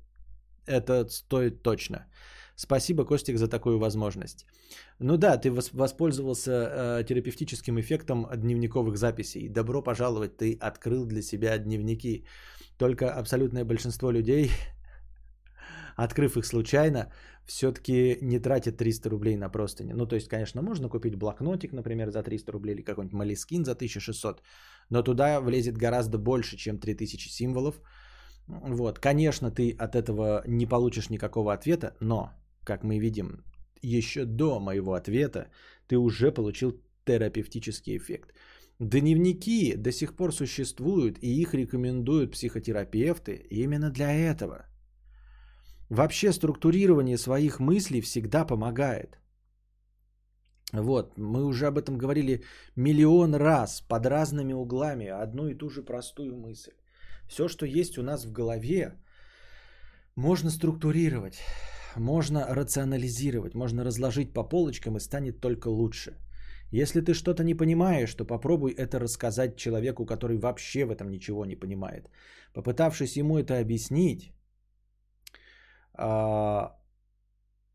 это 0.67 1.07
стоит 1.09 1.63
точно. 1.63 2.07
Спасибо, 2.57 3.05
Костик, 3.05 3.39
за 3.39 3.49
такую 3.49 3.79
возможность. 3.79 4.47
Ну 4.99 5.17
да, 5.17 5.37
ты 5.39 5.51
воспользовался 5.51 6.51
э, 6.51 7.05
терапевтическим 7.05 7.81
эффектом 7.81 8.27
дневниковых 8.37 8.97
записей. 8.97 9.49
Добро 9.49 9.83
пожаловать, 9.83 10.37
ты 10.37 10.59
открыл 10.61 11.07
для 11.07 11.23
себя 11.23 11.59
дневники. 11.59 12.27
Только 12.79 13.13
абсолютное 13.13 13.65
большинство 13.65 14.13
людей 14.13 14.51
открыв 15.97 16.37
их 16.37 16.47
случайно, 16.47 17.13
все-таки 17.47 18.19
не 18.23 18.39
тратит 18.39 18.77
300 18.77 19.11
рублей 19.11 19.37
на 19.37 19.49
простыни. 19.49 19.93
Ну, 19.93 20.07
то 20.07 20.17
есть, 20.17 20.29
конечно, 20.29 20.63
можно 20.63 20.89
купить 20.89 21.17
блокнотик, 21.17 21.73
например, 21.73 22.11
за 22.11 22.23
300 22.23 22.53
рублей 22.53 22.75
или 22.75 22.83
какой-нибудь 22.83 23.15
малискин 23.15 23.65
за 23.65 23.73
1600, 23.73 24.43
но 24.91 25.03
туда 25.03 25.41
влезет 25.41 25.77
гораздо 25.77 26.19
больше, 26.19 26.57
чем 26.57 26.79
3000 26.79 27.29
символов. 27.29 27.81
Вот, 28.47 28.99
конечно, 28.99 29.51
ты 29.51 29.71
от 29.79 29.95
этого 29.95 30.43
не 30.47 30.67
получишь 30.67 31.11
никакого 31.11 31.53
ответа, 31.53 31.95
но, 32.01 32.33
как 32.65 32.85
мы 32.85 32.99
видим, 32.99 33.45
еще 33.83 34.25
до 34.25 34.61
моего 34.61 34.95
ответа 34.95 35.49
ты 35.87 35.97
уже 35.97 36.33
получил 36.33 36.81
терапевтический 37.05 37.97
эффект. 37.97 38.35
Дневники 38.79 39.77
до 39.77 39.93
сих 39.93 40.17
пор 40.17 40.33
существуют, 40.33 41.19
и 41.23 41.41
их 41.41 41.55
рекомендуют 41.55 42.33
психотерапевты 42.33 43.47
именно 43.51 43.91
для 43.91 44.13
этого. 44.13 44.67
Вообще 45.89 46.33
структурирование 46.33 47.19
своих 47.19 47.61
мыслей 47.61 48.01
всегда 48.01 48.47
помогает. 48.47 49.19
Вот, 50.73 51.19
мы 51.19 51.45
уже 51.45 51.67
об 51.67 51.77
этом 51.77 51.99
говорили 51.99 52.45
миллион 52.77 53.35
раз 53.35 53.83
под 53.83 54.07
разными 54.07 54.55
углами, 54.55 55.07
одну 55.07 55.49
и 55.49 55.55
ту 55.55 55.69
же 55.69 55.83
простую 55.83 56.35
мысль. 56.37 56.73
Все, 57.29 57.47
что 57.47 57.67
есть 57.67 57.99
у 57.99 58.03
нас 58.03 58.25
в 58.25 58.33
голове, 58.33 58.99
можно 60.17 60.51
структурировать, 60.51 61.43
можно 61.97 62.47
рационализировать, 62.49 63.55
можно 63.55 63.85
разложить 63.85 64.33
по 64.33 64.45
полочкам 64.49 64.97
и 64.97 65.01
станет 65.01 65.41
только 65.41 65.69
лучше– 65.69 66.17
если 66.73 67.03
ты 67.03 67.13
что-то 67.13 67.45
не 67.45 67.55
понимаешь, 67.55 68.15
то 68.15 68.25
попробуй 68.25 68.73
это 68.73 68.99
рассказать 68.99 69.57
человеку, 69.57 70.07
который 70.07 70.39
вообще 70.39 70.87
в 70.87 70.91
этом 70.91 71.11
ничего 71.11 71.45
не 71.45 71.55
понимает. 71.55 72.09
Попытавшись 72.55 73.17
ему 73.17 73.39
это 73.39 73.59
объяснить 73.59 74.33
а, 75.93 76.75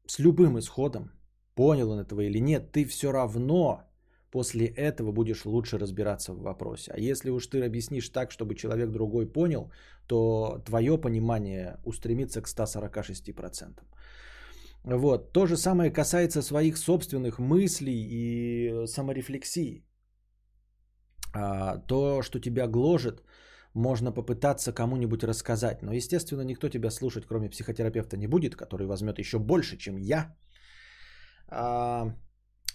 с 0.08 0.18
любым 0.18 0.58
исходом, 0.58 1.12
понял 1.54 1.92
он 1.92 2.00
этого 2.00 2.22
или 2.22 2.40
нет, 2.40 2.72
ты 2.72 2.86
все 2.86 3.12
равно 3.12 3.84
после 4.32 4.66
этого 4.66 5.12
будешь 5.12 5.46
лучше 5.46 5.78
разбираться 5.78 6.34
в 6.34 6.42
вопросе. 6.42 6.92
А 6.94 7.00
если 7.00 7.30
уж 7.30 7.48
ты 7.48 7.64
объяснишь 7.64 8.10
так, 8.10 8.32
чтобы 8.32 8.56
человек 8.56 8.92
другой 8.92 9.26
понял, 9.26 9.72
то 10.08 10.62
твое 10.66 10.98
понимание 10.98 11.80
устремится 11.86 12.42
к 12.42 12.48
146%. 12.48 13.84
Вот. 14.84 15.34
То 15.34 15.46
же 15.46 15.58
самое 15.58 15.92
касается 15.92 16.42
своих 16.42 16.78
собственных 16.78 17.40
мыслей 17.40 18.08
и 18.10 18.88
саморефлексии. 18.88 19.84
А, 21.34 21.78
то, 21.88 22.22
что 22.22 22.40
тебя 22.40 22.68
гложет, 22.68 23.24
можно 23.74 24.12
попытаться 24.12 24.74
кому-нибудь 24.74 25.24
рассказать. 25.24 25.82
Но, 25.84 25.94
естественно, 25.94 26.42
никто 26.42 26.70
тебя 26.70 26.90
слушать, 26.90 27.26
кроме 27.28 27.50
психотерапевта, 27.50 28.18
не 28.18 28.28
будет, 28.28 28.56
который 28.56 28.88
возьмет 28.88 29.20
еще 29.20 29.40
больше, 29.40 29.78
чем 29.78 29.98
я. 29.98 30.36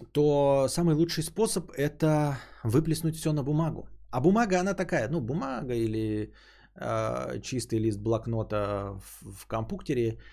А, 0.01 0.05
то 0.12 0.66
самый 0.68 0.95
лучший 0.95 1.24
способ– 1.24 1.70
это 1.76 2.38
выплеснуть 2.64 3.16
все 3.16 3.32
на 3.32 3.43
бумагу. 3.43 3.88
А 4.11 4.20
бумага, 4.20 4.61
она 4.61 4.74
такая, 4.74 5.09
ну, 5.09 5.20
бумага 5.20 5.74
или 5.74 6.32
э, 6.76 7.40
чистый 7.43 7.78
лист 7.78 7.99
блокнота 8.01 9.01
в, 9.01 9.32
в 9.32 9.47
компьютере– 9.47 10.18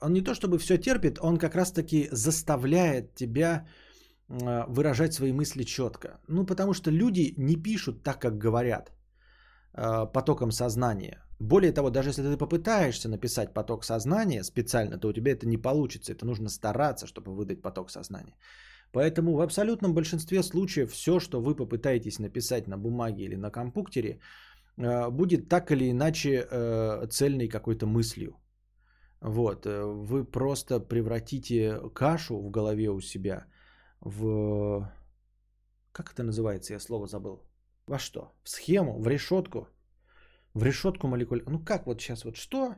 он 0.00 0.12
не 0.12 0.22
то 0.22 0.34
чтобы 0.34 0.58
все 0.58 0.78
терпит, 0.78 1.18
он 1.20 1.38
как 1.38 1.54
раз-таки 1.54 2.08
заставляет 2.12 3.14
тебя 3.14 3.66
выражать 4.28 5.12
свои 5.12 5.32
мысли 5.32 5.64
четко. 5.64 6.20
Ну, 6.28 6.46
потому 6.46 6.72
что 6.72 6.90
люди 6.90 7.34
не 7.36 7.56
пишут 7.56 8.02
так, 8.02 8.20
как 8.20 8.38
говорят, 8.38 8.92
потоком 9.72 10.50
сознания. 10.52 11.22
Более 11.38 11.72
того, 11.72 11.90
даже 11.90 12.10
если 12.10 12.22
ты 12.22 12.36
попытаешься 12.36 13.08
написать 13.08 13.54
поток 13.54 13.84
сознания 13.84 14.44
специально, 14.44 14.98
то 14.98 15.08
у 15.08 15.12
тебя 15.12 15.32
это 15.32 15.46
не 15.46 15.56
получится. 15.56 16.12
Это 16.12 16.26
нужно 16.26 16.48
стараться, 16.48 17.06
чтобы 17.06 17.34
выдать 17.34 17.62
поток 17.62 17.90
сознания. 17.90 18.36
Поэтому 18.92 19.36
в 19.36 19.40
абсолютном 19.40 19.94
большинстве 19.94 20.42
случаев 20.42 20.92
все, 20.92 21.20
что 21.20 21.40
вы 21.40 21.54
попытаетесь 21.54 22.18
написать 22.18 22.66
на 22.68 22.76
бумаге 22.76 23.24
или 23.24 23.36
на 23.36 23.50
компьютере, 23.50 24.20
будет 24.76 25.48
так 25.48 25.70
или 25.70 25.90
иначе 25.90 26.46
э, 26.50 27.06
цельной 27.10 27.48
какой-то 27.48 27.86
мыслью. 27.86 28.36
Вот, 29.20 29.66
э, 29.66 29.84
вы 29.84 30.24
просто 30.24 30.80
превратите 30.80 31.78
кашу 31.94 32.40
в 32.40 32.50
голове 32.50 32.90
у 32.90 33.00
себя 33.00 33.44
в... 34.00 34.90
Как 35.92 36.12
это 36.12 36.22
называется? 36.22 36.72
Я 36.72 36.80
слово 36.80 37.06
забыл. 37.06 37.49
Во 37.90 37.98
что? 37.98 38.32
В 38.44 38.48
схему, 38.48 39.00
в 39.00 39.08
решетку. 39.08 39.66
В 40.54 40.62
решетку 40.62 41.08
молекуль. 41.08 41.42
Ну 41.44 41.58
как 41.58 41.86
вот 41.88 42.00
сейчас 42.00 42.24
вот 42.24 42.36
что? 42.36 42.76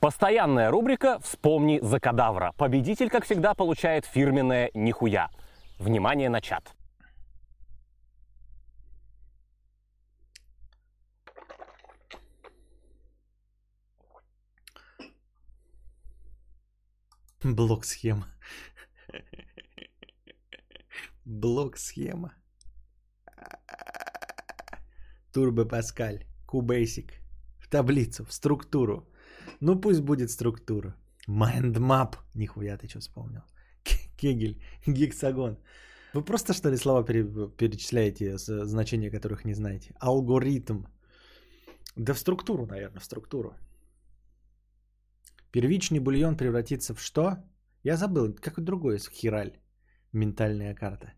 Постоянная 0.00 0.68
рубрика 0.72 1.20
«Вспомни 1.20 1.78
за 1.80 2.00
кадавра». 2.00 2.52
Победитель, 2.56 3.08
как 3.08 3.24
всегда, 3.24 3.54
получает 3.54 4.04
фирменное 4.04 4.72
«Нихуя». 4.74 5.30
Внимание 5.78 6.28
на 6.28 6.40
чат. 6.40 6.74
Блок-схема. 17.44 18.26
Блок-схема. 21.24 22.32
Турбо 25.32 25.64
Паскаль. 25.64 26.24
QBasic. 26.46 27.12
В 27.58 27.68
таблицу, 27.68 28.24
в 28.24 28.32
структуру. 28.32 29.08
Ну 29.60 29.80
пусть 29.80 30.00
будет 30.00 30.30
структура. 30.30 30.94
Mind 31.26 31.71
map. 31.71 32.16
Нихуя 32.34 32.76
ты 32.78 32.88
что 32.88 33.00
вспомнил. 33.00 33.42
Кегель. 34.16 34.62
Гексагон. 34.86 35.58
Вы 36.14 36.24
просто 36.24 36.54
что 36.54 36.70
ли 36.70 36.76
слова 36.76 37.04
перечисляете, 37.04 38.38
значения 38.38 39.10
которых 39.10 39.44
не 39.44 39.54
знаете? 39.54 39.94
Алгоритм. 40.00 40.84
Да 41.96 42.14
в 42.14 42.18
структуру, 42.18 42.66
наверное, 42.66 43.00
в 43.00 43.04
структуру. 43.04 43.54
Первичный 45.52 46.00
бульон 46.00 46.36
превратится 46.36 46.94
в 46.94 47.00
что? 47.00 47.36
Я 47.84 47.96
забыл, 47.96 48.34
какой 48.34 48.64
другой 48.64 48.98
хираль. 48.98 49.52
Ментальная 50.12 50.74
карта. 50.74 51.12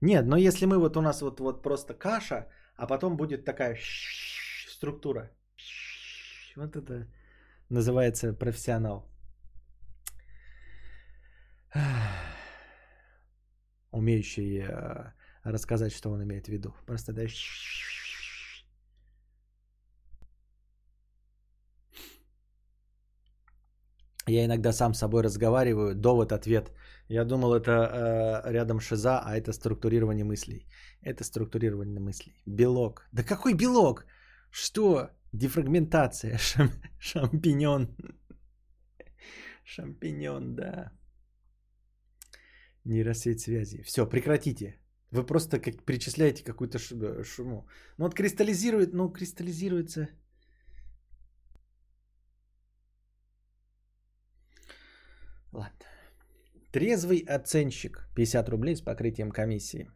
Нет, 0.00 0.26
но 0.26 0.36
если 0.36 0.66
мы 0.66 0.78
вот 0.78 0.96
у 0.96 1.02
нас 1.02 1.20
вот, 1.20 1.40
вот 1.40 1.62
просто 1.62 1.94
каша, 1.94 2.46
а 2.80 2.86
потом 2.86 3.16
будет 3.16 3.44
такая 3.44 3.76
структура. 4.68 5.30
Вот 6.56 6.76
это 6.76 7.06
называется 7.68 8.32
профессионал. 8.32 9.06
Умеющий 13.92 14.62
э, 14.62 15.12
рассказать, 15.44 15.92
что 15.92 16.10
он 16.10 16.22
имеет 16.22 16.46
в 16.46 16.52
виду. 16.52 16.74
Просто 16.86 17.12
да. 17.12 17.22
Я 24.26 24.44
иногда 24.44 24.72
сам 24.72 24.94
с 24.94 24.98
собой 24.98 25.22
разговариваю, 25.22 25.94
довод-ответ. 25.94 26.72
Я 27.10 27.24
думал, 27.24 27.54
это 27.54 27.70
э, 27.70 28.52
рядом 28.52 28.80
шиза, 28.80 29.18
а 29.18 29.36
это 29.36 29.52
структурирование 29.52 30.24
мыслей. 30.24 30.66
Это 31.02 31.24
структурирование 31.24 32.00
мыслей. 32.00 32.40
Белок. 32.46 33.08
Да 33.12 33.24
какой 33.24 33.54
белок? 33.54 34.06
Что? 34.52 35.10
Дефрагментация. 35.32 36.38
Шам, 36.38 36.70
шампиньон. 37.00 37.88
Шампиньон, 39.64 40.54
да. 40.54 40.92
Нейросеть 42.84 43.40
связи. 43.40 43.82
Все, 43.82 44.06
прекратите. 44.06 44.78
Вы 45.10 45.26
просто 45.26 45.58
как 45.58 45.84
причисляете 45.84 46.44
какую-то 46.44 46.78
шуму. 47.24 47.66
Ну 47.98 48.04
вот 48.04 48.14
кристаллизирует, 48.14 48.94
ну 48.94 49.12
кристаллизируется 49.12 50.08
Ладно. 55.52 55.89
Трезвый 56.72 57.24
оценщик. 57.28 58.08
50 58.14 58.48
рублей 58.48 58.76
с 58.76 58.80
покрытием 58.80 59.30
комиссии. 59.30 59.90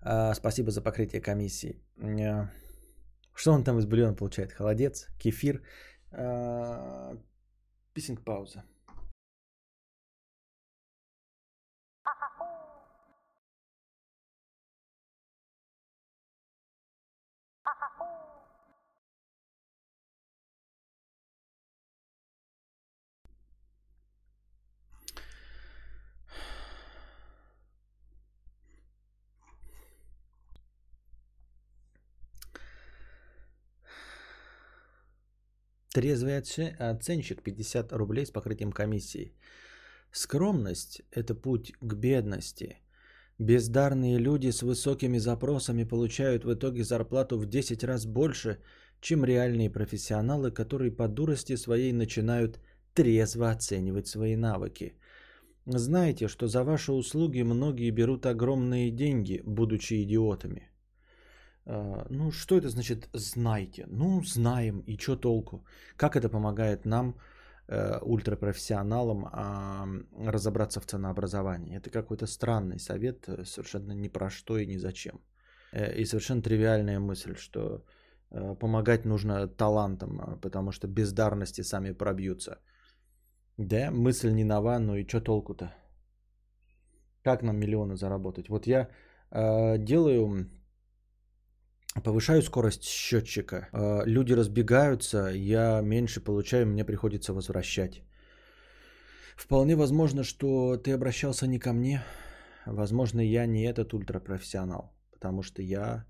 А, 0.00 0.34
спасибо 0.34 0.70
за 0.70 0.82
покрытие 0.82 1.20
комиссии. 1.20 1.82
А, 2.00 2.48
что 3.34 3.52
он 3.52 3.64
там 3.64 3.78
из 3.78 3.86
бульона 3.86 4.14
получает? 4.14 4.52
Холодец, 4.52 5.08
кефир. 5.18 5.62
А, 6.12 7.16
писинг 7.92 8.24
пауза. 8.24 8.64
Трезвый 35.98 36.38
оценщик 36.38 37.42
50 37.42 37.92
рублей 37.92 38.24
с 38.24 38.30
покрытием 38.30 38.70
комиссии. 38.70 39.32
Скромность– 40.12 41.02
это 41.10 41.34
путь 41.34 41.72
к 41.80 41.94
бедности. 41.94 42.76
Бездарные 43.40 44.18
люди 44.18 44.52
с 44.52 44.62
высокими 44.62 45.18
запросами 45.18 45.82
получают 45.82 46.44
в 46.44 46.54
итоге 46.54 46.84
зарплату 46.84 47.36
в 47.36 47.46
10 47.46 47.82
раз 47.82 48.06
больше, 48.06 48.58
чем 49.00 49.24
реальные 49.24 49.70
профессионалы, 49.70 50.52
которые 50.52 50.92
по 50.92 51.08
дурости 51.08 51.56
своей 51.56 51.92
начинают 51.92 52.60
трезво 52.94 53.50
оценивать 53.50 54.06
свои 54.06 54.36
навыки. 54.36 54.94
Знаете, 55.66 56.28
что 56.28 56.46
за 56.46 56.62
ваши 56.62 56.92
услуги 56.92 57.42
многие 57.42 57.90
берут 57.90 58.24
огромные 58.26 58.92
деньги, 58.92 59.42
будучи 59.44 60.00
идиотами. 60.04 60.67
А, 61.68 62.06
ну, 62.10 62.30
что 62.32 62.56
это 62.56 62.68
значит 62.68 63.08
«знайте»? 63.12 63.84
Ну, 63.88 64.22
знаем, 64.24 64.80
и 64.86 64.96
что 64.96 65.16
толку? 65.16 65.64
Как 65.96 66.16
это 66.16 66.28
помогает 66.30 66.86
нам, 66.86 67.14
э, 67.68 67.98
ультрапрофессионалам, 68.00 69.26
разобраться 70.26 70.80
в 70.80 70.86
ценообразовании? 70.86 71.76
Это 71.76 71.90
какой-то 71.90 72.26
странный 72.26 72.78
совет, 72.78 73.28
э, 73.28 73.44
совершенно 73.44 73.92
ни 73.92 74.08
про 74.08 74.30
что 74.30 74.56
и 74.56 74.66
ни 74.66 74.78
зачем. 74.78 75.20
Э, 75.72 75.94
и 76.00 76.06
совершенно 76.06 76.42
тривиальная 76.42 77.00
мысль, 77.00 77.36
что 77.36 77.84
помогать 78.60 79.06
нужно 79.06 79.48
талантам, 79.48 80.20
а, 80.20 80.36
потому 80.36 80.70
что 80.70 80.86
бездарности 80.86 81.62
сами 81.62 81.92
пробьются. 81.92 82.58
Да, 83.56 83.90
мысль 83.90 84.30
не 84.32 84.44
нова, 84.44 84.78
но 84.78 84.96
и 84.96 85.08
что 85.08 85.20
толку-то? 85.20 85.72
Как 87.22 87.42
нам 87.42 87.56
миллионы 87.56 87.96
заработать? 87.96 88.48
Вот 88.48 88.66
я 88.66 88.88
э, 89.30 89.78
делаю 89.78 90.46
Повышаю 92.04 92.42
скорость 92.42 92.84
счетчика. 92.84 93.68
А, 93.72 94.02
люди 94.06 94.32
разбегаются, 94.34 95.30
я 95.34 95.80
меньше 95.82 96.20
получаю, 96.20 96.66
мне 96.66 96.84
приходится 96.84 97.32
возвращать. 97.32 98.02
Вполне 99.36 99.76
возможно, 99.76 100.24
что 100.24 100.76
ты 100.76 100.92
обращался 100.92 101.46
не 101.46 101.58
ко 101.58 101.72
мне. 101.72 102.02
Возможно, 102.66 103.20
я 103.20 103.46
не 103.46 103.62
этот 103.62 103.94
ультрапрофессионал. 103.94 104.92
Потому 105.12 105.42
что 105.42 105.62
я 105.62 106.04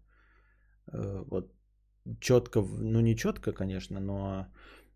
э, 0.93 1.25
вот 1.31 1.53
четко, 2.21 2.63
ну 2.63 3.01
не 3.01 3.15
четко, 3.17 3.53
конечно, 3.53 4.01
но 4.01 4.47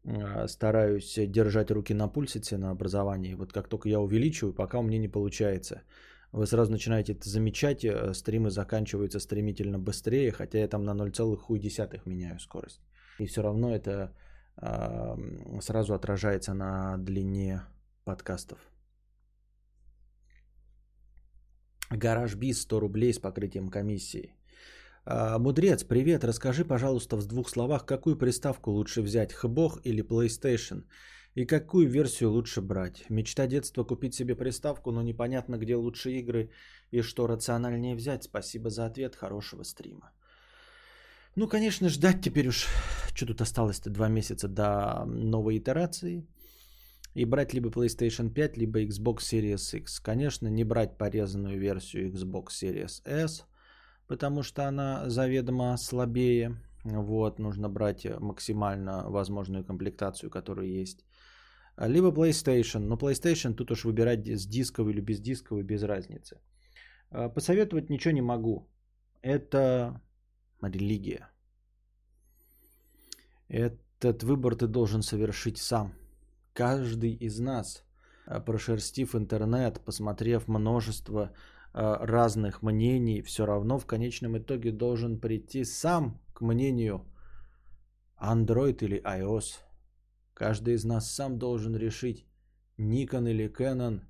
э, 0.05 0.49
стараюсь 0.49 1.15
держать 1.29 1.71
руки 1.71 1.95
на 1.95 2.09
пульсе 2.09 2.41
ценообразования. 2.41 3.37
Вот 3.37 3.53
как 3.53 3.69
только 3.69 3.89
я 3.89 4.01
увеличиваю, 4.01 4.55
пока 4.55 4.79
у 4.79 4.83
меня 4.83 4.99
не 4.99 5.09
получается– 5.09 5.83
вы 6.33 6.47
сразу 6.47 6.73
начинаете 6.73 7.13
это 7.13 7.29
замечать, 7.29 7.85
э, 7.85 8.15
стримы 8.15 8.51
заканчиваются 8.51 9.21
стремительно 9.21 9.79
быстрее, 9.79 10.33
хотя 10.33 10.59
я 10.59 10.69
там 10.69 10.85
на 10.85 10.95
0,1 10.95 12.03
меняю 12.07 12.39
скорость. 12.41 12.81
И 13.19 13.27
все 13.27 13.43
равно 13.43 13.75
это 13.75 14.15
э, 14.57 15.61
сразу 15.61 15.95
отражается 15.95 16.55
на 16.55 16.97
длине 16.99 17.63
подкастов. 18.05 18.59
Гараж 21.91 22.37
Биз 22.37 22.63
100 22.63 22.81
рублей 22.81 23.13
с 23.13 23.19
покрытием 23.19 23.69
комиссии. 23.69 24.35
А, 25.05 25.39
Мудрец, 25.39 25.85
привет, 25.85 26.25
расскажи, 26.25 26.65
пожалуйста, 26.65 27.17
в 27.17 27.27
двух 27.27 27.51
словах, 27.51 27.85
какую 27.85 28.17
приставку 28.17 28.71
лучше 28.71 29.03
взять, 29.03 29.33
хбох 29.33 29.81
или 29.85 30.03
PlayStation? 30.03 30.85
И 31.35 31.47
какую 31.47 31.89
версию 31.89 32.31
лучше 32.31 32.61
брать? 32.61 33.05
Мечта 33.09 33.47
детства 33.47 33.85
купить 33.85 34.15
себе 34.15 34.35
приставку, 34.35 34.91
но 34.93 35.03
непонятно, 35.03 35.57
где 35.57 35.77
лучше 35.77 36.11
игры 36.11 36.51
и 36.91 37.03
что 37.03 37.27
рациональнее 37.27 37.95
взять. 37.95 38.25
Спасибо 38.25 38.69
за 38.69 38.85
ответ, 38.87 39.17
хорошего 39.17 39.65
стрима. 39.65 40.13
Ну, 41.35 41.49
конечно, 41.49 41.89
ждать 41.89 42.21
теперь 42.21 42.49
уж, 42.49 42.67
что 43.15 43.27
тут 43.27 43.41
осталось-то, 43.41 43.91
два 43.91 44.09
месяца 44.09 44.49
до 44.49 45.05
новой 45.07 45.59
итерации. 45.59 46.27
И 47.15 47.25
брать 47.25 47.55
либо 47.55 47.71
PlayStation 47.71 48.31
5, 48.31 48.59
либо 48.59 48.83
Xbox 48.83 49.21
Series 49.33 49.79
X. 49.79 50.01
Конечно, 50.01 50.49
не 50.49 50.65
брать 50.65 50.99
порезанную 50.99 51.59
версию 51.59 52.11
Xbox 52.13 52.49
Series 52.63 53.03
S, 53.07 53.47
потому 54.07 54.43
что 54.43 54.69
она 54.69 55.09
заведомо 55.09 55.77
слабее. 55.79 56.57
Вот, 56.85 57.39
нужно 57.39 57.69
брать 57.69 58.07
максимально 58.21 59.09
возможную 59.09 59.65
комплектацию, 59.65 60.31
которая 60.31 60.67
есть. 60.67 61.05
Либо 61.77 62.11
PlayStation. 62.11 62.81
Но 62.81 62.97
PlayStation 62.97 63.55
тут 63.55 63.71
уж 63.71 63.85
выбирать 63.85 64.27
с 64.27 64.47
дисковой 64.47 64.93
или 64.93 65.01
без 65.01 65.21
дисковой 65.21 65.63
без 65.63 65.83
разницы. 65.83 66.41
А, 67.11 67.29
посоветовать 67.29 67.91
ничего 67.91 68.13
не 68.13 68.23
могу. 68.23 68.69
Это 69.23 70.01
религия. 70.61 71.29
Этот 73.49 74.23
выбор 74.23 74.55
ты 74.57 74.67
должен 74.67 75.03
совершить 75.03 75.59
сам. 75.59 75.95
Каждый 76.53 77.13
из 77.13 77.39
нас, 77.39 77.85
а, 78.27 78.41
прошерстив 78.41 79.15
интернет, 79.15 79.81
посмотрев 79.81 80.49
множество 80.49 81.33
а, 81.73 82.05
разных 82.07 82.63
мнений, 82.63 83.23
все 83.23 83.47
равно 83.47 83.79
в 83.79 83.87
конечном 83.87 84.37
итоге 84.37 84.73
должен 84.73 85.19
прийти 85.19 85.65
сам 85.65 86.21
к 86.35 86.43
мнению 86.43 87.07
Android 88.21 88.85
или 88.85 89.03
iOS– 89.03 89.61
Каждый 90.35 90.75
из 90.75 90.85
нас 90.85 91.11
сам 91.11 91.39
должен 91.39 91.77
решить, 91.77 92.27
Nikon 92.79 93.31
или 93.31 93.49
Canon. 93.49 94.01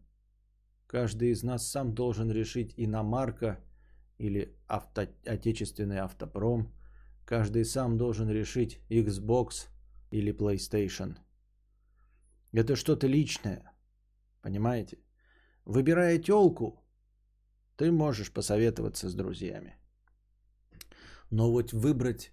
Каждый 0.86 1.30
из 1.30 1.42
нас 1.42 1.66
сам 1.70 1.94
должен 1.94 2.30
решить 2.30 2.74
иномарка 2.76 3.58
или 4.18 4.56
авто, 4.66 5.06
отечественный 5.26 5.98
автопром. 5.98 6.72
Каждый 7.24 7.64
сам 7.64 7.96
должен 7.96 8.30
решить 8.30 8.80
Xbox 8.90 9.68
или 10.10 10.32
PlayStation. 10.32 11.16
Это 12.52 12.76
что-то 12.76 13.06
личное. 13.06 13.72
Понимаете? 14.42 14.98
Выбирая 15.64 16.18
телку, 16.18 16.84
ты 17.76 17.90
можешь 17.90 18.32
посоветоваться 18.32 19.08
с 19.08 19.14
друзьями. 19.14 19.76
Но 21.30 21.50
вот 21.50 21.72
выбрать 21.72 22.32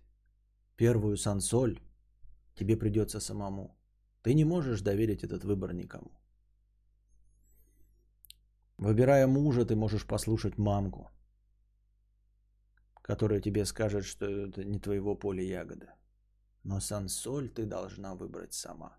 первую 0.75 1.17
сансоль 1.17 1.79
тебе 2.55 2.75
придется 2.75 3.19
самому. 3.19 3.78
Ты 4.21 4.33
не 4.33 4.45
можешь 4.45 4.81
доверить 4.81 5.23
этот 5.23 5.43
выбор 5.43 5.73
никому. 5.73 6.11
Выбирая 8.77 9.27
мужа, 9.27 9.65
ты 9.65 9.75
можешь 9.75 10.05
послушать 10.05 10.57
мамку, 10.57 11.09
которая 13.01 13.41
тебе 13.41 13.65
скажет, 13.65 14.05
что 14.05 14.25
это 14.25 14.63
не 14.63 14.79
твоего 14.79 15.15
поля 15.15 15.43
ягода. 15.43 15.95
Но 16.63 16.79
сансоль 16.79 17.49
ты 17.49 17.65
должна 17.65 18.15
выбрать 18.15 18.53
сама. 18.53 18.97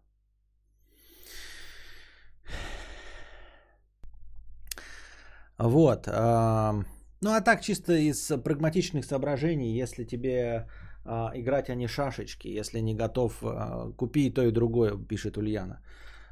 Вот. 5.58 6.06
Ну 6.06 7.30
а 7.34 7.40
так 7.42 7.60
чисто 7.60 7.92
из 7.92 8.32
прагматичных 8.42 9.04
соображений, 9.04 9.82
если 9.82 10.04
тебе 10.04 10.66
играть, 11.04 11.70
а 11.70 11.74
не 11.74 11.88
шашечки. 11.88 12.48
Если 12.48 12.80
не 12.80 12.94
готов, 12.94 13.42
а, 13.42 13.92
купи 13.96 14.26
и 14.26 14.34
то, 14.34 14.42
и 14.42 14.52
другое, 14.52 14.96
пишет 15.08 15.36
Ульяна. 15.36 15.80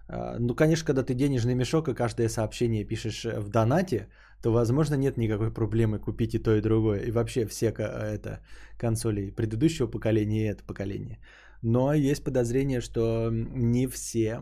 А, 0.08 0.36
ну, 0.38 0.54
конечно, 0.54 0.86
когда 0.86 1.02
ты 1.02 1.14
денежный 1.14 1.54
мешок 1.54 1.88
и 1.88 1.94
каждое 1.94 2.28
сообщение 2.28 2.84
пишешь 2.84 3.24
э, 3.24 3.40
в 3.40 3.48
донате, 3.48 4.08
то, 4.42 4.52
возможно, 4.52 4.96
нет 4.96 5.16
никакой 5.16 5.52
проблемы 5.52 5.98
купить 5.98 6.34
и 6.34 6.38
то, 6.38 6.54
и 6.56 6.60
другое. 6.60 7.00
И 7.00 7.10
вообще 7.10 7.46
все 7.46 7.66
это 7.68 8.40
консоли 8.78 9.30
предыдущего 9.30 9.86
поколения 9.86 10.44
и 10.44 10.50
это 10.50 10.64
поколение. 10.64 11.18
Но 11.62 11.92
есть 11.92 12.24
подозрение, 12.24 12.80
что 12.80 13.30
не 13.32 13.88
все 13.88 14.40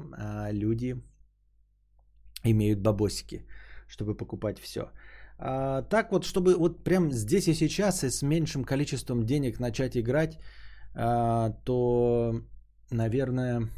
люди 0.53 1.03
имеют 2.45 2.81
бабосики, 2.81 3.47
чтобы 3.89 4.15
покупать 4.15 4.59
все. 4.59 4.91
А, 5.39 5.83
так 5.83 6.13
вот, 6.13 6.25
чтобы 6.25 6.55
вот 6.57 6.85
прям 6.85 7.13
здесь 7.13 7.49
и 7.49 7.55
сейчас 7.55 8.05
и 8.05 8.11
с 8.11 8.23
меньшим 8.23 8.65
количеством 8.65 9.25
денег 9.25 9.61
начать 9.61 9.97
играть, 9.97 10.39
а, 10.95 11.51
то, 11.65 12.41
наверное, 12.91 13.69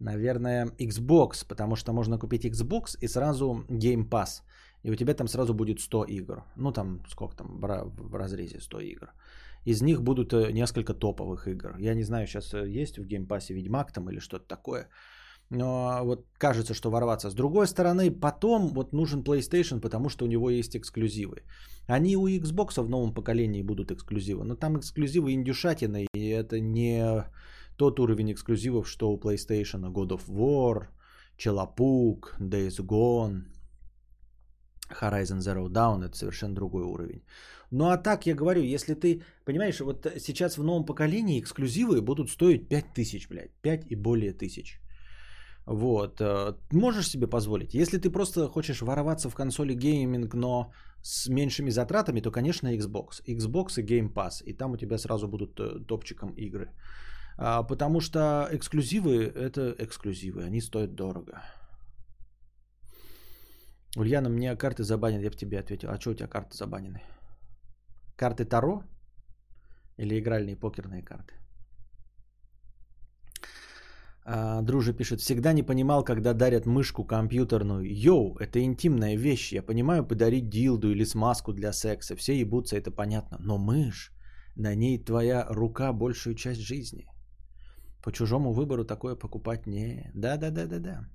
наверное, 0.00 0.66
Xbox, 0.78 1.46
потому 1.48 1.76
что 1.76 1.92
можно 1.92 2.18
купить 2.18 2.44
Xbox 2.44 2.98
и 3.00 3.08
сразу 3.08 3.64
Game 3.68 4.08
Pass. 4.08 4.42
И 4.82 4.90
у 4.90 4.96
тебя 4.96 5.14
там 5.14 5.28
сразу 5.28 5.54
будет 5.54 5.80
100 5.80 6.04
игр. 6.04 6.44
Ну, 6.56 6.72
там 6.72 7.02
сколько 7.08 7.36
там 7.36 7.60
в 7.60 8.18
разрезе 8.18 8.60
100 8.60 8.80
игр. 8.80 9.12
Из 9.64 9.80
них 9.80 10.02
будут 10.02 10.32
э, 10.32 10.52
несколько 10.52 10.92
топовых 10.92 11.48
игр. 11.48 11.78
Я 11.78 11.94
не 11.94 12.04
знаю, 12.04 12.26
сейчас 12.26 12.52
э, 12.52 12.68
есть 12.82 12.98
в 12.98 13.06
Game 13.06 13.26
Pass 13.26 13.54
Ведьмак 13.54 13.92
там 13.92 14.10
или 14.10 14.20
что-то 14.20 14.46
такое. 14.46 14.88
Но 15.50 16.00
вот 16.04 16.26
кажется, 16.38 16.74
что 16.74 16.90
ворваться. 16.90 17.30
С 17.30 17.34
другой 17.34 17.66
стороны, 17.66 18.10
потом 18.10 18.68
вот 18.74 18.92
нужен 18.92 19.22
PlayStation, 19.22 19.80
потому 19.80 20.08
что 20.08 20.24
у 20.24 20.28
него 20.28 20.50
есть 20.50 20.76
эксклюзивы. 20.76 21.42
Они 21.86 22.16
у 22.16 22.28
Xbox 22.28 22.82
в 22.82 22.88
новом 22.88 23.14
поколении 23.14 23.62
будут 23.62 23.90
эксклюзивы, 23.90 24.44
но 24.44 24.56
там 24.56 24.78
эксклюзивы 24.78 25.32
индюшатины, 25.32 26.06
и 26.14 26.28
это 26.28 26.60
не 26.60 27.24
тот 27.76 28.00
уровень 28.00 28.32
эксклюзивов, 28.32 28.88
что 28.88 29.12
у 29.12 29.18
PlayStation. 29.18 29.92
God 29.92 30.10
of 30.10 30.28
War, 30.28 30.88
Челопук, 31.36 32.36
Days 32.40 32.80
Gone, 32.80 33.42
Horizon 34.90 35.40
Zero 35.40 35.68
Dawn 35.68 36.04
это 36.04 36.16
совершенно 36.16 36.54
другой 36.54 36.84
уровень. 36.84 37.22
Ну 37.70 37.84
а 37.88 37.96
так 37.96 38.26
я 38.26 38.34
говорю, 38.34 38.62
если 38.62 38.94
ты, 38.94 39.22
понимаешь, 39.44 39.80
вот 39.80 40.06
сейчас 40.18 40.58
в 40.58 40.62
новом 40.62 40.84
поколении 40.84 41.40
эксклюзивы 41.40 42.00
будут 42.00 42.30
стоить 42.30 42.68
5000, 42.68 43.28
блядь, 43.28 43.52
5 43.62 43.86
и 43.90 43.96
более 43.96 44.32
тысяч. 44.32 44.80
Вот, 45.66 46.20
э, 46.20 46.54
можешь 46.72 47.08
себе 47.08 47.26
позволить. 47.26 47.74
Если 47.74 47.98
ты 47.98 48.10
просто 48.10 48.48
хочешь 48.48 48.82
вороваться 48.82 49.30
в 49.30 49.34
консоли 49.34 49.74
гейминг, 49.74 50.34
но 50.34 50.72
с 51.02 51.28
меньшими 51.28 51.70
затратами, 51.70 52.20
то, 52.20 52.30
конечно, 52.30 52.68
Xbox. 52.76 53.22
Xbox 53.26 53.78
и 53.78 53.82
Game 53.82 54.12
Pass. 54.12 54.42
И 54.44 54.52
там 54.52 54.72
у 54.72 54.76
тебя 54.76 54.98
сразу 54.98 55.28
будут 55.28 55.58
э, 55.58 55.86
топчиком 55.86 56.34
игры. 56.36 56.70
А, 57.38 57.62
потому 57.62 58.00
что 58.00 58.48
эксклюзивы– 58.52 59.24
это 59.34 59.74
эксклюзивы. 59.78 60.44
Они 60.44 60.60
стоят 60.60 60.94
дорого. 60.94 61.42
Ульяна, 63.96 64.28
мне 64.28 64.56
карты 64.56 64.82
забанены. 64.82 65.24
Я 65.24 65.30
в 65.30 65.36
тебе 65.36 65.58
ответил. 65.58 65.88
А 65.90 66.00
что 66.00 66.10
у 66.10 66.14
тебя 66.14 66.28
карты 66.28 66.56
забанены? 66.56 67.00
Карты 68.16 68.44
Таро? 68.44 68.82
Или 69.96 70.18
игральные 70.18 70.56
покерные 70.56 71.02
карты? 71.02 71.34
А, 74.26 74.62
Друже 74.62 74.94
пишет, 74.94 75.20
всегда 75.20 75.52
не 75.52 75.62
понимал, 75.62 76.04
когда 76.04 76.32
дарят 76.32 76.66
мышку 76.66 77.04
компьютерную. 77.04 77.84
Йоу, 77.84 78.36
это 78.38 78.62
интимная 78.62 79.16
вещь. 79.16 79.52
Я 79.52 79.62
понимаю 79.62 80.06
подарить 80.06 80.48
дилду 80.48 80.90
или 80.90 81.04
смазку 81.04 81.52
для 81.52 81.72
секса. 81.72 82.16
Все 82.16 82.40
ебутся, 82.40 82.76
это 82.76 82.90
понятно. 82.90 83.36
Но 83.40 83.58
мышь, 83.58 84.12
на 84.56 84.74
ней 84.74 85.04
твоя 85.04 85.46
рука 85.50 85.92
большую 85.92 86.34
часть 86.34 86.60
жизни. 86.60 87.06
По 88.02 88.12
чужому 88.12 88.52
выбору 88.52 88.84
такое 88.84 89.16
покупать 89.16 89.66
не... 89.66 90.10
Да-да-да-да-да. 90.14 91.08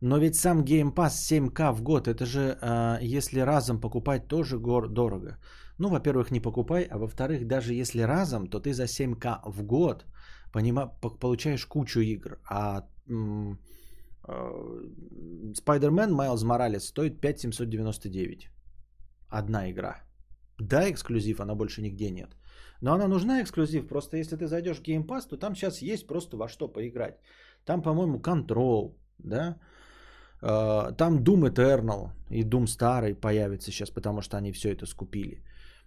Но 0.00 0.18
ведь 0.18 0.36
сам 0.36 0.64
Game 0.64 0.94
Pass 0.94 1.10
7К 1.28 1.72
в 1.72 1.82
год, 1.82 2.06
это 2.08 2.24
же, 2.24 2.56
э, 2.60 2.98
если 3.02 3.40
разом 3.40 3.80
покупать, 3.80 4.28
тоже 4.28 4.58
гор 4.58 4.88
дорого. 4.88 5.38
Ну, 5.78 5.88
во-первых, 5.88 6.30
не 6.30 6.40
покупай, 6.40 6.86
а 6.90 6.98
во-вторых, 6.98 7.46
даже 7.46 7.74
если 7.74 8.02
разом, 8.02 8.46
то 8.46 8.60
ты 8.60 8.72
за 8.72 8.84
7К 8.84 9.40
в 9.44 9.62
год 9.64 10.04
понима, 10.52 10.86
получаешь 11.20 11.66
кучу 11.66 12.00
игр. 12.00 12.38
А 12.48 12.86
э, 13.08 13.56
Spider-Man 15.54 16.10
Miles 16.10 16.44
Morales 16.44 16.80
стоит 16.80 17.20
5799. 17.20 18.48
Одна 19.28 19.70
игра. 19.70 20.02
Да, 20.58 20.90
эксклюзив, 20.90 21.40
она 21.40 21.54
больше 21.54 21.82
нигде 21.82 22.10
нет. 22.10 22.36
Но 22.80 22.92
она 22.92 23.08
нужна 23.08 23.42
эксклюзив. 23.42 23.88
Просто 23.88 24.16
если 24.16 24.36
ты 24.36 24.46
зайдешь 24.46 24.78
в 24.78 24.82
Game 24.82 25.06
Pass, 25.06 25.28
то 25.28 25.36
там 25.36 25.54
сейчас 25.54 25.82
есть 25.82 26.06
просто 26.06 26.36
во 26.36 26.48
что 26.48 26.68
поиграть. 26.68 27.18
Там, 27.64 27.82
по-моему, 27.82 28.18
Control, 28.18 28.94
да, 29.18 29.58
а, 30.40 30.92
там 30.92 31.18
Doom 31.22 31.50
Eternal 31.50 32.10
и 32.30 32.44
Doom 32.44 32.66
Старый 32.66 33.14
появится 33.14 33.70
сейчас, 33.70 33.90
потому 33.90 34.22
что 34.22 34.36
они 34.36 34.52
все 34.52 34.72
это 34.72 34.86
скупили. 34.86 35.42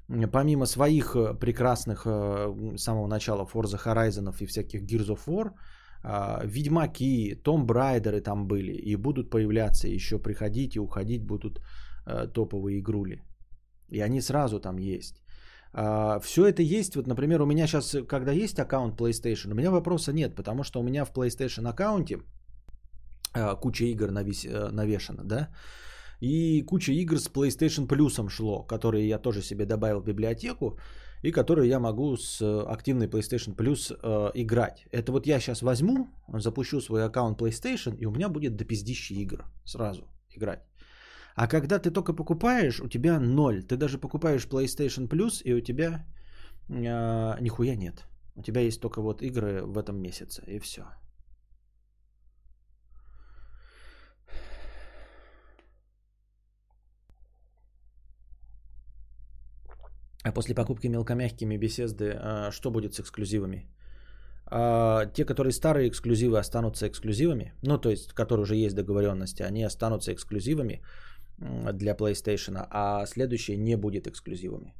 Помимо 0.07 0.65
своих 0.65 1.15
э, 1.15 1.33
прекрасных 1.39 2.03
э, 2.05 2.75
с 2.77 2.83
самого 2.83 3.07
начала 3.07 3.45
Forza 3.45 3.79
Horizon 3.83 4.33
и 4.39 4.45
всяких 4.45 4.81
Gears 4.83 5.09
of 5.09 5.25
War, 5.27 5.51
а, 6.03 6.41
Ведьмаки, 6.43 7.35
Том 7.43 7.65
Брайдеры 7.65 8.21
там 8.21 8.47
были 8.47 8.73
и 8.73 8.95
будут 8.95 9.29
появляться, 9.29 9.87
еще 9.87 10.17
приходить 10.17 10.75
и 10.75 10.79
уходить 10.79 11.23
будут 11.23 11.61
э, 12.07 12.27
топовые 12.33 12.79
игрули. 12.79 13.21
И 13.89 14.01
они 14.01 14.21
сразу 14.21 14.59
там 14.59 14.77
есть. 14.77 15.21
А, 15.73 16.19
все 16.19 16.47
это 16.47 16.61
есть, 16.63 16.95
вот, 16.95 17.07
например, 17.07 17.41
у 17.41 17.45
меня 17.45 17.67
сейчас, 17.67 17.95
когда 18.07 18.31
есть 18.31 18.59
аккаунт 18.59 18.99
PlayStation, 18.99 19.51
у 19.51 19.55
меня 19.55 19.71
вопроса 19.71 20.11
нет, 20.11 20.35
потому 20.35 20.63
что 20.63 20.79
у 20.79 20.83
меня 20.83 21.05
в 21.05 21.11
PlayStation 21.13 21.69
аккаунте 21.69 22.17
а, 23.33 23.55
куча 23.55 23.85
игр 23.85 24.11
навис, 24.11 24.45
э, 24.45 24.69
навешана, 24.71 25.23
да, 25.23 25.49
и 26.21 26.61
куча 26.61 26.93
игр 26.93 27.19
с 27.19 27.29
PlayStation 27.29 27.87
Plus 27.87 28.29
шло, 28.29 28.63
которые 28.63 29.07
я 29.07 29.19
тоже 29.19 29.41
себе 29.41 29.65
добавил 29.65 29.99
в 29.99 30.05
библиотеку, 30.05 30.77
и 31.23 31.31
которые 31.31 31.67
я 31.67 31.79
могу 31.79 32.15
с 32.15 32.41
активной 32.41 33.07
PlayStation 33.07 33.55
Plus 33.55 33.91
э, 33.91 34.31
играть. 34.35 34.85
Это 34.91 35.11
вот 35.11 35.27
я 35.27 35.39
сейчас 35.39 35.61
возьму, 35.61 36.07
запущу 36.33 36.81
свой 36.81 37.03
аккаунт 37.05 37.41
PlayStation, 37.41 37.97
и 37.97 38.05
у 38.05 38.11
меня 38.11 38.29
будет 38.29 38.55
до 38.55 38.65
пиздища 38.65 39.13
игр 39.15 39.45
сразу 39.65 40.07
играть. 40.29 40.59
А 41.35 41.47
когда 41.47 41.79
ты 41.79 41.91
только 41.91 42.13
покупаешь, 42.13 42.79
у 42.79 42.87
тебя 42.87 43.19
ноль. 43.19 43.63
Ты 43.63 43.77
даже 43.77 43.97
покупаешь 43.97 44.47
PlayStation 44.47 45.07
Plus, 45.07 45.41
и 45.43 45.53
у 45.53 45.61
тебя 45.61 46.05
э, 46.69 47.41
нихуя 47.41 47.75
нет. 47.75 48.05
У 48.35 48.43
тебя 48.43 48.61
есть 48.61 48.81
только 48.81 49.01
вот 49.01 49.21
игры 49.21 49.63
в 49.63 49.77
этом 49.77 50.01
месяце, 50.01 50.43
и 50.47 50.59
все. 50.59 50.83
А 60.23 60.31
после 60.31 60.55
покупки 60.55 60.87
мелкомягкими 60.87 61.57
беседы, 61.57 62.13
а, 62.15 62.51
что 62.51 62.71
будет 62.71 62.93
с 62.93 62.99
эксклюзивами? 62.99 63.65
А, 64.45 65.05
те, 65.05 65.25
которые 65.25 65.53
старые 65.53 65.87
эксклюзивы, 65.87 66.37
останутся 66.37 66.87
эксклюзивами. 66.87 67.53
Ну, 67.63 67.77
то 67.77 67.89
есть, 67.89 68.13
которые 68.13 68.43
уже 68.43 68.55
есть 68.55 68.75
договоренности, 68.75 69.43
они 69.43 69.63
останутся 69.63 70.13
эксклюзивами 70.13 70.81
для 71.73 71.95
PlayStation, 71.95 72.67
а 72.69 73.05
следующее 73.07 73.57
не 73.57 73.75
будет 73.75 74.07
эксклюзивами. 74.07 74.75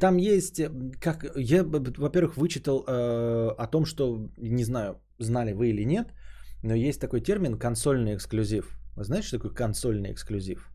Там 0.00 0.18
есть, 0.18 0.60
как 1.00 1.24
я, 1.36 1.64
во-первых, 1.64 2.36
вычитал 2.36 2.84
э, 2.86 3.54
о 3.58 3.66
том, 3.66 3.84
что, 3.86 4.30
не 4.36 4.64
знаю, 4.64 5.00
знали 5.18 5.52
вы 5.52 5.68
или 5.70 5.84
нет, 5.84 6.08
но 6.62 6.74
есть 6.74 7.00
такой 7.00 7.20
термин 7.20 7.58
консольный 7.58 8.14
эксклюзив. 8.14 8.78
Вы 8.96 9.04
знаете, 9.04 9.28
что 9.28 9.38
такое 9.38 9.52
консольный 9.52 10.12
эксклюзив? 10.12 10.70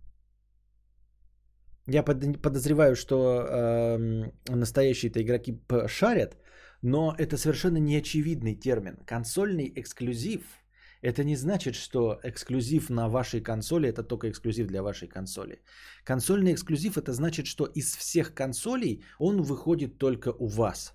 Я 1.87 2.03
подозреваю, 2.03 2.95
что 2.95 3.15
э, 3.15 4.31
настоящие-то 4.49 5.21
игроки 5.21 5.59
шарят, 5.87 6.37
но 6.81 7.13
это 7.17 7.37
совершенно 7.37 7.77
неочевидный 7.77 8.55
термин. 8.55 8.97
Консольный 9.05 9.71
эксклюзив– 9.75 10.41
это 11.01 11.23
не 11.25 11.35
значит, 11.35 11.75
что 11.75 12.19
эксклюзив 12.23 12.89
на 12.89 13.09
вашей 13.09 13.41
консоли– 13.41 13.89
это 13.89 14.03
только 14.03 14.29
эксклюзив 14.29 14.67
для 14.67 14.81
вашей 14.81 15.09
консоли. 15.09 15.61
Консольный 16.05 16.53
эксклюзив– 16.53 16.97
это 16.97 17.11
значит, 17.11 17.47
что 17.47 17.65
из 17.65 17.97
всех 17.97 18.33
консолей 18.33 19.03
он 19.19 19.41
выходит 19.41 19.97
только 19.97 20.29
у 20.39 20.47
вас. 20.47 20.93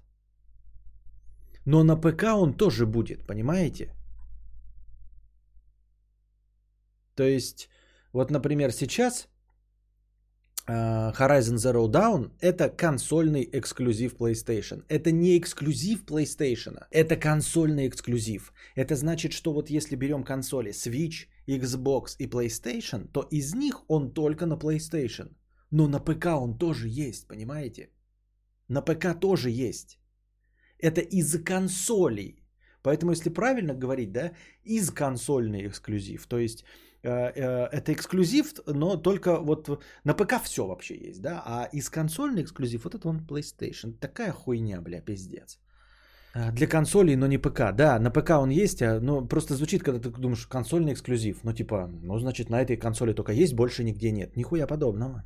Но 1.66 1.84
на 1.84 1.96
ПК 1.96 2.24
он 2.34 2.56
тоже 2.56 2.86
будет, 2.86 3.26
понимаете? 3.26 3.94
То 7.14 7.24
есть, 7.24 7.68
вот, 8.14 8.30
например, 8.30 8.72
сейчас 8.72 9.28
Horizon 10.68 11.56
Zero 11.56 11.88
Dawn 11.88 12.30
это 12.40 12.68
консольный 12.68 13.48
эксклюзив 13.52 14.14
PlayStation. 14.14 14.84
Это 14.88 15.10
не 15.10 15.38
эксклюзив 15.38 16.04
PlayStation, 16.04 16.84
это 16.90 17.16
консольный 17.16 17.88
эксклюзив. 17.88 18.52
Это 18.74 18.94
значит, 18.94 19.32
что 19.32 19.52
вот 19.54 19.70
если 19.70 19.96
берем 19.96 20.24
консоли 20.24 20.72
Switch, 20.72 21.26
Xbox 21.46 22.16
и 22.18 22.26
PlayStation, 22.26 23.08
то 23.12 23.22
из 23.30 23.54
них 23.54 23.84
он 23.88 24.12
только 24.12 24.44
на 24.46 24.54
PlayStation. 24.54 25.34
Но 25.70 25.88
на 25.88 26.00
ПК 26.00 26.26
он 26.26 26.58
тоже 26.58 26.88
есть, 26.88 27.26
понимаете? 27.28 27.90
На 28.68 28.82
ПК 28.82 29.18
тоже 29.18 29.50
есть. 29.50 29.98
Это 30.78 31.00
из 31.00 31.42
консолей. 31.42 32.44
Поэтому, 32.82 33.12
если 33.12 33.30
правильно 33.30 33.74
говорить, 33.74 34.12
да, 34.12 34.32
из 34.64 34.90
консольный 34.90 35.66
эксклюзив. 35.66 36.26
То 36.26 36.38
есть 36.38 36.64
Э, 36.64 36.64
э, 36.64 36.87
это 37.02 37.92
эксклюзив, 37.92 38.54
но 38.66 38.96
только 38.96 39.38
вот 39.40 39.82
на 40.04 40.14
ПК 40.14 40.42
все 40.42 40.66
вообще 40.66 40.96
есть, 40.96 41.22
да, 41.22 41.42
а 41.44 41.68
из 41.72 41.88
консольный 41.90 42.42
эксклюзив, 42.42 42.84
вот 42.84 42.94
это 42.94 43.08
он 43.08 43.26
PlayStation. 43.26 43.92
Такая 44.00 44.32
хуйня, 44.32 44.80
бля, 44.80 45.00
пиздец. 45.00 45.58
Э, 46.34 46.52
для 46.52 46.66
консолей, 46.66 47.16
но 47.16 47.26
не 47.26 47.38
ПК. 47.38 47.72
Да, 47.72 47.98
на 47.98 48.10
ПК 48.10 48.30
он 48.30 48.50
есть, 48.50 48.82
а, 48.82 49.00
но 49.00 49.28
просто 49.28 49.54
звучит, 49.54 49.82
когда 49.82 50.00
ты 50.00 50.10
думаешь, 50.10 50.46
консольный 50.46 50.92
эксклюзив. 50.92 51.44
Ну, 51.44 51.52
типа, 51.52 51.88
ну, 52.02 52.18
значит, 52.18 52.50
на 52.50 52.60
этой 52.60 52.76
консоли 52.76 53.14
только 53.14 53.32
есть, 53.32 53.54
больше 53.54 53.84
нигде 53.84 54.12
нет. 54.12 54.36
Нихуя 54.36 54.66
подобного. 54.66 55.24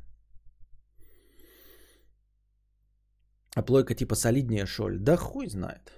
А 3.55 3.61
плойка 3.61 3.93
типа 3.93 4.15
солиднее 4.15 4.65
шоль. 4.65 4.97
Да 4.99 5.17
хуй 5.17 5.47
знает. 5.47 5.91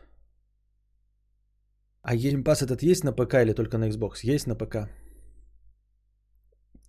А 2.02 2.16
Game 2.16 2.44
Pass 2.44 2.64
этот 2.64 2.84
есть 2.84 3.04
на 3.04 3.14
ПК 3.14 3.36
или 3.36 3.54
только 3.54 3.78
на 3.78 3.90
Xbox? 3.90 4.36
Есть 4.36 4.48
на 4.48 4.56
ПК. 4.56 4.90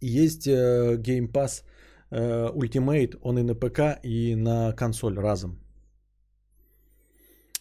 Есть 0.00 0.46
э, 0.46 0.96
Game 0.96 1.32
Pass 1.32 1.64
э, 2.10 2.50
Ultimate, 2.54 3.18
он 3.22 3.38
и 3.38 3.42
на 3.42 3.54
ПК, 3.54 3.98
и 4.02 4.34
на 4.36 4.72
консоль 4.72 5.18
разом. 5.18 5.58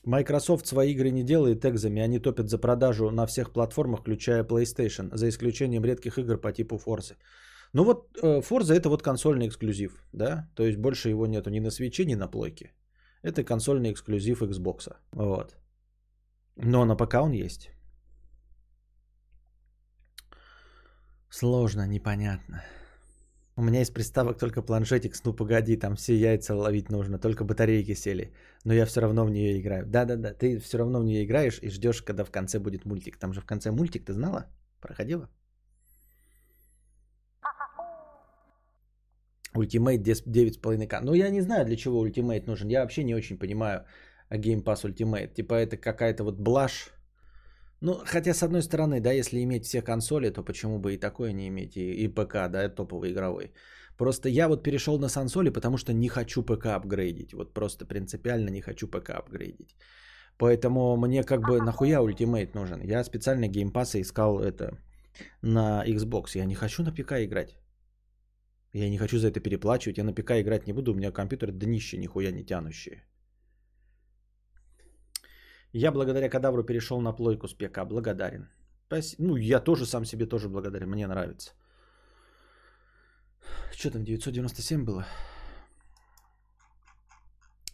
Microsoft 0.05 0.67
свои 0.67 0.91
игры 0.91 1.09
не 1.09 1.23
делает 1.23 1.65
экзами, 1.65 2.01
они 2.01 2.19
топят 2.19 2.49
за 2.49 2.59
продажу 2.59 3.09
на 3.09 3.25
всех 3.25 3.51
платформах, 3.51 4.01
включая 4.01 4.43
PlayStation, 4.43 5.09
за 5.15 5.29
исключением 5.29 5.83
редких 5.83 6.17
игр 6.19 6.37
по 6.37 6.51
типу 6.51 6.75
Forza. 6.75 7.15
Ну 7.73 7.83
вот 7.83 8.17
э, 8.21 8.41
Forza 8.41 8.73
это 8.73 8.89
вот 8.89 9.01
консольный 9.01 9.47
эксклюзив, 9.47 9.91
да, 10.13 10.47
то 10.55 10.63
есть 10.63 10.77
больше 10.77 11.09
его 11.09 11.25
нету 11.27 11.49
ни 11.49 11.59
на 11.59 11.71
свече, 11.71 12.05
ни 12.05 12.15
на 12.15 12.27
плойке. 12.27 12.73
Это 13.23 13.43
консольный 13.43 13.91
эксклюзив 13.91 14.43
Xbox. 14.43 14.93
Вот. 15.11 15.55
Но 16.55 16.85
на 16.85 16.95
ПК 16.95 17.15
он 17.15 17.31
есть. 17.31 17.74
Сложно, 21.29 21.87
непонятно. 21.87 22.63
У 23.57 23.63
меня 23.63 23.81
из 23.81 23.89
приставок 23.89 24.37
только 24.37 24.61
планшетик, 24.61 25.15
ну 25.23 25.33
погоди, 25.33 25.77
там 25.77 25.95
все 25.95 26.13
яйца 26.15 26.55
ловить 26.55 26.91
нужно, 26.91 27.19
только 27.19 27.45
батарейки 27.45 27.95
сели. 27.95 28.33
Но 28.65 28.73
я 28.73 28.85
все 28.85 29.01
равно 29.01 29.25
в 29.25 29.29
нее 29.29 29.59
играю. 29.59 29.85
Да-да-да, 29.85 30.33
ты 30.33 30.59
все 30.59 30.77
равно 30.77 30.99
в 30.99 31.05
нее 31.05 31.23
играешь 31.23 31.59
и 31.61 31.69
ждешь, 31.69 32.01
когда 32.01 32.25
в 32.25 32.31
конце 32.31 32.59
будет 32.59 32.85
мультик. 32.85 33.17
Там 33.17 33.33
же 33.33 33.41
в 33.41 33.45
конце 33.45 33.71
мультик, 33.71 34.05
ты 34.05 34.13
знала? 34.13 34.45
Проходила? 34.81 35.29
Ultimate 39.53 40.05
9,5к. 40.05 40.99
Ну, 41.01 41.13
я 41.13 41.29
не 41.29 41.41
знаю, 41.41 41.65
для 41.65 41.77
чего 41.77 41.99
Ultimate 41.99 42.47
нужен. 42.47 42.67
Я 42.67 42.81
вообще 42.81 43.03
не 43.03 43.15
очень 43.15 43.37
понимаю 43.37 43.85
Game 44.29 44.63
Pass 44.63 44.83
Ultimate. 44.83 45.33
Типа 45.33 45.53
это 45.53 45.77
какая-то 45.77 46.23
вот 46.23 46.37
блажь. 46.37 46.89
Ну, 47.81 48.01
хотя, 48.05 48.33
с 48.33 48.43
одной 48.43 48.61
стороны, 48.61 48.99
да, 48.99 49.11
если 49.11 49.43
иметь 49.43 49.65
все 49.65 49.81
консоли, 49.81 50.29
то 50.29 50.43
почему 50.43 50.79
бы 50.79 50.93
и 50.93 50.97
такое 50.97 51.33
не 51.33 51.47
иметь, 51.47 51.77
и, 51.77 52.03
и 52.03 52.07
ПК, 52.07 52.49
да, 52.49 52.69
топовый 52.69 53.11
игровой. 53.11 53.51
Просто 53.97 54.29
я 54.29 54.47
вот 54.47 54.63
перешел 54.63 54.99
на 54.99 55.09
сансоли, 55.09 55.49
потому 55.49 55.77
что 55.77 55.93
не 55.93 56.09
хочу 56.09 56.43
ПК 56.43 56.65
апгрейдить. 56.67 57.33
Вот 57.33 57.53
просто 57.53 57.85
принципиально 57.85 58.49
не 58.49 58.61
хочу 58.61 58.87
ПК 58.87 59.11
апгрейдить. 59.11 59.75
Поэтому 60.37 60.97
мне 60.97 61.23
как 61.23 61.41
бы 61.41 61.61
нахуя 61.61 62.01
Ultimate 62.01 62.55
нужен. 62.55 62.81
Я 62.81 63.03
специально 63.03 63.47
геймпаса 63.47 64.01
искал 64.01 64.39
это 64.39 64.77
на 65.41 65.83
Xbox. 65.87 66.35
Я 66.35 66.45
не 66.45 66.55
хочу 66.55 66.83
на 66.83 66.91
ПК 66.91 67.13
играть. 67.23 67.57
Я 68.73 68.89
не 68.89 68.97
хочу 68.97 69.17
за 69.17 69.29
это 69.29 69.39
переплачивать. 69.39 69.97
Я 69.97 70.03
на 70.03 70.13
ПК 70.13 70.31
играть 70.31 70.67
не 70.67 70.73
буду. 70.73 70.91
У 70.91 70.95
меня 70.95 71.11
компьютер 71.11 71.51
днище 71.51 71.97
нихуя 71.97 72.31
не 72.31 72.43
тянущие. 72.43 73.03
Я 75.77 75.91
благодаря 75.91 76.29
кадавру 76.29 76.63
перешел 76.63 77.01
на 77.01 77.11
плойку 77.11 77.47
с 77.47 77.53
ПК. 77.53 77.79
Благодарен. 77.85 78.47
Ну, 79.19 79.35
я 79.35 79.59
тоже 79.59 79.85
сам 79.85 80.05
себе 80.05 80.25
тоже 80.25 80.47
благодарен. 80.47 80.89
Мне 80.89 81.05
нравится. 81.07 81.51
Что 83.77 83.91
там, 83.91 84.03
997 84.03 84.85
было? 84.85 85.05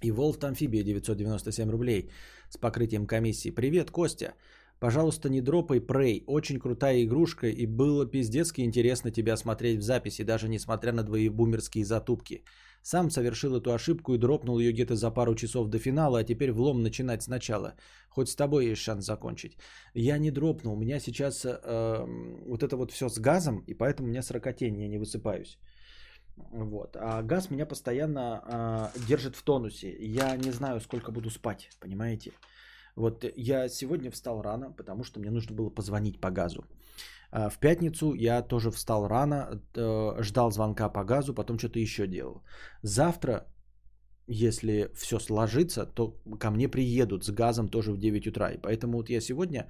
И 0.01 0.11
Волф 0.11 0.43
Амфибия 0.43 0.83
997 0.83 1.69
рублей 1.69 2.09
с 2.49 2.57
покрытием 2.57 3.05
комиссии. 3.05 3.51
Привет, 3.51 3.91
Костя. 3.91 4.33
Пожалуйста, 4.79 5.29
не 5.29 5.41
дропай 5.41 5.77
Prey. 5.77 6.23
Очень 6.25 6.59
крутая 6.59 7.03
игрушка 7.03 7.47
и 7.47 7.67
было 7.67 8.07
пиздецки 8.07 8.61
интересно 8.61 9.11
тебя 9.11 9.37
смотреть 9.37 9.77
в 9.77 9.83
записи, 9.83 10.23
даже 10.23 10.49
несмотря 10.49 10.91
на 10.91 11.03
твои 11.03 11.29
бумерские 11.29 11.85
затупки. 11.85 12.43
Сам 12.83 13.11
совершил 13.11 13.55
эту 13.55 13.71
ошибку 13.71 14.13
и 14.13 14.17
дропнул 14.17 14.59
ее 14.59 14.71
где-то 14.71 14.95
за 14.95 15.11
пару 15.11 15.35
часов 15.35 15.69
до 15.69 15.77
финала, 15.77 16.19
а 16.19 16.23
теперь 16.23 16.51
влом 16.51 16.81
начинать 16.81 17.21
сначала. 17.21 17.75
Хоть 18.09 18.29
с 18.29 18.35
тобой 18.35 18.65
есть 18.71 18.81
шанс 18.81 19.05
закончить. 19.05 19.57
Я 19.93 20.17
не 20.17 20.31
дропнул, 20.31 20.73
у 20.73 20.77
меня 20.77 20.99
сейчас 20.99 21.45
э, 21.45 22.05
вот 22.47 22.63
это 22.63 22.77
вот 22.77 22.91
все 22.91 23.09
с 23.09 23.19
газом, 23.19 23.63
и 23.67 23.73
поэтому 23.73 24.07
у 24.07 24.11
меня 24.11 24.23
сорокотень, 24.23 24.81
я 24.81 24.87
не 24.87 24.97
высыпаюсь. 24.97 25.59
Вот. 26.51 26.95
А 26.95 27.21
газ 27.21 27.49
меня 27.51 27.65
постоянно 27.65 28.91
э, 28.95 28.99
держит 29.07 29.35
в 29.35 29.43
тонусе. 29.43 29.95
Я 29.99 30.35
не 30.35 30.51
знаю, 30.51 30.79
сколько 30.81 31.11
буду 31.11 31.29
спать, 31.29 31.69
понимаете? 31.79 32.31
Вот 32.95 33.25
я 33.37 33.69
сегодня 33.69 34.11
встал 34.11 34.41
рано, 34.41 34.71
потому 34.71 35.03
что 35.03 35.19
мне 35.19 35.29
нужно 35.29 35.55
было 35.55 35.69
позвонить 35.69 36.19
по 36.19 36.31
газу. 36.31 36.65
А, 37.31 37.49
в 37.49 37.57
пятницу 37.57 38.13
я 38.13 38.41
тоже 38.41 38.71
встал 38.71 39.07
рано, 39.07 39.61
э, 39.75 40.21
ждал 40.21 40.51
звонка 40.51 40.89
по 40.89 41.03
газу, 41.03 41.33
потом 41.33 41.57
что-то 41.57 41.79
еще 41.79 42.07
делал. 42.07 42.43
Завтра, 42.83 43.45
если 44.27 44.89
все 44.95 45.19
сложится, 45.19 45.85
то 45.85 46.15
ко 46.39 46.51
мне 46.51 46.67
приедут 46.67 47.23
с 47.23 47.31
газом 47.31 47.69
тоже 47.69 47.91
в 47.91 47.97
9 47.97 48.27
утра. 48.27 48.51
И 48.51 48.57
поэтому 48.57 48.97
вот 48.97 49.09
я 49.09 49.21
сегодня 49.21 49.67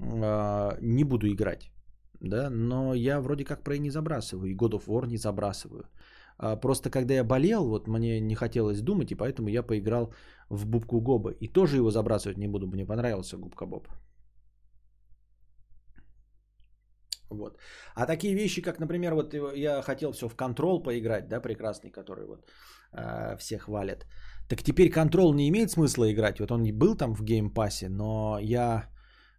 а, 0.00 0.76
не 0.80 1.04
буду 1.04 1.26
играть. 1.26 1.70
Да, 2.20 2.50
но 2.50 2.94
я 2.94 3.20
вроде 3.20 3.44
как 3.44 3.62
про 3.62 3.74
и 3.76 3.78
не 3.78 3.90
забрасываю, 3.90 4.50
и 4.50 4.56
God 4.56 4.72
of 4.72 4.86
War 4.86 5.06
не 5.06 5.18
забрасываю. 5.18 5.84
А, 6.38 6.56
просто 6.56 6.90
когда 6.90 7.14
я 7.14 7.24
болел, 7.24 7.68
вот 7.68 7.88
мне 7.88 8.20
не 8.20 8.34
хотелось 8.34 8.80
думать, 8.80 9.12
и 9.12 9.14
поэтому 9.14 9.48
я 9.48 9.62
поиграл 9.62 10.12
в 10.48 10.66
Бубку 10.66 11.00
Гоба. 11.00 11.30
И 11.30 11.48
тоже 11.48 11.76
его 11.76 11.90
забрасывать 11.90 12.38
не 12.38 12.48
буду, 12.48 12.66
мне 12.66 12.86
понравился 12.86 13.36
Губка 13.36 13.66
Боб. 13.66 13.88
Вот. 17.30 17.58
А 17.94 18.06
такие 18.06 18.34
вещи, 18.34 18.62
как, 18.62 18.78
например, 18.78 19.14
вот 19.14 19.34
я 19.54 19.82
хотел 19.82 20.12
все 20.12 20.28
в 20.28 20.36
Control 20.36 20.82
поиграть, 20.82 21.28
да, 21.28 21.40
прекрасный, 21.40 21.90
который 21.90 22.26
вот 22.26 22.50
э, 22.92 23.36
всех 23.38 23.68
валят. 23.68 24.06
Так 24.48 24.62
теперь 24.62 24.90
Control 24.90 25.34
не 25.34 25.48
имеет 25.48 25.70
смысла 25.70 26.12
играть. 26.12 26.40
Вот 26.40 26.50
он 26.50 26.64
и 26.64 26.72
был 26.72 26.96
там 26.96 27.14
в 27.14 27.22
геймпассе, 27.22 27.88
но 27.88 28.38
я, 28.40 28.88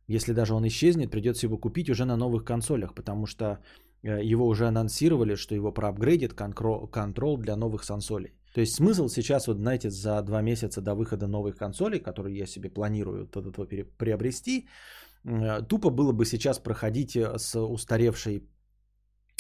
если 0.08 0.34
даже 0.34 0.54
он 0.54 0.68
исчезнет, 0.68 1.12
придется 1.12 1.48
его 1.48 1.58
купить 1.58 1.90
уже 1.90 2.06
на 2.06 2.18
новых 2.18 2.44
консолях, 2.44 2.94
потому 2.94 3.26
что 3.26 3.60
э, 4.04 4.24
его 4.24 4.48
уже 4.48 4.68
анонсировали, 4.68 5.36
что 5.36 5.56
его 5.56 5.72
проапгрейдит 5.72 6.34
Control, 6.34 7.38
для 7.38 7.56
новых 7.56 7.86
консолей. 7.86 8.34
То 8.54 8.62
есть 8.62 8.76
смысл 8.76 9.08
сейчас, 9.08 9.48
вот 9.48 9.58
знаете, 9.58 9.90
за 9.90 10.22
два 10.24 10.42
месяца 10.42 10.82
до 10.82 10.96
выхода 10.96 11.28
новых 11.28 11.58
консолей, 11.58 12.00
которые 12.00 12.38
я 12.38 12.48
себе 12.48 12.70
планирую 12.70 13.30
вот 13.34 13.46
этого 13.46 13.66
приобрести, 13.98 14.62
Э, 14.62 14.64
тупо 15.70 15.90
было 15.90 16.14
бы 16.14 16.26
сейчас 16.26 16.60
проходить 16.60 17.16
э, 17.16 17.38
с 17.38 17.60
устаревшей 17.60 18.50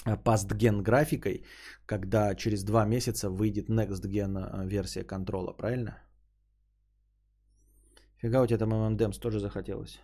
э, 0.05 0.17
графикой, 0.81 1.45
когда 1.85 2.35
через 2.35 2.63
два 2.63 2.85
месяца 2.85 3.29
выйдет 3.29 3.69
next-gen 3.69 4.67
версия 4.67 5.03
контрола, 5.03 5.53
правильно? 5.53 5.97
Фига 8.17 8.41
у 8.41 8.47
тебя 8.47 8.57
там 8.57 8.73
MMDEMS 8.73 9.19
тоже 9.19 9.39
захотелось. 9.39 9.99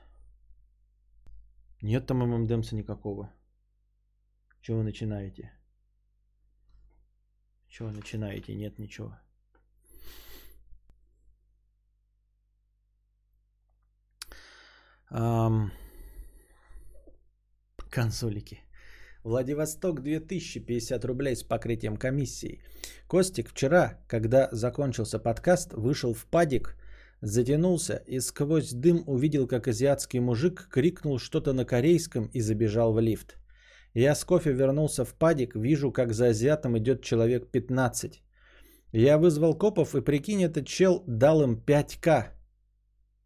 Нет 1.81 2.07
там 2.07 2.23
MMDEMS 2.23 2.75
никакого. 2.75 3.29
Чего 4.61 4.77
вы 4.77 4.83
начинаете? 4.83 5.51
Чего 7.67 7.89
вы 7.89 7.95
начинаете? 7.95 8.55
Нет 8.55 8.79
ничего. 8.79 9.17
Эм... 15.13 15.71
Консолики. 17.89 18.63
Владивосток 19.23 20.01
2050 20.01 21.05
рублей 21.05 21.35
с 21.35 21.43
покрытием 21.43 21.97
комиссии. 21.97 22.61
Костик 23.07 23.49
вчера, 23.49 23.99
когда 24.07 24.49
закончился 24.51 25.19
подкаст, 25.19 25.73
вышел 25.73 26.13
в 26.13 26.25
падик, 26.25 26.75
затянулся 27.21 28.01
и 28.07 28.19
сквозь 28.19 28.73
дым 28.73 29.03
увидел, 29.07 29.47
как 29.47 29.67
азиатский 29.67 30.19
мужик 30.19 30.67
крикнул 30.69 31.19
что-то 31.19 31.53
на 31.53 31.63
корейском 31.63 32.29
и 32.33 32.41
забежал 32.41 32.93
в 32.93 32.99
лифт. 32.99 33.37
Я 33.93 34.15
с 34.15 34.25
кофе 34.25 34.51
вернулся 34.51 35.05
в 35.05 35.13
падик, 35.13 35.55
вижу, 35.55 35.91
как 35.91 36.13
за 36.13 36.29
азиатом 36.29 36.75
идет 36.77 37.03
человек 37.03 37.51
15. 37.51 38.23
Я 38.91 39.17
вызвал 39.17 39.57
копов 39.57 39.95
и 39.95 40.01
прикинь, 40.01 40.43
этот 40.43 40.65
чел 40.65 41.03
дал 41.07 41.43
им 41.43 41.63
5к. 41.65 42.31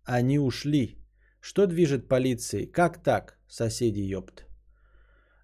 Они 0.04 0.38
ушли. 0.38 0.98
Что 1.48 1.66
движет 1.66 2.10
полицией? 2.10 2.72
Как 2.72 3.04
так, 3.04 3.38
соседи, 3.48 4.02
ёпт? 4.02 4.46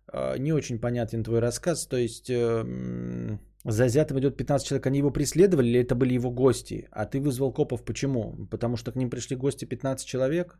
А, 0.07 0.37
не 0.37 0.53
очень 0.53 0.79
понятен 0.81 1.23
твой 1.23 1.39
рассказ. 1.39 1.87
То 1.87 1.95
есть 1.95 2.29
эм, 2.29 3.39
за 3.63 3.85
азиатом 3.85 4.19
идет 4.19 4.35
15 4.35 4.67
человек, 4.67 4.85
они 4.85 4.99
его 4.99 5.11
преследовали 5.11 5.69
или 5.69 5.79
это 5.79 5.95
были 5.95 6.15
его 6.15 6.29
гости? 6.29 6.89
А 6.91 7.05
ты 7.05 7.21
вызвал 7.21 7.53
копов 7.53 7.85
почему? 7.85 8.47
Потому 8.51 8.75
что 8.75 8.91
к 8.91 8.97
ним 8.97 9.09
пришли 9.09 9.37
гости 9.37 9.63
15 9.63 10.05
человек? 10.05 10.59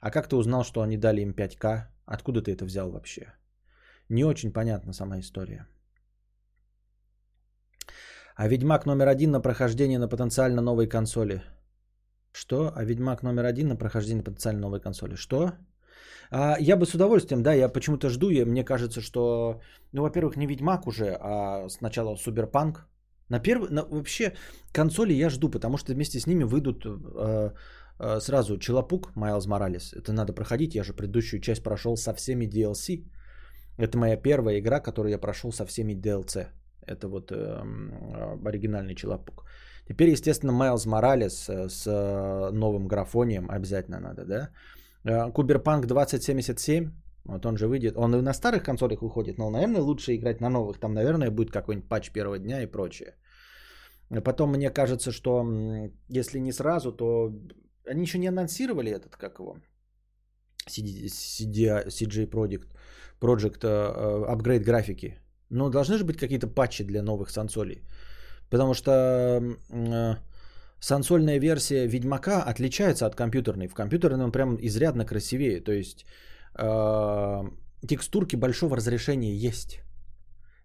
А 0.00 0.10
как 0.10 0.28
ты 0.28 0.36
узнал, 0.36 0.62
что 0.62 0.82
они 0.82 0.96
дали 0.96 1.22
им 1.22 1.30
5К? 1.32 1.88
Откуда 2.06 2.40
ты 2.40 2.52
это 2.52 2.64
взял 2.64 2.92
вообще? 2.92 3.32
Не 4.08 4.24
очень 4.24 4.52
понятна 4.52 4.92
сама 4.92 5.18
история. 5.18 5.66
А 8.36 8.48
Ведьмак 8.48 8.86
номер 8.86 9.08
один 9.08 9.32
на 9.32 9.40
прохождение 9.40 9.98
на 9.98 10.08
потенциально 10.08 10.62
новой 10.62 10.86
консоли. 10.86 11.42
Что? 12.32 12.72
А 12.74 12.84
Ведьмак 12.84 13.22
номер 13.22 13.44
один 13.44 13.68
на 13.68 13.76
прохождение 13.76 14.24
потенциально 14.24 14.60
новой 14.60 14.80
консоли. 14.80 15.16
Что? 15.16 15.52
А, 16.30 16.56
я 16.60 16.76
бы 16.76 16.86
с 16.86 16.94
удовольствием, 16.94 17.42
да, 17.42 17.52
я 17.52 17.68
почему-то 17.68 18.08
жду, 18.08 18.30
и 18.30 18.44
мне 18.44 18.64
кажется, 18.64 19.00
что, 19.00 19.60
ну, 19.92 20.02
во-первых, 20.02 20.36
не 20.36 20.46
Ведьмак 20.46 20.86
уже, 20.86 21.16
а 21.20 21.68
сначала 21.68 22.16
Суперпанк. 22.16 22.86
На 23.28 23.40
первый, 23.40 23.70
на, 23.70 23.84
вообще, 23.84 24.34
консоли 24.72 25.12
я 25.12 25.30
жду, 25.30 25.50
потому 25.50 25.76
что 25.76 25.92
вместе 25.92 26.18
с 26.18 26.26
ними 26.26 26.44
выйдут 26.44 26.84
э, 26.84 27.50
э, 27.98 28.20
сразу 28.20 28.58
Челопук, 28.58 29.14
Майлз 29.14 29.46
Моралес. 29.46 29.92
Это 29.92 30.12
надо 30.12 30.32
проходить, 30.32 30.74
я 30.74 30.84
же 30.84 30.92
предыдущую 30.92 31.40
часть 31.40 31.62
прошел 31.62 31.96
со 31.96 32.12
всеми 32.14 32.46
DLC. 32.46 33.04
Это 33.78 33.98
моя 33.98 34.16
первая 34.16 34.58
игра, 34.58 34.80
которую 34.80 35.12
я 35.12 35.18
прошел 35.18 35.52
со 35.52 35.64
всеми 35.64 35.94
DLC. 35.94 36.48
Это 36.90 37.08
вот 37.08 37.30
э, 37.32 37.36
оригинальный 38.44 38.94
Челопук. 38.94 39.44
Теперь, 39.90 40.10
естественно, 40.10 40.52
Майлз 40.52 40.86
Моралес 40.86 41.48
э, 41.48 41.68
с 41.68 41.86
э, 41.86 42.50
новым 42.52 42.86
графонием 42.86 43.50
обязательно 43.50 44.00
надо, 44.00 44.24
да? 44.24 44.50
Э, 45.04 45.32
Куберпанк 45.32 45.86
2077, 45.86 46.90
вот 47.24 47.46
он 47.46 47.56
же 47.56 47.66
выйдет. 47.66 47.96
Он 47.96 48.14
и 48.14 48.22
на 48.22 48.32
старых 48.32 48.62
консолях 48.62 49.02
выходит, 49.02 49.38
но, 49.38 49.50
наверное, 49.50 49.80
лучше 49.80 50.14
играть 50.14 50.40
на 50.40 50.48
новых. 50.48 50.78
Там, 50.78 50.94
наверное, 50.94 51.30
будет 51.30 51.50
какой-нибудь 51.50 51.88
патч 51.88 52.12
первого 52.12 52.38
дня 52.38 52.62
и 52.62 52.66
прочее. 52.66 53.14
Потом 54.24 54.50
мне 54.50 54.70
кажется, 54.70 55.10
что 55.10 55.44
если 56.08 56.40
не 56.40 56.52
сразу, 56.52 56.92
то 56.92 57.32
они 57.84 58.02
еще 58.02 58.18
не 58.18 58.28
анонсировали 58.28 58.92
этот, 58.92 59.16
как 59.16 59.38
его, 59.38 59.56
CJ 60.68 62.30
Project, 62.30 62.68
Project 63.20 63.64
апгрейд 64.26 64.64
графики. 64.64 65.18
Но 65.50 65.68
должны 65.68 65.98
же 65.98 66.04
быть 66.04 66.16
какие-то 66.16 66.46
патчи 66.46 66.84
для 66.84 67.02
новых 67.02 67.30
сансолей. 67.30 67.82
Потому 68.50 68.74
что 68.74 68.90
э, 69.70 70.16
сансольная 70.80 71.38
версия 71.38 71.86
Ведьмака 71.86 72.42
отличается 72.42 73.06
от 73.06 73.14
компьютерной. 73.14 73.68
В 73.68 73.74
компьютерной 73.74 74.24
он 74.24 74.32
прям 74.32 74.56
изрядно 74.60 75.04
красивее. 75.04 75.60
То 75.60 75.72
есть 75.72 76.04
э, 76.54 77.42
текстурки 77.86 78.36
большого 78.36 78.76
разрешения 78.76 79.34
есть. 79.34 79.80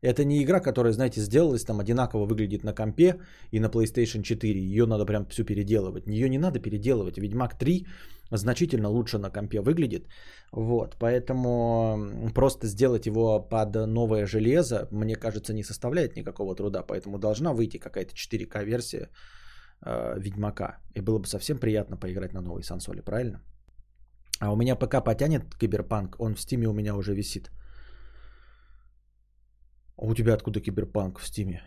Это 0.06 0.24
не 0.24 0.43
игра, 0.43 0.60
которая, 0.60 0.93
знаете, 0.93 1.22
сделалась 1.22 1.66
там 1.66 1.80
одинаково 1.80 2.26
выглядит 2.26 2.64
на 2.64 2.74
компе 2.74 3.20
и 3.51 3.60
на 3.60 3.70
PlayStation 3.70 4.22
4. 4.22 4.60
Ее 4.60 4.86
надо 4.86 5.06
прям 5.06 5.26
всю 5.26 5.43
переделывать. 5.43 6.08
Ее 6.08 6.30
не 6.30 6.38
надо 6.38 6.60
переделывать. 6.60 7.18
Ведьмак 7.18 7.58
3 7.58 7.86
значительно 8.32 8.89
лучше 8.89 9.18
на 9.18 9.32
компе 9.32 9.62
выглядит. 9.62 10.08
Вот, 10.51 10.95
поэтому 10.99 12.32
просто 12.36 12.68
сделать 12.68 13.06
его 13.06 13.39
под 13.39 13.76
новое 13.88 14.26
железо, 14.26 14.88
мне 14.91 15.16
кажется, 15.16 15.53
не 15.53 15.64
составляет 15.64 16.16
никакого 16.16 16.56
труда. 16.56 16.84
Поэтому 16.84 17.18
должна 17.18 17.53
выйти 17.53 17.80
какая-то 17.80 18.14
4К 18.14 18.64
версия 18.64 19.10
э, 19.86 20.20
Ведьмака. 20.20 20.78
И 20.95 21.01
было 21.01 21.20
бы 21.20 21.28
совсем 21.28 21.58
приятно 21.58 21.97
поиграть 21.97 22.34
на 22.34 22.41
новой 22.41 22.64
сансоле, 22.64 23.01
правильно? 23.01 23.41
А 24.39 24.51
у 24.51 24.56
меня 24.56 24.76
ПК 24.76 25.03
потянет 25.03 25.56
Киберпанк, 25.60 26.16
он 26.20 26.36
в 26.36 26.39
стиме 26.39 26.68
у 26.68 26.74
меня 26.74 26.95
уже 26.95 27.16
висит. 27.16 27.49
А 29.98 30.06
у 30.06 30.14
тебя 30.14 30.34
откуда 30.34 30.60
Киберпанк 30.60 31.20
в 31.20 31.28
стиме? 31.28 31.62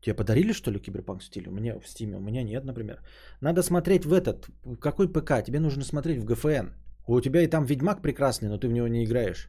Тебе 0.00 0.14
подарили, 0.14 0.52
что 0.52 0.70
ли, 0.70 0.78
Киберпанк 0.78 1.22
в 1.22 1.24
стиме? 1.24 1.48
У 1.48 1.52
меня 1.52 1.78
в 1.80 1.88
стиме, 1.88 2.16
у 2.16 2.20
меня 2.20 2.42
нет, 2.42 2.64
например. 2.64 3.02
Надо 3.40 3.62
смотреть 3.62 4.04
в 4.04 4.12
этот, 4.12 4.48
какой 4.80 5.08
ПК? 5.08 5.42
Тебе 5.44 5.60
нужно 5.60 5.84
смотреть 5.84 6.18
в 6.18 6.24
GFN. 6.24 6.68
У 7.06 7.20
тебя 7.20 7.42
и 7.42 7.48
там 7.48 7.64
Ведьмак 7.64 8.02
прекрасный, 8.02 8.48
но 8.48 8.58
ты 8.58 8.68
в 8.68 8.72
него 8.72 8.88
не 8.88 9.04
играешь. 9.04 9.48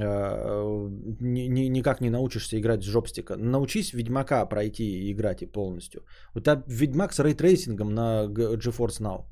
А, 0.00 0.88
никак 1.20 2.00
не 2.00 2.10
научишься 2.10 2.58
играть 2.58 2.82
с 2.82 2.86
жопстика. 2.86 3.36
Научись 3.36 3.92
Ведьмака 3.92 4.44
пройти 4.46 4.84
и 4.84 5.12
играть 5.12 5.42
и 5.42 5.46
полностью. 5.46 6.02
У 6.34 6.40
тебя 6.40 6.62
Ведьмак 6.66 7.12
с 7.12 7.20
рейтрейсингом 7.20 7.94
на 7.94 8.26
GeForce 8.26 9.00
Now 9.00 9.24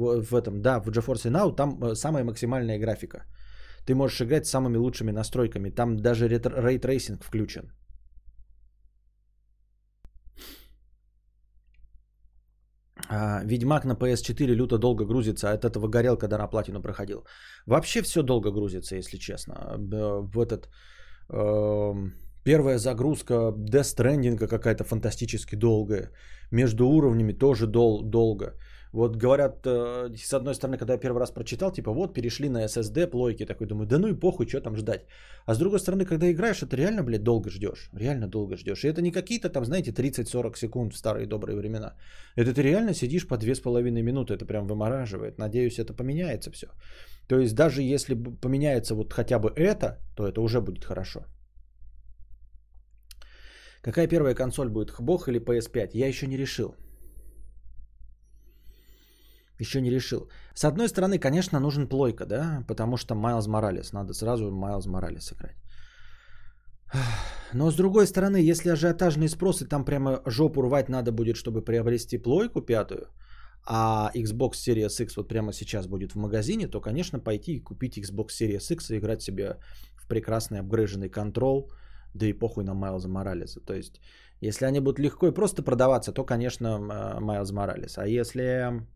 в 0.00 0.34
этом, 0.34 0.62
да, 0.62 0.80
в 0.80 0.88
GeForce 0.88 1.30
Now 1.30 1.54
там 1.54 1.82
э, 1.82 1.94
самая 1.94 2.24
максимальная 2.24 2.78
графика. 2.78 3.24
Ты 3.86 3.94
можешь 3.94 4.20
играть 4.20 4.46
с 4.46 4.50
самыми 4.50 4.76
лучшими 4.76 5.12
настройками. 5.12 5.70
Там 5.70 5.96
даже 5.96 6.28
ray 6.28 6.57
tracing 6.57 7.24
включен. 7.24 7.72
А, 13.08 13.42
Ведьмак 13.44 13.84
на 13.84 13.94
PS4 13.94 14.54
люто 14.54 14.78
долго 14.78 15.04
грузится, 15.04 15.50
от 15.52 15.64
этого 15.64 15.88
горел, 15.88 16.16
когда 16.16 16.38
на 16.38 16.46
платину 16.46 16.82
проходил. 16.82 17.24
Вообще 17.66 18.02
все 18.02 18.22
долго 18.22 18.50
грузится, 18.50 18.96
если 18.96 19.18
честно. 19.18 19.54
В 19.78 20.38
этот... 20.38 20.68
Э, 21.32 21.92
первая 22.44 22.78
загрузка 22.78 23.34
Death 23.56 23.96
Stranding 23.96 24.36
какая-то 24.36 24.84
фантастически 24.84 25.56
долгая. 25.56 26.12
Между 26.52 26.86
уровнями 26.86 27.32
тоже 27.32 27.66
дол- 27.66 28.02
долго. 28.02 28.54
Вот 28.92 29.16
говорят, 29.16 29.64
э, 29.66 30.16
с 30.16 30.34
одной 30.34 30.54
стороны, 30.54 30.78
когда 30.78 30.94
я 30.94 30.98
первый 30.98 31.20
раз 31.20 31.30
прочитал, 31.30 31.70
типа 31.70 31.92
вот 31.92 32.14
перешли 32.14 32.48
на 32.48 32.64
SSD 32.64 33.06
плойки, 33.06 33.46
такой 33.46 33.66
думаю, 33.66 33.86
да 33.86 33.98
ну 33.98 34.08
и 34.08 34.14
похуй, 34.14 34.48
что 34.48 34.60
там 34.60 34.76
ждать. 34.76 35.06
А 35.46 35.54
с 35.54 35.58
другой 35.58 35.78
стороны, 35.78 36.04
когда 36.04 36.30
играешь, 36.30 36.62
это 36.62 36.76
реально, 36.76 37.04
блядь, 37.04 37.22
долго 37.22 37.50
ждешь. 37.50 37.88
Реально 37.94 38.26
долго 38.26 38.56
ждешь. 38.56 38.84
И 38.84 38.88
это 38.88 39.00
не 39.00 39.12
какие-то 39.12 39.48
там, 39.48 39.64
знаете, 39.64 39.92
30-40 39.92 40.56
секунд 40.56 40.92
в 40.92 40.96
старые 40.96 41.26
добрые 41.26 41.56
времена. 41.56 41.94
Это 42.36 42.52
ты 42.52 42.62
реально 42.62 42.94
сидишь 42.94 43.28
по 43.28 43.34
2,5 43.34 44.02
минуты, 44.02 44.34
это 44.34 44.44
прям 44.44 44.66
вымораживает. 44.66 45.38
Надеюсь, 45.38 45.78
это 45.78 45.94
поменяется 45.94 46.50
все. 46.50 46.66
То 47.28 47.38
есть 47.38 47.54
даже 47.54 47.82
если 47.82 48.14
поменяется 48.14 48.94
вот 48.94 49.12
хотя 49.12 49.38
бы 49.38 49.52
это, 49.56 49.98
то 50.16 50.26
это 50.26 50.40
уже 50.40 50.60
будет 50.60 50.84
хорошо. 50.84 51.20
Какая 53.82 54.08
первая 54.08 54.34
консоль 54.34 54.68
будет, 54.68 54.90
Хбох 54.90 55.28
или 55.28 55.40
PS5? 55.40 55.90
Я 55.94 56.08
еще 56.08 56.26
не 56.26 56.36
решил. 56.36 56.74
Еще 59.60 59.80
не 59.80 59.90
решил. 59.90 60.28
С 60.54 60.64
одной 60.64 60.88
стороны, 60.88 61.18
конечно, 61.18 61.60
нужен 61.60 61.86
плойка, 61.86 62.26
да, 62.26 62.64
потому 62.66 62.96
что 62.96 63.14
Майлз 63.14 63.46
Моралес. 63.46 63.92
Надо 63.92 64.14
сразу 64.14 64.50
Майлз 64.50 64.86
Моралес 64.86 65.32
играть. 65.32 65.56
Но 67.52 67.70
с 67.70 67.76
другой 67.76 68.06
стороны, 68.06 68.50
если 68.50 68.70
ажиотажный 68.70 69.28
спрос, 69.28 69.62
и 69.62 69.68
там 69.68 69.84
прямо 69.84 70.22
жопу 70.26 70.62
рвать 70.62 70.88
надо 70.88 71.12
будет, 71.12 71.36
чтобы 71.36 71.62
приобрести 71.64 72.18
плойку 72.18 72.62
пятую, 72.62 73.08
а 73.66 74.10
Xbox 74.14 74.52
Series 74.66 75.02
X 75.02 75.16
вот 75.16 75.28
прямо 75.28 75.52
сейчас 75.52 75.86
будет 75.86 76.12
в 76.12 76.16
магазине, 76.16 76.66
то, 76.66 76.80
конечно, 76.80 77.20
пойти 77.20 77.56
и 77.56 77.60
купить 77.60 77.98
Xbox 77.98 78.28
Series 78.40 78.72
X 78.72 78.90
и 78.90 78.96
играть 78.96 79.22
себе 79.22 79.58
в 79.96 80.08
прекрасный 80.08 80.60
апгрейженный 80.60 81.10
контрол, 81.10 81.70
да 82.14 82.26
и 82.26 82.32
похуй 82.32 82.64
на 82.64 82.74
Майлза 82.74 83.08
Моралеса. 83.08 83.60
То 83.60 83.74
есть, 83.74 84.00
если 84.40 84.64
они 84.64 84.80
будут 84.80 84.98
легко 84.98 85.28
и 85.28 85.34
просто 85.34 85.62
продаваться, 85.62 86.12
то, 86.12 86.24
конечно, 86.24 86.78
Майлз 87.20 87.52
Моралес. 87.52 87.98
А 87.98 88.06
если 88.06 88.86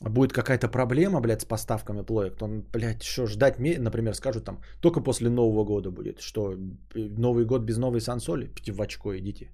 будет 0.00 0.32
какая-то 0.32 0.68
проблема, 0.68 1.20
блядь, 1.20 1.42
с 1.42 1.44
поставками 1.44 2.02
плоек, 2.02 2.36
то, 2.36 2.48
блядь, 2.72 3.02
что 3.02 3.26
ждать, 3.26 3.58
например, 3.58 4.14
скажут 4.14 4.44
там, 4.44 4.60
только 4.80 5.00
после 5.00 5.28
Нового 5.28 5.64
года 5.64 5.90
будет, 5.90 6.20
что 6.20 6.54
Новый 6.94 7.44
год 7.44 7.62
без 7.62 7.78
новой 7.78 8.00
сансоли, 8.00 8.50
в 8.68 8.80
очко 8.80 9.16
идите. 9.16 9.50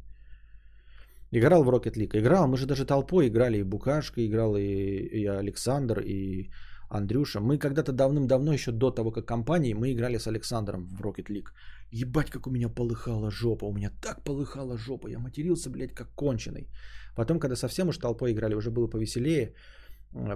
Играл 1.33 1.65
в 1.65 1.69
Rocket 1.69 1.97
League, 1.97 2.17
играл, 2.17 2.47
мы 2.47 2.57
же 2.57 2.67
даже 2.67 2.85
толпой 2.85 3.29
играли, 3.29 3.59
и 3.59 3.65
Букашка 3.65 4.21
играл, 4.21 4.57
и, 4.57 4.63
и 4.63 5.27
Александр, 5.27 6.01
и 6.01 6.51
Андрюша. 6.91 7.41
Мы 7.41 7.59
когда-то 7.59 7.93
давным-давно, 7.93 8.53
еще 8.53 8.71
до 8.71 8.91
того, 8.91 9.11
как 9.11 9.27
компании, 9.27 9.75
мы 9.75 9.93
играли 9.93 10.19
с 10.19 10.29
Александром 10.29 10.87
в 10.87 11.03
Rocket 11.03 11.29
League. 11.31 11.49
Ебать, 11.91 12.31
как 12.31 12.47
у 12.47 12.51
меня 12.51 12.69
полыхала 12.69 13.31
жопа, 13.31 13.65
у 13.65 13.73
меня 13.73 13.91
так 14.01 14.23
полыхала 14.23 14.77
жопа, 14.77 15.09
я 15.09 15.19
матерился, 15.19 15.71
блядь, 15.71 15.95
как 15.95 16.15
конченый. 16.15 16.69
Потом, 17.17 17.41
когда 17.41 17.57
совсем 17.57 17.89
уж 17.89 17.99
толпой 17.99 18.33
играли, 18.33 18.55
уже 18.55 18.71
было 18.71 18.87
повеселее, 18.87 19.49
Э, 19.49 19.84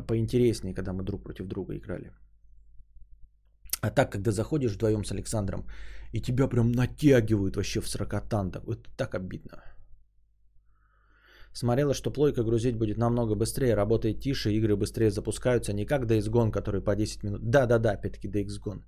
поинтереснее, 0.06 0.74
когда 0.74 0.92
мы 0.92 1.02
друг 1.02 1.22
против 1.22 1.46
друга 1.46 1.76
играли. 1.76 2.12
А 3.80 3.90
так, 3.90 4.12
когда 4.12 4.32
заходишь 4.32 4.74
вдвоем 4.74 5.04
с 5.04 5.12
Александром, 5.12 5.66
и 6.12 6.20
тебя 6.20 6.48
прям 6.48 6.72
натягивают 6.72 7.56
вообще 7.56 7.80
в 7.80 7.88
сорокотан, 7.88 8.48
это 8.48 8.96
так 8.96 9.14
обидно. 9.14 9.62
Смотрела, 11.52 11.94
что 11.94 12.12
плойка 12.12 12.42
грузить 12.42 12.76
будет 12.76 12.98
намного 12.98 13.34
быстрее, 13.34 13.74
работает 13.74 14.20
тише, 14.20 14.52
игры 14.52 14.76
быстрее 14.76 15.10
запускаются, 15.10 15.72
не 15.72 15.86
как 15.86 16.04
Days 16.04 16.52
который 16.52 16.80
по 16.80 16.94
10 16.94 17.24
минут. 17.24 17.40
Да-да-да, 17.50 17.92
опять-таки 17.92 18.28
Days. 18.28 18.82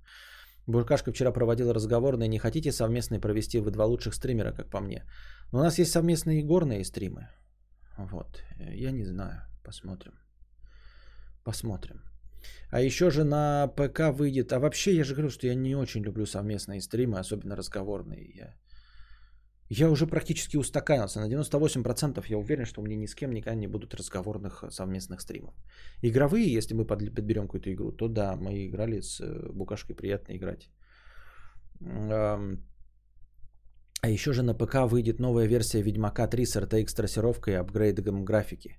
Буркашка 0.67 1.11
вчера 1.11 1.31
проводила 1.31 1.73
разговорные, 1.73 2.27
не 2.27 2.39
хотите 2.39 2.71
совместные 2.71 3.19
провести 3.19 3.59
вы 3.59 3.71
два 3.71 3.85
лучших 3.85 4.13
стримера, 4.13 4.53
как 4.53 4.69
по 4.69 4.79
мне. 4.79 5.03
Но 5.51 5.59
у 5.59 5.63
нас 5.63 5.79
есть 5.79 5.91
совместные 5.91 6.41
игорные 6.41 6.85
стримы. 6.85 7.29
Вот, 7.97 8.43
я 8.59 8.91
не 8.91 9.05
знаю, 9.05 9.41
посмотрим. 9.63 10.13
Посмотрим. 11.43 12.01
А 12.69 12.81
еще 12.81 13.11
же 13.11 13.23
на 13.23 13.67
ПК 13.67 14.11
выйдет. 14.11 14.53
А 14.53 14.59
вообще, 14.59 14.95
я 14.95 15.03
же 15.03 15.13
говорю, 15.13 15.29
что 15.29 15.47
я 15.47 15.55
не 15.55 15.75
очень 15.75 16.03
люблю 16.03 16.25
совместные 16.25 16.81
стримы, 16.81 17.19
особенно 17.19 17.55
разговорные. 17.55 18.31
Я, 18.35 18.55
я 19.69 19.89
уже 19.89 20.07
практически 20.07 20.57
устаканился. 20.57 21.19
На 21.19 21.29
98% 21.29 22.25
я 22.27 22.37
уверен, 22.37 22.65
что 22.65 22.81
у 22.81 22.83
меня 22.83 22.95
ни 22.95 23.07
с 23.07 23.15
кем 23.15 23.31
никогда 23.31 23.55
не 23.55 23.67
будут 23.67 23.93
разговорных 23.93 24.63
совместных 24.69 25.21
стримов. 25.21 25.53
Игровые, 26.01 26.53
если 26.57 26.75
мы 26.75 26.85
подберем 26.85 27.47
какую-то 27.47 27.73
игру, 27.73 27.91
то 27.91 28.07
да, 28.07 28.35
мы 28.35 28.67
играли 28.67 29.01
с 29.01 29.19
э, 29.19 29.51
Букашкой, 29.53 29.95
приятно 29.95 30.33
играть. 30.33 30.69
А 34.03 34.09
еще 34.09 34.33
же 34.33 34.43
на 34.43 34.53
ПК 34.53 34.75
выйдет 34.87 35.19
новая 35.19 35.47
версия 35.47 35.81
Ведьмака 35.81 36.27
3 36.27 36.45
с 36.45 36.55
RTX 36.55 36.95
трассировкой 36.95 37.53
и 37.53 37.57
апгрейдом 37.57 38.25
графики. 38.25 38.77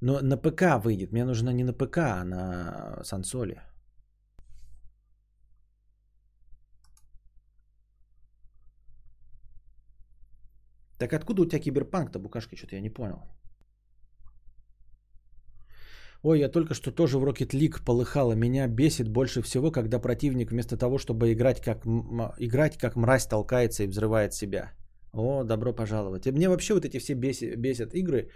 Но 0.00 0.20
на 0.20 0.36
ПК 0.36 0.84
выйдет. 0.84 1.12
Мне 1.12 1.24
нужно 1.24 1.50
не 1.50 1.64
на 1.64 1.72
ПК, 1.72 1.98
а 1.98 2.24
на 2.24 3.04
сансоле. 3.04 3.62
Так 10.98 11.12
откуда 11.12 11.42
у 11.42 11.46
тебя 11.46 11.60
киберпанк-то, 11.60 12.18
Букашка? 12.18 12.56
Что-то 12.56 12.76
я 12.76 12.80
не 12.80 12.90
понял. 12.90 13.18
Ой, 16.22 16.38
я 16.38 16.48
только 16.48 16.74
что 16.74 16.90
тоже 16.90 17.18
в 17.18 17.24
Rocket 17.24 17.52
League 17.52 17.84
полыхала. 17.84 18.32
Меня 18.32 18.66
бесит 18.66 19.08
больше 19.08 19.42
всего, 19.42 19.70
когда 19.70 19.98
противник 19.98 20.50
вместо 20.50 20.78
того, 20.78 20.96
чтобы 20.98 21.32
играть 21.32 21.60
как, 21.60 21.84
играть 22.38 22.78
как 22.78 22.96
мразь 22.96 23.26
толкается 23.26 23.82
и 23.82 23.88
взрывает 23.88 24.32
себя. 24.32 24.72
О, 25.12 25.44
добро 25.44 25.74
пожаловать. 25.74 26.26
И 26.26 26.32
мне 26.32 26.48
вообще 26.48 26.74
вот 26.74 26.84
эти 26.84 26.98
все 26.98 27.14
бесит, 27.14 27.58
бесят 27.58 27.94
игры, 27.94 28.30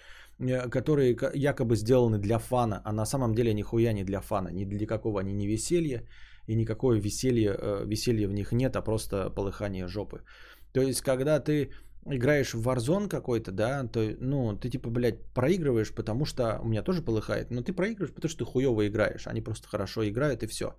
которые 0.71 1.17
якобы 1.35 1.77
сделаны 1.77 2.19
для 2.19 2.39
фана, 2.39 2.81
а 2.85 2.93
на 2.93 3.07
самом 3.07 3.35
деле 3.35 3.55
нихуя 3.55 3.93
не 3.93 4.05
для 4.05 4.21
фана, 4.21 4.49
ни 4.49 4.65
для 4.65 4.87
какого 4.87 5.21
они 5.21 5.33
не 5.33 5.47
веселья, 5.47 6.05
и 6.47 6.55
никакое 6.55 7.01
веселье, 7.01 7.57
э, 7.59 7.85
веселья 7.87 8.29
в 8.29 8.33
них 8.33 8.53
нет, 8.53 8.77
а 8.77 8.83
просто 8.83 9.31
полыхание 9.31 9.89
жопы. 9.89 10.23
То 10.73 10.81
есть, 10.83 11.03
когда 11.03 11.41
ты 11.41 11.73
играешь 12.07 12.55
в 12.55 12.67
Warzone 12.67 13.09
какой-то, 13.09 13.53
да, 13.53 13.85
то, 13.89 14.17
ну, 14.21 14.57
ты 14.57 14.71
типа, 14.71 14.91
блядь, 14.91 15.23
проигрываешь, 15.35 15.93
потому 15.93 16.25
что, 16.25 16.59
у 16.63 16.69
меня 16.69 16.83
тоже 16.83 17.03
полыхает, 17.03 17.51
но 17.51 17.63
ты 17.63 17.73
проигрываешь, 17.73 18.15
потому 18.15 18.31
что 18.31 18.45
ты 18.45 18.51
хуево 18.51 18.87
играешь, 18.87 19.27
они 19.27 19.43
просто 19.43 19.69
хорошо 19.69 20.09
играют 20.09 20.43
и 20.43 20.47
все. 20.47 20.75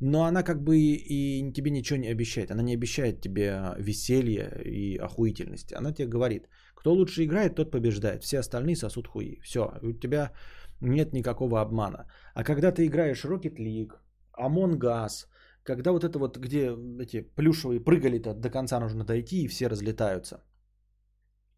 но 0.00 0.24
она 0.24 0.42
как 0.42 0.62
бы 0.62 0.78
и 0.78 1.52
тебе 1.52 1.70
ничего 1.70 1.98
не 1.98 2.08
обещает. 2.08 2.50
Она 2.50 2.62
не 2.62 2.74
обещает 2.74 3.20
тебе 3.20 3.74
веселье 3.78 4.62
и 4.64 4.96
охуительности. 4.96 5.74
Она 5.74 5.92
тебе 5.92 6.08
говорит, 6.08 6.48
кто 6.80 6.94
лучше 6.94 7.24
играет, 7.24 7.54
тот 7.54 7.70
побеждает. 7.70 8.22
Все 8.22 8.38
остальные 8.38 8.76
сосут 8.76 9.06
хуи. 9.06 9.38
Все, 9.42 9.60
у 9.82 9.92
тебя 9.92 10.32
нет 10.80 11.12
никакого 11.12 11.60
обмана. 11.60 12.06
А 12.34 12.42
когда 12.42 12.72
ты 12.72 12.86
играешь 12.86 13.24
Rocket 13.24 13.58
League, 13.58 13.92
Among 14.38 14.78
Us, 14.78 15.26
когда 15.62 15.92
вот 15.92 16.04
это 16.04 16.18
вот, 16.18 16.38
где 16.38 16.70
эти 16.98 17.20
плюшевые 17.36 17.80
прыгали-то 17.80 18.32
до 18.34 18.50
конца 18.50 18.80
нужно 18.80 19.04
дойти 19.04 19.42
и 19.44 19.48
все 19.48 19.68
разлетаются. 19.68 20.42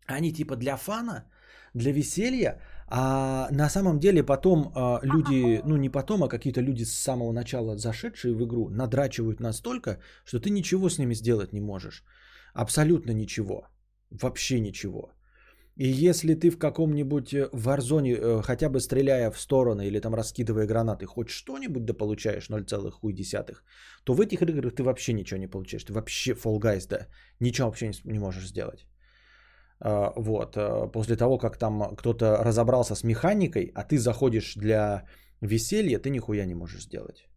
Они 0.06 0.32
типа 0.32 0.56
для 0.56 0.76
фана, 0.76 1.30
для 1.74 1.92
веселья, 1.92 2.60
а 2.88 3.48
на 3.52 3.68
самом 3.68 4.00
деле 4.00 4.24
потом 4.24 4.72
а, 4.74 4.98
люди, 5.04 5.62
ну 5.64 5.76
не 5.76 5.88
потом, 5.88 6.24
а 6.24 6.28
какие-то 6.28 6.60
люди 6.60 6.82
с 6.82 6.92
самого 6.92 7.32
начала 7.32 7.76
зашедшие 7.76 8.34
в 8.34 8.42
игру 8.44 8.68
надрачивают 8.70 9.40
настолько, 9.40 10.00
что 10.24 10.40
ты 10.40 10.50
ничего 10.50 10.88
с 10.88 10.98
ними 10.98 11.14
сделать 11.14 11.52
не 11.52 11.60
можешь. 11.60 12.04
Абсолютно 12.54 13.12
ничего. 13.12 13.68
Вообще 14.20 14.60
ничего. 14.60 15.12
И 15.76 15.86
если 15.86 16.34
ты 16.34 16.50
в 16.50 16.58
каком-нибудь 16.58 17.34
варзоне, 17.52 18.12
э, 18.12 18.42
хотя 18.42 18.68
бы 18.68 18.78
стреляя 18.78 19.30
в 19.30 19.38
стороны 19.38 19.86
или 19.86 20.00
там 20.00 20.14
раскидывая 20.14 20.66
гранаты, 20.66 21.06
хоть 21.06 21.30
что-нибудь 21.30 21.84
да 21.84 21.94
получаешь 21.94 22.50
0,1, 22.50 23.62
то 24.04 24.14
в 24.14 24.20
этих 24.20 24.42
играх 24.42 24.74
ты 24.74 24.82
вообще 24.82 25.12
ничего 25.14 25.40
не 25.40 25.48
получаешь. 25.48 25.84
Ты 25.84 25.92
вообще 25.92 26.34
Fall 26.34 26.58
Guys, 26.60 26.86
да, 26.88 27.06
ничего 27.40 27.68
вообще 27.68 27.90
не 28.04 28.18
можешь 28.18 28.48
сделать. 28.48 28.86
А, 29.80 30.12
вот, 30.16 30.56
э, 30.56 30.92
после 30.92 31.16
того, 31.16 31.38
как 31.38 31.56
там 31.56 31.96
кто-то 31.96 32.44
разобрался 32.44 32.94
с 32.94 33.02
механикой, 33.02 33.72
а 33.74 33.84
ты 33.84 33.98
заходишь 33.98 34.54
для 34.56 35.04
веселья, 35.40 35.98
ты 35.98 36.10
нихуя 36.10 36.44
не 36.46 36.54
можешь 36.54 36.82
сделать. 36.82 37.28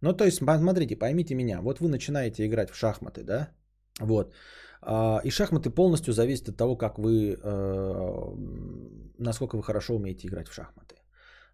Ну, 0.00 0.12
то 0.12 0.24
есть, 0.24 0.38
смотрите, 0.38 0.96
поймите 0.96 1.34
меня, 1.34 1.60
вот 1.60 1.80
вы 1.80 1.88
начинаете 1.88 2.46
играть 2.46 2.70
в 2.70 2.76
шахматы, 2.76 3.24
да, 3.24 3.48
вот, 4.00 4.34
и 5.24 5.30
шахматы 5.30 5.70
полностью 5.70 6.12
зависят 6.12 6.48
от 6.48 6.56
того, 6.56 6.76
как 6.76 6.98
вы, 6.98 7.38
э, 7.42 8.34
насколько 9.18 9.56
вы 9.56 9.62
хорошо 9.62 9.94
умеете 9.94 10.26
играть 10.26 10.48
в 10.48 10.52
шахматы. 10.52 10.96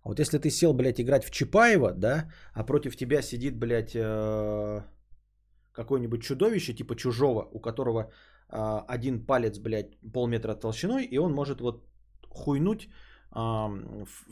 А 0.03 0.09
вот 0.09 0.19
если 0.19 0.39
ты 0.39 0.51
сел, 0.51 0.73
блядь, 0.73 1.01
играть 1.01 1.25
в 1.25 1.31
Чапаева, 1.31 1.93
да, 1.93 2.33
а 2.55 2.65
против 2.65 2.97
тебя 2.97 3.23
сидит, 3.23 3.59
блядь, 3.59 3.95
э, 3.95 4.83
какое-нибудь 5.73 6.23
чудовище 6.23 6.75
типа 6.75 6.97
чужого, 6.97 7.49
у 7.53 7.61
которого 7.61 8.11
а, 8.49 8.85
один 8.89 9.27
палец, 9.27 9.59
блядь, 9.59 9.99
полметра 10.13 10.55
толщиной, 10.55 11.05
и 11.05 11.19
он 11.19 11.33
может 11.33 11.61
вот 11.61 11.85
хуйнуть 12.31 12.89
а, 13.31 13.71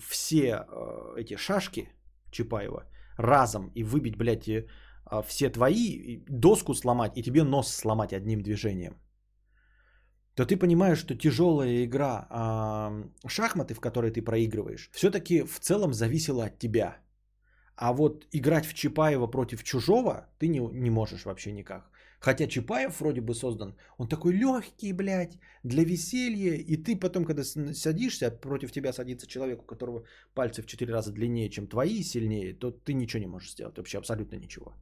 все 0.09 0.55
а, 0.55 1.15
эти 1.17 1.37
шашки 1.37 1.89
Чапаева 2.31 2.85
разом 3.19 3.71
и 3.75 3.85
выбить, 3.85 4.17
блядь, 4.17 4.49
а, 4.49 4.65
все 5.27 5.51
твои, 5.51 6.19
доску 6.29 6.75
сломать 6.75 7.13
и 7.17 7.23
тебе 7.23 7.45
нос 7.45 7.75
сломать 7.75 8.13
одним 8.13 8.43
движением. 8.43 8.97
То 10.35 10.45
ты 10.45 10.57
понимаешь, 10.59 10.99
что 10.99 11.15
тяжелая 11.15 11.85
игра 11.85 12.27
а, 12.31 12.93
шахматы, 13.27 13.75
в 13.75 13.81
которой 13.81 14.11
ты 14.11 14.21
проигрываешь, 14.23 14.91
все-таки 14.93 15.43
в 15.43 15.59
целом 15.61 15.95
зависела 15.95 16.45
от 16.45 16.59
тебя. 16.59 16.99
А 17.75 17.93
вот 17.93 18.27
играть 18.33 18.67
в 18.67 18.75
Чапаева 18.75 19.27
против 19.27 19.63
чужого 19.63 20.29
ты 20.39 20.49
не, 20.49 20.61
не 20.73 20.91
можешь 20.91 21.25
вообще 21.25 21.53
никак. 21.53 21.91
Хотя 22.21 22.47
Чапаев 22.47 23.01
вроде 23.01 23.21
бы 23.21 23.35
создан, 23.35 23.77
он 23.99 24.09
такой 24.09 24.33
легкий, 24.35 24.93
блядь, 24.93 25.39
для 25.63 25.85
веселья. 25.85 26.55
И 26.55 26.77
ты 26.77 26.97
потом, 26.97 27.25
когда 27.25 27.45
садишься, 27.45 28.31
против 28.31 28.73
тебя 28.73 28.93
садится 28.93 29.27
человек, 29.27 29.63
у 29.63 29.67
которого 29.67 30.05
пальцы 30.35 30.63
в 30.63 30.67
4 30.67 30.93
раза 30.93 31.13
длиннее, 31.13 31.49
чем 31.51 31.67
твои, 31.67 32.03
сильнее, 32.03 32.55
то 32.55 32.71
ты 32.71 32.95
ничего 32.95 33.21
не 33.21 33.27
можешь 33.27 33.53
сделать. 33.53 33.77
Вообще 33.77 33.99
абсолютно 33.99 34.37
ничего. 34.37 34.75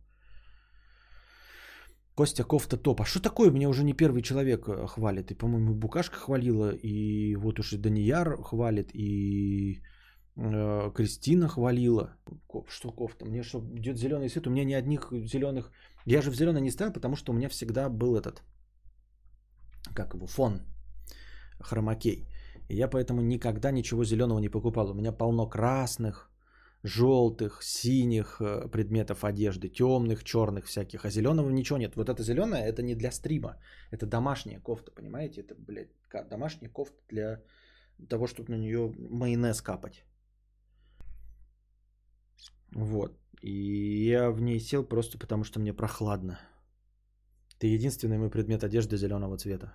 Костя 2.14 2.44
кофта 2.44 2.76
топ. 2.76 3.00
А 3.00 3.04
что 3.04 3.20
такое? 3.20 3.50
Меня 3.50 3.68
уже 3.68 3.84
не 3.84 3.92
первый 3.92 4.22
человек 4.22 4.68
э, 4.68 4.86
хвалит. 4.86 5.30
И, 5.30 5.34
по-моему, 5.34 5.74
Букашка 5.74 6.16
хвалила, 6.16 6.70
и 6.70 7.34
вот 7.36 7.58
уж 7.58 7.72
и 7.72 7.78
Данияр 7.78 8.40
хвалит, 8.42 8.90
и 8.94 9.82
э, 10.36 10.92
Кристина 10.94 11.48
хвалила. 11.48 12.16
Что 12.68 12.92
кофта? 12.92 13.24
Мне 13.24 13.42
что, 13.42 13.60
идет 13.76 13.98
зеленый 13.98 14.28
свет? 14.28 14.46
У 14.46 14.50
меня 14.50 14.64
ни 14.64 14.74
одних 14.74 15.08
зеленых 15.12 15.72
я 16.06 16.22
же 16.22 16.30
в 16.30 16.34
зеленый 16.34 16.60
не 16.60 16.70
ставил, 16.70 16.92
потому 16.92 17.16
что 17.16 17.32
у 17.32 17.34
меня 17.34 17.48
всегда 17.48 17.88
был 17.88 18.16
этот, 18.16 18.42
как 19.94 20.14
его, 20.14 20.26
фон, 20.26 20.60
хромакей. 21.60 22.28
И 22.68 22.76
я 22.76 22.88
поэтому 22.88 23.22
никогда 23.22 23.70
ничего 23.72 24.04
зеленого 24.04 24.38
не 24.38 24.50
покупал. 24.50 24.90
У 24.90 24.94
меня 24.94 25.12
полно 25.12 25.48
красных, 25.48 26.30
желтых, 26.84 27.62
синих 27.62 28.40
э, 28.40 28.68
предметов 28.68 29.24
одежды, 29.24 29.68
темных, 29.68 30.22
черных 30.22 30.66
всяких, 30.66 31.04
а 31.04 31.10
зеленого 31.10 31.50
ничего 31.50 31.78
нет. 31.78 31.96
Вот 31.96 32.08
это 32.08 32.22
зеленое, 32.22 32.62
это 32.62 32.82
не 32.82 32.94
для 32.94 33.10
стрима, 33.10 33.56
это 33.90 34.06
домашняя 34.06 34.60
кофта, 34.60 34.90
понимаете? 34.90 35.40
Это, 35.40 35.54
блядь, 35.54 35.88
домашняя 36.30 36.70
кофта 36.70 36.96
для 37.08 37.42
того, 38.08 38.26
чтобы 38.26 38.52
на 38.52 38.58
нее 38.58 38.92
майонез 38.98 39.62
капать. 39.62 40.04
Вот. 42.74 43.18
И 43.40 44.08
я 44.10 44.30
в 44.30 44.40
ней 44.40 44.60
сел 44.60 44.84
просто 44.84 45.18
потому, 45.18 45.44
что 45.44 45.60
мне 45.60 45.72
прохладно. 45.72 46.38
Ты 47.58 47.68
единственный 47.68 48.18
мой 48.18 48.30
предмет 48.30 48.62
одежды 48.62 48.98
зеленого 48.98 49.38
цвета. 49.38 49.74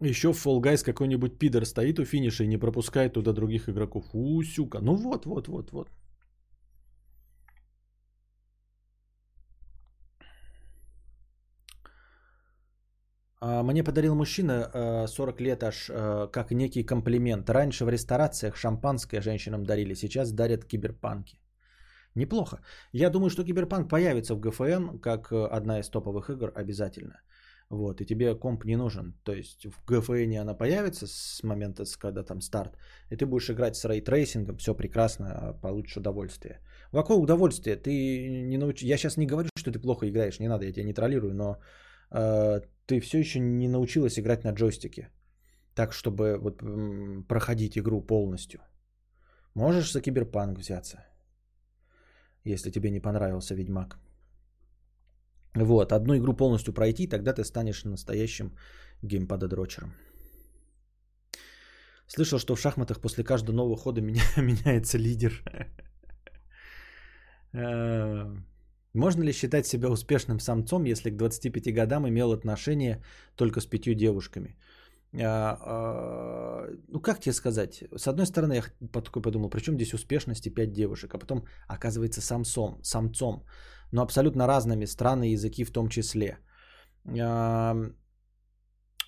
Еще 0.00 0.32
в 0.32 0.46
Fall 0.46 0.60
Guys 0.60 0.84
какой-нибудь 0.84 1.38
пидор 1.38 1.64
стоит 1.64 1.98
у 1.98 2.04
финиша 2.04 2.44
и 2.44 2.48
не 2.48 2.58
пропускает 2.58 3.14
туда 3.14 3.32
других 3.32 3.68
игроков. 3.68 4.04
У, 4.12 4.42
сюка. 4.42 4.80
Ну 4.80 4.94
вот, 4.94 5.24
вот, 5.24 5.48
вот, 5.48 5.72
вот. 5.72 5.88
А, 13.40 13.62
мне 13.62 13.82
подарил 13.82 14.14
мужчина 14.14 15.06
40 15.08 15.40
лет 15.40 15.62
аж 15.62 15.90
как 16.30 16.50
некий 16.50 16.82
комплимент. 16.84 17.48
Раньше 17.48 17.84
в 17.84 17.88
ресторациях 17.88 18.56
шампанское 18.56 19.22
женщинам 19.22 19.64
дарили, 19.64 19.94
сейчас 19.94 20.32
дарят 20.32 20.64
киберпанки. 20.66 21.38
Неплохо. 22.14 22.60
Я 22.92 23.10
думаю, 23.10 23.30
что 23.30 23.44
киберпанк 23.44 23.88
появится 23.88 24.34
в 24.34 24.40
GFN 24.40 24.98
как 24.98 25.32
одна 25.32 25.80
из 25.80 25.88
топовых 25.88 26.28
игр 26.30 26.52
обязательно. 26.54 27.20
Вот, 27.70 28.00
и 28.00 28.06
тебе 28.06 28.34
комп 28.34 28.64
не 28.64 28.76
нужен. 28.76 29.14
То 29.24 29.32
есть 29.32 29.66
в 29.66 29.84
GFN 29.86 30.38
она 30.40 30.54
появится 30.54 31.06
с 31.06 31.42
момента, 31.42 31.84
когда 31.98 32.22
там 32.22 32.40
старт, 32.40 32.76
и 33.10 33.16
ты 33.16 33.26
будешь 33.26 33.50
играть 33.50 33.76
с 33.76 33.84
рейтрейсингом, 33.84 34.56
все 34.56 34.74
прекрасно, 34.74 35.58
получишь 35.62 35.96
удовольствие. 35.96 36.60
Вокруг 36.92 37.22
удовольствия 37.22 37.76
ты 37.76 37.90
не 38.44 38.56
науч... 38.56 38.82
Я 38.82 38.96
сейчас 38.96 39.16
не 39.16 39.26
говорю, 39.26 39.48
что 39.58 39.72
ты 39.72 39.80
плохо 39.80 40.08
играешь, 40.08 40.38
не 40.38 40.48
надо, 40.48 40.64
я 40.64 40.72
тебя 40.72 40.84
не 40.84 40.94
троллирую, 40.94 41.34
но 41.34 41.58
э, 42.12 42.60
ты 42.86 43.00
все 43.00 43.18
еще 43.18 43.40
не 43.40 43.68
научилась 43.68 44.18
играть 44.18 44.44
на 44.44 44.52
джойстике. 44.52 45.10
Так, 45.74 45.92
чтобы 45.92 46.38
вот 46.38 46.62
проходить 47.28 47.76
игру 47.76 48.00
полностью. 48.00 48.60
Можешь 49.54 49.92
за 49.92 50.00
киберпанк 50.00 50.58
взяться, 50.58 51.04
если 52.44 52.70
тебе 52.70 52.90
не 52.90 53.00
понравился 53.00 53.54
Ведьмак. 53.54 53.98
Вот, 55.56 55.92
одну 55.92 56.16
игру 56.16 56.34
полностью 56.34 56.74
пройти, 56.74 57.06
тогда 57.06 57.32
ты 57.32 57.44
станешь 57.44 57.84
настоящим 57.84 58.56
геймпадодрочером. 59.02 59.94
Слышал, 62.06 62.38
что 62.38 62.54
в 62.54 62.60
шахматах 62.60 63.00
после 63.00 63.24
каждого 63.24 63.56
нового 63.56 63.76
хода 63.76 64.00
меня, 64.00 64.22
меняется 64.36 64.98
лидер. 64.98 65.42
Э, 67.52 68.36
можно 68.92 69.22
ли 69.24 69.32
считать 69.32 69.66
себя 69.66 69.88
успешным 69.88 70.40
самцом, 70.40 70.84
если 70.84 71.10
к 71.10 71.16
25 71.16 71.74
годам 71.74 72.06
имел 72.06 72.32
отношение 72.32 73.02
только 73.34 73.60
с 73.60 73.66
пятью 73.66 73.94
девушками? 73.94 74.56
А, 75.14 75.56
а, 75.60 76.70
ну, 76.88 77.00
как 77.00 77.20
тебе 77.20 77.32
сказать? 77.32 77.84
С 77.96 78.06
одной 78.06 78.26
стороны, 78.26 78.54
я 78.54 78.62
такой 78.92 79.22
подумал, 79.22 79.48
при 79.48 79.60
чем 79.60 79.76
здесь 79.76 79.94
успешность 79.94 80.46
и 80.46 80.50
5 80.50 80.72
девушек? 80.72 81.14
А 81.14 81.18
потом, 81.18 81.46
оказывается, 81.66 82.20
самцом, 82.20 82.78
самцом. 82.82 83.44
Но 83.92 84.02
абсолютно 84.02 84.46
разными, 84.46 84.86
странные 84.86 85.32
языки 85.32 85.64
в 85.64 85.70
том 85.70 85.88
числе. 85.88 86.38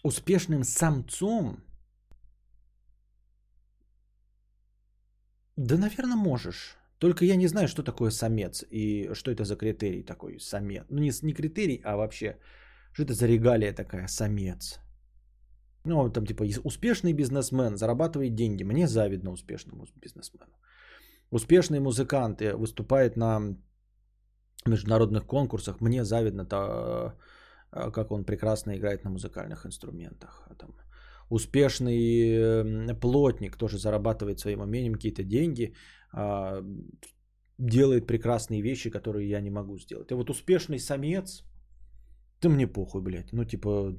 Успешным 0.04 0.64
самцом? 0.64 1.56
Да, 5.56 5.76
наверное, 5.76 6.16
можешь. 6.16 6.76
Только 6.98 7.24
я 7.24 7.36
не 7.36 7.48
знаю, 7.48 7.68
что 7.68 7.82
такое 7.82 8.10
самец 8.10 8.64
и 8.70 9.10
что 9.14 9.30
это 9.30 9.44
за 9.44 9.56
критерий 9.56 10.02
такой 10.02 10.40
самец. 10.40 10.84
Ну, 10.90 10.98
не, 10.98 11.12
не 11.22 11.32
критерий, 11.32 11.80
а 11.84 11.96
вообще, 11.96 12.38
что 12.92 13.02
это 13.02 13.12
за 13.12 13.26
регалия 13.26 13.72
такая 13.72 14.08
самец. 14.08 14.80
Ну, 15.84 16.10
там 16.10 16.26
типа 16.26 16.44
успешный 16.64 17.12
бизнесмен, 17.12 17.76
зарабатывает 17.76 18.34
деньги. 18.34 18.64
Мне 18.64 18.86
завидно 18.86 19.32
успешному 19.32 19.86
бизнесмену. 19.96 20.52
Успешный 21.30 21.80
музыкант 21.80 22.42
э, 22.42 22.56
выступает 22.56 23.16
на 23.16 23.56
международных 24.66 25.26
конкурсах. 25.26 25.80
Мне 25.80 26.04
завидно, 26.04 26.44
то, 26.44 27.14
э, 27.72 27.90
как 27.90 28.10
он 28.10 28.24
прекрасно 28.24 28.76
играет 28.76 29.04
на 29.04 29.10
музыкальных 29.10 29.66
инструментах. 29.66 30.48
Там, 30.58 30.74
успешный 31.30 32.94
плотник 33.00 33.56
тоже 33.56 33.78
зарабатывает 33.78 34.40
своим 34.40 34.60
умением 34.60 34.94
какие-то 34.94 35.24
деньги. 35.24 35.74
А, 36.12 36.64
делает 37.58 38.06
прекрасные 38.06 38.62
вещи, 38.62 38.90
которые 38.90 39.28
я 39.28 39.40
не 39.40 39.50
могу 39.50 39.78
сделать. 39.78 40.12
А 40.12 40.16
вот 40.16 40.30
успешный 40.30 40.78
самец, 40.78 41.44
ты 42.40 42.48
мне 42.48 42.66
похуй, 42.66 43.02
блядь. 43.02 43.32
Ну, 43.32 43.44
типа, 43.44 43.98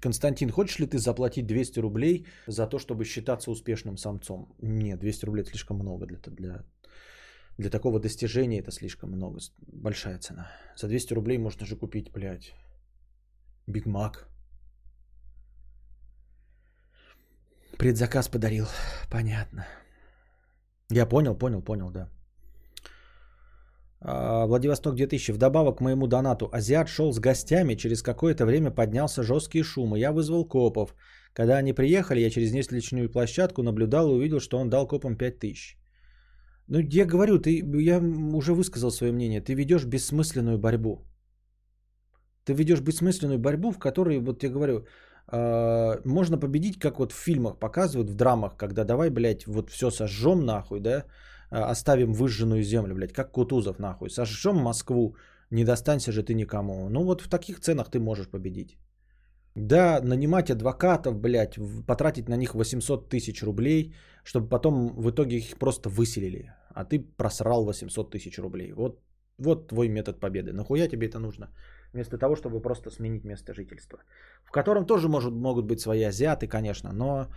Константин, 0.00 0.50
хочешь 0.50 0.78
ли 0.78 0.86
ты 0.86 0.98
заплатить 0.98 1.46
200 1.46 1.80
рублей 1.80 2.26
за 2.46 2.66
то, 2.66 2.78
чтобы 2.78 3.04
считаться 3.04 3.50
успешным 3.50 3.96
самцом? 3.96 4.54
Нет, 4.60 4.98
200 4.98 5.24
рублей 5.26 5.44
слишком 5.44 5.78
много 5.78 6.06
для, 6.06 6.18
для, 6.18 6.64
для 7.58 7.70
такого 7.70 8.00
достижения. 8.00 8.60
Это 8.60 8.70
слишком 8.70 9.10
много. 9.10 9.40
Большая 9.72 10.18
цена. 10.18 10.50
За 10.76 10.88
200 10.88 11.14
рублей 11.14 11.38
можно 11.38 11.66
же 11.66 11.76
купить, 11.76 12.12
блядь, 12.12 12.54
Биг 13.66 13.86
Мак. 13.86 14.28
Предзаказ 17.78 18.28
подарил. 18.28 18.66
Понятно. 19.10 19.66
Я 20.90 21.06
понял, 21.06 21.38
понял, 21.38 21.62
понял, 21.62 21.90
да. 21.90 22.08
А, 24.00 24.46
Владивосток 24.46 24.94
2000. 24.94 25.32
Вдобавок 25.32 25.78
к 25.78 25.80
моему 25.80 26.06
донату. 26.06 26.48
Азиат 26.52 26.88
шел 26.88 27.12
с 27.12 27.18
гостями. 27.18 27.74
Через 27.74 28.02
какое-то 28.02 28.46
время 28.46 28.70
поднялся 28.70 29.22
жесткий 29.22 29.62
шум. 29.62 29.96
И 29.96 30.00
я 30.00 30.12
вызвал 30.12 30.48
копов. 30.48 30.94
Когда 31.32 31.58
они 31.58 31.74
приехали, 31.74 32.20
я 32.20 32.30
через 32.30 32.52
несколько 32.52 33.08
площадку 33.12 33.62
наблюдал 33.62 34.08
и 34.08 34.14
увидел, 34.14 34.40
что 34.40 34.58
он 34.58 34.70
дал 34.70 34.86
копам 34.86 35.16
5000. 35.16 35.76
Ну, 36.68 36.80
я 36.80 37.06
говорю, 37.06 37.38
ты, 37.38 37.62
я 37.82 38.00
уже 38.34 38.54
высказал 38.54 38.90
свое 38.90 39.12
мнение. 39.12 39.40
Ты 39.40 39.54
ведешь 39.54 39.84
бессмысленную 39.84 40.58
борьбу. 40.58 41.06
Ты 42.44 42.54
ведешь 42.54 42.80
бессмысленную 42.80 43.38
борьбу, 43.38 43.72
в 43.72 43.78
которой, 43.78 44.18
вот 44.18 44.42
я 44.42 44.50
говорю, 44.50 44.86
э, 45.32 46.00
можно 46.04 46.38
победить, 46.38 46.78
как 46.78 46.98
вот 46.98 47.12
в 47.12 47.16
фильмах 47.16 47.58
показывают, 47.58 48.10
в 48.10 48.14
драмах, 48.14 48.56
когда 48.56 48.84
давай, 48.84 49.10
блядь, 49.10 49.46
вот 49.46 49.70
все 49.70 49.90
сожжем 49.90 50.44
нахуй, 50.44 50.80
да, 50.80 51.04
а, 51.50 51.70
оставим 51.70 52.12
выжженную 52.12 52.62
землю, 52.62 52.94
блядь, 52.94 53.12
как 53.12 53.32
Кутузов 53.32 53.78
нахуй, 53.78 54.10
сожжем 54.10 54.56
Москву, 54.56 55.16
не 55.50 55.64
достанься 55.64 56.12
же 56.12 56.22
ты 56.22 56.34
никому. 56.34 56.88
Ну 56.88 57.04
вот 57.04 57.20
в 57.20 57.28
таких 57.28 57.60
ценах 57.60 57.90
ты 57.90 58.00
можешь 58.00 58.28
победить. 58.28 58.76
Да, 59.56 60.00
нанимать 60.02 60.50
адвокатов, 60.50 61.18
блядь, 61.18 61.58
потратить 61.86 62.28
на 62.28 62.36
них 62.36 62.54
800 62.54 63.08
тысяч 63.08 63.42
рублей, 63.42 63.94
чтобы 64.22 64.48
потом 64.48 64.94
в 64.96 65.10
итоге 65.10 65.36
их 65.36 65.56
просто 65.58 65.88
выселили. 65.88 66.52
А 66.74 66.84
ты 66.84 67.00
просрал 67.16 67.64
800 67.64 68.10
тысяч 68.10 68.38
рублей. 68.38 68.72
Вот, 68.72 69.00
вот 69.38 69.68
твой 69.68 69.88
метод 69.88 70.20
победы. 70.20 70.52
Нахуя 70.52 70.88
тебе 70.88 71.06
это 71.06 71.18
нужно? 71.18 71.48
Вместо 71.94 72.18
того, 72.18 72.36
чтобы 72.36 72.60
просто 72.60 72.90
сменить 72.90 73.24
место 73.24 73.54
жительства. 73.54 73.98
В 74.44 74.50
котором 74.50 74.84
тоже 74.84 75.08
может, 75.08 75.32
могут 75.32 75.64
быть 75.64 75.80
свои 75.80 76.02
азиаты, 76.02 76.46
конечно, 76.48 76.92
но 76.92 77.28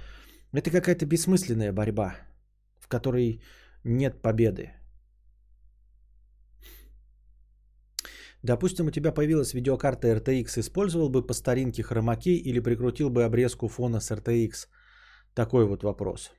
это 0.52 0.72
какая-то 0.72 1.06
бессмысленная 1.06 1.72
борьба, 1.72 2.16
в 2.82 2.90
которой 2.90 3.42
нет 3.86 4.22
победы. 4.22 4.74
Допустим, 8.44 8.88
у 8.88 8.92
тебя 8.92 9.12
появилась 9.12 9.54
видеокарта 9.54 10.08
RTX, 10.08 10.60
использовал 10.60 11.10
бы 11.10 11.28
по 11.28 11.34
старинке 11.34 11.84
хромакей 11.84 12.38
или 12.38 12.62
прикрутил 12.62 13.10
бы 13.10 13.24
обрезку 13.24 13.68
фона 13.68 14.00
с 14.00 14.12
RTX? 14.12 14.68
Такой 15.34 15.66
вот 15.66 15.84
вопрос. 15.84 16.32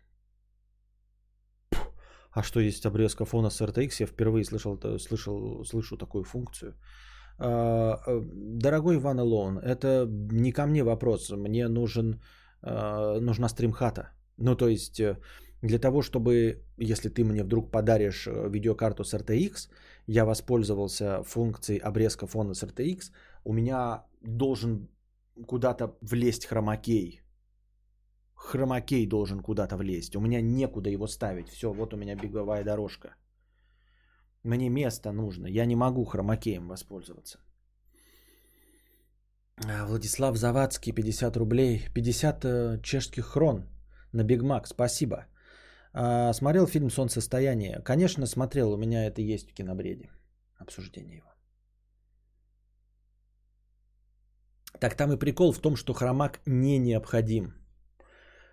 А 2.33 2.43
что 2.43 2.61
есть 2.61 2.87
обрезка 2.87 3.25
фона 3.25 3.51
с 3.51 3.61
RTX? 3.61 4.01
Я 4.01 4.07
впервые 4.07 4.45
слышал, 4.45 4.79
слышал, 4.99 5.65
слышу 5.65 5.97
такую 5.97 6.25
функцию. 6.25 6.75
А, 7.39 7.99
э, 8.07 8.21
дорогой 8.63 8.97
Иван 8.97 9.19
Илоун, 9.19 9.59
это 9.59 10.07
не 10.33 10.53
ко 10.53 10.67
мне 10.67 10.85
вопрос. 10.85 11.31
Мне 11.31 11.69
нужен, 11.69 12.21
а, 12.63 13.21
нужна 13.21 13.49
стримхата. 13.49 14.13
Ну, 14.39 14.55
то 14.57 14.69
есть, 14.69 15.01
э, 15.01 15.19
для 15.63 15.79
того, 15.79 16.03
чтобы, 16.03 16.63
если 16.79 17.11
ты 17.11 17.25
мне 17.25 17.45
вдруг 17.45 17.71
подаришь 17.71 18.27
э, 18.27 18.49
видеокарту 18.49 19.05
с 19.05 19.15
RTX, 19.15 19.69
я 20.07 20.25
воспользовался 20.25 21.23
функцией 21.23 21.81
обрезка 21.81 22.27
фона 22.27 22.55
с 22.55 22.63
RTX, 22.63 23.13
у 23.45 23.53
меня 23.53 24.05
должен 24.23 24.89
куда-то 25.47 25.97
влезть 26.01 26.47
хромакей. 26.47 27.21
Хромакей 28.35 29.07
должен 29.07 29.41
куда-то 29.41 29.77
влезть. 29.77 30.17
У 30.17 30.21
меня 30.21 30.41
некуда 30.41 30.89
его 30.91 31.07
ставить. 31.07 31.49
Все, 31.49 31.73
вот 31.73 31.93
у 31.93 31.97
меня 31.97 32.17
беговая 32.17 32.65
дорожка. 32.65 33.15
Мне 34.43 34.71
место 34.71 35.13
нужно. 35.13 35.47
Я 35.47 35.67
не 35.67 35.77
могу 35.77 36.05
хромакеем 36.07 36.69
воспользоваться. 36.69 37.39
А, 39.67 39.85
Владислав 39.85 40.37
Завадский, 40.37 40.93
50 40.93 41.37
рублей. 41.37 41.87
50 41.95 42.45
э, 42.45 42.81
чешских 42.83 43.27
хрон 43.27 43.69
на 44.13 44.25
Биг 44.25 44.43
Мак. 44.43 44.67
Спасибо. 44.67 45.27
А, 45.93 46.33
смотрел 46.33 46.67
фильм 46.67 46.91
«Солнцестояние». 46.91 47.81
Конечно, 47.85 48.27
смотрел. 48.27 48.73
У 48.73 48.77
меня 48.77 49.07
это 49.07 49.21
есть 49.21 49.51
в 49.51 49.55
кинобреде. 49.55 50.11
Обсуждение 50.59 51.17
его. 51.17 51.27
Так 54.79 54.95
там 54.95 55.13
и 55.13 55.19
прикол 55.19 55.53
в 55.53 55.59
том, 55.59 55.77
что 55.77 55.93
хромак 55.93 56.41
не 56.47 56.79
необходим. 56.79 57.55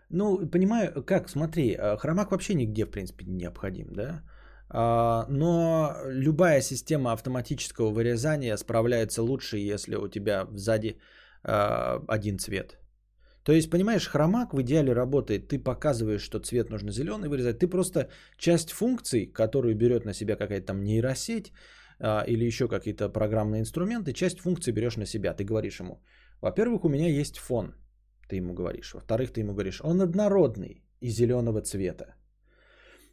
Ну, 0.09 0.49
понимаю, 0.49 1.03
как, 1.03 1.29
смотри, 1.29 1.75
э, 1.75 1.97
хромак 1.97 2.31
вообще 2.31 2.53
нигде, 2.55 2.85
в 2.85 2.91
принципе, 2.91 3.25
не 3.25 3.35
необходим, 3.35 3.93
да? 3.93 4.23
А, 4.69 5.25
но 5.29 5.95
любая 6.05 6.61
система 6.61 7.11
автоматического 7.11 7.91
вырезания 7.91 8.57
справляется 8.57 9.21
лучше, 9.21 9.57
если 9.57 9.95
у 9.95 10.07
тебя 10.07 10.47
сзади 10.53 10.97
а, 11.43 12.03
один 12.07 12.39
цвет. 12.39 12.77
То 13.47 13.53
есть, 13.53 13.69
понимаешь, 13.69 14.09
хромак 14.09 14.53
в 14.53 14.61
идеале 14.61 14.93
работает. 14.93 15.47
Ты 15.47 15.57
показываешь, 15.57 16.21
что 16.21 16.39
цвет 16.39 16.69
нужно 16.69 16.91
зеленый 16.91 17.29
вырезать. 17.29 17.59
Ты 17.59 17.67
просто 17.69 18.09
часть 18.37 18.71
функций, 18.71 19.31
которую 19.33 19.73
берет 19.73 20.05
на 20.05 20.13
себя 20.13 20.35
какая-то 20.35 20.65
там 20.65 20.83
нейросеть 20.83 21.53
а, 21.99 22.25
или 22.27 22.43
еще 22.43 22.67
какие-то 22.67 23.07
программные 23.07 23.61
инструменты, 23.61 24.11
часть 24.11 24.39
функций 24.39 24.73
берешь 24.73 24.97
на 24.97 25.05
себя. 25.05 25.33
Ты 25.33 25.45
говоришь 25.45 25.79
ему, 25.79 26.01
во-первых, 26.41 26.83
у 26.83 26.89
меня 26.89 27.07
есть 27.07 27.37
фон, 27.37 27.73
ты 28.27 28.35
ему 28.35 28.53
говоришь. 28.53 28.93
Во-вторых, 28.93 29.31
ты 29.31 29.39
ему 29.39 29.53
говоришь, 29.53 29.79
он 29.81 30.01
однородный 30.01 30.83
и 30.99 31.07
зеленого 31.09 31.61
цвета. 31.61 32.15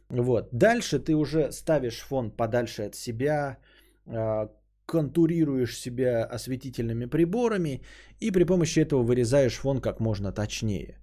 Вот. 0.09 0.49
Дальше 0.51 0.99
ты 0.99 1.15
уже 1.15 1.53
ставишь 1.53 2.01
фон 2.01 2.29
подальше 2.29 2.81
от 2.87 2.95
себя, 2.95 3.57
а, 4.05 4.49
контурируешь 4.85 5.77
себя 5.77 6.23
осветительными 6.23 7.05
приборами 7.05 7.81
и 8.19 8.31
при 8.31 8.43
помощи 8.43 8.79
этого 8.79 9.03
вырезаешь 9.03 9.55
фон 9.55 9.81
как 9.81 9.99
можно 9.99 10.31
точнее. 10.31 10.99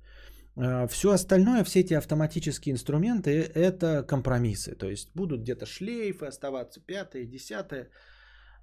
А, 0.57 0.87
все 0.87 1.13
остальное, 1.13 1.65
все 1.65 1.81
эти 1.81 1.95
автоматические 1.95 2.73
инструменты– 2.73 3.31
это 3.55 4.03
компромиссы. 4.03 4.75
То 4.75 4.89
есть 4.89 5.11
будут 5.15 5.41
где-то 5.43 5.67
шлейфы 5.67 6.27
оставаться, 6.27 6.81
пятое, 6.81 7.25
десятое. 7.25 7.89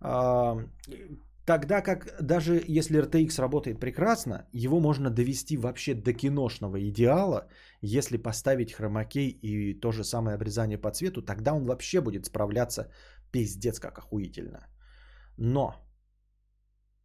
А, 0.01 0.57
тогда 1.45 1.81
как 1.81 2.15
даже 2.21 2.63
если 2.67 3.01
RTX 3.01 3.41
работает 3.41 3.79
прекрасно, 3.79 4.47
его 4.53 4.79
можно 4.79 5.09
довести 5.09 5.57
вообще 5.57 5.93
до 5.93 6.13
киношного 6.13 6.77
идеала– 6.89 7.47
если 7.81 8.17
поставить 8.17 8.73
хромакей 8.73 9.29
и 9.29 9.73
то 9.73 9.91
же 9.91 10.03
самое 10.03 10.35
обрезание 10.35 10.77
по 10.77 10.91
цвету, 10.91 11.21
тогда 11.21 11.53
он 11.53 11.65
вообще 11.65 12.01
будет 12.01 12.25
справляться 12.25 12.91
пиздец 13.31 13.79
как 13.79 13.97
охуительно. 13.99 14.67
Но, 15.41 15.73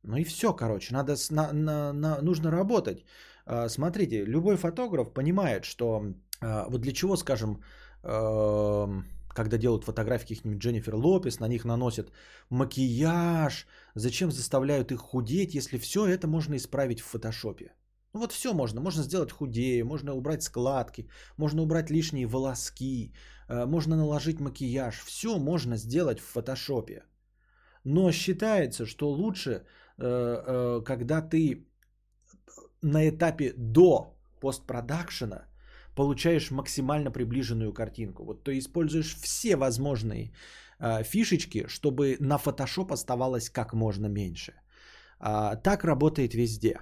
ну 0.03 0.17
и 0.17 0.25
все, 0.25 0.53
короче, 0.53 0.93
надо, 0.95 1.15
на, 1.31 1.53
на, 1.53 1.93
на, 1.93 2.21
нужно 2.21 2.51
работать. 2.51 3.05
А, 3.47 3.69
смотрите, 3.69 4.25
любой 4.25 4.57
фотограф 4.57 5.13
понимает, 5.15 5.65
что 5.65 6.03
а, 6.41 6.67
вот 6.69 6.81
для 6.81 6.93
чего, 6.93 7.17
скажем, 7.17 7.63
когда 8.03 9.57
делают 9.57 9.85
фотографии 9.85 10.27
каких-нибудь 10.27 10.63
Дженнифер 10.63 10.95
Лопес, 10.95 11.41
на 11.41 11.49
них 11.49 11.65
наносят 11.65 12.13
макияж, 12.51 13.67
зачем 13.95 14.31
заставляют 14.31 14.93
их 14.93 15.01
худеть, 15.01 15.55
если 15.55 15.79
все 15.79 16.07
это 16.07 16.27
можно 16.27 16.57
исправить 16.57 17.01
в 17.01 17.07
фотошопе. 17.07 17.73
Ну 18.13 18.21
вот 18.21 18.33
все 18.33 18.53
можно. 18.53 18.81
Можно 18.81 19.03
сделать 19.03 19.33
худее, 19.33 19.85
можно 19.85 20.15
убрать 20.15 20.43
складки, 20.43 21.09
можно 21.39 21.63
убрать 21.63 21.91
лишние 21.91 22.27
волоски, 22.27 23.15
э, 23.49 23.65
можно 23.67 23.97
наложить 23.97 24.41
макияж. 24.41 25.03
Все 25.05 25.39
можно 25.39 25.77
сделать 25.77 26.21
в 26.21 26.27
фотошопе. 26.27 27.05
Но 27.85 28.13
считается, 28.13 28.87
что 28.87 29.11
лучше, 29.11 29.51
э, 29.51 29.63
э, 29.99 30.81
когда 30.85 31.21
ты 31.23 31.67
на 32.83 33.09
этапе 33.09 33.55
до 33.57 34.17
постпродакшена 34.41 35.47
получаешь 35.95 36.51
максимально 36.51 37.11
приближенную 37.11 37.73
картинку. 37.73 38.25
Вот 38.25 38.45
ты 38.45 38.59
используешь 38.59 39.17
все 39.17 39.57
возможные 39.57 40.33
фишечки, 41.05 41.67
чтобы 41.69 42.17
на 42.21 42.37
фотошоп 42.37 42.93
оставалось 42.93 43.49
как 43.49 43.73
можно 43.73 44.07
меньше. 44.07 44.53
А, 45.19 45.57
так 45.57 45.85
работает 45.85 46.35
везде. 46.35 46.81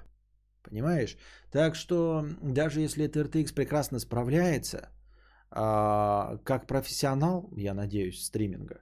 Понимаешь? 0.62 1.16
Так 1.50 1.74
что 1.74 2.26
даже 2.42 2.80
если 2.80 3.04
этот 3.04 3.34
RTX 3.34 3.54
прекрасно 3.54 4.00
справляется, 4.00 4.88
а, 5.50 6.38
как 6.44 6.66
профессионал, 6.66 7.50
я 7.56 7.74
надеюсь, 7.74 8.24
стриминга, 8.24 8.80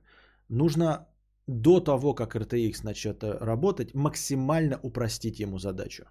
нужно 0.49 1.07
до 1.51 1.81
того, 1.81 2.15
как 2.15 2.37
RTX 2.37 2.85
начнет 2.85 3.25
работать, 3.25 3.95
максимально 3.95 4.79
упростить 4.83 5.41
ему 5.41 5.59
задачу. 5.59 6.05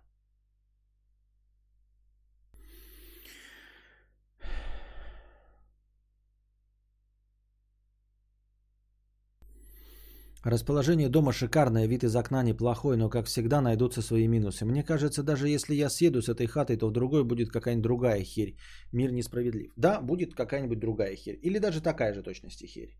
Расположение 10.43 11.09
дома 11.09 11.33
шикарное, 11.33 11.87
вид 11.87 12.03
из 12.03 12.15
окна 12.15 12.43
неплохой, 12.43 12.95
но, 12.95 13.09
как 13.09 13.25
всегда, 13.25 13.61
найдутся 13.61 14.01
свои 14.01 14.27
минусы. 14.27 14.65
Мне 14.65 14.83
кажется, 14.83 15.21
даже 15.21 15.49
если 15.49 15.75
я 15.75 15.89
съеду 15.89 16.21
с 16.21 16.29
этой 16.29 16.47
хатой, 16.47 16.77
то 16.77 16.87
в 16.87 16.91
другой 16.91 17.25
будет 17.25 17.49
какая-нибудь 17.49 17.83
другая 17.83 18.23
херь. 18.23 18.55
Мир 18.93 19.11
несправедлив. 19.11 19.73
Да, 19.75 20.01
будет 20.01 20.33
какая-нибудь 20.33 20.79
другая 20.79 21.15
херь. 21.15 21.39
Или 21.43 21.59
даже 21.59 21.81
такая 21.81 22.13
же 22.13 22.23
точности 22.23 22.65
херь. 22.65 22.95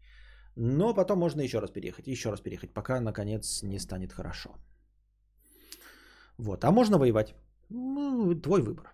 Но 0.56 0.94
потом 0.94 1.20
можно 1.20 1.42
еще 1.42 1.60
раз 1.60 1.72
переехать, 1.72 2.08
еще 2.08 2.30
раз 2.30 2.42
переехать, 2.42 2.74
пока, 2.74 3.00
наконец, 3.00 3.64
не 3.64 3.80
станет 3.80 4.14
хорошо. 4.14 4.50
Вот. 6.38 6.64
А 6.64 6.72
можно 6.72 6.98
воевать? 6.98 7.36
Ну, 7.70 8.36
твой 8.42 8.62
выбор. 8.62 8.94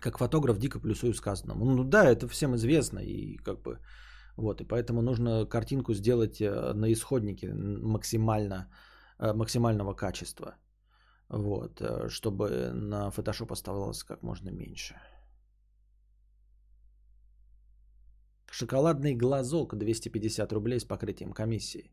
Как 0.00 0.18
фотограф 0.18 0.58
дико 0.58 0.80
плюсую 0.80 1.14
сказанному. 1.14 1.64
Ну 1.64 1.84
да, 1.84 2.04
это 2.04 2.28
всем 2.28 2.54
известно. 2.54 2.98
И 3.00 3.36
как 3.36 3.62
бы 3.62 3.78
вот, 4.40 4.60
и 4.60 4.64
поэтому 4.64 5.02
нужно 5.02 5.46
картинку 5.46 5.94
сделать 5.94 6.40
э, 6.40 6.72
на 6.74 6.92
исходнике 6.92 7.52
максимально, 7.52 8.68
э, 9.18 9.32
максимального 9.34 9.94
качества. 9.94 10.54
Вот, 11.28 11.80
э, 11.80 12.08
чтобы 12.08 12.72
на 12.72 13.10
Photoshop 13.10 13.52
оставалось 13.52 14.02
как 14.02 14.22
можно 14.22 14.50
меньше. 14.50 14.94
Шоколадный 18.50 19.14
глазок 19.14 19.76
250 19.76 20.52
рублей 20.52 20.80
с 20.80 20.84
покрытием 20.84 21.32
комиссии. 21.32 21.90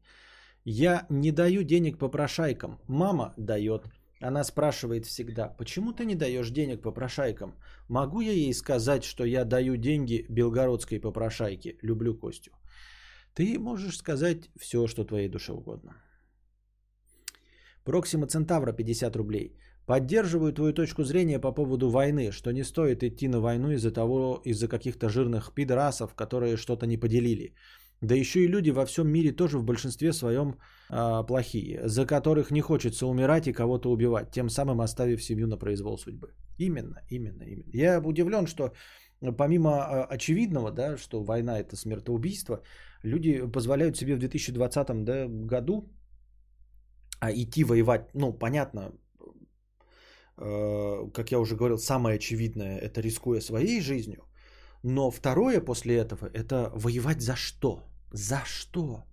Я 0.65 1.05
не 1.09 1.31
даю 1.31 1.63
денег 1.63 1.99
попрошайкам. 1.99 2.79
Мама 2.87 3.33
дает. 3.37 3.83
Она 4.19 4.43
спрашивает 4.43 5.05
всегда, 5.05 5.49
почему 5.57 5.93
ты 5.93 6.05
не 6.05 6.15
даешь 6.15 6.49
денег 6.49 6.81
попрошайкам? 6.81 7.53
Могу 7.87 8.21
я 8.21 8.31
ей 8.31 8.53
сказать, 8.53 9.03
что 9.03 9.23
я 9.23 9.45
даю 9.45 9.77
деньги 9.77 10.25
белгородской 10.29 10.99
попрошайке? 10.99 11.77
Люблю 11.83 12.15
Костю. 12.15 12.51
Ты 13.35 13.59
можешь 13.59 13.97
сказать 13.97 14.49
все, 14.59 14.87
что 14.87 15.05
твоей 15.05 15.29
душе 15.29 15.53
угодно. 15.53 15.95
Проксима 17.85 18.25
Центавра 18.25 18.73
50 18.73 19.15
рублей. 19.15 19.55
Поддерживаю 19.87 20.51
твою 20.53 20.73
точку 20.73 21.03
зрения 21.03 21.39
по 21.39 21.53
поводу 21.53 21.89
войны, 21.89 22.31
что 22.31 22.51
не 22.51 22.63
стоит 22.63 23.03
идти 23.03 23.27
на 23.29 23.39
войну 23.39 23.71
из-за 23.71 23.91
того, 23.91 24.41
из-за 24.45 24.67
каких-то 24.67 25.07
жирных 25.07 25.53
пидорасов, 25.53 26.13
которые 26.13 26.57
что-то 26.57 26.85
не 26.85 26.97
поделили. 26.97 27.53
Да 28.01 28.15
еще 28.15 28.39
и 28.39 28.47
люди 28.47 28.71
во 28.71 28.85
всем 28.85 29.07
мире 29.07 29.31
тоже 29.31 29.57
в 29.57 29.63
большинстве 29.63 30.11
своем 30.13 30.55
э, 30.89 31.23
плохие, 31.27 31.87
за 31.87 32.05
которых 32.05 32.51
не 32.51 32.61
хочется 32.61 33.07
умирать 33.07 33.47
и 33.47 33.53
кого-то 33.53 33.89
убивать, 33.89 34.31
тем 34.31 34.49
самым 34.49 34.81
оставив 34.81 35.23
семью 35.23 35.47
на 35.47 35.57
произвол 35.57 35.97
судьбы. 35.97 36.33
Именно, 36.59 37.01
именно, 37.09 37.43
именно. 37.43 37.71
Я 37.73 38.01
удивлен, 38.01 38.45
что 38.45 38.73
помимо 39.37 39.69
э, 39.69 40.15
очевидного, 40.15 40.71
да, 40.71 40.97
что 40.97 41.23
война 41.23 41.59
это 41.59 41.77
смертоубийство, 41.77 42.61
люди 43.03 43.41
позволяют 43.51 43.95
себе 43.95 44.15
в 44.15 44.19
2020 44.19 45.03
да, 45.05 45.27
году 45.27 45.89
а, 47.19 47.31
идти 47.31 47.63
воевать, 47.63 48.09
ну, 48.13 48.33
понятно, 48.33 48.79
э, 48.79 48.91
как 50.37 51.31
я 51.31 51.39
уже 51.39 51.55
говорил, 51.55 51.77
самое 51.77 52.15
очевидное, 52.15 52.77
это 52.77 53.01
рискуя 53.01 53.41
своей 53.41 53.81
жизнью, 53.81 54.23
но 54.83 55.11
второе 55.11 55.61
после 55.61 55.95
этого 55.95 56.29
это 56.33 56.71
воевать 56.75 57.21
за 57.21 57.35
что? 57.35 57.83
За 58.11 58.43
что? 58.45 59.03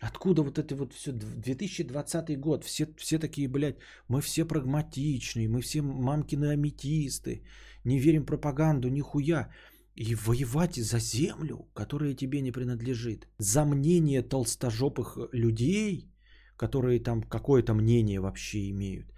Откуда 0.00 0.42
вот 0.42 0.58
это 0.58 0.74
вот 0.74 0.92
все, 0.94 1.12
2020 1.12 2.40
год, 2.40 2.64
все, 2.64 2.86
все 2.96 3.18
такие, 3.18 3.48
блядь, 3.48 3.76
мы 4.08 4.20
все 4.20 4.44
прагматичные, 4.44 5.48
мы 5.48 5.60
все 5.60 5.82
мамкины 5.82 6.52
аметисты, 6.52 7.44
не 7.84 8.00
верим 8.00 8.26
пропаганду, 8.26 8.88
нихуя. 8.88 9.48
И 9.94 10.14
воевать 10.14 10.76
за 10.76 10.98
землю, 10.98 11.68
которая 11.74 12.14
тебе 12.14 12.40
не 12.40 12.50
принадлежит, 12.50 13.28
за 13.38 13.64
мнение 13.64 14.22
толстожопых 14.22 15.18
людей, 15.32 16.10
которые 16.56 16.98
там 16.98 17.22
какое-то 17.22 17.74
мнение 17.74 18.18
вообще 18.18 18.70
имеют, 18.70 19.11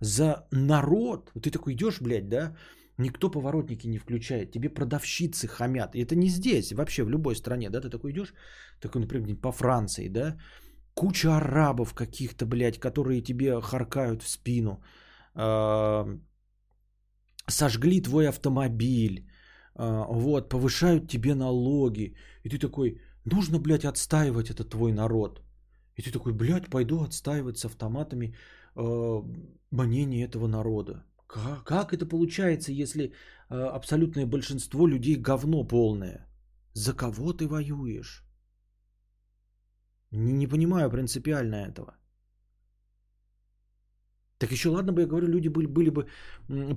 за 0.00 0.46
народ, 0.50 1.30
вот 1.34 1.44
ты 1.44 1.50
такой 1.50 1.74
идешь, 1.74 2.00
блядь, 2.00 2.28
да, 2.28 2.56
Никто 2.98 3.30
поворотники 3.30 3.86
не 3.88 3.98
включает. 3.98 4.52
Тебе 4.52 4.70
продавщицы 4.70 5.46
хамят. 5.46 5.94
И 5.94 6.02
это 6.02 6.16
не 6.16 6.28
здесь, 6.28 6.72
вообще 6.72 7.04
в 7.04 7.10
любой 7.10 7.34
стране. 7.36 7.70
Да, 7.70 7.80
ты 7.80 7.90
такой 7.90 8.12
идешь, 8.12 8.32
такой, 8.80 9.00
например, 9.00 9.36
по 9.36 9.52
Франции, 9.52 10.08
да, 10.08 10.36
куча 10.94 11.36
арабов 11.36 11.94
каких-то, 11.94 12.46
блядь, 12.46 12.78
которые 12.78 13.20
тебе 13.22 13.60
харкают 13.60 14.22
в 14.22 14.28
спину. 14.28 14.82
Сожгли 17.48 18.00
твой 18.00 18.28
автомобиль. 18.28 19.28
А, 19.78 20.06
вот, 20.08 20.48
повышают 20.48 21.08
тебе 21.08 21.34
налоги. 21.34 22.16
И 22.44 22.48
ты 22.48 22.58
такой, 22.58 23.00
нужно, 23.24 23.58
блядь, 23.58 23.84
отстаивать 23.84 24.50
этот 24.50 24.70
твой 24.70 24.92
народ. 24.92 25.42
И 25.96 26.02
ты 26.02 26.10
такой, 26.10 26.32
блядь, 26.32 26.70
пойду 26.70 27.02
отстаивать 27.02 27.58
с 27.58 27.64
автоматами 27.66 28.34
мнение 29.70 30.24
этого 30.24 30.46
народа. 30.48 31.04
Как, 31.26 31.64
как 31.64 31.92
это 31.92 32.06
получается, 32.06 32.72
если 32.72 33.04
э, 33.04 33.54
абсолютное 33.54 34.26
большинство 34.26 34.86
людей 34.86 35.16
говно 35.16 35.64
полное? 35.64 36.26
За 36.72 36.92
кого 36.92 37.32
ты 37.32 37.46
воюешь? 37.48 38.24
Не, 40.12 40.32
не 40.32 40.46
понимаю 40.46 40.90
принципиально 40.90 41.56
этого. 41.56 41.96
Так 44.38 44.52
еще 44.52 44.68
ладно 44.68 44.92
бы, 44.92 45.00
я 45.00 45.06
говорю, 45.06 45.28
люди 45.28 45.48
были, 45.48 45.66
были 45.66 45.90
бы 45.90 46.06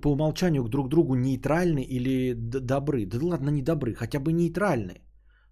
по 0.01 0.11
умолчанию 0.11 0.67
друг 0.69 0.87
к 0.87 0.89
другу 0.89 1.15
нейтральны 1.15 1.83
или 1.83 2.33
добры. 2.33 3.05
Да 3.05 3.17
ладно, 3.21 3.49
не 3.49 3.61
добры, 3.61 3.93
хотя 3.93 4.19
бы 4.19 4.31
нейтральны. 4.31 5.01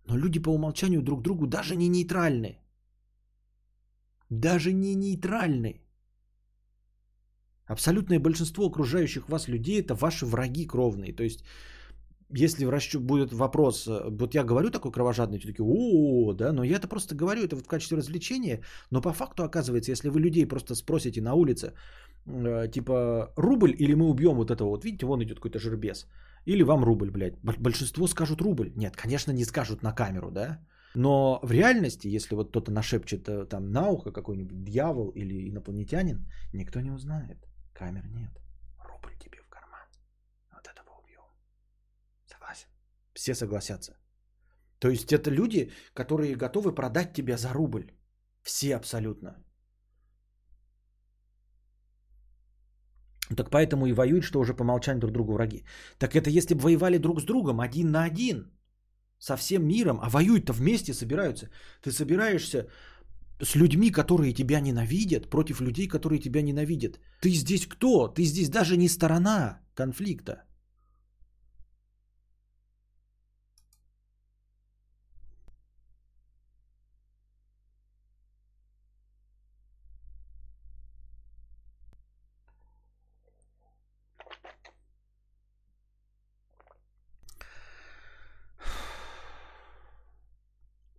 Но 0.07 0.17
люди 0.17 0.39
по 0.39 0.49
умолчанию 0.49 1.01
друг 1.01 1.19
к 1.19 1.23
другу 1.23 1.47
даже 1.47 1.75
не 1.75 1.89
нейтральны. 1.89 2.59
Даже 4.29 4.73
не 4.73 4.95
нейтральны. 4.95 5.81
Абсолютное 7.67 8.19
большинство 8.19 8.65
окружающих 8.65 9.29
вас 9.29 9.47
людей 9.47 9.81
это 9.81 9.93
ваши 9.93 10.25
враги 10.25 10.65
кровные. 10.65 11.13
То 11.13 11.23
есть, 11.23 11.43
если 12.29 12.65
в 12.65 12.69
расчет 12.69 13.01
будет 13.01 13.33
вопрос, 13.33 13.87
э, 13.87 14.09
вот 14.09 14.35
я 14.35 14.43
говорю 14.43 14.69
такой 14.69 14.91
кровожадный, 14.91 15.39
все 15.39 15.47
такие, 15.47 15.65
о, 15.65 16.33
да, 16.33 16.53
но 16.53 16.63
я 16.63 16.77
это 16.77 16.87
просто 16.87 17.15
говорю, 17.15 17.43
это 17.43 17.55
вот 17.55 17.65
в 17.65 17.67
качестве 17.67 17.97
развлечения, 17.97 18.61
но 18.91 19.01
по 19.01 19.13
факту 19.13 19.43
оказывается, 19.43 19.91
если 19.91 20.09
вы 20.09 20.19
людей 20.19 20.45
просто 20.45 20.75
спросите 20.75 21.21
на 21.21 21.33
улице, 21.33 21.73
э, 22.25 22.67
типа, 22.71 23.31
рубль 23.37 23.75
или 23.79 23.95
мы 23.95 24.09
убьем 24.09 24.35
вот 24.35 24.51
этого, 24.51 24.69
вот 24.69 24.85
видите, 24.85 25.05
вон 25.05 25.23
идет 25.23 25.37
какой-то 25.37 25.59
жербес, 25.59 26.07
или 26.45 26.63
вам 26.63 26.83
рубль, 26.83 27.11
блядь, 27.11 27.35
большинство 27.43 28.07
скажут 28.07 28.41
рубль. 28.41 28.71
Нет, 28.75 28.95
конечно, 28.95 29.31
не 29.33 29.45
скажут 29.45 29.83
на 29.83 29.93
камеру, 29.93 30.31
да, 30.31 30.59
но 30.95 31.39
в 31.43 31.51
реальности, 31.51 32.07
если 32.07 32.35
вот 32.35 32.49
кто-то 32.49 32.71
нашепчет 32.71 33.27
э, 33.27 33.45
там 33.45 33.71
на 33.71 33.89
ухо 33.89 34.11
какой-нибудь 34.11 34.63
дьявол 34.63 35.09
или 35.09 35.49
инопланетянин, 35.49 36.25
никто 36.53 36.81
не 36.81 36.91
узнает. 36.91 37.37
Камер 37.77 38.07
нет. 38.07 38.31
Рубль 38.79 39.15
тебе 39.19 39.37
в 39.41 39.49
карман. 39.49 39.87
Вот 40.51 40.67
этого 40.67 40.89
убьем. 40.99 41.23
Согласен? 42.25 42.67
Все 43.13 43.35
согласятся. 43.35 43.97
То 44.79 44.89
есть 44.89 45.13
это 45.13 45.29
люди, 45.29 45.71
которые 45.93 46.35
готовы 46.35 46.73
продать 46.75 47.13
тебя 47.13 47.37
за 47.37 47.53
рубль. 47.53 47.91
Все 48.41 48.75
абсолютно. 48.75 49.43
Так 53.35 53.49
поэтому 53.49 53.85
и 53.85 53.93
воюют, 53.93 54.23
что 54.23 54.39
уже 54.39 54.53
по 54.53 54.63
умолчанию 54.63 55.01
друг 55.01 55.13
другу 55.13 55.33
враги. 55.33 55.65
Так 55.99 56.15
это 56.15 56.29
если 56.29 56.55
бы 56.55 56.61
воевали 56.61 56.97
друг 56.97 57.19
с 57.19 57.25
другом 57.25 57.59
один 57.59 57.91
на 57.91 58.03
один, 58.03 58.51
со 59.19 59.35
всем 59.35 59.67
миром, 59.67 59.99
а 60.01 60.09
воюют-то 60.09 60.53
вместе 60.53 60.93
собираются. 60.93 61.49
Ты 61.81 61.91
собираешься 61.91 62.69
с 63.41 63.55
людьми, 63.55 63.91
которые 63.91 64.33
тебя 64.33 64.59
ненавидят, 64.59 65.29
против 65.29 65.61
людей, 65.61 65.87
которые 65.87 66.19
тебя 66.19 66.41
ненавидят. 66.41 66.99
Ты 67.21 67.29
здесь 67.29 67.67
кто? 67.67 68.07
Ты 68.07 68.23
здесь 68.23 68.49
даже 68.49 68.77
не 68.77 68.89
сторона 68.89 69.61
конфликта. 69.75 70.43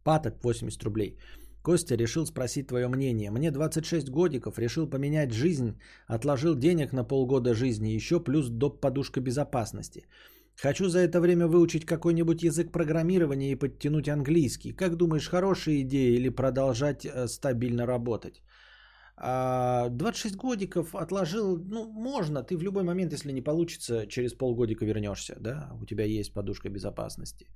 Паток 0.05 0.43
80 0.43 0.85
рублей. 0.85 1.19
Костя 1.63 1.97
решил 1.97 2.27
спросить 2.27 2.69
твое 2.69 2.89
мнение. 2.89 3.31
Мне 3.31 3.51
26 3.51 4.11
годиков, 4.11 4.59
решил 4.59 4.91
поменять 4.91 5.33
жизнь, 5.33 5.79
отложил 6.07 6.55
денег 6.55 6.93
на 6.93 7.05
полгода 7.05 7.55
жизни, 7.55 7.97
еще 7.97 8.21
плюс 8.21 8.49
доп. 8.49 8.81
подушка 8.81 9.21
безопасности. 9.21 10.07
Хочу 10.63 10.89
за 10.89 10.99
это 10.99 11.21
время 11.21 11.47
выучить 11.47 11.85
какой-нибудь 11.85 12.43
язык 12.43 12.73
программирования 12.73 13.53
и 13.53 13.59
подтянуть 13.59 14.09
английский. 14.09 14.73
Как 14.73 14.97
думаешь, 14.97 15.29
хорошая 15.29 15.83
идея 15.83 16.17
или 16.17 16.31
продолжать 16.31 17.05
э, 17.05 17.29
стабильно 17.29 17.87
работать? 17.87 18.43
26 19.21 20.35
а, 20.35 20.39
годиков 20.39 20.95
отложил, 20.95 21.59
ну, 21.59 21.91
можно, 21.93 22.43
ты 22.43 22.57
в 22.57 22.63
любой 22.63 22.85
момент, 22.85 23.13
если 23.13 23.33
не 23.33 23.43
получится, 23.43 24.07
через 24.07 24.33
полгодика 24.35 24.85
вернешься, 24.85 25.37
да, 25.41 25.73
у 25.81 25.87
тебя 25.87 26.05
есть 26.05 26.33
подушка 26.33 26.69
безопасности. 26.69 27.47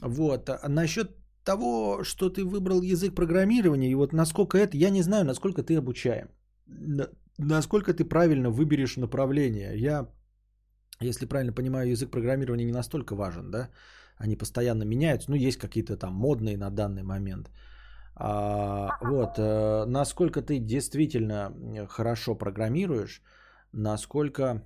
Вот, 0.00 0.48
а 0.48 0.68
насчет 0.68 1.10
того, 1.44 2.04
что 2.04 2.30
ты 2.30 2.44
выбрал 2.44 2.82
язык 2.82 3.14
программирования, 3.14 3.90
и 3.90 3.94
вот 3.94 4.12
насколько 4.12 4.58
это, 4.58 4.76
я 4.76 4.90
не 4.90 5.02
знаю, 5.02 5.24
насколько 5.24 5.62
ты 5.62 5.76
обучаем. 5.76 6.28
Насколько 7.38 7.92
ты 7.92 8.04
правильно 8.04 8.50
выберешь 8.50 8.96
направление. 8.96 9.76
Я, 9.76 10.08
если 11.00 11.26
правильно 11.26 11.52
понимаю, 11.52 11.90
язык 11.90 12.10
программирования 12.10 12.64
не 12.64 12.72
настолько 12.72 13.14
важен, 13.14 13.50
да? 13.50 13.68
Они 14.16 14.36
постоянно 14.36 14.84
меняются, 14.84 15.30
ну, 15.30 15.36
есть 15.36 15.58
какие-то 15.58 15.96
там 15.96 16.14
модные 16.14 16.56
на 16.56 16.70
данный 16.70 17.02
момент. 17.02 17.50
А, 18.16 18.96
вот, 19.02 19.38
э, 19.38 19.84
насколько 19.86 20.40
ты 20.40 20.60
действительно 20.60 21.52
хорошо 21.88 22.36
программируешь, 22.36 23.22
насколько 23.72 24.62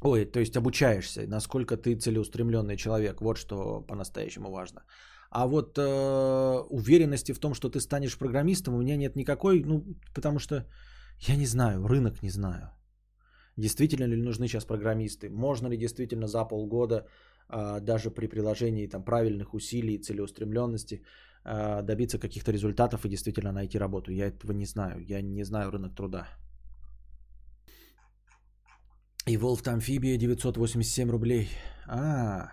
Ой, 0.00 0.24
то 0.26 0.38
есть 0.38 0.56
обучаешься, 0.56 1.26
насколько 1.26 1.76
ты 1.76 1.96
целеустремленный 1.96 2.76
человек. 2.76 3.20
Вот 3.20 3.36
что 3.36 3.80
по-настоящему 3.80 4.50
важно. 4.50 4.82
А 5.30 5.46
вот 5.46 5.78
э, 5.78 5.82
уверенности 6.70 7.32
в 7.32 7.38
том, 7.38 7.54
что 7.54 7.68
ты 7.68 7.80
станешь 7.80 8.18
программистом, 8.18 8.74
у 8.74 8.78
меня 8.78 8.96
нет 8.96 9.16
никакой, 9.16 9.62
ну, 9.64 9.84
потому 10.14 10.38
что 10.38 10.66
я 11.20 11.36
не 11.36 11.46
знаю, 11.46 11.86
рынок 11.86 12.22
не 12.22 12.30
знаю. 12.30 12.70
Действительно 13.56 14.06
ли 14.06 14.16
нужны 14.16 14.48
сейчас 14.48 14.64
программисты? 14.64 15.28
Можно 15.30 15.68
ли 15.68 15.76
действительно 15.76 16.28
за 16.28 16.44
полгода, 16.44 17.06
э, 17.50 17.80
даже 17.80 18.10
при 18.10 18.26
приложении 18.26 18.86
там, 18.86 19.04
правильных 19.04 19.54
усилий, 19.54 19.98
целеустремленности, 19.98 21.02
э, 21.44 21.82
добиться 21.82 22.18
каких-то 22.18 22.52
результатов 22.52 23.04
и 23.04 23.08
действительно 23.08 23.52
найти 23.52 23.78
работу? 23.78 24.12
Я 24.12 24.28
этого 24.28 24.52
не 24.52 24.66
знаю. 24.66 25.00
Я 25.00 25.20
не 25.22 25.44
знаю 25.44 25.70
рынок 25.70 25.94
труда. 25.94 26.28
И 29.26 29.36
Волф 29.36 29.66
Амфибия 29.66 30.16
987 30.16 31.10
рублей. 31.10 31.48
А, 31.86 32.52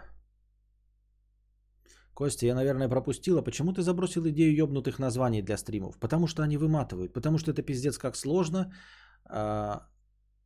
Костя, 2.15 2.45
я, 2.45 2.55
наверное, 2.55 2.89
пропустила. 2.89 3.41
Почему 3.43 3.73
ты 3.73 3.81
забросил 3.81 4.25
идею 4.27 4.55
ебнутых 4.55 4.99
названий 4.99 5.41
для 5.41 5.57
стримов? 5.57 5.99
Потому 5.99 6.27
что 6.27 6.43
они 6.43 6.57
выматывают. 6.57 7.13
Потому 7.13 7.37
что 7.37 7.51
это 7.51 7.61
пиздец 7.61 7.97
как 7.97 8.15
сложно. 8.15 8.73
А, 9.25 9.81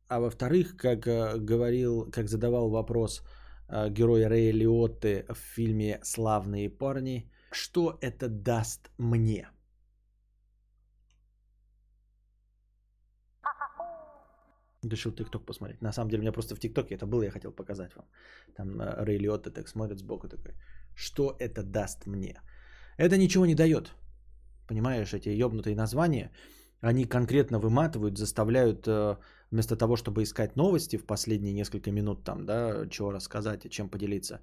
а 0.08 0.20
во-вторых, 0.20 0.76
как 0.76 1.06
а, 1.06 1.38
говорил, 1.38 2.10
как 2.10 2.28
задавал 2.28 2.70
вопрос 2.70 3.22
а, 3.68 3.88
герой 3.88 4.26
Рэя 4.26 4.52
Лиотты 4.52 5.24
в 5.28 5.38
фильме 5.38 6.00
«Славные 6.02 6.68
парни», 6.68 7.30
что 7.52 7.98
это 8.00 8.28
даст 8.28 8.90
мне? 8.98 9.48
Решил 14.82 15.12
ТикТок 15.12 15.44
посмотреть. 15.46 15.82
На 15.82 15.92
самом 15.92 16.10
деле, 16.10 16.20
у 16.20 16.22
меня 16.22 16.32
просто 16.32 16.56
в 16.56 16.58
ТикТоке 16.58 16.94
это 16.94 17.06
было, 17.06 17.22
я 17.22 17.30
хотел 17.30 17.52
показать 17.52 17.94
вам. 17.94 18.06
Там 18.56 18.80
э, 18.80 19.04
Рэй 19.04 19.18
Лиотта 19.18 19.50
так 19.50 19.68
смотрит 19.68 19.98
сбоку 19.98 20.28
такой. 20.28 20.54
Что 21.00 21.34
это 21.40 21.62
даст 21.62 22.06
мне? 22.06 22.34
Это 22.98 23.16
ничего 23.16 23.46
не 23.46 23.54
дает. 23.54 23.94
Понимаешь, 24.68 25.14
эти 25.14 25.30
ебнутые 25.30 25.74
названия, 25.74 26.30
они 26.82 27.04
конкретно 27.06 27.58
выматывают, 27.58 28.18
заставляют 28.18 28.86
э, 28.86 29.16
вместо 29.50 29.76
того, 29.76 29.96
чтобы 29.96 30.22
искать 30.22 30.56
новости 30.56 30.98
в 30.98 31.06
последние 31.06 31.54
несколько 31.54 31.90
минут, 31.90 32.24
там, 32.24 32.44
да, 32.44 32.86
чего 32.90 33.12
рассказать, 33.12 33.70
чем 33.70 33.88
поделиться, 33.88 34.40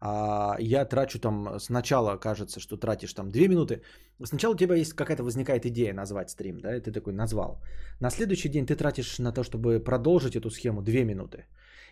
а 0.00 0.56
я 0.60 0.84
трачу 0.86 1.18
там, 1.18 1.60
сначала 1.60 2.16
кажется, 2.16 2.60
что 2.60 2.76
тратишь 2.76 3.12
там 3.12 3.30
2 3.30 3.48
минуты, 3.48 3.82
сначала 4.24 4.54
у 4.54 4.56
тебя 4.56 4.76
есть 4.76 4.94
какая-то 4.94 5.24
возникает 5.24 5.66
идея 5.66 5.92
назвать 5.92 6.30
стрим, 6.30 6.60
да, 6.60 6.76
и 6.76 6.80
ты 6.80 6.92
такой 6.92 7.12
назвал. 7.12 7.60
На 8.00 8.10
следующий 8.10 8.48
день 8.48 8.66
ты 8.66 8.76
тратишь 8.76 9.18
на 9.18 9.32
то, 9.32 9.42
чтобы 9.42 9.78
продолжить 9.80 10.36
эту 10.36 10.50
схему 10.50 10.82
2 10.82 11.04
минуты. 11.04 11.44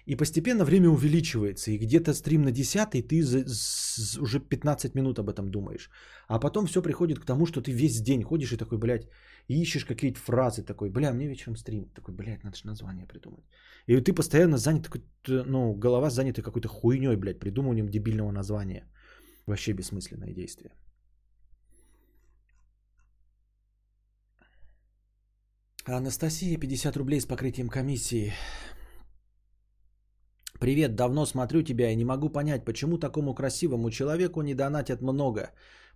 И 0.07 0.17
постепенно 0.17 0.65
время 0.65 0.89
увеличивается, 0.89 1.71
и 1.73 1.79
где-то 1.79 2.15
стрим 2.15 2.43
на 2.43 2.53
10 2.53 3.09
ты 3.09 3.23
за, 3.23 3.43
за, 3.47 4.21
уже 4.21 4.39
15 4.39 4.95
минут 4.95 5.19
об 5.19 5.29
этом 5.29 5.51
думаешь. 5.51 5.91
А 6.29 6.39
потом 6.39 6.67
все 6.67 6.81
приходит 6.81 7.19
к 7.19 7.25
тому, 7.25 7.47
что 7.47 7.61
ты 7.61 7.73
весь 7.73 8.01
день 8.01 8.23
ходишь 8.23 8.53
и 8.53 8.57
такой, 8.57 8.79
блядь, 8.79 9.09
ищешь 9.49 9.85
какие-то 9.85 10.21
фразы, 10.21 10.63
такой, 10.63 10.91
бля, 10.91 11.13
мне 11.13 11.27
вечером 11.27 11.57
стрим. 11.57 11.91
Такой, 11.95 12.15
блядь, 12.15 12.45
надо 12.45 12.57
же 12.57 12.67
название 12.67 13.07
придумать. 13.07 13.45
И 13.87 14.01
ты 14.01 14.13
постоянно 14.13 14.59
занят, 14.59 14.89
ну, 15.27 15.75
голова 15.75 16.11
занята 16.11 16.43
какой-то 16.43 16.69
хуйней, 16.69 17.17
блядь, 17.17 17.41
придумыванием 17.41 17.89
дебильного 17.89 18.31
названия. 18.31 18.87
Вообще 19.47 19.73
бессмысленное 19.73 20.33
действие. 20.33 20.71
Анастасия, 25.85 26.59
50 26.59 26.97
рублей 26.97 27.21
с 27.21 27.27
покрытием 27.27 27.69
комиссии. 27.69 28.33
Привет, 30.67 30.97
давно 30.97 31.27
смотрю 31.27 31.63
тебя 31.63 31.91
и 31.91 31.97
не 31.97 32.05
могу 32.05 32.29
понять, 32.29 32.65
почему 32.65 32.99
такому 32.99 33.35
красивому 33.35 33.91
человеку 33.91 34.43
не 34.43 34.55
донатят 34.55 35.01
много. 35.01 35.51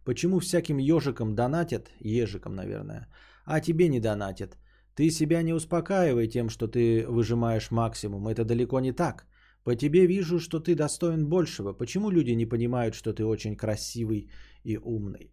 Почему 0.05 0.39
всяким 0.39 0.79
ежикам 0.79 1.35
донатят, 1.35 1.91
ежикам, 1.99 2.55
наверное, 2.55 3.09
а 3.45 3.61
тебе 3.61 3.89
не 3.89 3.99
донатят. 4.01 4.59
Ты 4.95 5.11
себя 5.11 5.43
не 5.43 5.53
успокаивай 5.53 6.29
тем, 6.29 6.49
что 6.49 6.69
ты 6.69 7.05
выжимаешь 7.09 7.71
максимум. 7.73 8.29
Это 8.29 8.45
далеко 8.45 8.79
не 8.79 8.93
так. 8.93 9.27
По 9.65 9.75
тебе 9.75 10.07
вижу, 10.07 10.39
что 10.39 10.61
ты 10.61 10.77
достоин 10.77 11.29
большего. 11.29 11.73
Почему 11.73 12.11
люди 12.11 12.31
не 12.31 12.47
понимают, 12.47 12.95
что 12.95 13.13
ты 13.13 13.25
очень 13.25 13.57
красивый 13.57 14.31
и 14.63 14.79
умный? 14.79 15.33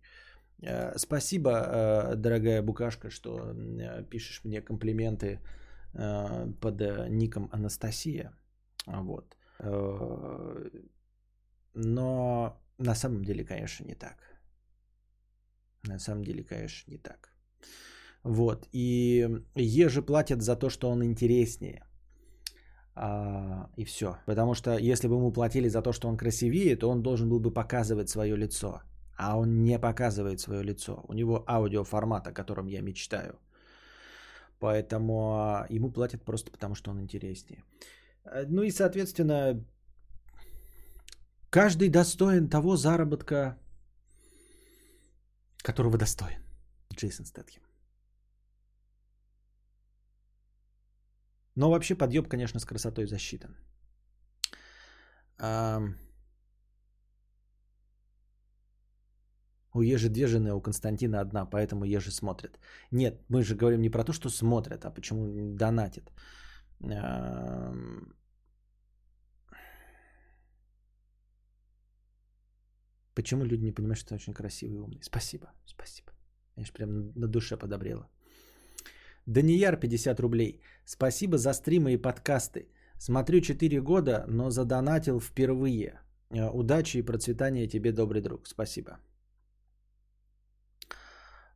Э, 0.63 0.97
спасибо, 0.97 1.51
э, 1.51 2.15
дорогая 2.15 2.63
букашка, 2.63 3.11
что 3.11 3.53
э, 3.53 4.03
пишешь 4.09 4.41
мне 4.43 4.61
комплименты 4.61 5.39
под 6.59 6.81
ником 7.09 7.49
Анастасия. 7.51 8.31
Вот. 8.87 9.37
Но 11.73 12.57
на 12.77 12.95
самом 12.95 13.23
деле, 13.23 13.43
конечно, 13.43 13.85
не 13.85 13.95
так. 13.95 14.17
На 15.83 15.99
самом 15.99 16.23
деле, 16.23 16.43
конечно, 16.43 16.91
не 16.91 16.97
так. 16.97 17.33
Вот. 18.23 18.67
И 18.71 19.27
ежи 19.55 20.01
платят 20.01 20.41
за 20.41 20.55
то, 20.55 20.69
что 20.69 20.89
он 20.89 21.03
интереснее. 21.03 21.83
А, 22.95 23.69
и 23.77 23.85
все. 23.85 24.17
Потому 24.25 24.53
что 24.53 24.77
если 24.77 25.07
бы 25.07 25.15
ему 25.15 25.31
платили 25.31 25.69
за 25.69 25.81
то, 25.81 25.93
что 25.93 26.07
он 26.07 26.17
красивее, 26.17 26.75
то 26.75 26.89
он 26.89 27.03
должен 27.03 27.29
был 27.29 27.39
бы 27.39 27.53
показывать 27.53 28.09
свое 28.09 28.35
лицо. 28.35 28.81
А 29.17 29.37
он 29.37 29.63
не 29.63 29.79
показывает 29.79 30.39
свое 30.39 30.63
лицо. 30.63 31.03
У 31.07 31.13
него 31.13 31.43
аудиоформат, 31.47 32.27
о 32.27 32.33
котором 32.33 32.67
я 32.67 32.81
мечтаю. 32.81 33.39
Поэтому 34.59 35.13
а, 35.13 35.67
ему 35.69 35.91
платят 35.91 36.23
просто 36.23 36.51
потому, 36.51 36.75
что 36.75 36.91
он 36.91 36.99
интереснее. 36.99 37.63
Э, 38.31 38.45
ну 38.47 38.63
и, 38.63 38.71
соответственно, 38.71 39.65
каждый 41.49 41.89
достоин 41.89 42.49
того 42.49 42.75
заработка, 42.77 43.57
которого 45.63 45.97
достоин. 45.97 46.43
Джейсон 46.93 47.25
Стэтхем. 47.25 47.61
Но 51.55 51.69
вообще 51.69 51.95
подъеб, 51.95 52.27
конечно, 52.27 52.59
с 52.59 52.65
красотой 52.65 53.05
засчитан. 53.07 53.55
У 59.73 59.81
Ежи 59.81 60.09
две 60.09 60.27
жены, 60.27 60.49
а 60.49 60.55
у 60.55 60.61
Константина 60.61 61.19
одна, 61.21 61.45
поэтому 61.45 61.85
Ежи 61.85 62.11
смотрят. 62.11 62.59
Нет, 62.91 63.21
мы 63.29 63.43
же 63.43 63.55
говорим 63.55 63.81
не 63.81 63.91
про 63.91 64.03
то, 64.03 64.13
что 64.13 64.29
смотрят, 64.29 64.85
а 64.85 64.91
почему 64.91 65.55
донатят. 65.55 66.11
Почему 73.17 73.45
люди 73.45 73.65
не 73.65 73.71
понимают, 73.71 73.97
что 73.97 74.09
ты 74.09 74.15
очень 74.15 74.33
красивый 74.33 74.75
и 74.75 74.79
умный? 74.79 74.99
Спасибо, 75.01 75.47
спасибо. 75.65 76.11
Я 76.57 76.65
же 76.65 76.71
прям 76.71 77.11
на 77.15 77.27
душе 77.27 77.57
подобрела. 77.57 78.07
Данияр 79.25 79.79
50 79.79 80.19
рублей. 80.19 80.61
Спасибо 80.85 81.37
за 81.37 81.53
стримы 81.53 81.93
и 81.93 81.97
подкасты. 81.97 82.67
Смотрю 82.99 83.41
4 83.41 83.81
года, 83.81 84.25
но 84.27 84.51
задонатил 84.51 85.19
впервые. 85.19 85.99
Э, 86.29 86.49
удачи 86.53 86.97
и 86.97 87.05
процветания 87.05 87.67
тебе, 87.67 87.91
добрый 87.91 88.21
друг. 88.21 88.47
Спасибо. 88.47 88.99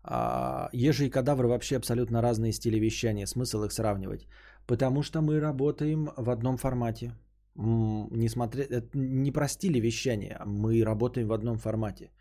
А, 0.03 0.69
ежи 0.73 1.05
и 1.05 1.11
кадавры 1.11 1.47
вообще 1.47 1.77
абсолютно 1.77 2.21
разные 2.21 2.53
стили 2.53 2.79
вещания. 2.79 3.27
Смысл 3.27 3.65
их 3.65 3.71
сравнивать. 3.71 4.27
Потому 4.65 5.03
что 5.03 5.21
мы 5.21 5.39
работаем 5.39 6.09
в 6.17 6.29
одном 6.31 6.57
формате. 6.57 7.11
Несмотря, 7.55 8.65
не 8.93 9.31
про 9.31 9.47
стили 9.47 9.79
вещания, 9.79 10.41
мы 10.45 10.83
работаем 10.83 11.27
в 11.27 11.33
одном 11.33 11.57
формате. 11.57 12.11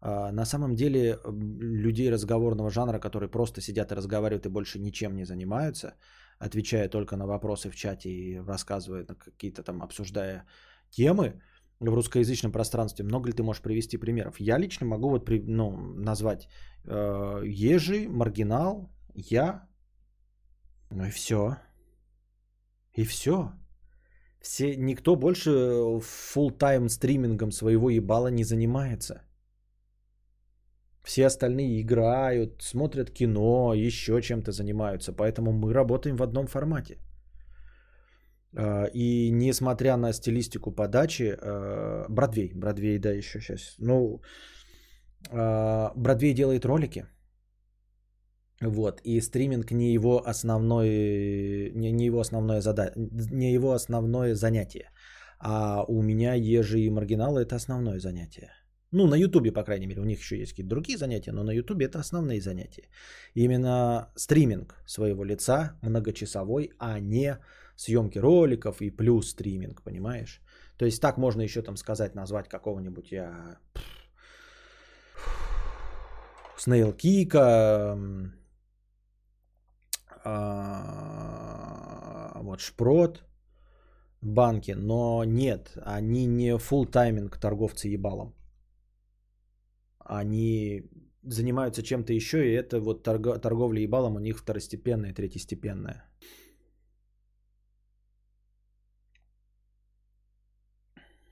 А, 0.00 0.32
на 0.32 0.44
самом 0.44 0.74
деле 0.74 1.18
людей 1.24 2.10
разговорного 2.10 2.70
жанра, 2.70 2.98
которые 2.98 3.30
просто 3.30 3.60
сидят 3.60 3.92
и 3.92 3.94
разговаривают 3.94 4.46
и 4.46 4.50
больше 4.50 4.78
ничем 4.78 5.16
не 5.16 5.24
занимаются, 5.24 5.94
отвечая 6.38 6.88
только 6.88 7.16
на 7.16 7.26
вопросы 7.26 7.70
в 7.70 7.76
чате 7.76 8.10
и 8.10 8.38
рассказывая 8.38 9.04
какие-то 9.04 9.62
там, 9.62 9.82
обсуждая 9.82 10.44
темы 10.90 11.40
в 11.80 11.94
русскоязычном 11.94 12.52
пространстве, 12.52 13.04
много 13.04 13.28
ли 13.28 13.32
ты 13.32 13.42
можешь 13.42 13.62
привести 13.62 13.98
примеров? 13.98 14.40
Я 14.40 14.58
лично 14.58 14.86
могу 14.86 15.10
вот 15.10 15.24
при, 15.24 15.40
ну, 15.40 15.76
назвать 15.76 16.48
э, 16.84 17.42
Ежи, 17.44 18.08
Маргинал, 18.08 18.90
я, 19.14 19.68
ну 20.90 21.06
и 21.06 21.10
все. 21.10 21.56
И 22.94 23.04
все. 23.04 23.52
Все, 24.48 24.76
никто 24.76 25.14
больше 25.14 25.50
full 26.00 26.50
тайм 26.58 26.88
стримингом 26.88 27.52
своего 27.52 27.90
ебала 27.90 28.28
не 28.30 28.44
занимается. 28.44 29.20
Все 31.04 31.26
остальные 31.26 31.82
играют, 31.82 32.62
смотрят 32.62 33.10
кино, 33.10 33.74
еще 33.74 34.22
чем-то 34.22 34.52
занимаются. 34.52 35.12
Поэтому 35.12 35.52
мы 35.52 35.74
работаем 35.74 36.16
в 36.16 36.22
одном 36.22 36.46
формате. 36.46 36.96
А, 38.56 38.86
и 38.94 39.30
несмотря 39.30 39.96
на 39.96 40.14
стилистику 40.14 40.72
подачи, 40.72 41.36
а, 41.42 42.06
Бродвей, 42.08 42.52
Бродвей, 42.54 42.98
да, 42.98 43.12
еще 43.12 43.40
сейчас. 43.40 43.74
Ну, 43.78 44.22
а, 45.30 45.92
Бродвей 45.94 46.32
делает 46.32 46.64
ролики. 46.64 47.04
Вот, 48.60 49.00
и 49.04 49.20
стриминг 49.20 49.70
не 49.70 49.92
его 49.92 50.22
основной, 50.26 51.70
не, 51.74 51.92
не 51.92 52.06
его 52.06 52.20
основное 52.20 52.60
зада, 52.60 52.92
не 52.96 53.52
его 53.52 53.72
основное 53.72 54.34
занятие. 54.34 54.90
А 55.38 55.84
у 55.86 56.02
меня 56.02 56.34
ежи 56.34 56.80
и 56.80 56.90
маргиналы 56.90 57.42
это 57.42 57.56
основное 57.56 58.00
занятие. 58.00 58.50
Ну, 58.90 59.06
на 59.06 59.16
Ютубе, 59.16 59.52
по 59.52 59.62
крайней 59.62 59.86
мере, 59.86 60.00
у 60.00 60.04
них 60.04 60.18
еще 60.18 60.38
есть 60.38 60.52
какие-то 60.52 60.70
другие 60.70 60.98
занятия, 60.98 61.32
но 61.32 61.44
на 61.44 61.52
Ютубе 61.52 61.86
это 61.86 62.00
основные 62.00 62.40
занятия. 62.40 62.88
Именно 63.34 64.10
стриминг 64.16 64.74
своего 64.86 65.24
лица 65.24 65.78
многочасовой, 65.82 66.72
а 66.78 66.98
не 66.98 67.38
съемки 67.76 68.18
роликов 68.18 68.80
и 68.80 68.90
плюс 68.90 69.30
стриминг, 69.30 69.82
понимаешь? 69.82 70.40
То 70.78 70.84
есть 70.84 71.00
так 71.00 71.18
можно 71.18 71.42
еще 71.42 71.62
там 71.62 71.76
сказать, 71.76 72.14
назвать 72.14 72.48
какого-нибудь 72.48 73.12
я... 73.12 73.58
Снейл 76.56 76.92
Кика, 76.92 77.96
вот 82.42 82.60
Шпрот, 82.60 83.24
банки, 84.22 84.72
но 84.72 85.24
нет, 85.24 85.76
они 85.96 86.26
не 86.26 86.58
full 86.58 86.86
тайминг 86.86 87.38
торговцы 87.38 87.88
ебалом. 87.88 88.34
Они 89.98 90.82
занимаются 91.22 91.82
чем-то 91.82 92.12
еще, 92.12 92.38
и 92.38 92.52
это 92.52 92.80
вот 92.80 93.06
торго- 93.06 93.38
торговля 93.38 93.80
ебалом 93.80 94.16
у 94.16 94.20
них 94.20 94.38
второстепенная, 94.38 95.12
третьестепенная. 95.14 96.04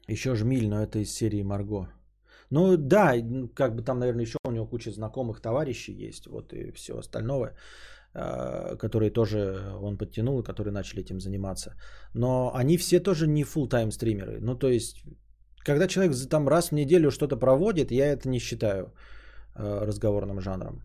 Еще 0.08 0.34
Жмиль, 0.34 0.68
но 0.68 0.82
это 0.82 0.98
из 0.98 1.12
серии 1.12 1.42
Марго. 1.42 1.88
Ну 2.50 2.76
да, 2.76 3.14
как 3.54 3.74
бы 3.74 3.82
там, 3.82 3.98
наверное, 3.98 4.24
еще 4.24 4.38
у 4.44 4.52
него 4.52 4.66
куча 4.66 4.92
знакомых 4.92 5.40
товарищей 5.40 5.92
есть, 5.92 6.26
вот 6.26 6.52
и 6.52 6.70
все 6.72 6.96
остальное, 6.98 7.48
а, 7.48 7.56
которые 8.12 9.10
тоже 9.10 9.58
он 9.82 9.98
подтянул, 9.98 10.42
которые 10.42 10.72
начали 10.72 11.02
этим 11.02 11.20
заниматься. 11.20 11.74
Но 12.14 12.50
они 12.54 12.78
все 12.78 13.00
тоже 13.00 13.26
не 13.26 13.44
full 13.44 13.68
тайм 13.68 13.90
стримеры. 13.90 14.40
Ну 14.40 14.58
то 14.58 14.68
есть, 14.68 15.04
когда 15.58 15.86
человек 15.86 16.16
там 16.30 16.48
раз 16.48 16.70
в 16.70 16.74
неделю 16.74 17.10
что-то 17.10 17.36
проводит, 17.36 17.90
я 17.90 18.06
это 18.06 18.28
не 18.28 18.38
считаю 18.38 18.94
а, 19.54 19.86
разговорным 19.86 20.40
жанром. 20.40 20.82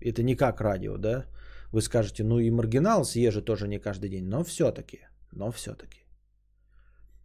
Это 0.00 0.22
не 0.22 0.36
как 0.36 0.60
радио, 0.60 0.98
да? 0.98 1.26
Вы 1.72 1.80
скажете, 1.80 2.24
ну 2.24 2.38
и 2.38 2.50
маргинал 2.50 3.04
съежи 3.04 3.42
тоже 3.42 3.68
не 3.68 3.78
каждый 3.78 4.10
день, 4.10 4.28
но 4.28 4.44
все-таки, 4.44 5.00
но 5.32 5.50
все-таки. 5.50 6.00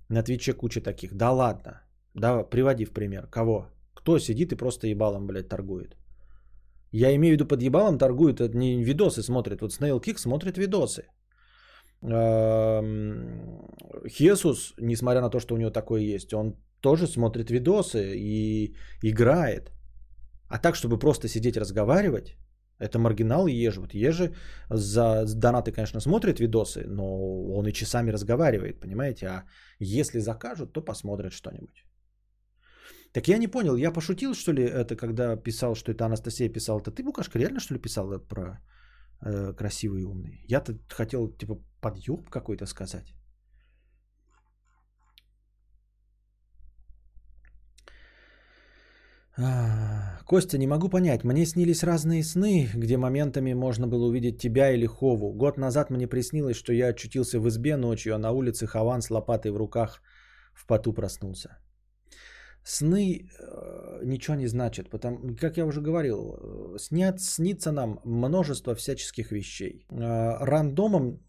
На 0.10 0.24
Твиче 0.24 0.54
куча 0.54 0.82
таких. 0.82 1.14
Да 1.14 1.32
ладно. 1.32 1.82
Да, 2.14 2.44
приводи 2.44 2.86
в 2.86 2.92
пример. 2.92 3.28
Кого? 3.28 3.68
Кто 3.94 4.20
сидит 4.20 4.52
и 4.52 4.56
просто 4.56 4.88
ебалом, 4.88 5.28
блядь, 5.28 5.50
торгует? 5.50 5.98
Я 6.92 7.14
имею 7.16 7.32
в 7.32 7.36
виду 7.38 7.46
под 7.46 7.62
ебалом 7.62 7.98
торгует, 7.98 8.40
это 8.40 8.58
не 8.58 8.84
видосы 8.84 9.22
смотрит. 9.24 9.62
Вот 9.62 9.72
Snail 9.72 10.00
Kick 10.02 10.18
смотрит 10.18 10.58
видосы. 10.58 11.04
Хесус, 14.08 14.74
несмотря 14.80 15.22
на 15.22 15.30
то, 15.30 15.40
что 15.40 15.56
у 15.56 15.58
него 15.58 15.72
такое 15.72 16.02
есть, 16.02 16.34
он 16.34 16.56
тоже 16.82 17.08
смотрит 17.08 17.50
видосы 17.50 18.16
и 18.16 18.76
играет. 19.04 19.72
А 20.50 20.60
так, 20.60 20.76
чтобы 20.76 21.00
просто 21.00 21.28
сидеть 21.28 21.58
разговаривать, 21.58 22.38
это 22.80 23.00
маргинал 23.00 23.48
и 23.48 23.54
Ежи. 23.54 23.82
Вот 23.82 23.94
Ежи 23.94 24.36
за 24.70 25.26
донаты, 25.26 25.72
конечно, 25.72 26.00
смотрит 26.00 26.40
видосы, 26.40 26.86
но 26.88 27.04
он 27.56 27.68
и 27.68 27.74
часами 27.74 28.12
разговаривает, 28.12 28.80
понимаете? 28.80 29.28
А 29.28 29.44
если 29.80 30.20
закажут, 30.20 30.74
то 30.74 30.82
посмотрят 30.82 31.34
что-нибудь. 31.34 31.84
Так 33.14 33.28
я 33.28 33.38
не 33.38 33.48
понял, 33.48 33.76
я 33.78 33.92
пошутил, 33.92 34.34
что 34.34 34.54
ли, 34.54 34.64
это 34.64 34.96
когда 34.96 35.36
писал, 35.36 35.76
что 35.76 35.92
это 35.92 36.06
Анастасия 36.06 36.50
писала. 36.50 36.82
Это 36.82 36.92
ты, 36.92 37.04
Букашка, 37.04 37.40
реально, 37.40 37.60
что 37.60 37.74
ли, 37.74 37.80
писала 37.80 38.20
про 38.20 38.60
э, 39.22 39.54
красивый 39.54 40.02
и 40.02 40.06
умный? 40.06 40.44
Я-то 40.48 40.78
хотел, 40.90 41.28
типа, 41.30 41.56
подъеб 41.82 42.30
какой-то 42.30 42.66
сказать. 42.66 43.18
Костя, 50.26 50.58
не 50.58 50.68
могу 50.68 50.90
понять, 50.90 51.24
мне 51.24 51.46
снились 51.46 51.84
разные 51.84 52.24
сны, 52.24 52.68
где 52.74 52.98
моментами 52.98 53.54
можно 53.54 53.88
было 53.88 54.08
увидеть 54.08 54.40
тебя 54.40 54.72
или 54.72 54.88
Хову. 54.88 55.32
Год 55.34 55.58
назад 55.58 55.92
мне 55.92 56.08
приснилось, 56.08 56.58
что 56.58 56.74
я 56.74 56.88
очутился 56.88 57.40
в 57.40 57.48
избе 57.48 57.78
ночью, 57.78 58.16
а 58.16 58.18
на 58.18 58.32
улице 58.32 58.66
Хаван 58.66 59.02
с 59.02 59.12
лопатой 59.12 59.52
в 59.52 59.58
руках 59.58 60.02
в 60.54 60.66
поту 60.66 60.92
проснулся. 60.92 61.50
Сны 62.70 63.30
э, 63.40 64.02
ничего 64.04 64.36
не 64.36 64.48
значат, 64.48 64.90
потому, 64.90 65.36
как 65.40 65.58
я 65.58 65.66
уже 65.66 65.80
говорил, 65.80 66.36
э, 66.38 66.78
снят, 66.80 67.22
снится 67.22 67.72
нам 67.72 68.02
множество 68.04 68.76
всяческих 68.76 69.32
вещей. 69.32 69.86
Э, 69.90 70.44
рандомом 70.44 71.20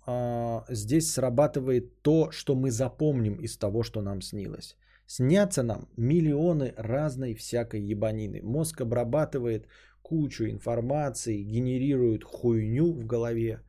здесь 0.69 1.12
срабатывает 1.12 2.02
то, 2.02 2.32
что 2.32 2.56
мы 2.56 2.70
запомним 2.73 3.36
из 3.36 3.56
того, 3.56 3.85
что 3.85 4.02
нам 4.02 4.20
снилось. 4.20 4.77
Снятся 5.06 5.62
нам 5.62 5.89
миллионы 5.97 6.74
разной 6.77 7.35
всякой 7.35 7.82
ебанины. 7.82 8.40
Мозг 8.43 8.81
обрабатывает 8.81 9.69
кучу 10.02 10.44
информации, 10.44 11.44
генерирует 11.44 12.24
хуйню 12.24 12.93
в 12.93 13.06
голове. 13.06 13.60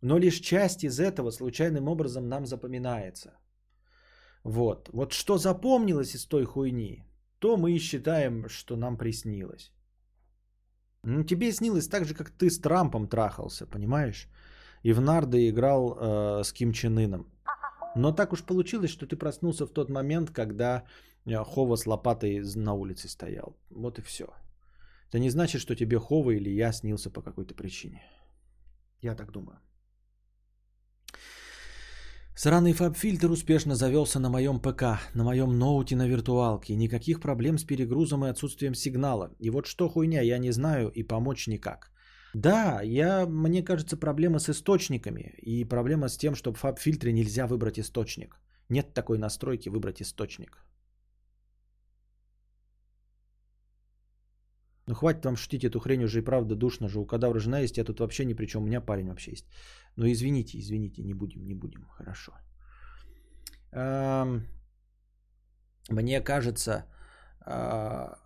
Но 0.00 0.18
лишь 0.18 0.38
часть 0.40 0.84
из 0.84 1.00
этого 1.00 1.32
случайным 1.32 1.88
образом 1.88 2.28
нам 2.28 2.46
запоминается. 2.46 3.32
Вот. 4.44 4.88
Вот 4.92 5.12
что 5.12 5.38
запомнилось 5.38 6.14
из 6.14 6.26
той 6.26 6.44
хуйни, 6.44 7.04
то 7.38 7.56
мы 7.56 7.72
и 7.72 7.78
считаем, 7.78 8.48
что 8.48 8.76
нам 8.76 8.96
приснилось. 8.96 9.72
Ну, 11.02 11.24
тебе 11.24 11.52
снилось 11.52 11.88
так 11.88 12.04
же, 12.04 12.14
как 12.14 12.30
ты 12.30 12.50
с 12.50 12.58
Трампом 12.58 13.08
трахался, 13.08 13.66
понимаешь? 13.66 14.28
И 14.82 14.92
в 14.92 15.00
нарды 15.00 15.48
играл 15.48 15.96
э, 15.98 16.44
с 16.44 16.52
Ким 16.52 16.72
Чен 16.72 16.98
Ыном. 16.98 17.26
Но 17.96 18.12
так 18.12 18.32
уж 18.32 18.42
получилось, 18.44 18.90
что 18.90 19.06
ты 19.06 19.16
проснулся 19.16 19.66
в 19.66 19.70
тот 19.70 19.90
момент, 19.90 20.30
когда 20.30 20.84
э, 21.26 21.44
Хова 21.44 21.76
с 21.76 21.86
лопатой 21.86 22.40
на 22.56 22.74
улице 22.74 23.08
стоял. 23.08 23.56
Вот 23.70 23.98
и 23.98 24.02
все. 24.02 24.26
Это 25.08 25.18
не 25.18 25.30
значит, 25.30 25.60
что 25.60 25.74
тебе 25.74 25.98
Хова 25.98 26.30
или 26.30 26.50
я 26.50 26.72
снился 26.72 27.10
по 27.10 27.22
какой-то 27.22 27.54
причине. 27.54 28.02
Я 29.00 29.14
так 29.14 29.32
думаю. 29.32 29.58
Сраный 32.42 32.72
фаб-фильтр 32.72 33.30
успешно 33.30 33.74
завелся 33.74 34.18
на 34.18 34.30
моем 34.30 34.60
ПК, 34.60 34.82
на 35.14 35.24
моем 35.24 35.58
ноуте 35.58 35.94
на 35.94 36.08
виртуалке. 36.08 36.74
Никаких 36.74 37.20
проблем 37.20 37.58
с 37.58 37.64
перегрузом 37.64 38.24
и 38.24 38.30
отсутствием 38.30 38.74
сигнала. 38.74 39.30
И 39.38 39.50
вот 39.50 39.66
что 39.66 39.90
хуйня, 39.90 40.22
я 40.22 40.38
не 40.38 40.50
знаю 40.50 40.88
и 40.88 41.02
помочь 41.02 41.48
никак. 41.48 41.90
Да, 42.32 42.80
я, 42.82 43.26
мне 43.26 43.62
кажется, 43.62 43.98
проблема 43.98 44.38
с 44.38 44.48
источниками 44.48 45.34
и 45.42 45.68
проблема 45.68 46.08
с 46.08 46.16
тем, 46.16 46.34
что 46.34 46.54
в 46.54 46.56
фаб-фильтре 46.56 47.12
нельзя 47.12 47.46
выбрать 47.46 47.78
источник. 47.78 48.40
Нет 48.70 48.94
такой 48.94 49.18
настройки 49.18 49.68
выбрать 49.68 50.00
источник. 50.00 50.64
Ну 54.90 54.96
хватит 54.96 55.24
вам 55.24 55.36
шутить 55.36 55.64
эту 55.64 55.78
хрень, 55.78 56.02
уже 56.04 56.18
и 56.18 56.24
правда 56.24 56.56
душно 56.56 56.88
же. 56.88 56.98
У 56.98 57.06
кадавра 57.06 57.38
жена 57.38 57.60
есть, 57.60 57.78
я 57.78 57.84
тут 57.84 58.00
вообще 58.00 58.24
ни 58.24 58.34
при 58.34 58.46
чем. 58.46 58.62
У 58.62 58.66
меня 58.66 58.80
парень 58.80 59.08
вообще 59.08 59.30
есть. 59.30 59.46
Ну 59.96 60.06
извините, 60.06 60.58
извините, 60.58 61.02
не 61.02 61.14
будем, 61.14 61.46
не 61.46 61.54
будем. 61.54 61.86
Хорошо. 61.96 62.32
Мне 65.90 66.20
кажется, 66.20 66.86
а, 67.46 68.18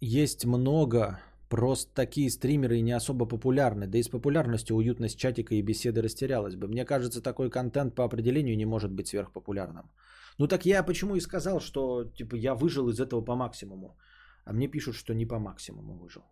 есть 0.00 0.46
много 0.46 1.18
Просто 1.48 1.94
такие 1.94 2.30
стримеры 2.30 2.80
не 2.80 2.96
особо 2.96 3.26
популярны. 3.26 3.86
Да 3.86 3.98
и 3.98 4.02
с 4.02 4.08
популярностью 4.08 4.76
уютность 4.76 5.18
чатика 5.18 5.54
и 5.54 5.62
беседы 5.62 6.02
растерялась 6.02 6.56
бы. 6.56 6.66
Мне 6.66 6.84
кажется, 6.84 7.22
такой 7.22 7.50
контент 7.50 7.94
по 7.94 8.04
определению 8.04 8.56
не 8.56 8.66
может 8.66 8.90
быть 8.90 9.06
сверхпопулярным. 9.06 9.84
Ну 10.38 10.48
так 10.48 10.66
я 10.66 10.82
почему 10.82 11.14
и 11.14 11.20
сказал, 11.20 11.60
что 11.60 12.04
типа 12.04 12.34
я 12.36 12.54
выжил 12.54 12.88
из 12.88 13.00
этого 13.00 13.24
по 13.24 13.36
максимуму. 13.36 13.96
А 14.46 14.52
мне 14.52 14.68
пишут, 14.68 14.94
что 14.94 15.12
не 15.12 15.26
по 15.26 15.38
максимуму 15.40 15.98
выжил. 15.98 16.22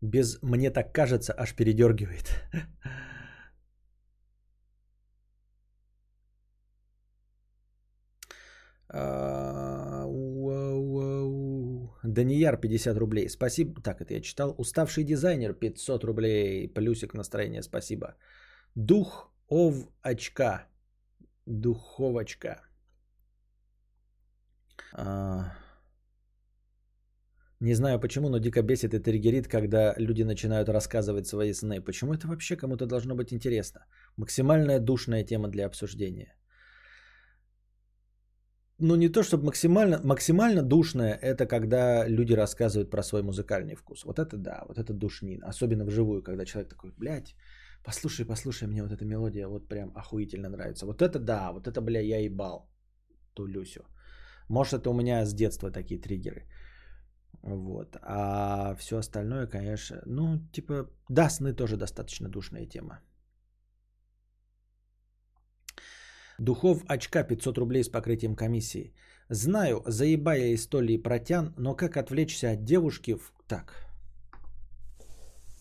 Без 0.00 0.42
«мне 0.42 0.70
так 0.70 0.92
кажется» 0.92 1.32
аж 1.38 1.54
передергивает. 1.54 2.28
Данияр 12.14 12.56
50 12.56 12.96
рублей. 12.96 13.28
Спасибо. 13.28 13.82
Так, 13.82 14.00
это 14.00 14.14
я 14.14 14.20
читал. 14.20 14.54
Уставший 14.58 15.04
дизайнер 15.04 15.52
500 15.52 16.04
рублей. 16.04 16.68
Плюсик 16.68 17.14
настроения. 17.14 17.62
Спасибо. 17.62 18.14
Дух 18.74 19.30
ов 19.48 19.74
очка. 20.02 20.66
Духовочка. 21.46 22.62
А... 24.92 25.52
Не 27.60 27.74
знаю 27.74 28.00
почему, 28.00 28.28
но 28.28 28.38
дико 28.38 28.62
бесит 28.62 28.94
и 28.94 29.00
триггерит, 29.00 29.48
когда 29.48 29.94
люди 29.98 30.22
начинают 30.22 30.68
рассказывать 30.68 31.26
свои 31.26 31.52
сны. 31.52 31.80
Почему 31.80 32.14
это 32.14 32.28
вообще 32.28 32.56
кому-то 32.56 32.86
должно 32.86 33.16
быть 33.16 33.32
интересно? 33.32 33.80
Максимальная 34.16 34.78
душная 34.78 35.24
тема 35.24 35.48
для 35.48 35.66
обсуждения. 35.66 36.34
Ну, 38.80 38.96
не 38.96 39.08
то, 39.08 39.22
чтобы 39.22 39.46
максимально, 39.46 40.00
максимально 40.04 40.62
душная, 40.62 41.14
это 41.14 41.46
когда 41.46 42.06
люди 42.06 42.32
рассказывают 42.34 42.90
про 42.90 43.02
свой 43.02 43.22
музыкальный 43.22 43.74
вкус. 43.74 44.04
Вот 44.04 44.18
это 44.18 44.36
да, 44.36 44.64
вот 44.68 44.78
это 44.78 44.92
душнин. 44.92 45.42
Особенно 45.42 45.84
вживую, 45.84 46.22
когда 46.22 46.44
человек 46.44 46.70
такой, 46.70 46.92
блядь, 46.96 47.34
послушай, 47.84 48.24
послушай, 48.24 48.68
мне 48.68 48.82
вот 48.82 48.92
эта 48.92 49.04
мелодия 49.04 49.48
вот 49.48 49.68
прям 49.68 49.90
охуительно 49.96 50.48
нравится. 50.48 50.86
Вот 50.86 51.02
это 51.02 51.18
да, 51.18 51.50
вот 51.52 51.66
это, 51.66 51.80
бля, 51.80 52.00
я 52.00 52.20
ебал 52.20 52.70
ту 53.34 53.46
Люсю. 53.46 53.80
Может, 54.48 54.74
это 54.74 54.90
у 54.90 54.94
меня 54.94 55.26
с 55.26 55.34
детства 55.34 55.70
такие 55.70 56.00
триггеры. 56.00 56.46
Вот. 57.42 57.96
А 58.02 58.76
все 58.76 58.98
остальное, 58.98 59.48
конечно, 59.48 60.02
ну, 60.06 60.38
типа, 60.52 60.88
да, 61.08 61.30
сны 61.30 61.52
тоже 61.52 61.76
достаточно 61.76 62.28
душная 62.28 62.66
тема. 62.66 63.00
Духов 66.38 66.84
очка 66.86 67.24
500 67.24 67.58
рублей 67.58 67.82
с 67.82 67.88
покрытием 67.88 68.36
комиссии. 68.36 68.94
Знаю, 69.28 69.82
заебая 69.86 70.54
истории 70.54 70.96
про 70.96 71.18
тян, 71.18 71.52
но 71.56 71.74
как 71.74 71.96
отвлечься 71.96 72.52
от 72.52 72.64
девушки 72.64 73.14
в... 73.14 73.32
Так. 73.48 73.86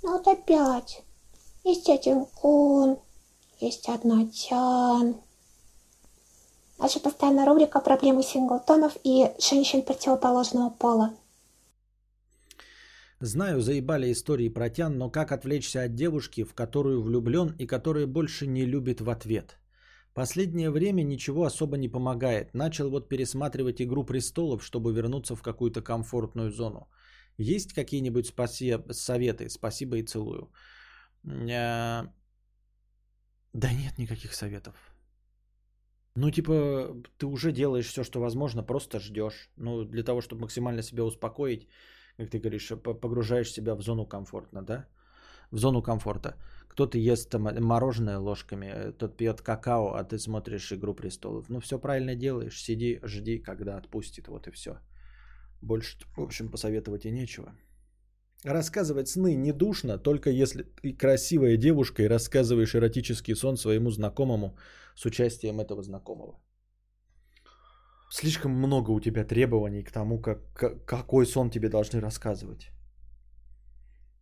Ну 0.04 0.18
вот 0.18 0.28
опять. 0.28 1.04
Есть 1.64 1.90
один 1.90 2.26
кун, 2.26 3.00
есть 3.60 3.90
одна 3.90 4.28
тян. 4.28 5.18
Наша 6.80 7.00
постоянная 7.00 7.46
рубрика 7.46 7.80
«Проблемы 7.80 8.22
синглтонов 8.22 8.96
и 9.04 9.32
женщин 9.40 9.82
противоположного 9.82 10.70
пола». 10.70 11.14
Знаю, 13.20 13.62
заебали 13.62 14.12
истории 14.12 14.48
про 14.48 14.70
тян, 14.70 14.96
но 14.96 15.10
как 15.10 15.32
отвлечься 15.32 15.82
от 15.82 15.96
девушки, 15.96 16.44
в 16.44 16.54
которую 16.54 17.02
влюблен 17.02 17.56
и 17.58 17.66
которая 17.66 18.06
больше 18.06 18.46
не 18.46 18.64
любит 18.64 19.02
в 19.02 19.10
ответ? 19.10 19.58
Последнее 20.18 20.72
время 20.72 21.04
ничего 21.04 21.44
особо 21.44 21.78
не 21.78 21.90
помогает. 21.90 22.56
Начал 22.56 22.90
вот 22.90 23.08
пересматривать 23.08 23.80
«Игру 23.82 24.04
престолов», 24.04 24.64
чтобы 24.64 24.92
вернуться 24.92 25.36
в 25.36 25.44
какую-то 25.44 25.84
комфортную 25.84 26.50
зону. 26.50 26.88
Есть 27.38 27.74
какие-нибудь 27.74 28.26
спаси... 28.26 28.78
советы? 28.92 29.48
Спасибо 29.48 29.98
и 29.98 30.04
целую. 30.04 30.52
А... 31.24 32.12
Да 33.54 33.72
нет 33.72 34.00
никаких 34.00 34.34
советов. 34.34 34.74
Ну, 36.16 36.32
типа, 36.32 36.96
ты 37.20 37.28
уже 37.28 37.52
делаешь 37.52 37.88
все, 37.88 38.04
что 38.04 38.20
возможно, 38.20 38.64
просто 38.64 39.00
ждешь. 39.00 39.52
Ну, 39.56 39.86
для 39.86 40.04
того, 40.04 40.22
чтобы 40.22 40.42
максимально 40.42 40.82
себя 40.82 41.04
успокоить, 41.04 41.68
как 42.18 42.32
ты 42.32 42.40
говоришь, 42.40 42.72
погружаешь 43.02 43.52
себя 43.52 43.76
в 43.76 43.84
зону 43.84 44.08
комфортно, 44.08 44.64
да? 44.64 44.88
В 45.52 45.60
зону 45.60 45.84
комфорта. 45.84 46.34
Кто-то 46.78 47.00
ест 47.00 47.30
там 47.32 47.42
мороженое 47.42 48.20
ложками, 48.20 48.66
э, 48.68 48.92
тот 48.92 49.18
пьет 49.18 49.42
какао, 49.42 49.96
а 49.96 50.04
ты 50.04 50.20
смотришь 50.20 50.72
«Игру 50.72 50.94
престолов». 50.94 51.50
Ну, 51.50 51.60
все 51.60 51.80
правильно 51.80 52.16
делаешь. 52.16 52.62
Сиди, 52.62 53.00
жди, 53.04 53.40
когда 53.40 53.78
отпустит, 53.78 54.28
вот 54.28 54.48
и 54.48 54.52
все. 54.52 54.78
Больше, 55.62 55.98
в 56.16 56.22
общем, 56.22 56.52
посоветовать 56.52 57.06
и 57.06 57.12
нечего. 57.12 57.56
Рассказывать 58.44 59.08
сны 59.08 59.36
не 59.36 59.54
душно, 59.54 59.98
только 59.98 60.30
если 60.30 60.66
ты 60.84 60.94
красивая 60.94 61.58
девушка 61.58 62.04
и 62.04 62.08
рассказываешь 62.08 62.76
эротический 62.76 63.36
сон 63.36 63.58
своему 63.58 63.90
знакомому 63.90 64.56
с 64.96 65.04
участием 65.06 65.60
этого 65.60 65.82
знакомого. 65.82 66.40
Слишком 68.12 68.52
много 68.52 68.92
у 68.92 69.00
тебя 69.00 69.26
требований 69.26 69.84
к 69.84 69.92
тому, 69.92 70.22
как, 70.22 70.40
какой 70.86 71.26
сон 71.26 71.50
тебе 71.50 71.70
должны 71.70 72.00
рассказывать. 72.02 72.70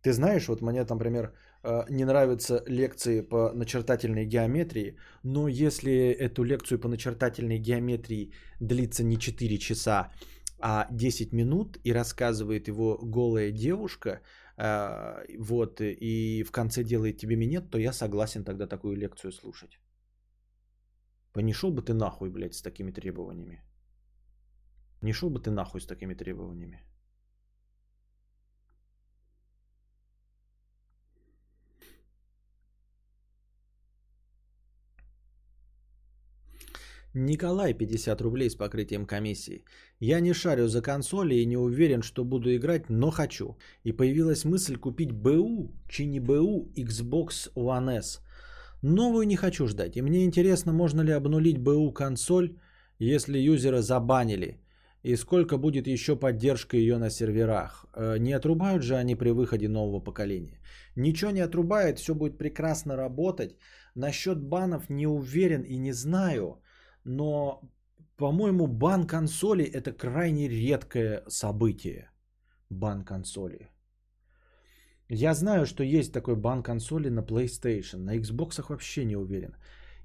Ты 0.06 0.12
знаешь, 0.12 0.46
вот 0.46 0.62
мне, 0.62 0.84
например, 0.84 1.32
э, 1.64 1.84
не 1.90 2.04
нравятся 2.04 2.62
лекции 2.68 3.22
по 3.22 3.52
начертательной 3.52 4.24
геометрии, 4.24 4.96
но 5.24 5.48
если 5.48 5.90
эту 5.90 6.44
лекцию 6.44 6.78
по 6.78 6.88
начертательной 6.88 7.58
геометрии 7.58 8.32
длится 8.60 9.02
не 9.02 9.16
4 9.16 9.58
часа, 9.58 10.12
а 10.60 10.86
10 10.92 11.32
минут 11.32 11.78
и 11.82 11.92
рассказывает 11.92 12.68
его 12.68 12.98
голая 13.02 13.50
девушка, 13.50 14.20
э, 14.56 15.40
вот, 15.40 15.80
и 15.80 16.44
в 16.44 16.52
конце 16.52 16.84
делает 16.84 17.18
тебе 17.18 17.34
минет, 17.36 17.70
то 17.70 17.78
я 17.78 17.92
согласен 17.92 18.44
тогда 18.44 18.68
такую 18.68 18.96
лекцию 18.96 19.32
слушать. 19.32 19.80
Понешел 21.32 21.72
бы 21.72 21.82
ты 21.82 21.94
нахуй, 21.94 22.30
блядь, 22.30 22.54
с 22.54 22.62
такими 22.62 22.92
требованиями. 22.92 23.60
Не 25.02 25.12
шел 25.12 25.30
бы 25.30 25.40
ты 25.40 25.50
нахуй 25.50 25.80
с 25.80 25.86
такими 25.86 26.14
требованиями. 26.14 26.78
Николай, 37.18 37.72
50 37.72 38.20
рублей 38.20 38.50
с 38.50 38.54
покрытием 38.54 39.06
комиссии. 39.06 39.64
Я 40.00 40.20
не 40.20 40.34
шарю 40.34 40.68
за 40.68 40.82
консоли 40.82 41.34
и 41.36 41.46
не 41.46 41.56
уверен, 41.56 42.02
что 42.02 42.24
буду 42.24 42.54
играть, 42.54 42.90
но 42.90 43.10
хочу. 43.10 43.56
И 43.84 43.92
появилась 43.92 44.44
мысль 44.44 44.76
купить 44.76 45.12
БУ, 45.12 45.72
чи 45.88 46.04
не 46.04 46.20
БУ, 46.20 46.70
Xbox 46.76 47.50
One 47.54 47.98
S. 47.98 48.20
Новую 48.82 49.26
не 49.26 49.36
хочу 49.36 49.66
ждать. 49.66 49.96
И 49.96 50.02
мне 50.02 50.26
интересно, 50.26 50.74
можно 50.74 51.00
ли 51.00 51.12
обнулить 51.12 51.56
БУ 51.56 51.90
консоль, 51.92 52.50
если 52.98 53.38
юзера 53.38 53.80
забанили. 53.80 54.60
И 55.02 55.16
сколько 55.16 55.56
будет 55.56 55.86
еще 55.86 56.16
поддержка 56.16 56.76
ее 56.76 56.98
на 56.98 57.08
серверах. 57.08 57.86
Э, 57.94 58.18
не 58.18 58.34
отрубают 58.34 58.82
же 58.82 58.94
они 58.94 59.16
при 59.16 59.30
выходе 59.30 59.68
нового 59.68 60.00
поколения. 60.00 60.60
Ничего 60.96 61.30
не 61.30 61.40
отрубает, 61.40 61.98
все 61.98 62.14
будет 62.14 62.36
прекрасно 62.36 62.96
работать. 62.96 63.56
Насчет 63.94 64.38
банов 64.42 64.90
не 64.90 65.06
уверен 65.06 65.62
и 65.62 65.78
не 65.78 65.92
знаю. 65.92 66.60
Но, 67.06 67.60
по-моему, 68.16 68.66
бан 68.66 69.06
консоли 69.06 69.64
это 69.64 69.92
крайне 69.92 70.48
редкое 70.48 71.22
событие. 71.28 72.10
Бан 72.70 73.04
консоли. 73.04 73.68
Я 75.08 75.34
знаю, 75.34 75.66
что 75.66 75.84
есть 75.84 76.12
такой 76.12 76.34
бан 76.34 76.62
консоли 76.62 77.10
на 77.10 77.20
PlayStation. 77.22 77.98
На 77.98 78.16
Xbox 78.16 78.60
вообще 78.68 79.04
не 79.04 79.16
уверен. 79.16 79.56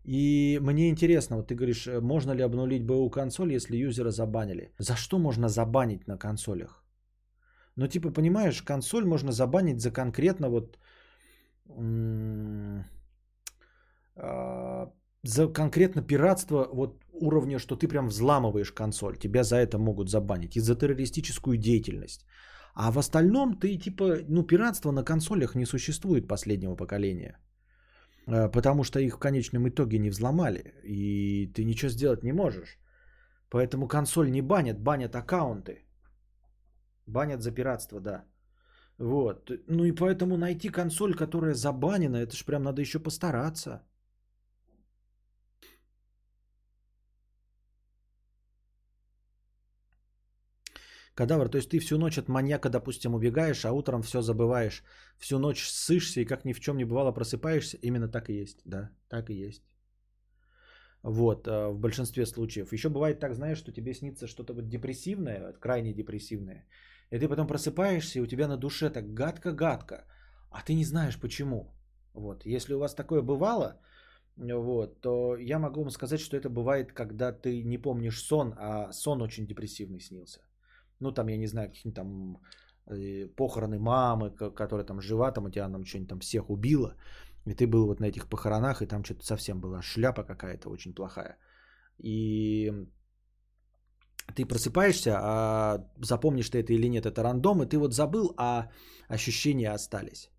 И 0.03 0.60
мне 0.61 0.90
интересно, 0.90 1.38
вот 1.38 1.48
ты 1.48 1.56
говоришь, 1.56 1.88
э, 1.88 1.99
можно 2.02 2.34
ли 2.34 2.44
обнулить 2.44 2.86
БУ 2.86 3.10
консоль, 3.10 3.53
если 3.53 3.78
юзера 3.78 4.11
забанили? 4.11 4.72
За 4.80 4.95
что 4.95 5.18
можно 5.19 5.49
забанить 5.49 6.07
на 6.07 6.18
консолях? 6.18 6.84
Ну, 7.76 7.88
типа, 7.88 8.11
понимаешь, 8.11 8.61
консоль 8.61 9.06
можно 9.06 9.32
забанить 9.32 9.82
за 9.82 9.91
конкретно 9.91 10.49
вот 10.49 10.78
а, 14.15 14.91
за 15.23 15.48
конкретно 15.48 16.02
пиратство 16.02 16.68
вот 16.73 17.03
уровня, 17.14 17.60
что 17.60 17.76
ты 17.76 17.88
прям 17.88 18.07
взламываешь 18.07 18.72
консоль, 18.72 19.18
тебя 19.18 19.43
за 19.43 19.56
это 19.56 19.77
могут 19.77 20.10
забанить, 20.10 20.56
и 20.56 20.60
за 20.60 20.76
террористическую 20.76 21.57
деятельность. 21.57 22.26
А 22.73 22.91
в 22.91 22.98
остальном 22.98 23.60
ты 23.60 23.77
типа, 23.77 24.19
ну, 24.27 24.43
пиратство 24.43 24.91
на 24.91 25.03
консолях 25.03 25.56
не 25.56 25.65
существует 25.65 26.27
последнего 26.27 26.76
поколения. 26.76 27.38
Э, 28.27 28.52
потому 28.52 28.84
что 28.84 28.99
их 28.99 29.15
в 29.15 29.19
конечном 29.19 29.68
итоге 29.68 29.99
не 29.99 30.10
взломали, 30.10 30.73
и 30.84 31.52
ты 31.53 31.65
ничего 31.65 31.91
сделать 31.91 32.23
не 32.23 32.34
можешь. 32.34 32.77
Поэтому 33.49 33.88
консоль 33.88 34.31
не 34.31 34.41
банят, 34.41 34.80
банят 34.80 35.15
аккаунты. 35.15 35.84
Банят 37.07 37.41
за 37.41 37.52
пиратство, 37.52 37.99
да. 37.99 38.23
Вот. 38.98 39.52
Ну 39.68 39.84
и 39.84 39.91
поэтому 39.91 40.38
найти 40.38 40.69
консоль, 40.69 41.14
которая 41.14 41.53
забанена, 41.53 42.18
это 42.18 42.35
ж 42.35 42.45
прям 42.45 42.64
надо 42.64 42.81
еще 42.81 42.99
постараться. 42.99 43.81
Кадавр, 51.13 51.49
то 51.49 51.57
есть 51.57 51.69
ты 51.69 51.79
всю 51.79 51.97
ночь 51.97 52.17
от 52.17 52.29
маньяка, 52.29 52.69
допустим, 52.69 53.13
убегаешь, 53.13 53.65
а 53.65 53.73
утром 53.73 54.01
все 54.01 54.21
забываешь. 54.21 54.83
Всю 55.17 55.39
ночь 55.39 55.67
сышься 55.67 56.21
и 56.21 56.25
как 56.25 56.45
ни 56.45 56.53
в 56.53 56.59
чем 56.59 56.77
не 56.77 56.85
бывало 56.85 57.11
просыпаешься. 57.11 57.77
Именно 57.81 58.07
так 58.07 58.29
и 58.29 58.41
есть, 58.41 58.61
да, 58.65 58.89
так 59.09 59.29
и 59.29 59.33
есть. 59.33 59.63
Вот, 61.03 61.47
э, 61.47 61.67
в 61.67 61.79
большинстве 61.79 62.25
случаев. 62.25 62.73
Еще 62.73 62.89
бывает 62.89 63.19
так, 63.19 63.33
знаешь, 63.33 63.57
что 63.57 63.71
тебе 63.71 63.93
снится 63.93 64.27
что-то 64.27 64.53
вот 64.53 64.69
депрессивное, 64.69 65.53
крайне 65.59 65.93
депрессивное. 65.93 66.65
И 67.11 67.19
ты 67.19 67.27
потом 67.27 67.47
просыпаешься, 67.47 68.19
и 68.19 68.21
у 68.21 68.27
тебя 68.27 68.47
на 68.47 68.57
душе 68.57 68.89
так 68.89 69.13
гадко-гадко. 69.13 70.05
А 70.51 70.61
ты 70.61 70.75
не 70.75 70.85
знаешь 70.85 71.19
почему. 71.19 71.73
Вот, 72.13 72.45
если 72.45 72.73
у 72.73 72.79
вас 72.79 72.93
такое 72.93 73.21
бывало, 73.21 73.79
вот, 74.38 75.01
то 75.01 75.35
я 75.38 75.59
могу 75.59 75.81
вам 75.81 75.89
сказать, 75.89 76.19
что 76.19 76.38
это 76.38 76.49
бывает, 76.49 76.93
когда 76.93 77.31
ты 77.31 77.63
не 77.63 77.77
помнишь 77.77 78.21
сон, 78.21 78.53
а 78.57 78.91
сон 78.91 79.21
очень 79.21 79.47
депрессивный 79.47 79.99
снился. 79.99 80.41
Ну 81.02 81.11
там, 81.11 81.28
я 81.28 81.38
не 81.38 81.48
знаю, 81.48 81.69
какие-нибудь 81.69 81.95
там 81.95 82.38
э, 82.88 83.28
похороны 83.28 83.80
мамы, 83.80 84.32
ко- 84.32 84.52
которая 84.52 84.86
там 84.86 85.02
жива, 85.02 85.32
там 85.32 85.45
у 85.45 85.49
тебя 85.49 85.69
там 85.69 85.86
что-нибудь 85.86 86.10
там 86.10 86.19
всех 86.19 86.49
убила, 86.49 86.95
и 87.45 87.53
ты 87.53 87.68
был 87.68 87.88
вот 87.88 87.99
на 87.99 88.06
этих 88.06 88.28
похоронах, 88.28 88.82
и 88.82 88.88
там 88.88 89.03
что-то 89.03 89.26
совсем 89.26 89.60
была 89.60 89.82
шляпа 89.82 90.23
какая-то 90.23 90.69
очень 90.69 90.94
плохая. 90.94 91.38
И 91.98 92.72
ты 94.36 94.45
просыпаешься, 94.45 95.18
а 95.22 95.86
запомнишь 96.02 96.49
ты 96.49 96.60
это 96.60 96.73
или 96.73 96.90
нет, 96.90 97.06
это 97.06 97.23
рандом, 97.23 97.61
и 97.61 97.69
ты 97.69 97.78
вот 97.78 97.94
забыл, 97.94 98.34
а 98.38 98.69
ощущения 99.10 99.73
остались. 99.73 100.30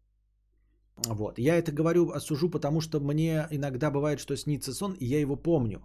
Вот. 0.97 1.39
Я 1.39 1.57
это 1.57 1.73
говорю, 1.73 2.11
осужу, 2.11 2.51
потому 2.51 2.81
что 2.81 3.01
мне 3.01 3.47
иногда 3.51 3.91
бывает, 3.91 4.21
что 4.21 4.37
снится 4.37 4.73
сон, 4.73 4.95
и 4.95 5.07
я 5.07 5.21
его 5.21 5.37
помню. 5.37 5.81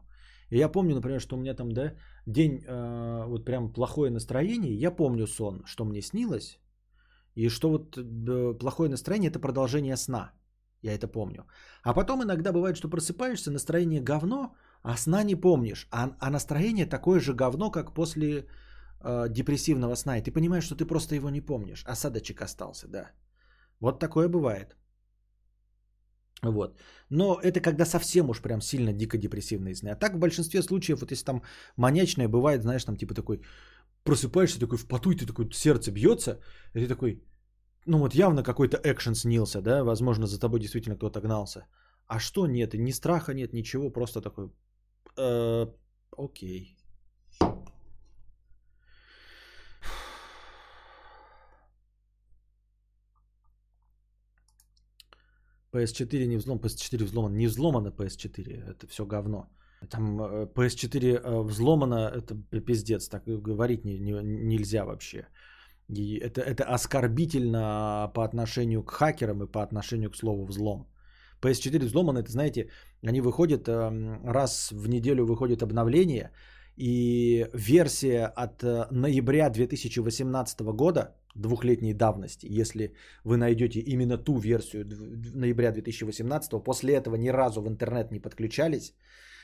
Я 0.51 0.69
помню, 0.69 0.95
например, 0.95 1.19
что 1.19 1.35
у 1.35 1.39
меня 1.39 1.53
там, 1.53 1.71
да, 1.71 1.93
день, 2.25 2.63
э, 2.65 3.25
вот 3.27 3.45
прям 3.45 3.73
плохое 3.73 4.11
настроение, 4.11 4.73
я 4.73 4.91
помню 4.91 5.27
сон, 5.27 5.63
что 5.65 5.85
мне 5.85 6.01
снилось, 6.01 6.59
и 7.35 7.49
что 7.49 7.69
вот 7.69 7.97
э, 7.97 8.57
плохое 8.59 8.89
настроение– 8.89 9.29
это 9.31 9.39
продолжение 9.39 9.97
сна. 9.97 10.31
Я 10.83 10.93
это 10.93 11.07
помню. 11.07 11.45
А 11.83 11.93
потом 11.93 12.23
иногда 12.23 12.51
бывает, 12.51 12.77
что 12.77 12.89
просыпаешься, 12.89 13.51
настроение 13.51 14.01
говно, 14.01 14.55
а 14.83 14.97
сна 14.97 15.23
не 15.23 15.35
помнишь. 15.35 15.87
А, 15.91 16.15
а 16.19 16.29
настроение 16.29 16.85
такое 16.85 17.19
же 17.19 17.33
говно, 17.33 17.71
как 17.71 17.93
после 17.93 18.47
э, 19.01 19.29
депрессивного 19.29 19.95
сна. 19.95 20.17
И 20.17 20.21
ты 20.21 20.31
понимаешь, 20.31 20.63
что 20.63 20.75
ты 20.75 20.85
просто 20.85 21.15
его 21.15 21.29
не 21.29 21.41
помнишь. 21.41 21.83
Осадочек 21.85 22.41
остался, 22.41 22.87
да. 22.87 23.11
Вот 23.79 23.99
такое 23.99 24.29
бывает. 24.29 24.75
Вот. 26.43 26.79
Но 27.09 27.39
это 27.41 27.59
когда 27.61 27.85
совсем 27.85 28.29
уж 28.29 28.41
прям 28.41 28.61
сильно 28.61 28.93
дико 28.93 29.17
депрессивные 29.17 29.75
сны. 29.75 29.89
А 29.89 29.95
так 29.95 30.13
в 30.13 30.19
большинстве 30.19 30.61
случаев, 30.61 30.99
вот 31.01 31.11
если 31.11 31.25
там 31.25 31.41
маньячное 31.77 32.27
бывает, 32.27 32.61
знаешь, 32.61 32.83
там 32.83 32.95
типа 32.95 33.13
такой, 33.13 33.41
просыпаешься 34.03 34.59
такой 34.59 34.77
в 34.77 34.87
поту, 34.87 35.11
и 35.11 35.15
ты 35.15 35.25
такой, 35.25 35.49
сердце 35.53 35.91
бьется, 35.91 36.39
и 36.73 36.79
ты 36.79 36.87
такой, 36.87 37.23
ну 37.85 37.97
вот 37.97 38.15
явно 38.15 38.43
какой-то 38.43 38.77
экшен 38.83 39.15
снился, 39.15 39.61
да, 39.61 39.83
возможно, 39.83 40.27
за 40.27 40.39
тобой 40.39 40.59
действительно 40.59 40.95
кто-то 40.95 41.21
гнался. 41.21 41.65
А 42.07 42.19
что 42.19 42.47
нет, 42.47 42.73
ни 42.73 42.91
страха 42.91 43.33
нет, 43.33 43.53
ничего, 43.53 43.89
просто 43.89 44.21
такой, 44.21 44.51
э, 45.17 45.67
окей. 46.17 46.76
PS4 55.73 56.27
не 56.27 56.37
взлом, 56.37 56.59
PS4 56.59 57.03
взломан. 57.03 57.37
Не 57.37 57.47
взломано 57.47 57.89
PS4, 57.89 58.69
это 58.69 58.87
все 58.87 59.05
говно. 59.05 59.47
Там 59.89 60.21
э, 60.21 60.47
PS4 60.55 61.05
э, 61.05 61.43
взломано, 61.43 62.11
это 62.15 62.35
пиздец, 62.65 63.09
так 63.09 63.23
говорить 63.25 63.85
не, 63.85 63.99
не, 63.99 64.11
нельзя 64.23 64.85
вообще. 64.85 65.27
И 65.89 66.17
это, 66.17 66.41
это 66.41 66.63
оскорбительно 66.63 68.11
по 68.13 68.23
отношению 68.23 68.83
к 68.83 68.91
хакерам 68.91 69.43
и 69.43 69.51
по 69.51 69.61
отношению 69.61 70.11
к 70.11 70.15
слову 70.15 70.45
взлом. 70.45 70.87
PS4 71.41 71.85
взломано, 71.85 72.19
это 72.19 72.31
знаете, 72.31 72.69
они 73.03 73.21
выходят, 73.21 73.67
эм, 73.67 74.25
раз 74.25 74.71
в 74.71 74.89
неделю 74.89 75.25
выходит 75.25 75.61
обновление, 75.61 76.31
и 76.75 77.47
версия 77.53 78.25
от 78.25 78.63
э, 78.63 78.87
ноября 78.91 79.49
2018 79.49 80.61
года, 80.73 81.15
двухлетней 81.37 81.93
давности, 81.93 82.47
если 82.61 82.93
вы 83.23 83.37
найдете 83.37 83.79
именно 83.79 84.17
ту 84.17 84.39
версию 84.39 84.85
ноября 85.35 85.71
2018, 85.71 86.63
после 86.63 86.95
этого 86.95 87.15
ни 87.15 87.29
разу 87.29 87.61
в 87.61 87.67
интернет 87.67 88.11
не 88.11 88.19
подключались, 88.19 88.93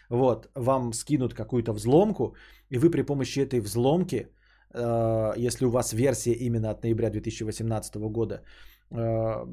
вот, 0.09 0.49
вам 0.55 0.93
скинут 0.93 1.33
какую-то 1.33 1.73
взломку, 1.73 2.35
и 2.69 2.77
вы 2.77 2.89
при 2.91 3.03
помощи 3.03 3.39
этой 3.39 3.59
взломки, 3.59 4.27
э, 4.73 5.33
если 5.37 5.65
у 5.65 5.69
вас 5.69 5.93
версия 5.93 6.33
именно 6.33 6.71
от 6.71 6.83
ноября 6.83 7.09
2018 7.09 8.09
года, 8.09 8.43
э, 8.91 9.45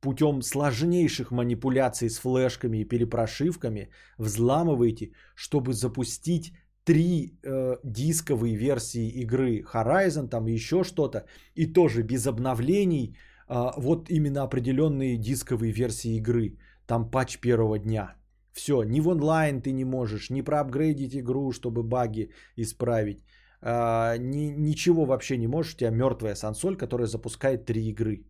путем 0.00 0.42
сложнейших 0.42 1.30
манипуляций 1.30 2.08
с 2.08 2.18
флешками 2.18 2.78
и 2.78 2.88
перепрошивками 2.88 3.90
взламываете, 4.18 5.12
чтобы 5.34 5.72
запустить 5.72 6.52
три 6.90 7.38
э, 7.44 7.76
дисковые 7.84 8.56
версии 8.56 9.08
игры 9.22 9.62
Horizon, 9.62 10.28
там 10.28 10.46
еще 10.46 10.82
что-то, 10.82 11.24
и 11.54 11.72
тоже 11.72 12.02
без 12.02 12.26
обновлений, 12.26 13.16
э, 13.48 13.70
вот 13.76 14.10
именно 14.10 14.42
определенные 14.42 15.16
дисковые 15.16 15.72
версии 15.72 16.16
игры, 16.16 16.58
там 16.86 17.10
патч 17.10 17.38
первого 17.38 17.78
дня. 17.78 18.16
Все, 18.52 18.82
ни 18.82 19.00
в 19.00 19.08
онлайн 19.08 19.62
ты 19.62 19.72
не 19.72 19.84
можешь, 19.84 20.30
ни 20.30 20.42
проапгрейдить 20.42 21.14
игру, 21.14 21.52
чтобы 21.52 21.84
баги 21.84 22.30
исправить, 22.56 23.22
э, 23.62 24.16
ни, 24.18 24.50
ничего 24.58 25.04
вообще 25.04 25.36
не 25.36 25.46
можешь, 25.46 25.74
у 25.74 25.78
тебя 25.78 25.90
мертвая 25.90 26.34
сансоль, 26.34 26.76
которая 26.76 27.06
запускает 27.06 27.66
три 27.66 27.88
игры. 27.88 28.24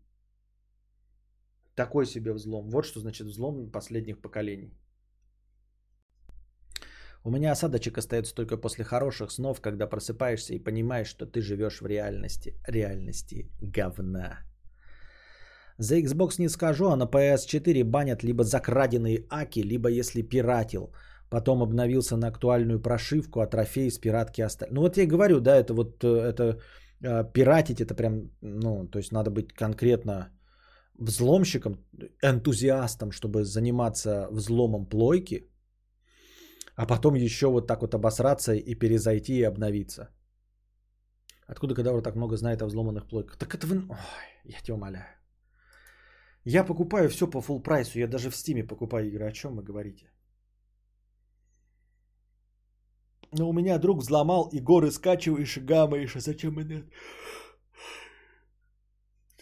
Такой 1.74 2.04
себе 2.04 2.34
взлом. 2.34 2.68
Вот 2.68 2.84
что 2.84 3.00
значит 3.00 3.26
взлом 3.26 3.70
последних 3.70 4.20
поколений. 4.20 4.74
У 7.24 7.30
меня 7.30 7.52
осадочек 7.52 7.98
остается 7.98 8.34
только 8.34 8.56
после 8.56 8.84
хороших 8.84 9.30
снов, 9.30 9.60
когда 9.60 9.86
просыпаешься 9.86 10.54
и 10.54 10.58
понимаешь, 10.58 11.08
что 11.08 11.26
ты 11.26 11.42
живешь 11.42 11.80
в 11.80 11.86
реальности. 11.86 12.54
Реальности 12.66 13.50
говна. 13.60 14.38
За 15.78 15.98
Xbox 15.98 16.38
не 16.38 16.48
скажу, 16.48 16.88
а 16.90 16.96
на 16.96 17.06
PS4 17.06 17.84
банят 17.84 18.22
либо 18.22 18.44
за 18.44 18.60
краденые 18.60 19.26
аки, 19.30 19.60
либо 19.60 19.88
если 19.88 20.22
пиратил. 20.22 20.92
Потом 21.30 21.62
обновился 21.62 22.16
на 22.16 22.28
актуальную 22.28 22.82
прошивку, 22.82 23.40
а 23.40 23.46
трофеи 23.46 23.90
с 23.90 23.98
пиратки 23.98 24.42
остались. 24.42 24.72
Ну 24.72 24.80
вот 24.80 24.96
я 24.96 25.04
и 25.04 25.06
говорю, 25.06 25.40
да, 25.40 25.56
это 25.56 25.74
вот 25.74 26.02
э, 26.04 26.08
это 26.08 26.58
э, 27.02 27.24
пиратить, 27.32 27.80
это 27.80 27.94
прям, 27.94 28.30
ну, 28.42 28.88
то 28.88 28.98
есть 28.98 29.12
надо 29.12 29.30
быть 29.30 29.52
конкретно 29.52 30.30
взломщиком, 30.98 31.78
энтузиастом, 32.22 33.10
чтобы 33.12 33.44
заниматься 33.44 34.28
взломом 34.30 34.86
плойки, 34.86 35.49
а 36.80 36.86
потом 36.86 37.14
еще 37.14 37.46
вот 37.46 37.66
так 37.66 37.82
вот 37.82 37.94
обосраться 37.94 38.54
и 38.54 38.74
перезайти 38.74 39.32
и 39.32 39.48
обновиться. 39.48 40.08
Откуда 41.46 41.74
Кадавр 41.74 42.02
так 42.02 42.16
много 42.16 42.36
знает 42.36 42.62
о 42.62 42.66
взломанных 42.66 43.06
плойках? 43.06 43.36
Так 43.36 43.54
это 43.54 43.66
вы... 43.66 43.76
Ой, 43.76 43.98
я 44.44 44.60
тебя 44.62 44.74
умоляю. 44.74 45.06
Я 46.44 46.64
покупаю 46.64 47.08
все 47.10 47.26
по 47.26 47.40
full 47.40 47.62
прайсу. 47.62 47.98
Я 47.98 48.08
даже 48.08 48.30
в 48.30 48.36
стиме 48.36 48.64
покупаю 48.64 49.08
игры. 49.08 49.28
О 49.28 49.32
чем 49.32 49.56
вы 49.56 49.62
говорите? 49.62 50.10
Но 53.38 53.50
у 53.50 53.52
меня 53.52 53.78
друг 53.78 53.98
взломал 53.98 54.48
и 54.52 54.60
горы 54.60 54.90
скачиваешь 54.90 55.56
и 55.56 55.60
гамаешь. 55.60 56.16
А 56.16 56.20
зачем 56.20 56.54
мне... 56.54 56.84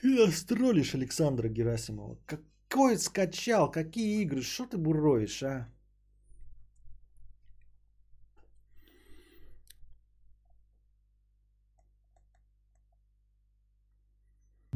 Ты 0.00 0.08
нас 0.08 0.42
троллишь, 0.42 0.94
Александра 0.94 1.48
Герасимова. 1.48 2.18
Какой 2.26 2.98
скачал? 2.98 3.70
Какие 3.70 4.22
игры? 4.22 4.42
Что 4.42 4.66
ты 4.66 4.76
буровишь, 4.76 5.42
а? 5.44 5.68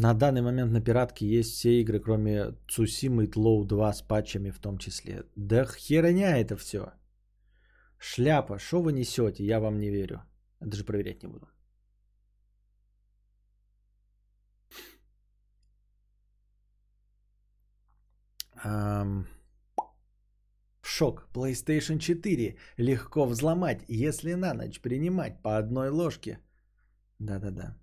На 0.03 0.15
данный 0.15 0.43
момент 0.43 0.73
на 0.73 0.81
пиратке 0.81 1.27
есть 1.27 1.53
все 1.53 1.81
игры, 1.81 2.01
кроме 2.01 2.57
Цусимы 2.69 3.25
и 3.25 3.31
Тлоу 3.31 3.65
2 3.65 3.93
с 3.93 4.03
патчами 4.03 4.51
в 4.51 4.59
том 4.59 4.79
числе. 4.79 5.23
Да 5.37 5.65
херня 5.65 6.39
это 6.39 6.57
все. 6.57 6.93
Шляпа, 7.99 8.59
что 8.59 8.83
вы 8.83 8.93
несете? 8.93 9.45
Я 9.45 9.61
вам 9.61 9.79
не 9.79 9.91
верю. 9.91 10.23
Даже 10.61 10.85
проверять 10.85 11.23
не 11.23 11.29
буду. 11.29 11.47
Um, 18.65 19.27
шок. 20.81 21.29
PlayStation 21.33 21.99
4 21.99 22.57
легко 22.77 23.25
взломать, 23.27 23.85
если 23.89 24.35
на 24.35 24.53
ночь 24.55 24.81
принимать 24.81 25.43
по 25.43 25.59
одной 25.59 25.91
ложке. 25.91 26.41
Да-да-да. 27.21 27.82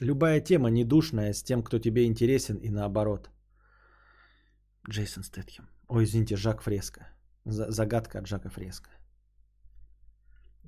Любая 0.00 0.40
тема 0.40 0.70
недушная 0.70 1.32
с 1.32 1.42
тем, 1.42 1.62
кто 1.62 1.78
тебе 1.78 2.06
интересен 2.06 2.56
и 2.56 2.70
наоборот. 2.70 3.30
Джейсон 4.90 5.22
Стэтхем. 5.22 5.68
Ой, 5.88 6.04
извините, 6.04 6.36
Жак 6.36 6.62
Фреско. 6.62 7.08
Загадка 7.44 8.18
от 8.18 8.26
Жака 8.26 8.50
Фреско. 8.50 8.90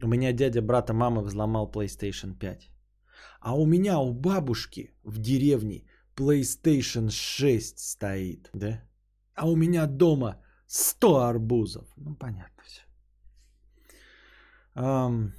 У 0.03 0.07
меня 0.07 0.33
дядя 0.33 0.63
брата 0.63 0.93
мамы 0.93 1.23
взломал 1.23 1.71
PlayStation 1.71 2.35
5. 2.39 2.71
А 3.41 3.55
у 3.57 3.67
меня 3.67 3.99
у 3.99 4.13
бабушки 4.13 4.95
в 5.05 5.19
деревне 5.19 5.85
PlayStation 6.17 7.11
6 7.11 7.79
стоит, 7.79 8.51
да? 8.55 8.83
А 9.35 9.49
у 9.49 9.57
меня 9.57 9.87
дома 9.87 10.43
100 10.67 11.17
арбузов. 11.17 11.87
Ну, 11.97 12.15
понятно 12.15 12.63
все. 12.65 12.83
Um, 14.77 15.33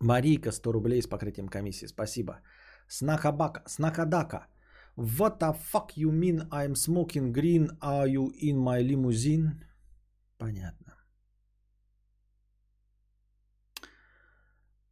Марийка, 0.00 0.52
100 0.52 0.72
рублей 0.72 1.02
с 1.02 1.06
покрытием 1.06 1.48
комиссии. 1.48 1.86
Спасибо. 1.86 2.40
Снахабака, 2.88 3.62
Снахадака. 3.66 4.46
What 4.96 5.40
the 5.40 5.56
fuck 5.72 5.96
you 5.96 6.10
mean 6.10 6.48
I'm 6.50 6.74
smoking 6.74 7.32
green? 7.32 7.70
Are 7.80 8.06
you 8.06 8.30
in 8.40 8.58
my 8.58 8.82
limousine? 8.82 9.64
Понятно. 10.38 10.94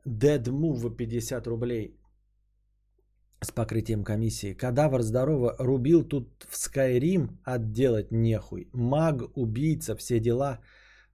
Dead 0.05 0.43
Move 0.49 0.97
50 0.97 1.47
рублей 1.47 2.01
с 3.41 3.53
покрытием 3.53 4.05
комиссии. 4.05 4.55
Кадавр 4.55 5.03
здорово 5.03 5.55
рубил 5.59 6.03
тут 6.03 6.47
в 6.49 6.57
Skyrim, 6.57 7.39
отделать 7.45 8.11
нехуй. 8.11 8.69
Маг, 8.73 9.37
убийца, 9.37 9.95
все 9.97 10.21
дела. 10.21 10.61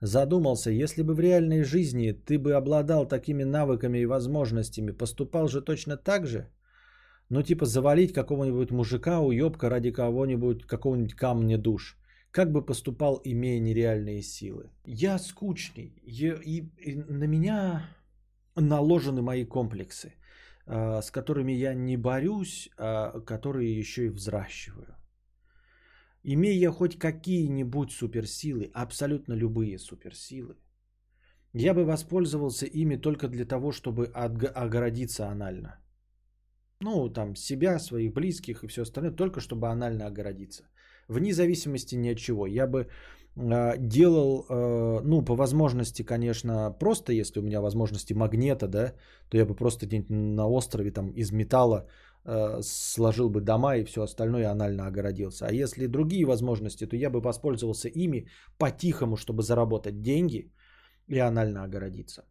Задумался, 0.00 0.70
если 0.70 1.02
бы 1.02 1.14
в 1.14 1.20
реальной 1.20 1.64
жизни 1.64 2.12
ты 2.12 2.38
бы 2.38 2.52
обладал 2.52 3.08
такими 3.08 3.44
навыками 3.44 3.98
и 3.98 4.06
возможностями, 4.06 4.92
поступал 4.92 5.48
же 5.48 5.60
точно 5.60 5.96
так 5.96 6.26
же? 6.26 6.48
Ну 7.30 7.42
типа 7.42 7.66
завалить 7.66 8.12
какого-нибудь 8.12 8.70
мужика, 8.70 9.20
уебка 9.20 9.68
ради 9.68 9.90
кого-нибудь, 9.90 10.64
какого-нибудь 10.66 11.14
камня 11.14 11.58
душ. 11.58 11.96
Как 12.30 12.52
бы 12.52 12.64
поступал, 12.64 13.20
имея 13.24 13.60
нереальные 13.60 14.22
силы? 14.22 14.70
Я 14.84 15.18
скучный. 15.18 16.00
Я, 16.04 16.38
и, 16.44 16.62
и 16.78 16.94
на 16.94 17.24
меня 17.24 17.88
наложены 18.54 19.22
мои 19.22 19.44
комплексы, 19.44 20.14
а, 20.66 21.02
с 21.02 21.10
которыми 21.10 21.52
я 21.52 21.74
не 21.74 21.96
борюсь, 21.96 22.70
а 22.78 23.20
которые 23.20 23.76
еще 23.76 24.06
и 24.06 24.10
взращиваю. 24.10 24.97
Имея 26.24 26.70
хоть 26.70 26.98
какие-нибудь 26.98 27.92
суперсилы, 27.92 28.70
абсолютно 28.74 29.34
любые 29.34 29.78
суперсилы, 29.78 30.56
я 31.54 31.74
бы 31.74 31.84
воспользовался 31.84 32.66
ими 32.66 32.96
только 32.96 33.28
для 33.28 33.44
того, 33.44 33.72
чтобы 33.72 34.06
огородиться 34.06 35.28
анально. 35.28 35.80
Ну, 36.80 37.08
там, 37.08 37.36
себя, 37.36 37.78
своих 37.78 38.12
близких 38.12 38.62
и 38.62 38.68
все 38.68 38.82
остальное, 38.82 39.16
только 39.16 39.40
чтобы 39.40 39.68
анально 39.68 40.06
огородиться. 40.06 40.64
Вне 41.08 41.32
зависимости 41.32 41.96
ни 41.96 42.10
от 42.10 42.18
чего. 42.18 42.46
Я 42.46 42.66
бы 42.66 42.86
э, 43.36 43.74
делал, 43.78 44.46
э, 44.48 45.00
ну, 45.04 45.24
по 45.24 45.34
возможности, 45.34 46.02
конечно, 46.04 46.70
просто, 46.78 47.12
если 47.12 47.40
у 47.40 47.42
меня 47.42 47.60
возможности 47.60 48.12
магнета, 48.12 48.68
да, 48.68 48.92
то 49.28 49.38
я 49.38 49.46
бы 49.46 49.54
просто 49.54 49.86
где-нибудь 49.86 50.10
на 50.10 50.46
острове 50.46 50.90
там 50.90 51.10
из 51.16 51.32
металла 51.32 51.88
сложил 52.62 53.30
бы 53.30 53.40
дома 53.40 53.76
и 53.76 53.84
все 53.84 54.02
остальное 54.02 54.50
анально 54.50 54.86
огородился. 54.86 55.46
А 55.46 55.52
если 55.52 55.86
другие 55.86 56.26
возможности, 56.26 56.86
то 56.86 56.96
я 56.96 57.10
бы 57.10 57.20
воспользовался 57.20 57.88
ими 57.88 58.28
по-тихому, 58.58 59.16
чтобы 59.16 59.42
заработать 59.42 60.02
деньги 60.02 60.52
и 61.06 61.18
анально 61.18 61.64
огородиться. 61.64 62.24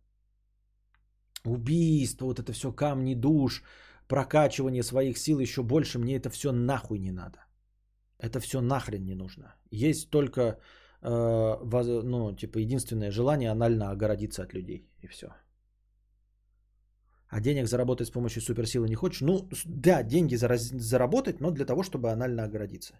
Убийство, 1.46 2.26
вот 2.26 2.40
это 2.40 2.54
все 2.54 2.72
камни 2.72 3.16
душ, 3.16 3.64
прокачивание 4.08 4.84
своих 4.84 5.18
сил 5.18 5.40
еще 5.40 5.64
больше, 5.64 6.00
мне 6.00 6.16
это 6.16 6.30
все 6.30 6.52
нахуй 6.52 7.00
не 7.00 7.12
надо. 7.12 7.40
Это 8.20 8.40
все 8.40 8.62
нахрен 8.62 9.06
не 9.06 9.16
нужно. 9.16 9.56
Есть 9.72 10.10
только, 10.10 10.42
э, 10.42 11.58
воз, 11.64 11.88
ну, 12.04 12.36
типа, 12.36 12.60
единственное 12.60 13.12
желание 13.12 13.52
анально 13.52 13.92
огородиться 13.92 14.44
от 14.44 14.54
людей. 14.54 14.90
И 15.04 15.08
все. 15.08 15.28
А 17.30 17.42
денег 17.42 17.68
заработать 17.68 18.08
с 18.08 18.12
помощью 18.12 18.42
суперсилы 18.42 18.88
не 18.88 18.96
хочешь? 18.96 19.22
Ну, 19.22 19.50
да, 19.66 20.04
деньги 20.04 20.36
заработать, 20.36 21.42
но 21.42 21.52
для 21.52 21.66
того, 21.66 21.84
чтобы 21.84 22.12
анально 22.12 22.44
огородиться. 22.44 22.94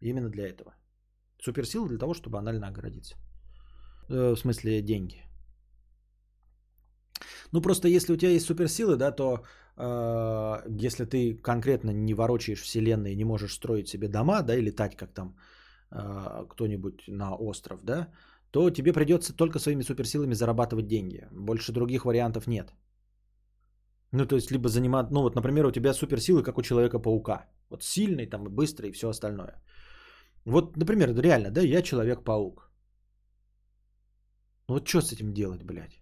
Именно 0.00 0.28
для 0.28 0.48
этого. 0.48 0.74
Суперсила 1.42 1.88
для 1.88 1.98
того, 1.98 2.14
чтобы 2.14 2.38
анально 2.38 2.68
огородиться. 2.68 3.16
Э, 4.08 4.34
в 4.34 4.38
смысле, 4.38 4.82
деньги. 4.82 5.22
Ну, 7.52 7.62
просто 7.62 7.88
если 7.88 8.12
у 8.12 8.16
тебя 8.16 8.30
есть 8.30 8.46
суперсилы, 8.46 8.96
да, 8.96 9.10
то 9.10 9.42
э, 9.76 10.84
если 10.84 11.04
ты 11.04 11.34
конкретно 11.34 11.90
не 11.90 12.14
ворочаешь 12.14 12.62
вселенной, 12.62 13.16
не 13.16 13.24
можешь 13.24 13.54
строить 13.54 13.88
себе 13.88 14.08
дома, 14.08 14.42
да, 14.42 14.56
и 14.56 14.62
летать 14.62 14.96
как 14.96 15.12
там 15.12 15.36
э, 15.90 16.46
кто-нибудь 16.50 17.08
на 17.08 17.34
остров, 17.34 17.80
да, 17.82 18.08
то 18.50 18.70
тебе 18.70 18.92
придется 18.92 19.32
только 19.34 19.58
своими 19.58 19.82
суперсилами 19.82 20.34
зарабатывать 20.34 20.86
деньги. 20.86 21.26
Больше 21.32 21.72
других 21.72 22.04
вариантов 22.04 22.46
нет. 22.46 22.72
Ну, 24.12 24.26
то 24.26 24.36
есть, 24.36 24.50
либо 24.50 24.68
занимать, 24.68 25.10
ну, 25.10 25.22
вот, 25.22 25.34
например, 25.34 25.66
у 25.66 25.70
тебя 25.70 25.92
суперсилы, 25.92 26.42
как 26.42 26.58
у 26.58 26.62
Человека-паука. 26.62 27.46
Вот 27.70 27.82
сильный 27.82 28.26
там 28.26 28.46
и 28.46 28.48
быстрый 28.48 28.88
и 28.88 28.92
все 28.92 29.08
остальное. 29.08 29.62
Вот, 30.44 30.76
например, 30.76 31.14
реально, 31.14 31.50
да, 31.50 31.60
я 31.60 31.82
Человек-паук. 31.82 32.70
Ну, 34.68 34.74
вот 34.74 34.88
что 34.88 35.00
с 35.00 35.12
этим 35.12 35.34
делать, 35.34 35.62
блядь? 35.62 36.00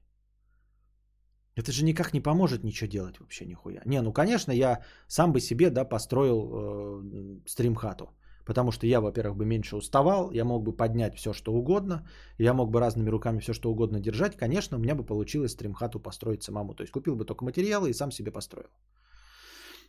Это 1.56 1.72
же 1.72 1.84
никак 1.84 2.12
не 2.12 2.20
поможет 2.20 2.64
ничего 2.64 2.90
делать 2.90 3.18
вообще 3.18 3.46
нихуя. 3.46 3.82
Не, 3.86 4.02
ну 4.02 4.12
конечно, 4.12 4.52
я 4.52 4.82
сам 5.08 5.32
бы 5.32 5.40
себе, 5.40 5.70
да, 5.70 5.84
построил 5.84 6.36
э, 6.36 7.40
стримхату. 7.46 8.04
Потому 8.46 8.72
что 8.72 8.86
я, 8.86 9.00
во-первых, 9.00 9.36
бы 9.36 9.44
меньше 9.44 9.76
уставал, 9.76 10.30
я 10.30 10.44
мог 10.44 10.62
бы 10.62 10.72
поднять 10.72 11.16
все, 11.16 11.32
что 11.32 11.52
угодно, 11.52 12.08
я 12.38 12.54
мог 12.54 12.70
бы 12.70 12.80
разными 12.80 13.10
руками 13.10 13.40
все, 13.40 13.52
что 13.52 13.70
угодно 13.70 14.00
держать. 14.00 14.36
Конечно, 14.36 14.78
у 14.78 14.80
меня 14.80 14.94
бы 14.94 15.04
получилось 15.04 15.52
стримхату 15.52 15.98
построить 16.00 16.42
самому. 16.42 16.74
То 16.74 16.82
есть 16.82 16.92
купил 16.92 17.16
бы 17.16 17.24
только 17.24 17.44
материалы 17.44 17.90
и 17.90 17.94
сам 17.94 18.12
себе 18.12 18.30
построил. 18.30 18.70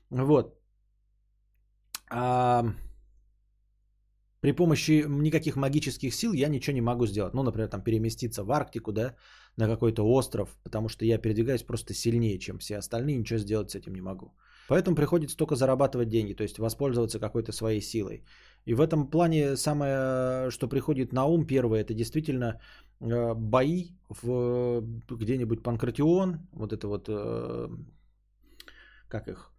Вот. 0.09 0.59
А, 2.09 2.65
при 4.41 4.53
помощи 4.53 5.05
никаких 5.07 5.55
магических 5.55 6.13
сил 6.13 6.34
я 6.34 6.49
ничего 6.49 6.73
не 6.73 6.81
могу 6.81 7.05
сделать. 7.05 7.34
Ну, 7.34 7.43
например, 7.43 7.69
там 7.69 7.84
переместиться 7.84 8.43
в 8.43 8.51
Арктику, 8.51 8.91
да, 8.91 9.15
на 9.55 9.67
какой-то 9.67 10.03
остров, 10.03 10.57
потому 10.63 10.89
что 10.89 11.05
я 11.05 11.19
передвигаюсь 11.19 11.63
просто 11.63 11.93
сильнее, 11.93 12.39
чем 12.39 12.57
все 12.57 12.77
остальные, 12.77 13.17
ничего 13.17 13.39
сделать 13.39 13.69
с 13.69 13.75
этим 13.75 13.93
не 13.93 14.01
могу. 14.01 14.34
Поэтому 14.68 14.95
приходится 14.95 15.38
только 15.38 15.56
зарабатывать 15.56 16.10
деньги, 16.10 16.34
то 16.34 16.44
есть 16.44 16.60
воспользоваться 16.60 17.19
какой-то 17.19 17.52
своей 17.52 17.81
силой. 17.81 18.23
И 18.65 18.73
в 18.73 18.81
этом 18.81 19.10
плане 19.10 19.56
самое, 19.56 20.52
что 20.52 20.68
приходит 20.68 21.14
на 21.14 21.26
ум 21.26 21.45
первое, 21.45 21.81
это 21.81 21.94
действительно 21.94 22.60
э, 22.99 23.34
бои 23.34 23.91
в 24.10 24.81
где-нибудь 25.10 25.64
Панкратион, 25.64 26.39
вот 26.52 26.73
это 26.73 26.88
вот, 26.88 27.07
э, 27.07 27.69
как 29.07 29.27
их, 29.27 29.52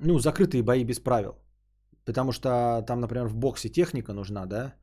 ну, 0.00 0.18
закрытые 0.18 0.62
бои 0.62 0.84
без 0.84 1.00
правил. 1.00 1.34
Потому 2.04 2.32
что 2.32 2.84
там, 2.86 3.00
например, 3.00 3.28
в 3.28 3.36
боксе 3.36 3.68
техника 3.68 4.12
нужна, 4.12 4.46
да, 4.46 4.74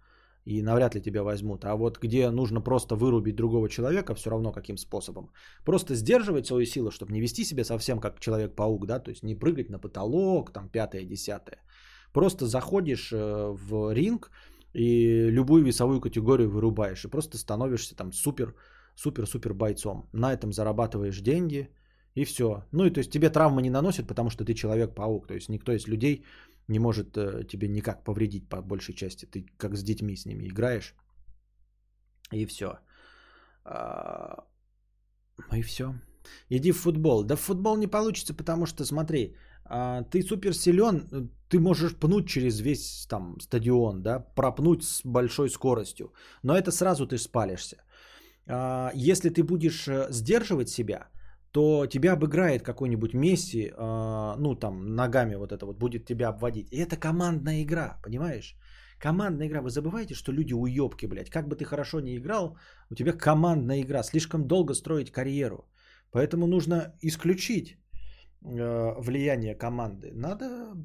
и 0.50 0.64
навряд 0.64 0.96
ли 0.96 1.02
тебя 1.02 1.22
возьмут. 1.24 1.64
А 1.66 1.76
вот 1.76 2.00
где 2.02 2.32
нужно 2.32 2.62
просто 2.62 2.96
вырубить 2.96 3.36
другого 3.36 3.70
человека, 3.70 4.16
все 4.16 4.30
равно 4.30 4.52
каким 4.52 4.78
способом. 4.78 5.30
Просто 5.66 5.96
сдерживать 5.96 6.48
свою 6.48 6.66
силу, 6.66 6.92
чтобы 6.92 7.14
не 7.14 7.22
вести 7.22 7.46
себя 7.46 7.64
совсем 7.64 8.00
как 8.00 8.20
Человек-паук, 8.20 8.86
да, 8.86 9.00
то 9.00 9.12
есть 9.12 9.24
не 9.24 9.36
прыгать 9.36 9.70
на 9.70 9.80
потолок, 9.80 10.52
там, 10.52 10.70
пятое, 10.70 11.06
десятое. 11.06 11.60
Просто 12.14 12.46
заходишь 12.46 13.12
э, 13.14 13.56
в 13.70 13.94
ринг 13.94 14.32
и 14.74 15.30
любую 15.30 15.64
весовую 15.64 16.02
категорию 16.02 16.50
вырубаешь. 16.50 17.06
И 17.06 17.10
просто 17.10 17.38
становишься 17.38 17.96
там 17.96 18.12
супер, 18.12 18.56
супер, 18.96 19.28
супер 19.28 19.54
бойцом. 19.54 20.10
На 20.14 20.34
этом 20.34 20.52
зарабатываешь 20.52 21.22
деньги 21.22 21.70
и 22.16 22.26
все. 22.26 22.64
Ну 22.72 22.86
и 22.86 22.90
то 22.90 23.00
есть 23.00 23.12
тебе 23.12 23.30
травмы 23.30 23.62
не 23.62 23.70
наносят, 23.70 24.08
потому 24.08 24.30
что 24.30 24.46
ты 24.46 24.54
Человек-паук. 24.54 25.28
То 25.28 25.36
есть 25.36 25.50
никто 25.50 25.72
из 25.72 25.88
людей 25.88 26.24
не 26.70 26.80
может 26.80 27.18
э, 27.18 27.44
тебе 27.48 27.68
никак 27.68 28.04
повредить 28.04 28.50
по 28.50 28.62
большей 28.62 28.94
части. 28.94 29.26
Ты 29.26 29.46
как 29.58 29.76
с 29.76 29.84
детьми 29.84 30.16
с 30.16 30.26
ними 30.26 30.48
играешь. 30.48 30.96
И 32.32 32.46
все. 32.46 32.80
А, 33.66 34.46
и 35.58 35.62
все. 35.62 35.94
Иди 36.50 36.72
в 36.72 36.78
футбол. 36.78 37.24
Да 37.24 37.36
в 37.36 37.40
футбол 37.40 37.78
не 37.78 37.88
получится, 37.88 38.34
потому 38.34 38.66
что, 38.66 38.86
смотри, 38.86 39.36
а, 39.66 40.04
ты 40.04 40.22
супер 40.22 40.54
силен, 40.54 41.32
ты 41.50 41.60
можешь 41.60 41.96
пнуть 41.96 42.28
через 42.28 42.60
весь 42.60 43.08
там 43.10 43.40
стадион, 43.40 44.02
да, 44.02 44.20
пропнуть 44.36 44.84
с 44.84 45.02
большой 45.04 45.50
скоростью. 45.50 46.14
Но 46.44 46.56
это 46.56 46.72
сразу 46.72 47.08
ты 47.08 47.18
спалишься. 47.18 47.78
А, 48.48 48.92
если 48.94 49.30
ты 49.30 49.44
будешь 49.44 49.88
э, 49.88 50.08
сдерживать 50.12 50.70
себя, 50.70 51.10
то 51.52 51.88
тебя 51.88 52.14
обыграет 52.14 52.64
какой-нибудь 52.64 53.14
Месси, 53.14 53.72
э, 53.72 54.36
ну 54.38 54.56
там 54.56 54.96
ногами 54.96 55.36
вот 55.36 55.52
это 55.52 55.66
вот 55.66 55.78
будет 55.78 56.06
тебя 56.06 56.30
обводить. 56.30 56.72
И 56.72 56.78
это 56.78 56.96
командная 56.96 57.64
игра, 57.64 57.98
понимаешь? 58.04 58.56
Командная 59.00 59.48
игра. 59.48 59.62
Вы 59.62 59.70
забываете, 59.70 60.14
что 60.14 60.32
люди 60.32 60.54
уебки, 60.54 61.08
блядь. 61.08 61.30
Как 61.30 61.48
бы 61.48 61.56
ты 61.56 61.66
хорошо 61.66 62.02
не 62.02 62.18
играл, 62.18 62.58
у 62.92 62.96
тебя 62.96 63.14
командная 63.14 63.82
игра. 63.82 64.04
Слишком 64.04 64.48
долго 64.48 64.74
строить 64.74 65.12
карьеру. 65.12 65.66
Поэтому 66.12 66.48
нужно 66.48 66.94
исключить 67.02 67.78
э, 68.44 69.02
влияние 69.02 69.56
команды. 69.56 70.12
Надо 70.14 70.76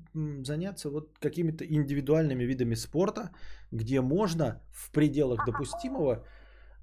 заняться 0.43 0.91
вот 0.91 1.19
какими-то 1.19 1.65
индивидуальными 1.65 2.45
видами 2.45 2.77
спорта, 2.77 3.31
где 3.73 4.01
можно 4.01 4.63
в 4.71 4.93
пределах 4.93 5.45
допустимого 5.47 6.25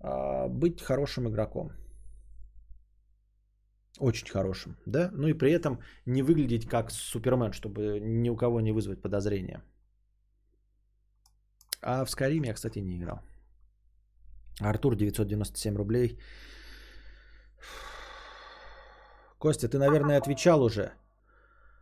э, 0.04 0.48
быть 0.50 0.82
хорошим 0.82 1.28
игроком. 1.28 1.72
Очень 4.00 4.30
хорошим, 4.30 4.78
да? 4.86 5.10
Ну 5.14 5.28
и 5.28 5.34
при 5.34 5.52
этом 5.52 5.80
не 6.06 6.24
выглядеть 6.24 6.68
как 6.68 6.92
Супермен, 6.92 7.52
чтобы 7.52 8.00
ни 8.00 8.30
у 8.30 8.36
кого 8.36 8.62
не 8.62 8.72
вызвать 8.72 9.02
подозрения. 9.02 9.62
А 11.82 12.06
в 12.06 12.10
Скайриме 12.10 12.48
я, 12.48 12.54
кстати, 12.54 12.80
не 12.80 12.98
играл. 12.98 13.22
Артур, 14.60 14.96
997 14.96 15.76
рублей. 15.76 16.20
Костя, 19.40 19.68
ты, 19.68 19.78
наверное, 19.78 20.18
отвечал 20.18 20.64
уже. 20.64 20.92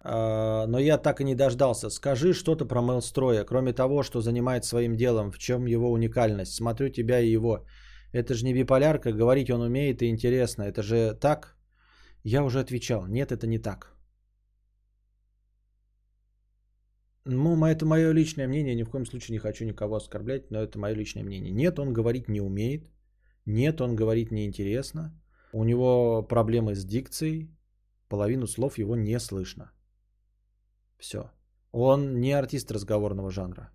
А, 0.02 0.66
но 0.68 0.80
я 0.80 0.98
так 0.98 1.22
и 1.22 1.24
не 1.24 1.36
дождался. 1.36 1.90
Скажи 1.90 2.34
что-то 2.34 2.66
про 2.66 2.82
Мейлстроя, 2.82 3.44
кроме 3.44 3.74
того, 3.74 4.04
что 4.04 4.22
занимает 4.22 4.66
своим 4.66 4.96
делом, 4.96 5.32
в 5.32 5.38
чем 5.38 5.68
его 5.68 5.92
уникальность. 5.92 6.54
Смотрю 6.54 6.90
тебя 6.90 7.20
и 7.20 7.32
его. 7.32 7.66
Это 8.14 8.34
же 8.34 8.46
не 8.46 8.54
биполярка, 8.54 9.12
говорить 9.12 9.50
он 9.50 9.62
умеет 9.62 10.02
и 10.02 10.10
интересно. 10.10 10.64
Это 10.64 10.82
же 10.82 11.14
так? 11.20 11.59
Я 12.24 12.44
уже 12.44 12.60
отвечал. 12.60 13.08
Нет, 13.08 13.32
это 13.32 13.48
не 13.48 13.60
так. 13.60 13.96
Ну, 17.26 17.66
это 17.66 17.86
мое 17.86 18.12
личное 18.14 18.48
мнение. 18.48 18.76
Ни 18.76 18.84
в 18.84 18.90
коем 18.90 19.06
случае 19.06 19.34
не 19.34 19.40
хочу 19.40 19.66
никого 19.66 19.96
оскорблять, 19.96 20.52
но 20.52 20.62
это 20.62 20.80
мое 20.80 20.96
личное 20.96 21.24
мнение. 21.24 21.52
Нет, 21.52 21.80
он 21.80 21.94
говорить 21.94 22.28
не 22.30 22.42
умеет. 22.42 22.90
Нет, 23.46 23.82
он 23.82 23.96
говорит 23.96 24.32
неинтересно. 24.32 25.14
У 25.54 25.64
него 25.64 26.24
проблемы 26.24 26.76
с 26.76 26.86
дикцией. 26.86 27.50
Половину 28.08 28.48
слов 28.48 28.78
его 28.78 28.96
не 28.96 29.20
слышно. 29.20 29.72
Все. 30.98 31.32
Он 31.72 32.20
не 32.20 32.34
артист 32.34 32.72
разговорного 32.72 33.32
жанра. 33.32 33.70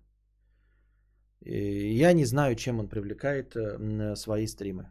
Я 1.41 2.13
не 2.13 2.25
знаю, 2.25 2.55
чем 2.55 2.79
он 2.79 2.89
привлекает 2.89 3.55
э, 3.55 4.15
свои 4.15 4.47
стримы. 4.47 4.89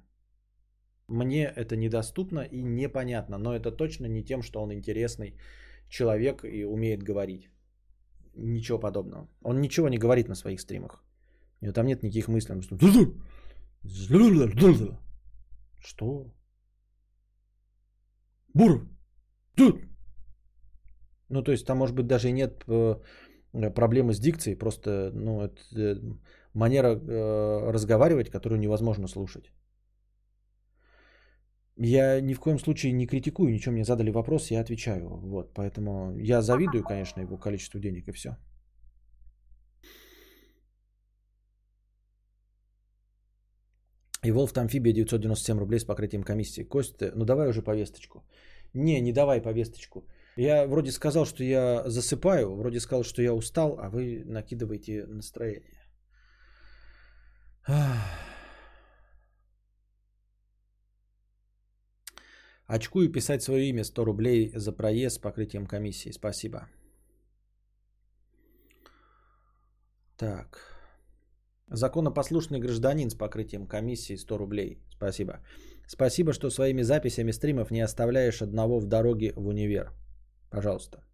Мне 1.08 1.44
это 1.44 1.76
недоступно 1.76 2.40
и 2.40 2.62
непонятно, 2.62 3.38
но 3.38 3.54
это 3.54 3.70
точно 3.70 4.06
не 4.06 4.24
тем, 4.24 4.42
что 4.42 4.62
он 4.62 4.72
интересный 4.72 5.36
человек 5.88 6.44
и 6.44 6.64
умеет 6.64 7.02
говорить. 7.02 7.50
Ничего 8.36 8.78
подобного. 8.80 9.28
Он 9.42 9.60
ничего 9.60 9.88
не 9.88 9.98
говорит 9.98 10.28
на 10.28 10.34
своих 10.34 10.60
стримах. 10.60 11.04
И 11.60 11.72
там 11.72 11.86
нет 11.86 12.02
никаких 12.02 12.28
мыслей. 12.28 12.60
Что? 15.84 16.34
Бур! 18.54 18.88
Ну, 21.28 21.42
то 21.42 21.52
есть 21.52 21.66
там, 21.66 21.78
может 21.78 21.94
быть, 21.94 22.06
даже 22.06 22.28
и 22.28 22.32
нет 22.32 22.64
э, 22.68 22.96
проблемы 23.74 24.14
с 24.14 24.20
дикцией, 24.20 24.56
просто, 24.56 25.10
ну, 25.14 25.42
это 25.42 25.60
э, 25.76 25.96
манера 26.54 26.88
э, 26.88 27.72
разговаривать, 27.72 28.30
которую 28.30 28.60
невозможно 28.60 29.08
слушать. 29.08 29.52
Я 31.76 32.20
ни 32.20 32.34
в 32.34 32.40
коем 32.40 32.58
случае 32.58 32.92
не 32.92 33.06
критикую, 33.06 33.52
ничего 33.52 33.72
мне 33.72 33.84
задали 33.84 34.10
вопрос, 34.10 34.50
я 34.50 34.60
отвечаю. 34.60 35.08
Вот, 35.08 35.54
поэтому 35.54 36.16
я 36.18 36.40
завидую, 36.40 36.84
конечно, 36.84 37.20
его 37.20 37.36
количеству 37.36 37.80
денег 37.80 38.08
и 38.08 38.12
все. 38.12 38.36
И 44.24 44.30
Волф 44.30 44.56
Амфибия 44.56 44.92
997 44.92 45.58
рублей 45.58 45.80
с 45.80 45.84
покрытием 45.84 46.22
комиссии. 46.22 46.62
Костя, 46.62 47.12
ну 47.14 47.24
давай 47.24 47.48
уже 47.48 47.62
повесточку. 47.62 48.24
Не, 48.72 49.00
не 49.00 49.12
давай 49.12 49.42
повесточку. 49.42 50.06
Я 50.36 50.66
вроде 50.66 50.92
сказал, 50.92 51.26
что 51.26 51.44
я 51.44 51.82
засыпаю, 51.86 52.56
вроде 52.56 52.80
сказал, 52.80 53.04
что 53.04 53.22
я 53.22 53.34
устал, 53.34 53.78
а 53.78 53.90
вы 53.90 54.22
накидываете 54.24 55.06
настроение. 55.06 55.80
Очкую 62.66 63.12
писать 63.12 63.42
свое 63.42 63.68
имя 63.68 63.84
100 63.84 64.04
рублей 64.04 64.52
за 64.54 64.72
проезд 64.72 65.16
с 65.16 65.18
покрытием 65.18 65.66
комиссии. 65.66 66.12
Спасибо. 66.12 66.68
Так. 70.16 70.58
Законопослушный 71.68 72.60
гражданин 72.60 73.10
с 73.10 73.14
покрытием 73.14 73.66
комиссии 73.66 74.16
100 74.16 74.38
рублей. 74.38 74.78
Спасибо. 74.90 75.40
Спасибо, 75.86 76.32
что 76.32 76.50
своими 76.50 76.82
записями 76.82 77.32
стримов 77.32 77.70
не 77.70 77.84
оставляешь 77.84 78.40
одного 78.40 78.80
в 78.80 78.86
дороге 78.86 79.32
в 79.36 79.46
универ. 79.46 79.92
Пожалуйста. 80.50 81.04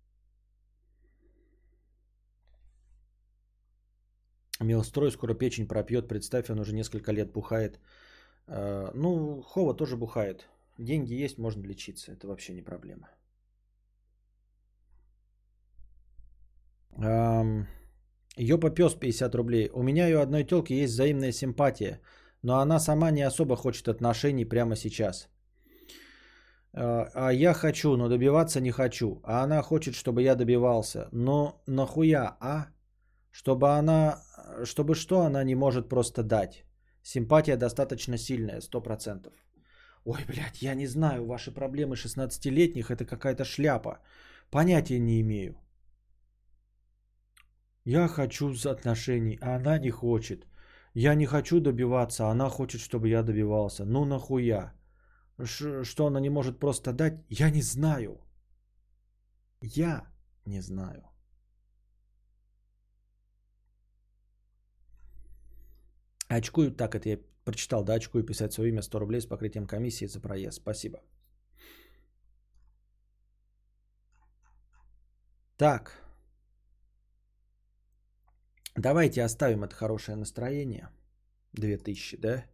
Милстрой 4.60 5.10
скоро 5.10 5.35
печень 5.35 5.66
пропьет. 5.66 6.09
Представь, 6.09 6.51
он 6.51 6.60
уже 6.60 6.74
несколько 6.74 7.12
лет 7.12 7.32
бухает. 7.32 7.81
А, 8.47 8.93
ну, 8.94 9.43
Хова 9.43 9.74
тоже 9.74 9.97
бухает. 9.97 10.48
Деньги 10.81 11.24
есть, 11.24 11.39
можно 11.39 11.66
лечиться. 11.66 12.12
Это 12.12 12.27
вообще 12.27 12.55
не 12.55 12.62
проблема. 12.62 13.09
Ёпа 18.36 18.70
пес 18.70 18.94
50 18.94 19.35
рублей. 19.35 19.70
У 19.74 19.82
меня 19.82 20.09
и 20.09 20.15
у 20.15 20.20
одной 20.20 20.44
телки 20.44 20.73
есть 20.73 20.94
взаимная 20.94 21.32
симпатия, 21.32 22.01
но 22.43 22.61
она 22.61 22.81
сама 22.81 23.11
не 23.11 23.27
особо 23.27 23.57
хочет 23.57 23.89
отношений 23.89 24.44
прямо 24.48 24.77
сейчас. 24.77 25.28
А, 26.73 27.11
а 27.15 27.32
я 27.32 27.52
хочу, 27.52 27.97
но 27.97 28.09
добиваться 28.09 28.61
не 28.61 28.70
хочу. 28.70 29.20
А 29.24 29.44
она 29.44 29.62
хочет, 29.62 29.94
чтобы 29.94 30.23
я 30.23 30.35
добивался. 30.35 31.09
Но 31.12 31.62
нахуя, 31.66 32.36
а? 32.40 32.66
Чтобы 33.31 33.69
она... 33.69 34.23
Чтобы 34.65 34.94
что 34.94 35.20
она 35.20 35.44
не 35.44 35.55
может 35.55 35.89
просто 35.89 36.23
дать? 36.23 36.65
Симпатия 37.02 37.57
достаточно 37.57 38.16
сильная, 38.16 38.61
100%. 38.61 39.31
Ой, 40.05 40.24
блядь, 40.28 40.62
я 40.62 40.74
не 40.74 40.86
знаю, 40.86 41.27
ваши 41.27 41.51
проблемы 41.51 41.97
16-летних 41.97 42.90
это 42.90 43.05
какая-то 43.05 43.44
шляпа. 43.44 43.98
Понятия 44.51 44.98
не 44.98 45.20
имею. 45.20 45.55
Я 47.85 48.09
хочу 48.09 48.55
отношений, 48.66 49.39
а 49.40 49.56
она 49.56 49.78
не 49.78 49.90
хочет. 49.90 50.47
Я 50.94 51.14
не 51.14 51.27
хочу 51.27 51.60
добиваться, 51.60 52.24
а 52.24 52.31
она 52.31 52.48
хочет, 52.48 52.81
чтобы 52.81 53.09
я 53.09 53.22
добивался. 53.22 53.85
Ну 53.85 54.05
нахуя? 54.05 54.72
что 55.47 56.06
она 56.06 56.20
не 56.20 56.31
может 56.31 56.59
просто 56.59 56.93
дать, 56.93 57.14
я 57.28 57.51
не 57.51 57.62
знаю. 57.62 58.20
Я 59.62 60.06
не 60.47 60.60
знаю. 60.60 61.02
Очкую, 66.28 66.72
так 66.72 66.94
это 66.94 67.09
я 67.09 67.18
прочитал, 67.45 67.85
да, 67.85 67.95
очкую 67.95 68.25
писать 68.25 68.53
свое 68.53 68.71
имя 68.71 68.83
100 68.83 68.99
рублей 68.99 69.21
с 69.21 69.27
покрытием 69.27 69.67
комиссии 69.67 70.07
за 70.07 70.21
проезд. 70.21 70.57
Спасибо. 70.57 71.01
Так. 75.57 76.03
Давайте 78.77 79.23
оставим 79.23 79.65
это 79.65 79.75
хорошее 79.75 80.17
настроение. 80.17 80.89
2000, 81.53 82.17
да? 82.17 82.45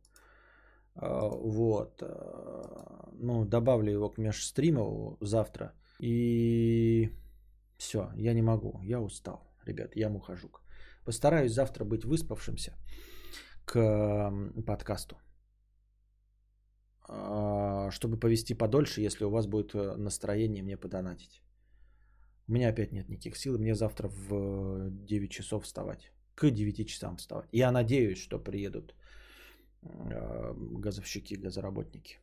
А, 0.95 1.29
вот. 1.29 2.03
А, 2.03 3.11
ну, 3.13 3.45
добавлю 3.45 3.93
его 3.93 4.11
к 4.11 4.19
межстриму 4.19 5.19
завтра. 5.21 5.73
И 6.01 7.11
все, 7.79 8.11
я 8.17 8.35
не 8.35 8.43
могу, 8.43 8.81
я 8.83 9.01
устал. 9.01 9.41
Ребят, 9.65 9.97
я 9.97 10.11
ухожу. 10.11 10.51
Постараюсь 11.05 11.53
завтра 11.53 11.85
быть 11.85 12.05
выспавшимся 12.05 12.75
к 13.67 14.33
подкасту. 14.67 15.17
А, 17.09 17.91
чтобы 17.91 18.19
повести 18.19 18.55
подольше, 18.55 19.03
если 19.03 19.25
у 19.25 19.31
вас 19.31 19.47
будет 19.47 19.75
э, 19.75 19.97
настроение 19.97 20.63
мне 20.63 20.77
подонатить. 20.77 21.43
У 22.49 22.53
меня 22.53 22.71
опять 22.71 22.93
нет 22.93 23.09
никаких 23.09 23.37
сил, 23.37 23.59
мне 23.59 23.75
завтра 23.75 24.09
в 24.09 24.91
9 25.07 25.31
часов 25.31 25.65
вставать. 25.65 26.13
К 26.35 26.51
9 26.51 26.89
часам 26.89 27.17
вставать. 27.17 27.49
Я 27.53 27.71
надеюсь, 27.71 28.19
что 28.19 28.39
приедут 28.39 28.95
Э, 30.11 30.53
газовщики, 30.55 31.35
газоработники. 31.37 32.19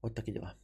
Вот 0.00 0.14
такие 0.14 0.32
дела. 0.32 0.54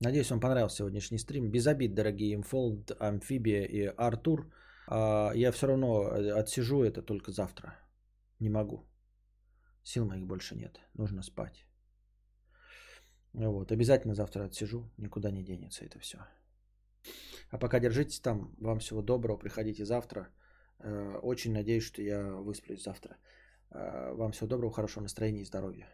Надеюсь, 0.00 0.30
вам 0.30 0.40
понравился 0.40 0.76
сегодняшний 0.76 1.18
стрим. 1.18 1.50
Без 1.50 1.66
обид, 1.66 1.94
дорогие 1.94 2.34
Имфолд, 2.34 2.92
Амфибия 3.00 3.64
и 3.64 3.84
Артур. 3.96 4.52
А, 4.88 5.32
я 5.34 5.52
все 5.52 5.66
равно 5.66 6.02
э, 6.02 6.32
отсижу 6.32 6.82
это 6.82 7.02
только 7.02 7.32
завтра. 7.32 7.74
Не 8.38 8.50
могу. 8.50 8.84
Сил 9.82 10.04
моих 10.04 10.26
больше 10.26 10.54
нет. 10.54 10.80
Нужно 10.94 11.22
спать. 11.22 11.66
Вот. 13.32 13.72
Обязательно 13.72 14.14
завтра 14.14 14.44
отсижу. 14.44 14.90
Никуда 14.98 15.30
не 15.30 15.42
денется 15.42 15.84
это 15.84 15.98
все. 15.98 16.18
А 17.50 17.58
пока 17.58 17.80
держитесь 17.80 18.20
там. 18.20 18.54
Вам 18.60 18.78
всего 18.80 19.02
доброго. 19.02 19.38
Приходите 19.38 19.86
завтра. 19.86 20.28
Э, 20.78 21.18
очень 21.22 21.52
надеюсь, 21.52 21.84
что 21.84 22.02
я 22.02 22.22
высплюсь 22.22 22.82
завтра. 22.82 23.16
Э, 23.70 24.12
вам 24.12 24.32
всего 24.32 24.46
доброго, 24.46 24.72
хорошего 24.72 25.02
настроения 25.04 25.40
и 25.40 25.46
здоровья. 25.46 25.88